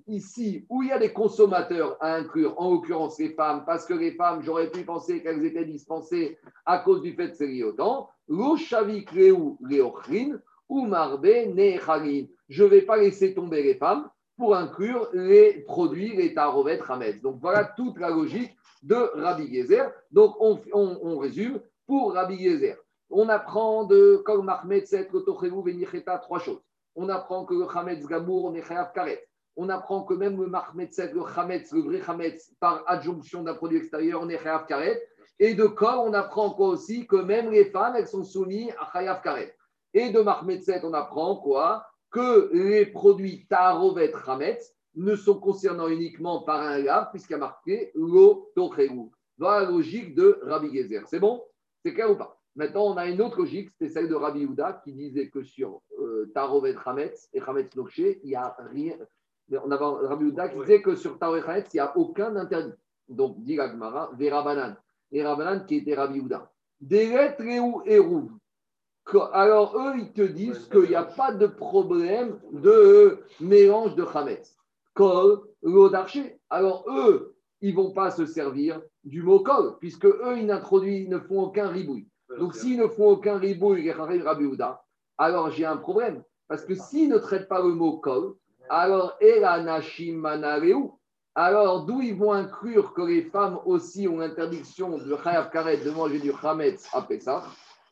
ici 0.08 0.66
où 0.70 0.82
il 0.82 0.90
y 0.90 0.92
a 0.92 0.98
des 0.98 1.14
consommateurs 1.14 1.98
à 2.00 2.16
inclure, 2.16 2.60
en 2.60 2.72
l'occurrence 2.72 3.20
les 3.20 3.30
femmes, 3.30 3.64
parce 3.66 3.86
que 3.86 3.94
les 3.94 4.12
femmes, 4.12 4.42
j'aurais 4.42 4.72
pu 4.72 4.84
penser 4.84 5.22
qu'elles 5.22 5.46
étaient 5.46 5.66
dispensées 5.66 6.38
à 6.66 6.80
cause 6.80 7.02
du 7.02 7.14
fait 7.14 7.30
de 7.30 7.34
ces 7.34 7.64
leochin 8.28 10.40
ou 10.70 10.86
marbe 10.86 11.28
Je 12.50 12.64
ne 12.64 12.70
vais 12.70 12.82
pas 12.82 12.98
laisser 12.98 13.34
tomber 13.34 13.62
les 13.62 13.76
femmes 13.76 14.10
pour 14.38 14.56
inclure 14.56 15.10
les 15.14 15.62
produits, 15.62 16.16
les 16.16 16.34
tarovet 16.34 16.80
Hametz. 16.88 17.22
Donc 17.22 17.38
voilà 17.42 17.64
toute 17.64 18.00
la 18.00 18.10
logique 18.10 18.56
de 18.84 18.96
Rabbi 18.96 19.54
Gezer. 19.54 19.92
Donc 20.12 20.36
on, 20.40 21.18
résume 21.18 21.62
pour 21.86 22.14
Rabbi 22.14 22.38
Gezer. 22.38 22.78
On 23.10 23.30
apprend 23.30 23.86
de 23.86 24.22
Kol 24.26 24.44
Mahmed 24.44 24.88
Set, 24.88 25.10
trois 26.22 26.40
choses. 26.40 26.62
On 26.96 27.10
apprend 27.10 27.46
que 27.46 27.54
le 27.54 27.68
Hametz 27.68 28.06
Gamour, 28.06 28.46
on 28.46 28.54
est 28.56 28.62
Chayav 28.62 28.94
Karet. 28.94 29.28
On 29.58 29.70
apprend 29.70 30.04
que 30.04 30.14
même 30.14 30.42
le 30.42 30.48
Mahmed 30.48 30.94
Set, 30.94 31.14
le 31.14 31.24
Hametz, 31.24 31.72
le 31.72 31.82
vrai 31.82 32.02
Hametz, 32.06 32.54
par 32.60 32.84
adjonction 32.88 33.44
d'un 33.44 33.54
produit 33.54 33.78
extérieur, 33.78 34.22
on 34.22 34.30
est 34.30 34.42
Chayav 34.42 34.66
Karet. 34.66 35.02
Et 35.40 35.54
de 35.54 35.66
Kol, 35.66 35.98
on 35.98 36.14
apprend 36.14 36.52
quoi 36.52 36.70
aussi 36.70 37.06
que 37.06 37.18
même 37.18 37.52
les 37.52 37.66
femmes, 37.66 37.96
elles 37.98 38.08
sont 38.08 38.24
soumises 38.24 38.74
à 38.80 38.90
Chayav 38.92 39.22
Karet. 39.22 39.56
Et 39.94 40.10
de 40.10 40.22
Mahmed 40.22 40.64
Set, 40.64 40.84
on 40.84 40.94
apprend 40.94 41.38
quoi 41.38 41.86
que 42.12 42.50
les 42.54 42.86
produits 42.86 43.46
Tarovet 43.50 44.14
Hametz 44.26 44.74
ne 44.96 45.16
sont 45.16 45.40
concernants 45.40 45.90
uniquement 45.90 46.44
par 46.44 46.62
un 46.62 46.78
lave, 46.78 47.10
puisqu'il 47.12 47.34
y 47.34 47.36
a 47.36 47.40
marqué 47.40 47.92
Lo 47.96 48.52
Dans 49.38 49.50
la 49.50 49.66
logique 49.66 50.16
de 50.16 50.40
Rabbi 50.44 50.74
Gezer. 50.74 51.06
C'est 51.08 51.20
bon? 51.20 51.44
C'est 51.84 51.94
clair 51.94 52.10
ou 52.10 52.16
pas? 52.16 52.40
Maintenant, 52.56 52.86
on 52.86 52.98
a 52.98 53.08
une 53.08 53.22
autre 53.22 53.40
logique, 53.40 53.70
c'était 53.72 53.92
celle 53.92 54.08
de 54.08 54.16
Rabbi 54.16 54.46
Houda 54.46 54.82
qui 54.84 54.94
disait 54.94 55.30
que 55.30 55.44
sur 55.44 55.82
euh, 56.00 56.32
Tarovet 56.34 56.76
Hametz 56.86 57.30
et 57.34 57.42
Hametz 57.42 57.76
Nokshe, 57.76 57.98
il 57.98 58.20
n'y 58.24 58.36
a 58.36 58.56
rien. 58.72 58.96
On 59.52 59.70
avait 59.72 60.08
Rabbi 60.08 60.26
Houda 60.26 60.48
qui 60.48 60.60
disait 60.60 60.82
que 60.82 60.96
sur 60.96 61.20
Tarovet 61.20 61.44
Hametz, 61.44 61.74
il 61.74 61.78
n'y 61.78 61.82
a 61.82 61.98
aucun 61.98 62.36
interdit. 62.38 62.74
Donc, 63.10 63.44
dit 63.44 63.56
Gagmara, 63.56 64.12
Verabanan. 64.18 64.78
Et 65.12 65.22
Rabanan 65.22 65.66
qui 65.66 65.76
était 65.76 65.96
Rabbi 65.96 66.22
Houda. 66.22 66.50
Deret 66.80 67.36
Réou 67.40 67.82
et 67.86 68.00
Alors, 69.34 69.78
eux, 69.78 69.98
ils 69.98 70.14
te 70.14 70.22
disent 70.22 70.70
qu'il 70.70 70.90
n'y 70.90 70.96
a 70.96 71.04
pas 71.04 71.34
de 71.34 71.48
problème 71.48 72.40
de 72.54 73.20
mélange 73.42 73.96
de 73.96 74.06
Hametz. 74.06 74.58
Kol, 74.94 75.42
d'archer. 75.92 76.40
Alors, 76.50 76.86
eux, 76.88 77.36
ils 77.60 77.72
ne 77.72 77.76
vont 77.76 77.92
pas 77.92 78.12
se 78.12 78.26
servir 78.26 78.82
du 79.04 79.22
mot 79.22 79.42
kol, 79.42 79.78
puisque 79.80 80.06
eux, 80.06 80.38
ils, 80.38 80.50
ils 80.84 81.10
ne 81.10 81.20
font 81.20 81.42
aucun 81.42 81.68
ribouille. 81.68 82.08
Donc, 82.38 82.56
s'ils 82.56 82.78
ne 82.78 82.88
font 82.88 83.10
aucun 83.10 83.38
ribouille, 83.38 83.94
alors 85.18 85.52
j'ai 85.52 85.66
un 85.66 85.78
problème. 85.78 86.24
Parce 86.48 86.66
que 86.66 86.76
s'ils 86.76 87.10
ne 87.10 87.18
traitent 87.18 87.48
pas 87.48 87.62
le 87.62 87.74
mot 87.74 87.98
kol, 87.98 88.36
alors 88.70 89.18
alors 91.38 91.86
d'où 91.86 92.02
ils 92.02 92.16
vont 92.16 92.32
inclure 92.32 92.94
que 92.94 93.02
les 93.02 93.24
femmes 93.24 93.60
aussi 93.66 94.08
ont 94.08 94.20
l'interdiction 94.20 94.98
de 94.98 95.18
chayav 95.18 95.50
karet 95.52 95.78
de 95.78 95.92
manger 95.92 96.20
du 96.20 96.32
chametz 96.32 96.88
à 96.94 97.02
Pessah? 97.02 97.44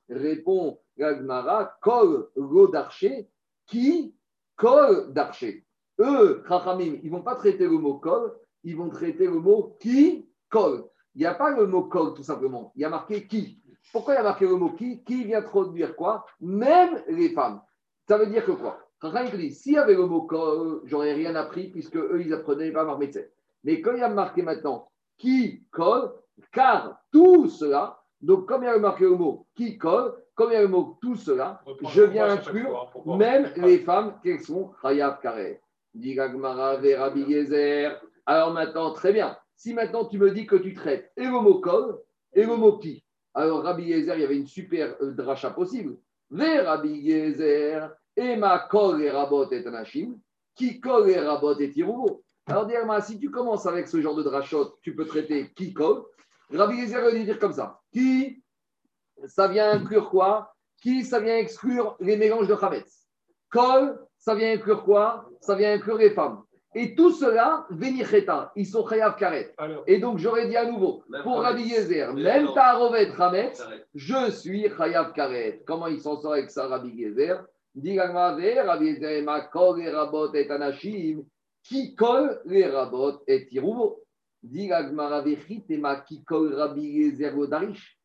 Répond 0.10 0.80
Gagmara, 0.98 1.76
kol 1.82 2.30
go 2.38 2.68
d'archer, 2.68 3.28
qui? 3.66 4.16
Kol 4.56 5.12
d'archer. 5.12 5.66
Eux, 6.00 6.44
chachamim, 6.48 7.00
ils 7.04 7.12
ne 7.12 7.18
vont 7.18 7.22
pas 7.22 7.36
traiter 7.36 7.66
le 7.66 7.78
mot 7.78 7.96
kol, 7.96 8.34
ils 8.64 8.78
vont 8.78 8.90
traiter 8.90 9.26
le 9.26 9.40
mot 9.40 9.76
qui? 9.80 10.30
Kol. 10.50 10.86
Il 11.16 11.20
n'y 11.20 11.26
a 11.26 11.34
pas 11.34 11.52
le 11.52 11.68
mot 11.68 11.84
kol 11.84 12.14
tout 12.14 12.24
simplement, 12.24 12.72
il 12.76 12.82
y 12.82 12.86
a 12.86 12.90
marqué 12.90 13.28
qui? 13.28 13.62
Pourquoi 13.92 14.14
il 14.14 14.18
y 14.18 14.20
a 14.20 14.24
marqué 14.24 14.46
le 14.46 14.56
mot 14.56 14.70
qui 14.70 15.04
Qui 15.04 15.24
vient 15.24 15.42
traduire 15.42 15.96
quoi? 15.96 16.26
Même 16.40 17.04
les 17.08 17.30
femmes. 17.30 17.62
Ça 18.08 18.18
veut 18.18 18.28
dire 18.28 18.46
que 18.46 18.52
quoi? 18.52 18.80
S'il 19.52 19.74
y 19.74 19.78
avait 19.78 19.96
le 19.96 20.06
mot 20.06 20.22
kol, 20.22 20.82
j'aurais 20.86 21.14
rien 21.14 21.36
appris 21.36 21.68
puisque 21.70 21.98
eux, 21.98 22.22
ils 22.22 22.34
apprenaient 22.34 22.72
pas 22.72 22.86
par 22.86 22.98
médecin. 22.98 23.24
Mais 23.64 23.82
quand 23.82 23.92
il 23.94 24.00
y 24.00 24.04
a 24.04 24.10
marqué 24.10 24.42
maintenant 24.42 24.90
qui 25.18 25.66
colle, 25.72 26.14
car 26.52 27.02
tout 27.12 27.50
cela, 27.50 28.00
donc 28.22 28.48
comme 28.48 28.64
il 28.64 28.68
y 28.68 28.70
a 28.70 28.78
marqué 28.80 29.04
le 29.04 29.16
mot 29.16 29.46
qui 29.56 29.78
colle, 29.78 30.14
comme 30.36 30.52
il 30.52 30.54
y 30.54 30.58
a 30.58 30.62
le 30.62 30.70
mot 30.70 30.98
tout 31.02 31.16
cela, 31.16 31.62
je 31.90 32.02
viens 32.02 32.30
inclure 32.30 32.92
même 33.06 33.52
les 33.58 33.80
femmes 33.80 34.20
qui 34.24 34.40
sont 34.40 34.72
Hayab 34.84 35.20
Kare. 35.22 35.58
Alors 38.26 38.54
maintenant, 38.54 38.94
très 38.94 39.12
bien. 39.12 39.38
Si 39.56 39.74
maintenant 39.74 40.06
tu 40.06 40.18
me 40.18 40.32
dis 40.32 40.48
que 40.48 40.56
tu 40.56 40.74
traites 40.74 41.12
et 41.18 41.26
le 41.26 41.32
mot 41.32 41.60
kol 41.60 42.00
et 42.34 42.46
le 42.46 42.56
mot 42.56 42.78
qui, 42.78 43.03
alors 43.34 43.64
Rabbi 43.64 43.84
Yezer, 43.84 44.16
il 44.16 44.22
y 44.22 44.26
avait 44.26 44.38
une 44.38 44.48
super 44.48 44.96
euh, 45.02 45.12
dracha 45.12 45.50
possible. 45.50 45.98
Ve 46.30 46.64
Rabbi 46.66 46.90
Yezer, 46.90 47.90
et 48.16 48.36
ma 48.36 48.60
kol 48.60 49.02
et 49.02 49.10
rabot 49.10 49.50
et 49.52 49.66
anashim, 49.66 50.20
qui 50.56 50.80
kol 50.80 51.10
et 51.10 51.20
rabot 51.20 51.58
et 51.60 51.72
tirouvo. 51.72 52.24
Alors, 52.46 52.68
dis 52.68 52.76
si 53.02 53.20
tu 53.20 53.32
commences 53.32 53.66
avec 53.66 53.88
ce 53.88 54.02
genre 54.02 54.16
de 54.16 54.24
drachot, 54.24 54.78
tu 54.82 54.96
peux 54.96 55.06
traiter 55.06 55.52
qui 55.56 55.74
kol. 55.74 56.04
Rabbi 56.52 56.76
Yezer 56.78 57.02
va 57.02 57.12
dire 57.12 57.40
comme 57.40 57.54
ça. 57.54 57.80
Qui, 57.92 58.44
ça 59.26 59.48
vient 59.48 59.72
inclure 59.72 60.10
quoi? 60.10 60.54
Qui, 60.82 61.04
ça 61.04 61.20
vient 61.20 61.38
exclure 61.38 61.96
les 62.00 62.18
mélanges 62.18 62.48
de 62.48 62.56
chametz. 62.56 63.08
Kol, 63.50 63.98
ça 64.18 64.36
vient 64.36 64.54
inclure 64.54 64.84
quoi? 64.84 65.30
Ça 65.40 65.56
vient 65.56 65.74
inclure 65.74 65.98
les 65.98 66.12
femmes. 66.12 66.44
Et 66.76 66.96
tout 66.96 67.12
cela, 67.12 67.68
Venicheta, 67.70 68.52
ils 68.56 68.66
sont 68.66 68.88
Chayav 68.88 69.16
Karet. 69.16 69.54
Et 69.86 70.00
donc 70.00 70.18
j'aurais 70.18 70.48
dit 70.48 70.58
à 70.58 70.66
nouveau, 70.66 71.04
pour 71.22 71.42
Rabbi 71.42 71.64
Yezer, 71.64 72.14
même 72.14 72.48
Tarovet 72.54 73.12
Hametz, 73.18 73.64
je 73.94 74.32
suis 74.32 74.68
Chayav 74.76 75.14
Karet. 75.14 75.62
Comment 75.66 75.88
il 75.88 76.00
s'en 76.00 76.20
sort 76.20 76.34
avec 76.34 76.50
ça, 76.50 76.68
Rabbi 76.68 76.90
Yezer? 76.90 77.46
Rabbi 77.76 78.86
Yezer, 78.86 79.24
ma 79.24 79.42
kol 79.42 79.82
et 79.82 79.90
rabot 79.90 80.34
et 80.34 80.50
anashim, 80.50 81.24
qui 81.64 81.96
colle 81.96 82.42
les 82.46 82.66
rabot 82.66 83.22
et 83.28 83.46
tirouvo. 83.46 84.04
ma 84.44 85.96
qui 86.02 86.24
colle 86.24 86.54
Rabbi 86.56 86.82
Yezer 86.82 87.34
darish. 87.48 88.00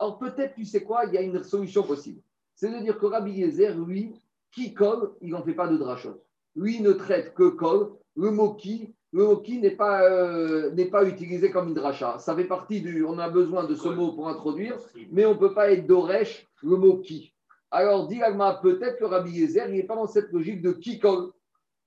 Alors 0.00 0.18
peut-être, 0.18 0.54
tu 0.54 0.64
sais 0.64 0.82
quoi, 0.82 1.04
il 1.06 1.14
y 1.14 1.18
a 1.18 1.22
une 1.22 1.42
solution 1.42 1.82
possible. 1.82 2.20
C'est 2.54 2.70
de 2.70 2.78
dire 2.80 2.98
que 2.98 3.06
Rabbi 3.06 3.32
Yezer, 3.32 3.76
lui, 3.76 4.12
qui 4.50 4.74
colle, 4.74 5.12
il 5.20 5.30
n'en 5.30 5.42
fait 5.42 5.54
pas 5.54 5.68
de 5.68 5.76
drachot. 5.76 6.22
Lui, 6.56 6.80
ne 6.80 6.92
traite 6.92 7.34
que 7.34 7.50
colle 7.50 7.90
le 8.18 8.32
mot 8.32 8.54
qui, 8.54 8.94
le 9.12 9.24
mot 9.24 9.36
qui 9.38 9.60
n'est 9.60 9.76
pas, 9.76 10.02
euh, 10.02 10.72
n'est 10.72 10.90
pas 10.90 11.06
utilisé 11.06 11.50
comme 11.52 11.72
dracha. 11.72 12.18
Ça 12.18 12.34
fait 12.34 12.44
partie 12.44 12.80
du. 12.80 13.04
On 13.04 13.18
a 13.18 13.30
besoin 13.30 13.64
de 13.64 13.76
ce 13.76 13.88
mot 13.88 14.12
pour 14.12 14.28
introduire, 14.28 14.76
mais 15.12 15.24
on 15.24 15.34
ne 15.34 15.38
peut 15.38 15.54
pas 15.54 15.70
être 15.70 15.86
d'oresh 15.86 16.46
le 16.62 16.76
mot 16.76 16.98
qui. 16.98 17.32
Alors, 17.70 18.08
Diagma, 18.08 18.58
peut-être 18.60 18.98
que 18.98 19.04
Rabbi 19.04 19.30
Yezer, 19.30 19.68
il 19.68 19.76
n'est 19.76 19.82
pas 19.84 19.94
dans 19.94 20.06
cette 20.06 20.32
logique 20.32 20.62
de 20.62 20.72
qui 20.72 20.98
colle. 20.98 21.30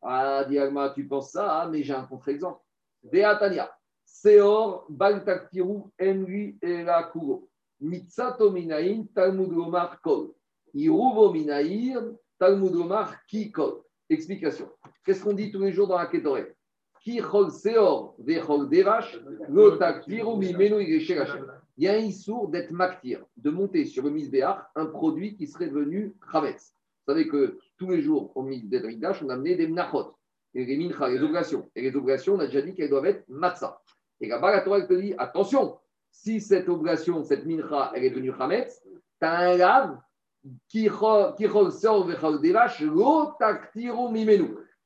Ah, 0.02 0.46
Diagma, 0.48 0.92
tu 0.92 1.06
penses 1.06 1.32
ça, 1.32 1.64
hein, 1.64 1.70
mais 1.70 1.84
j'ai 1.84 1.94
un 1.94 2.04
contre-exemple. 2.04 2.60
Beatania, 3.04 3.70
Seor, 4.06 4.86
Baltaktiru, 4.90 5.84
Enri, 6.00 6.58
Erakuro. 6.62 7.50
Mitsato 7.82 8.52
Minaim, 8.52 9.06
Talmud 9.14 9.50
Gomar 9.50 10.00
Kol. 10.02 10.34
Iruvo 10.74 11.34
Minaim, 11.34 12.16
Talmud 12.40 12.72
Gomar 12.72 13.26
Ki 13.26 13.52
Kol. 13.52 13.84
Explication. 14.12 14.70
Qu'est-ce 15.06 15.24
qu'on 15.24 15.32
dit 15.32 15.52
tous 15.52 15.62
les 15.62 15.72
jours 15.72 15.88
dans 15.88 15.98
la 15.98 16.06
Kétoré 16.06 16.54
Il 17.06 17.16
y 21.78 21.88
a 21.88 21.94
un 21.94 21.98
issour 21.98 22.50
d'être 22.50 22.72
maktir, 22.72 23.24
de 23.38 23.50
monter 23.50 23.86
sur 23.86 24.04
le 24.04 24.10
misbéach 24.10 24.60
un 24.76 24.88
produit 24.88 25.38
qui 25.38 25.48
serait 25.48 25.70
devenu 25.70 26.14
chametz. 26.30 26.76
Vous 27.08 27.14
savez 27.14 27.30
que 27.30 27.58
tous 27.78 27.90
les 27.90 28.02
jours 28.02 28.34
au 28.36 28.44
misbéach, 28.44 29.24
on 29.24 29.30
a 29.30 29.36
amené 29.36 29.56
des 29.56 29.68
mnachot, 29.68 30.14
et 30.56 30.66
les 30.66 30.76
mincha, 30.78 31.08
les 31.08 31.24
obligations. 31.24 31.72
Et 31.74 31.82
les 31.82 31.96
obligations, 31.96 32.36
on 32.36 32.40
a 32.40 32.48
déjà 32.48 32.62
dit 32.62 32.76
qu'elles 32.76 32.90
doivent 32.90 33.06
être 33.06 33.24
matzah. 33.30 33.82
Et 34.20 34.28
là-bas, 34.28 34.52
la 34.52 34.60
Torah 34.60 34.82
te 34.82 34.94
dit 34.94 35.14
attention, 35.18 35.78
si 36.12 36.42
cette 36.42 36.68
obligation, 36.68 37.24
cette 37.24 37.46
mincha, 37.46 37.94
elle 37.96 38.04
est 38.04 38.10
devenue 38.10 38.34
chametz, 38.38 38.84
tu 38.84 39.26
as 39.26 39.40
un 39.40 39.56
lave 39.56 39.98
tu 40.70 40.90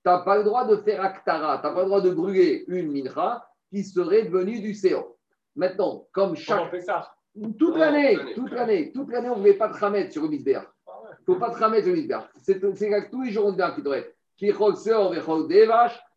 n'as 0.06 0.20
pas 0.20 0.38
le 0.38 0.44
droit 0.44 0.66
de 0.66 0.76
faire 0.78 1.02
aktara, 1.04 1.58
tu 1.58 1.68
n'as 1.68 1.74
pas 1.74 1.82
le 1.82 1.88
droit 1.88 2.02
de 2.02 2.12
brûler 2.12 2.66
une 2.68 2.92
mincha 2.92 3.48
qui 3.70 3.84
serait 3.84 4.24
devenue 4.24 4.60
du 4.60 4.74
séo. 4.74 5.18
Maintenant, 5.56 6.08
comme 6.12 6.36
chaque. 6.36 6.72
Toute 7.58 7.76
l'année, 7.76 8.18
toute 8.36 8.52
l'année, 8.52 8.92
toute 8.94 9.10
l'année, 9.10 9.30
on 9.30 9.36
ne 9.36 9.40
voulait 9.40 9.54
pas 9.56 9.68
de 9.70 9.78
chamet 9.78 10.10
sur 10.10 10.24
le 10.24 10.30
misbéach. 10.30 10.68
Il 10.88 11.32
ne 11.32 11.34
faut 11.34 11.40
pas 11.40 11.50
de 11.50 11.58
chamet 11.58 11.82
sur 11.82 11.90
le 11.92 11.98
misbéach. 11.98 12.30
C'est 12.42 12.60
tous 12.60 13.24
les 13.24 13.32
jours, 13.32 13.48
on 13.48 13.52
dit 13.52 13.62
qui 14.38 14.52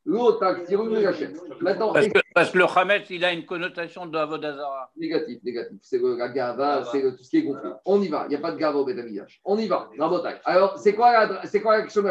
devrait 0.09 1.12
être. 1.12 1.36
Qui 1.56 1.62
Maintenant, 1.64 1.92
parce, 1.92 2.09
que, 2.09 2.18
parce 2.34 2.50
que 2.50 2.59
le 2.59 2.64
Hametz, 2.64 3.11
il 3.11 3.24
a 3.24 3.32
une 3.32 3.44
connotation 3.44 4.06
de 4.06 4.16
Avodazara. 4.16 4.90
Négatif, 4.96 5.42
négatif. 5.42 5.78
C'est 5.82 6.00
la 6.00 6.28
gava, 6.28 6.84
c'est 6.90 7.02
tout 7.02 7.22
ce 7.22 7.30
qui 7.30 7.38
est 7.38 7.42
gonflé. 7.42 7.70
On 7.84 8.00
y 8.00 8.09
va. 8.09 8.24
Il 8.26 8.30
n'y 8.30 8.36
a 8.36 8.40
pas 8.40 8.52
de 8.52 8.59
gava 8.59 8.78
au 8.78 8.84
Betamidash. 8.84 9.40
On 9.44 9.59
y 9.59 9.66
va. 9.66 9.90
Alors, 10.44 10.78
c'est 10.78 10.94
quoi, 10.94 11.26
la, 11.26 11.46
c'est 11.46 11.61
quoi 11.61 11.78
la 11.78 11.82
question 11.84 12.02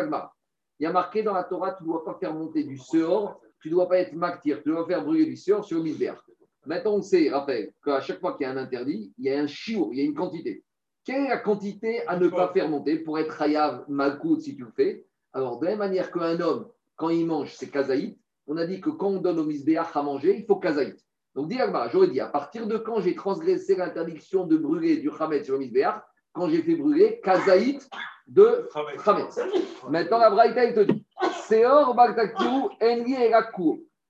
Il 0.79 0.83
y 0.83 0.85
a 0.85 0.91
marqué 0.91 1.23
dans 1.23 1.33
la 1.33 1.43
Torah, 1.43 1.73
tu 1.73 1.83
ne 1.83 1.87
dois 1.87 2.05
pas 2.05 2.17
faire 2.19 2.33
monter 2.33 2.63
du 2.63 2.77
seor, 2.77 3.39
tu 3.61 3.69
ne 3.69 3.73
dois 3.73 3.87
pas 3.87 3.97
être 3.99 4.13
maktir, 4.13 4.61
tu 4.61 4.69
dois 4.69 4.85
faire 4.85 5.03
brûler 5.03 5.25
du 5.25 5.35
seor 5.35 5.65
sur 5.65 5.77
le 5.77 5.83
misbéach. 5.83 6.17
Maintenant, 6.65 6.95
on 6.95 7.01
sait, 7.01 7.29
rappelle, 7.29 7.71
qu'à 7.83 8.01
chaque 8.01 8.19
fois 8.19 8.35
qu'il 8.35 8.45
y 8.45 8.49
a 8.49 8.51
un 8.51 8.57
interdit, 8.57 9.13
il 9.17 9.25
y 9.25 9.31
a 9.31 9.39
un 9.39 9.47
chiour, 9.47 9.89
il 9.93 9.99
y 9.99 10.01
a 10.01 10.03
une 10.03 10.13
quantité. 10.13 10.63
Quelle 11.05 11.23
est 11.23 11.29
la 11.29 11.37
quantité 11.37 12.05
à 12.05 12.19
ne 12.19 12.27
pas 12.27 12.51
faire 12.51 12.67
monter 12.67 12.99
pour 12.99 13.17
être 13.17 13.41
hayav 13.41 13.85
malkout 13.87 14.41
si 14.41 14.57
tu 14.57 14.65
le 14.65 14.71
fais? 14.75 15.05
Alors, 15.31 15.59
de 15.59 15.65
la 15.65 15.71
même 15.71 15.79
manière 15.79 16.11
qu'un 16.11 16.41
homme, 16.41 16.67
quand 16.97 17.09
il 17.09 17.25
mange, 17.25 17.53
c'est 17.53 17.69
kazaït. 17.69 18.19
On 18.47 18.57
a 18.57 18.65
dit 18.65 18.81
que 18.81 18.89
quand 18.89 19.07
on 19.07 19.21
donne 19.21 19.39
au 19.39 19.45
misbéach 19.45 19.95
à 19.95 20.03
manger, 20.03 20.35
il 20.37 20.45
faut 20.45 20.57
kazaït. 20.57 20.97
Donc, 21.35 21.53
j'aurais 21.91 22.07
dit, 22.07 22.19
à 22.19 22.27
partir 22.27 22.65
de 22.67 22.77
quand 22.77 22.99
j'ai 22.99 23.15
transgressé 23.15 23.75
l'interdiction 23.75 24.45
de 24.45 24.57
brûler 24.57 24.97
du 24.97 25.11
chametz 25.15 25.45
sur 25.45 25.53
le 25.53 25.59
misbéach, 25.59 26.01
quand 26.33 26.49
j'ai 26.49 26.63
fait 26.63 26.75
brûler 26.75 27.21
kazaït 27.23 27.87
de 28.27 28.67
chametz. 29.05 29.39
Maintenant, 29.87 30.17
la 30.17 30.29
braïta, 30.31 30.65
il 30.65 30.73
te 30.73 30.79
dit, 30.79 31.05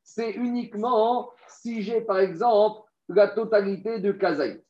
c'est 0.03 0.31
uniquement 0.31 1.29
si 1.47 1.81
j'ai, 1.83 2.01
par 2.01 2.19
exemple, 2.19 2.81
la 3.09 3.27
totalité 3.27 3.99
de 3.99 4.11
kazaït. 4.13 4.63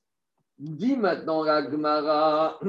Dis 0.58 0.98
maintenant 0.98 1.44
la 1.44 1.70
Gemara, 1.70 2.60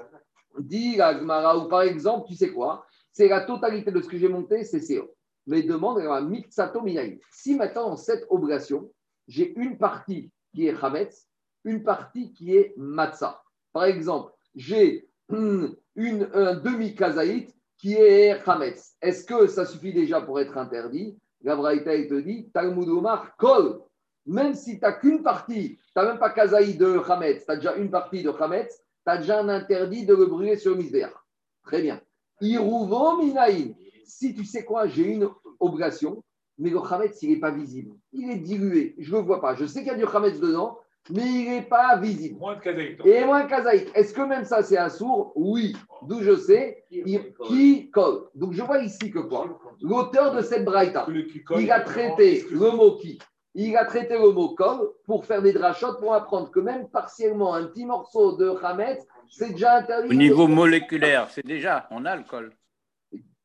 dis 0.60 0.96
la 0.96 1.18
Gemara, 1.18 1.58
ou 1.58 1.68
par 1.68 1.82
exemple, 1.82 2.28
tu 2.28 2.34
sais 2.34 2.52
quoi 2.52 2.86
c'est 3.12 3.28
la 3.28 3.42
totalité 3.42 3.90
de 3.90 4.00
ce 4.00 4.08
que 4.08 4.18
j'ai 4.18 4.28
monté, 4.28 4.64
c'est 4.64 4.80
CO. 4.80 5.14
Mais 5.46 5.62
demande 5.62 5.98
à 5.98 6.20
Mitsato 6.20 6.80
Minaï. 6.80 7.20
Si 7.30 7.54
maintenant, 7.54 7.90
dans 7.90 7.96
cette 7.96 8.24
obligation, 8.30 8.90
j'ai 9.28 9.56
une 9.58 9.76
partie 9.78 10.30
qui 10.54 10.66
est 10.66 10.82
Hametz, 10.82 11.26
une 11.64 11.82
partie 11.82 12.32
qui 12.32 12.56
est 12.56 12.74
Matzah. 12.76 13.42
Par 13.72 13.84
exemple, 13.84 14.32
j'ai 14.54 15.08
une, 15.30 15.76
un 15.96 16.54
demi-kazaït 16.54 17.54
qui 17.78 17.94
est 17.94 18.38
Hametz. 18.46 18.94
Est-ce 19.00 19.24
que 19.24 19.46
ça 19.46 19.66
suffit 19.66 19.92
déjà 19.92 20.20
pour 20.20 20.40
être 20.40 20.56
interdit? 20.56 21.18
La 21.42 21.74
il 21.74 21.82
te 21.82 22.20
dit 22.20 22.50
Talmud 22.52 22.88
Omar, 22.88 23.36
Kol. 23.36 23.80
Même 24.24 24.54
si 24.54 24.78
tu 24.78 24.80
n'as 24.82 24.92
qu'une 24.92 25.22
partie, 25.22 25.76
tu 25.76 25.92
n'as 25.96 26.04
même 26.04 26.18
pas 26.18 26.30
kazaït 26.30 26.78
de 26.78 27.00
Hametz, 27.08 27.44
tu 27.44 27.50
as 27.50 27.56
déjà 27.56 27.74
une 27.74 27.90
partie 27.90 28.22
de 28.22 28.30
Hametz, 28.30 28.76
tu 28.76 28.84
as 29.06 29.18
déjà 29.18 29.40
un 29.40 29.48
interdit 29.48 30.06
de 30.06 30.14
le 30.14 30.26
brûler 30.26 30.56
sur 30.56 30.76
misbéach. 30.76 31.12
Très 31.64 31.82
bien. 31.82 32.00
Si 34.04 34.34
tu 34.34 34.44
sais 34.44 34.64
quoi, 34.64 34.86
j'ai 34.86 35.04
une 35.04 35.28
obligation, 35.60 36.22
mais 36.58 36.70
le 36.70 36.78
Hametz, 36.78 37.22
il 37.22 37.30
n'est 37.30 37.36
pas 37.40 37.50
visible. 37.50 37.92
Il 38.12 38.30
est 38.30 38.36
dilué. 38.38 38.94
Je 38.98 39.12
ne 39.12 39.18
le 39.20 39.22
vois 39.24 39.40
pas. 39.40 39.54
Je 39.54 39.64
sais 39.66 39.80
qu'il 39.80 39.88
y 39.88 39.94
a 39.94 39.96
du 39.96 40.04
Hametz 40.04 40.38
dedans, 40.40 40.78
mais 41.10 41.22
il 41.24 41.50
n'est 41.50 41.62
pas 41.62 41.96
visible. 41.96 42.38
Moins 42.38 42.56
de 42.56 42.60
kazaït. 42.60 42.98
Et 43.04 43.24
moins 43.24 43.46
kazaït. 43.46 43.88
Est-ce 43.94 44.12
que 44.12 44.22
même 44.22 44.44
ça, 44.44 44.62
c'est 44.62 44.78
un 44.78 44.88
sourd? 44.88 45.32
Oui. 45.34 45.74
D'où 46.06 46.20
je 46.20 46.36
sais, 46.36 46.84
il- 46.90 47.32
qui 47.46 47.90
colle? 47.90 48.24
Donc 48.34 48.52
je 48.52 48.62
vois 48.62 48.78
ici 48.82 49.10
que 49.10 49.20
quoi? 49.20 49.58
L'auteur 49.80 50.34
de 50.34 50.42
cette 50.42 50.64
braïta, 50.64 51.06
il 51.58 51.70
a 51.70 51.80
traité 51.80 52.44
le 52.50 52.70
mot 52.72 52.96
qui 52.96 53.18
il 53.54 53.76
a 53.76 53.84
traité 53.84 54.14
le 54.14 54.30
mot 54.30 54.54
colle 54.54 54.90
pour 55.04 55.26
faire 55.26 55.42
des 55.42 55.52
drachotes, 55.52 56.00
pour 56.00 56.14
apprendre 56.14 56.50
que 56.50 56.60
même 56.60 56.88
partiellement 56.88 57.54
un 57.54 57.64
petit 57.64 57.84
morceau 57.84 58.36
de 58.36 58.48
Hametz, 58.62 59.06
c'est 59.28 59.50
déjà 59.50 59.78
interdit. 59.78 60.08
Au 60.10 60.14
niveau 60.14 60.48
moléculaire, 60.48 61.28
c'est 61.30 61.44
déjà, 61.44 61.86
on 61.90 62.04
a 62.04 62.16
le 62.16 62.22
col. 62.24 62.52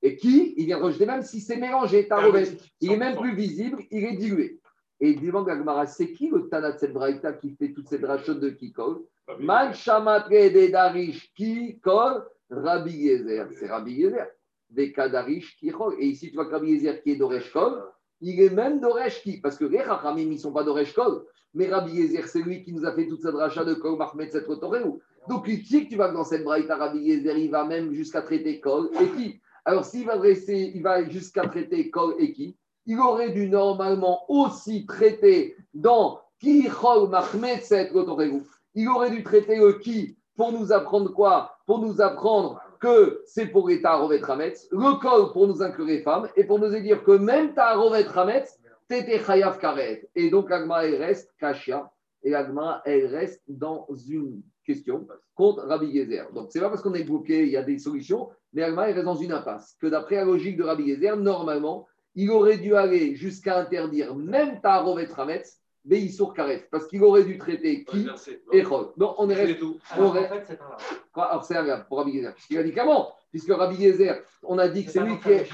Et 0.01 0.15
qui? 0.15 0.53
Il 0.57 0.65
vient 0.67 0.77
de 0.77 0.83
rejeter 0.83 1.05
même 1.05 1.23
si 1.23 1.41
c'est 1.41 1.57
mélangé, 1.57 2.07
ta 2.07 2.21
Hermétique, 2.21 2.73
Il 2.81 2.91
est 2.91 2.97
même 2.97 3.15
100%. 3.15 3.21
plus 3.21 3.35
visible, 3.35 3.83
il 3.91 4.05
est 4.05 4.15
dilué. 4.15 4.59
Et 4.99 5.11
il 5.11 5.21
demande 5.21 5.49
à 5.49 5.55
Gmara, 5.55 5.85
c'est 5.85 6.11
qui 6.11 6.29
le 6.29 6.47
Tana 6.49 6.71
de 6.71 6.77
cette 6.77 6.93
braïta 6.93 7.33
qui 7.33 7.55
fait 7.55 7.71
toutes 7.71 7.87
ces 7.87 7.99
drachotes 7.99 8.39
de 8.39 8.55
colle? 8.73 9.01
Man 9.39 9.73
shamatre 9.73 10.29
de 10.29 10.71
darish 10.71 11.31
qui 11.35 11.79
kol 11.79 12.25
Rabbi 12.49 12.91
Yezer. 12.91 13.47
C'est 13.59 13.67
Rabbi 13.67 13.93
Yezer. 13.93 14.27
Des 14.69 14.91
kadarish 14.93 15.57
qui 15.57 15.69
kol. 15.69 15.95
Et 15.99 16.07
ici, 16.07 16.29
tu 16.29 16.35
vois 16.35 16.45
que 16.45 16.51
Rabbi 16.51 16.71
Yezer 16.71 17.01
qui 17.01 17.11
est 17.11 17.15
d'Oresh 17.15 17.51
kol, 17.51 17.83
il 18.21 18.41
est 18.41 18.49
même 18.49 18.79
d'Oresh 18.79 19.21
qui. 19.21 19.39
Parce 19.39 19.57
que 19.57 19.65
les 19.65 19.81
Rachamim, 19.81 20.21
ils 20.21 20.31
ne 20.31 20.37
sont 20.37 20.51
pas 20.51 20.63
d'Oresh 20.63 20.93
kol. 20.93 21.23
Mais 21.53 21.67
Rabbi 21.67 21.93
Yezer, 21.93 22.27
c'est 22.27 22.41
lui 22.41 22.63
qui 22.63 22.73
nous 22.73 22.85
a 22.85 22.93
fait 22.93 23.07
toute 23.07 23.21
cette 23.21 23.33
rachat 23.33 23.65
de 23.65 23.73
kol 23.73 23.97
Mahmed 23.97 24.31
cette 24.31 24.45
Toreu. 24.45 24.99
Donc, 25.27 25.45
il 25.47 25.63
dit 25.63 25.85
que 25.85 25.89
tu 25.89 25.95
vas 25.95 26.11
dans 26.11 26.23
cette 26.23 26.43
braïta, 26.43 26.75
Rabbi 26.75 26.99
Yezer, 26.99 27.37
il 27.37 27.49
va 27.49 27.65
même 27.65 27.93
jusqu'à 27.93 28.21
traiter 28.21 28.59
kol 28.59 28.89
et 29.01 29.07
qui? 29.17 29.41
Alors, 29.65 29.83
s'il 29.83 30.05
va 30.05 30.17
dresser, 30.17 30.79
va 30.83 31.03
jusqu'à 31.09 31.47
traiter 31.47 31.89
kol 31.89 32.15
et 32.19 32.31
qui, 32.33 32.55
il 32.85 32.99
aurait 32.99 33.31
dû 33.31 33.49
normalement 33.49 34.21
aussi 34.29 34.85
traiter 34.85 35.55
dans 35.73 36.21
qui 36.39 36.67
kol 36.69 37.09
Mahmed 37.09 37.61
cette 37.63 37.91
Toreu 37.91 38.43
il 38.75 38.87
aurait 38.89 39.09
dû 39.09 39.23
traiter 39.23 39.55
le 39.57 39.73
qui 39.73 40.15
pour 40.35 40.51
nous 40.51 40.71
apprendre 40.71 41.11
quoi? 41.11 41.57
Pour 41.65 41.79
nous 41.79 41.99
apprendre 41.99 42.61
que 42.79 43.23
c'est 43.25 43.47
pour 43.47 43.67
les 43.67 43.81
Taharovet 43.81 44.21
Hametz, 44.23 44.67
le 44.71 44.99
kol 44.99 45.31
pour 45.31 45.47
nous 45.47 45.61
inclure 45.61 45.85
les 45.85 46.01
femmes, 46.01 46.27
et 46.35 46.43
pour 46.43 46.59
nous 46.59 46.69
dire 46.79 47.03
que 47.03 47.11
même 47.11 47.53
Taharovet 47.53 48.05
Hametz, 48.15 48.59
t'étais 48.87 49.19
Chayav 49.19 49.59
Karet. 49.59 50.07
Et 50.15 50.29
donc 50.29 50.51
Agma, 50.51 50.85
elle 50.85 50.95
reste 50.95 51.33
Kashia, 51.39 51.91
et 52.23 52.35
Agma, 52.35 52.81
elle 52.85 53.07
reste 53.07 53.43
dans 53.47 53.87
une 54.09 54.41
question 54.65 55.07
contre 55.35 55.63
Rabbi 55.65 55.93
Gezer. 55.93 56.31
Donc 56.33 56.47
c'est 56.51 56.59
pas 56.59 56.69
parce 56.69 56.81
qu'on 56.81 56.93
est 56.93 57.03
bloqué, 57.03 57.43
il 57.43 57.49
y 57.49 57.57
a 57.57 57.63
des 57.63 57.79
solutions, 57.79 58.29
mais 58.53 58.63
Agma, 58.63 58.89
elle 58.89 58.95
reste 58.95 59.05
dans 59.05 59.15
une 59.15 59.31
impasse. 59.31 59.75
Que 59.79 59.87
d'après 59.87 60.15
la 60.15 60.25
logique 60.25 60.57
de 60.57 60.63
Rabbi 60.63 60.87
Gezer, 60.87 61.15
normalement, 61.17 61.87
il 62.15 62.31
aurait 62.31 62.57
dû 62.57 62.75
aller 62.75 63.15
jusqu'à 63.15 63.59
interdire 63.59 64.15
même 64.15 64.59
Taharovet 64.61 65.07
Hametz, 65.15 65.61
Beissour 65.87 66.33
Karet, 66.33 66.67
parce 66.69 66.85
qu'il 66.87 67.01
aurait 67.03 67.23
dû 67.23 67.37
traiter 67.37 67.85
qui 67.85 68.05
et. 68.51 68.63
Non, 68.97 69.15
on 69.17 69.29
est 69.29 69.33
resté. 69.35 69.57
tout. 69.57 69.77
On 69.91 69.95
Alors, 69.95 70.09
en 70.09 70.11
reste- 70.13 70.33
fait, 70.33 70.43
c'est 70.47 70.61
un 70.61 70.77
Quoi 71.13 71.23
Alors, 71.25 71.43
c'est 71.45 71.55
un 71.55 71.63
verbe 71.63 71.85
pour 71.87 71.99
Rabbi 71.99 72.13
Gezer. 72.13 72.33
Puisqu'il 72.33 72.57
a 72.57 72.63
dit 72.63 72.73
qu'avant, 72.73 73.13
puisque 73.31 73.49
Rabbi 73.51 73.75
Gezer, 73.77 74.21
on 74.43 74.57
a 74.57 74.67
dit 74.67 74.83
que 74.85 74.91
c'est 74.91 74.99
lui 74.99 75.17
qui 75.19 75.29
est. 75.29 75.47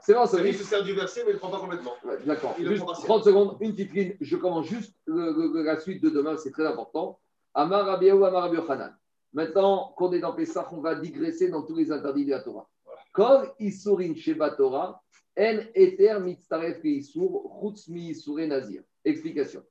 C'est 0.00 0.14
bon, 0.14 0.26
c'est 0.26 0.42
lui 0.42 0.52
qui 0.52 0.58
se 0.58 0.64
sert 0.64 0.84
du 0.84 0.92
verset, 0.94 1.22
mais 1.24 1.26
il 1.26 1.28
ne 1.30 1.32
le 1.34 1.38
prend 1.40 1.50
pas 1.50 1.58
complètement. 1.58 1.92
D'accord. 2.24 2.54
Il 2.58 2.66
Juste 2.68 2.78
prend 2.84 2.92
partiel. 2.92 3.06
30 3.08 3.24
secondes, 3.24 3.56
une 3.60 3.72
petite 3.72 3.92
ligne. 3.92 4.16
Je 4.20 4.36
commence 4.36 4.66
juste 4.66 4.94
la 5.06 5.78
suite 5.80 6.02
de 6.02 6.10
demain, 6.10 6.36
c'est 6.36 6.52
très 6.52 6.66
important. 6.66 7.18
Amar 7.54 7.84
Rabbi 7.84 8.12
ou 8.12 8.24
Amar 8.24 8.42
Rabbi 8.44 8.56
Yochanan. 8.56 8.94
Maintenant 9.32 9.92
qu'on 9.96 10.12
est 10.12 10.20
dans 10.20 10.32
Pessah, 10.34 10.68
on 10.72 10.80
va 10.80 10.94
digresser 10.94 11.48
dans 11.48 11.62
tous 11.62 11.74
les 11.74 11.90
interdits 11.90 12.24
de 12.24 12.30
la 12.30 12.40
Torah. 12.40 12.68
Kol 13.12 13.50
Isurin 13.58 14.14
Sheba 14.14 14.50
Torah, 14.50 15.02
En 15.36 15.58
Eter 15.74 16.18
Mitzaref 16.20 16.82
Isur, 16.84 17.42
Chutz 17.60 17.88
Mi 17.88 18.10
Isure 18.10 18.46
Nazir. 18.46 18.82
Explication. 19.08 19.62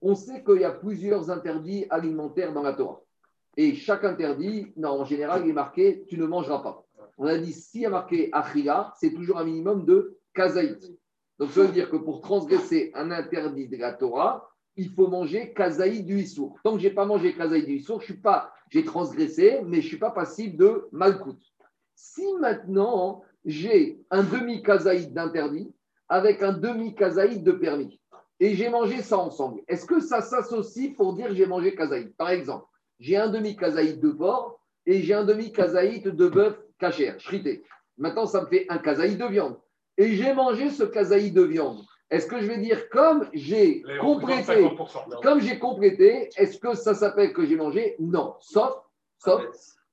On 0.00 0.14
sait 0.14 0.42
qu'il 0.42 0.60
y 0.60 0.64
a 0.64 0.72
plusieurs 0.72 1.30
interdits 1.30 1.86
alimentaires 1.88 2.52
dans 2.52 2.62
la 2.62 2.72
Torah. 2.72 3.00
Et 3.56 3.74
chaque 3.74 4.04
interdit, 4.04 4.72
non, 4.76 5.00
en 5.00 5.04
général, 5.04 5.42
il 5.44 5.50
est 5.50 5.54
marqué 5.54 6.04
tu 6.08 6.18
ne 6.18 6.26
mangeras 6.26 6.62
pas. 6.62 6.84
On 7.18 7.26
a 7.26 7.38
dit 7.38 7.52
s'il 7.52 7.82
y 7.82 7.86
a 7.86 7.90
marqué 7.90 8.28
Achila, 8.32 8.92
c'est 8.98 9.12
toujours 9.12 9.38
un 9.38 9.44
minimum 9.44 9.84
de 9.84 10.18
kazaït. 10.34 10.92
Donc 11.38 11.50
ça 11.50 11.62
veut 11.62 11.72
dire 11.72 11.90
que 11.90 11.96
pour 11.96 12.20
transgresser 12.20 12.90
un 12.94 13.10
interdit 13.10 13.68
de 13.68 13.76
la 13.76 13.92
Torah, 13.92 14.48
il 14.76 14.90
faut 14.90 15.06
manger 15.06 15.52
kazaït 15.52 16.04
du 16.04 16.18
Issour. 16.18 16.58
Tant 16.64 16.74
que 16.74 16.80
je 16.80 16.88
n'ai 16.88 16.94
pas 16.94 17.04
mangé 17.04 17.34
kazaït 17.34 17.66
du 17.66 17.76
Issour, 17.76 18.00
je 18.00 18.14
j'ai 18.70 18.84
transgressé, 18.84 19.60
mais 19.64 19.80
je 19.80 19.84
ne 19.84 19.88
suis 19.88 19.98
pas 19.98 20.10
passible 20.10 20.56
de 20.56 20.88
malcoute. 20.92 21.42
Si 21.94 22.24
maintenant 22.40 23.22
j'ai 23.44 24.00
un 24.10 24.22
demi-kazaït 24.22 25.12
d'interdit 25.12 25.72
avec 26.08 26.42
un 26.42 26.52
demi-kazaït 26.52 27.44
de 27.44 27.52
permis, 27.52 28.00
et 28.42 28.56
j'ai 28.56 28.68
mangé 28.68 29.02
ça 29.02 29.18
ensemble, 29.18 29.60
est-ce 29.68 29.86
que 29.86 30.00
ça 30.00 30.20
s'associe 30.20 30.96
pour 30.96 31.14
dire 31.14 31.32
j'ai 31.32 31.46
mangé 31.46 31.76
kazaït? 31.76 32.12
Par 32.16 32.30
exemple, 32.30 32.66
j'ai 32.98 33.16
un 33.16 33.28
demi-kazaït 33.28 34.00
de 34.00 34.10
porc 34.10 34.58
et 34.84 35.00
j'ai 35.00 35.14
un 35.14 35.22
demi-kazaït 35.22 36.08
de 36.08 36.28
bœuf 36.28 36.58
cachère, 36.76 37.20
shrité. 37.20 37.62
Maintenant, 37.98 38.26
ça 38.26 38.42
me 38.42 38.46
fait 38.48 38.66
un 38.68 38.78
kazaït 38.78 39.16
de 39.16 39.26
viande. 39.26 39.60
Et 39.96 40.16
j'ai 40.16 40.34
mangé 40.34 40.70
ce 40.70 40.82
kazaït 40.82 41.32
de 41.32 41.42
viande. 41.42 41.82
Est-ce 42.10 42.26
que 42.26 42.40
je 42.40 42.48
vais 42.48 42.58
dire, 42.58 42.88
comme 42.88 43.28
j'ai 43.32 43.84
complété, 44.00 44.64
50%. 44.64 45.22
comme 45.22 45.40
j'ai 45.40 45.60
complété, 45.60 46.28
est-ce 46.36 46.58
que 46.58 46.74
ça 46.74 46.94
s'appelle 46.94 47.32
que 47.32 47.46
j'ai 47.46 47.54
mangé? 47.54 47.94
Non. 48.00 48.34
Sauf, 48.40 48.74
sauf, 49.18 49.44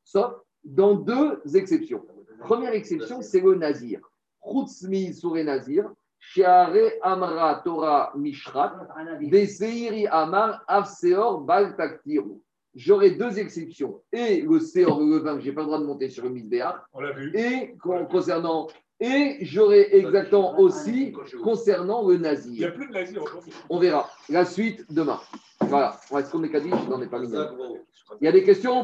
sauf 0.03 0.33
dans 0.63 0.95
deux 0.95 1.39
exceptions. 1.53 2.03
Première 2.39 2.73
exception, 2.73 3.21
c'est 3.21 3.41
le 3.41 3.53
nazir. 3.53 4.01
Chutzmi 4.43 5.13
suré 5.13 5.43
nazir, 5.43 5.93
Sheare 6.19 6.93
Amra 7.01 7.61
Torah 7.63 8.11
Mishrat, 8.15 8.73
Deseiri 9.21 10.05
Amar 10.07 10.63
Avseor 10.67 11.41
Bal 11.41 11.75
Taktiru. 11.75 12.41
J'aurai 12.75 13.11
deux 13.11 13.39
exceptions. 13.39 14.01
Et 14.13 14.41
le 14.41 14.59
Seor, 14.59 14.99
le 15.01 15.17
vin, 15.17 15.35
que 15.35 15.41
je 15.41 15.49
n'ai 15.49 15.55
pas 15.55 15.61
le 15.61 15.67
droit 15.67 15.79
de 15.79 15.85
monter 15.85 16.09
sur 16.09 16.23
le 16.23 16.29
Misbéach, 16.29 16.75
On 16.93 17.01
l'a 17.01 17.11
vu. 17.11 17.31
et 17.35 17.75
con- 17.81 18.05
concernant. 18.05 18.67
Et 18.99 19.37
j'aurai 19.41 19.87
exactement 19.95 20.59
aussi 20.59 21.13
concernant 21.41 22.05
le 22.07 22.15
Il 22.15 22.21
n'y 22.21 22.27
a 22.27 22.31
nazir. 22.31 22.73
plus 22.73 22.87
de 22.87 22.93
nazis 22.93 23.17
aujourd'hui. 23.17 23.53
On 23.69 23.79
verra. 23.79 24.09
La 24.27 24.43
suite 24.45 24.85
demain. 24.93 25.19
Voilà. 25.61 25.97
Est-ce 26.17 26.31
qu'on 26.31 26.43
est 26.43 26.49
Kaddish 26.49 26.71
Non, 26.71 26.95
on 26.95 26.97
n'est 26.99 27.07
pas 27.07 27.19
mis. 27.19 27.29
Il 28.21 28.25
y 28.25 28.27
a 28.27 28.31
des 28.31 28.43
questions? 28.43 28.75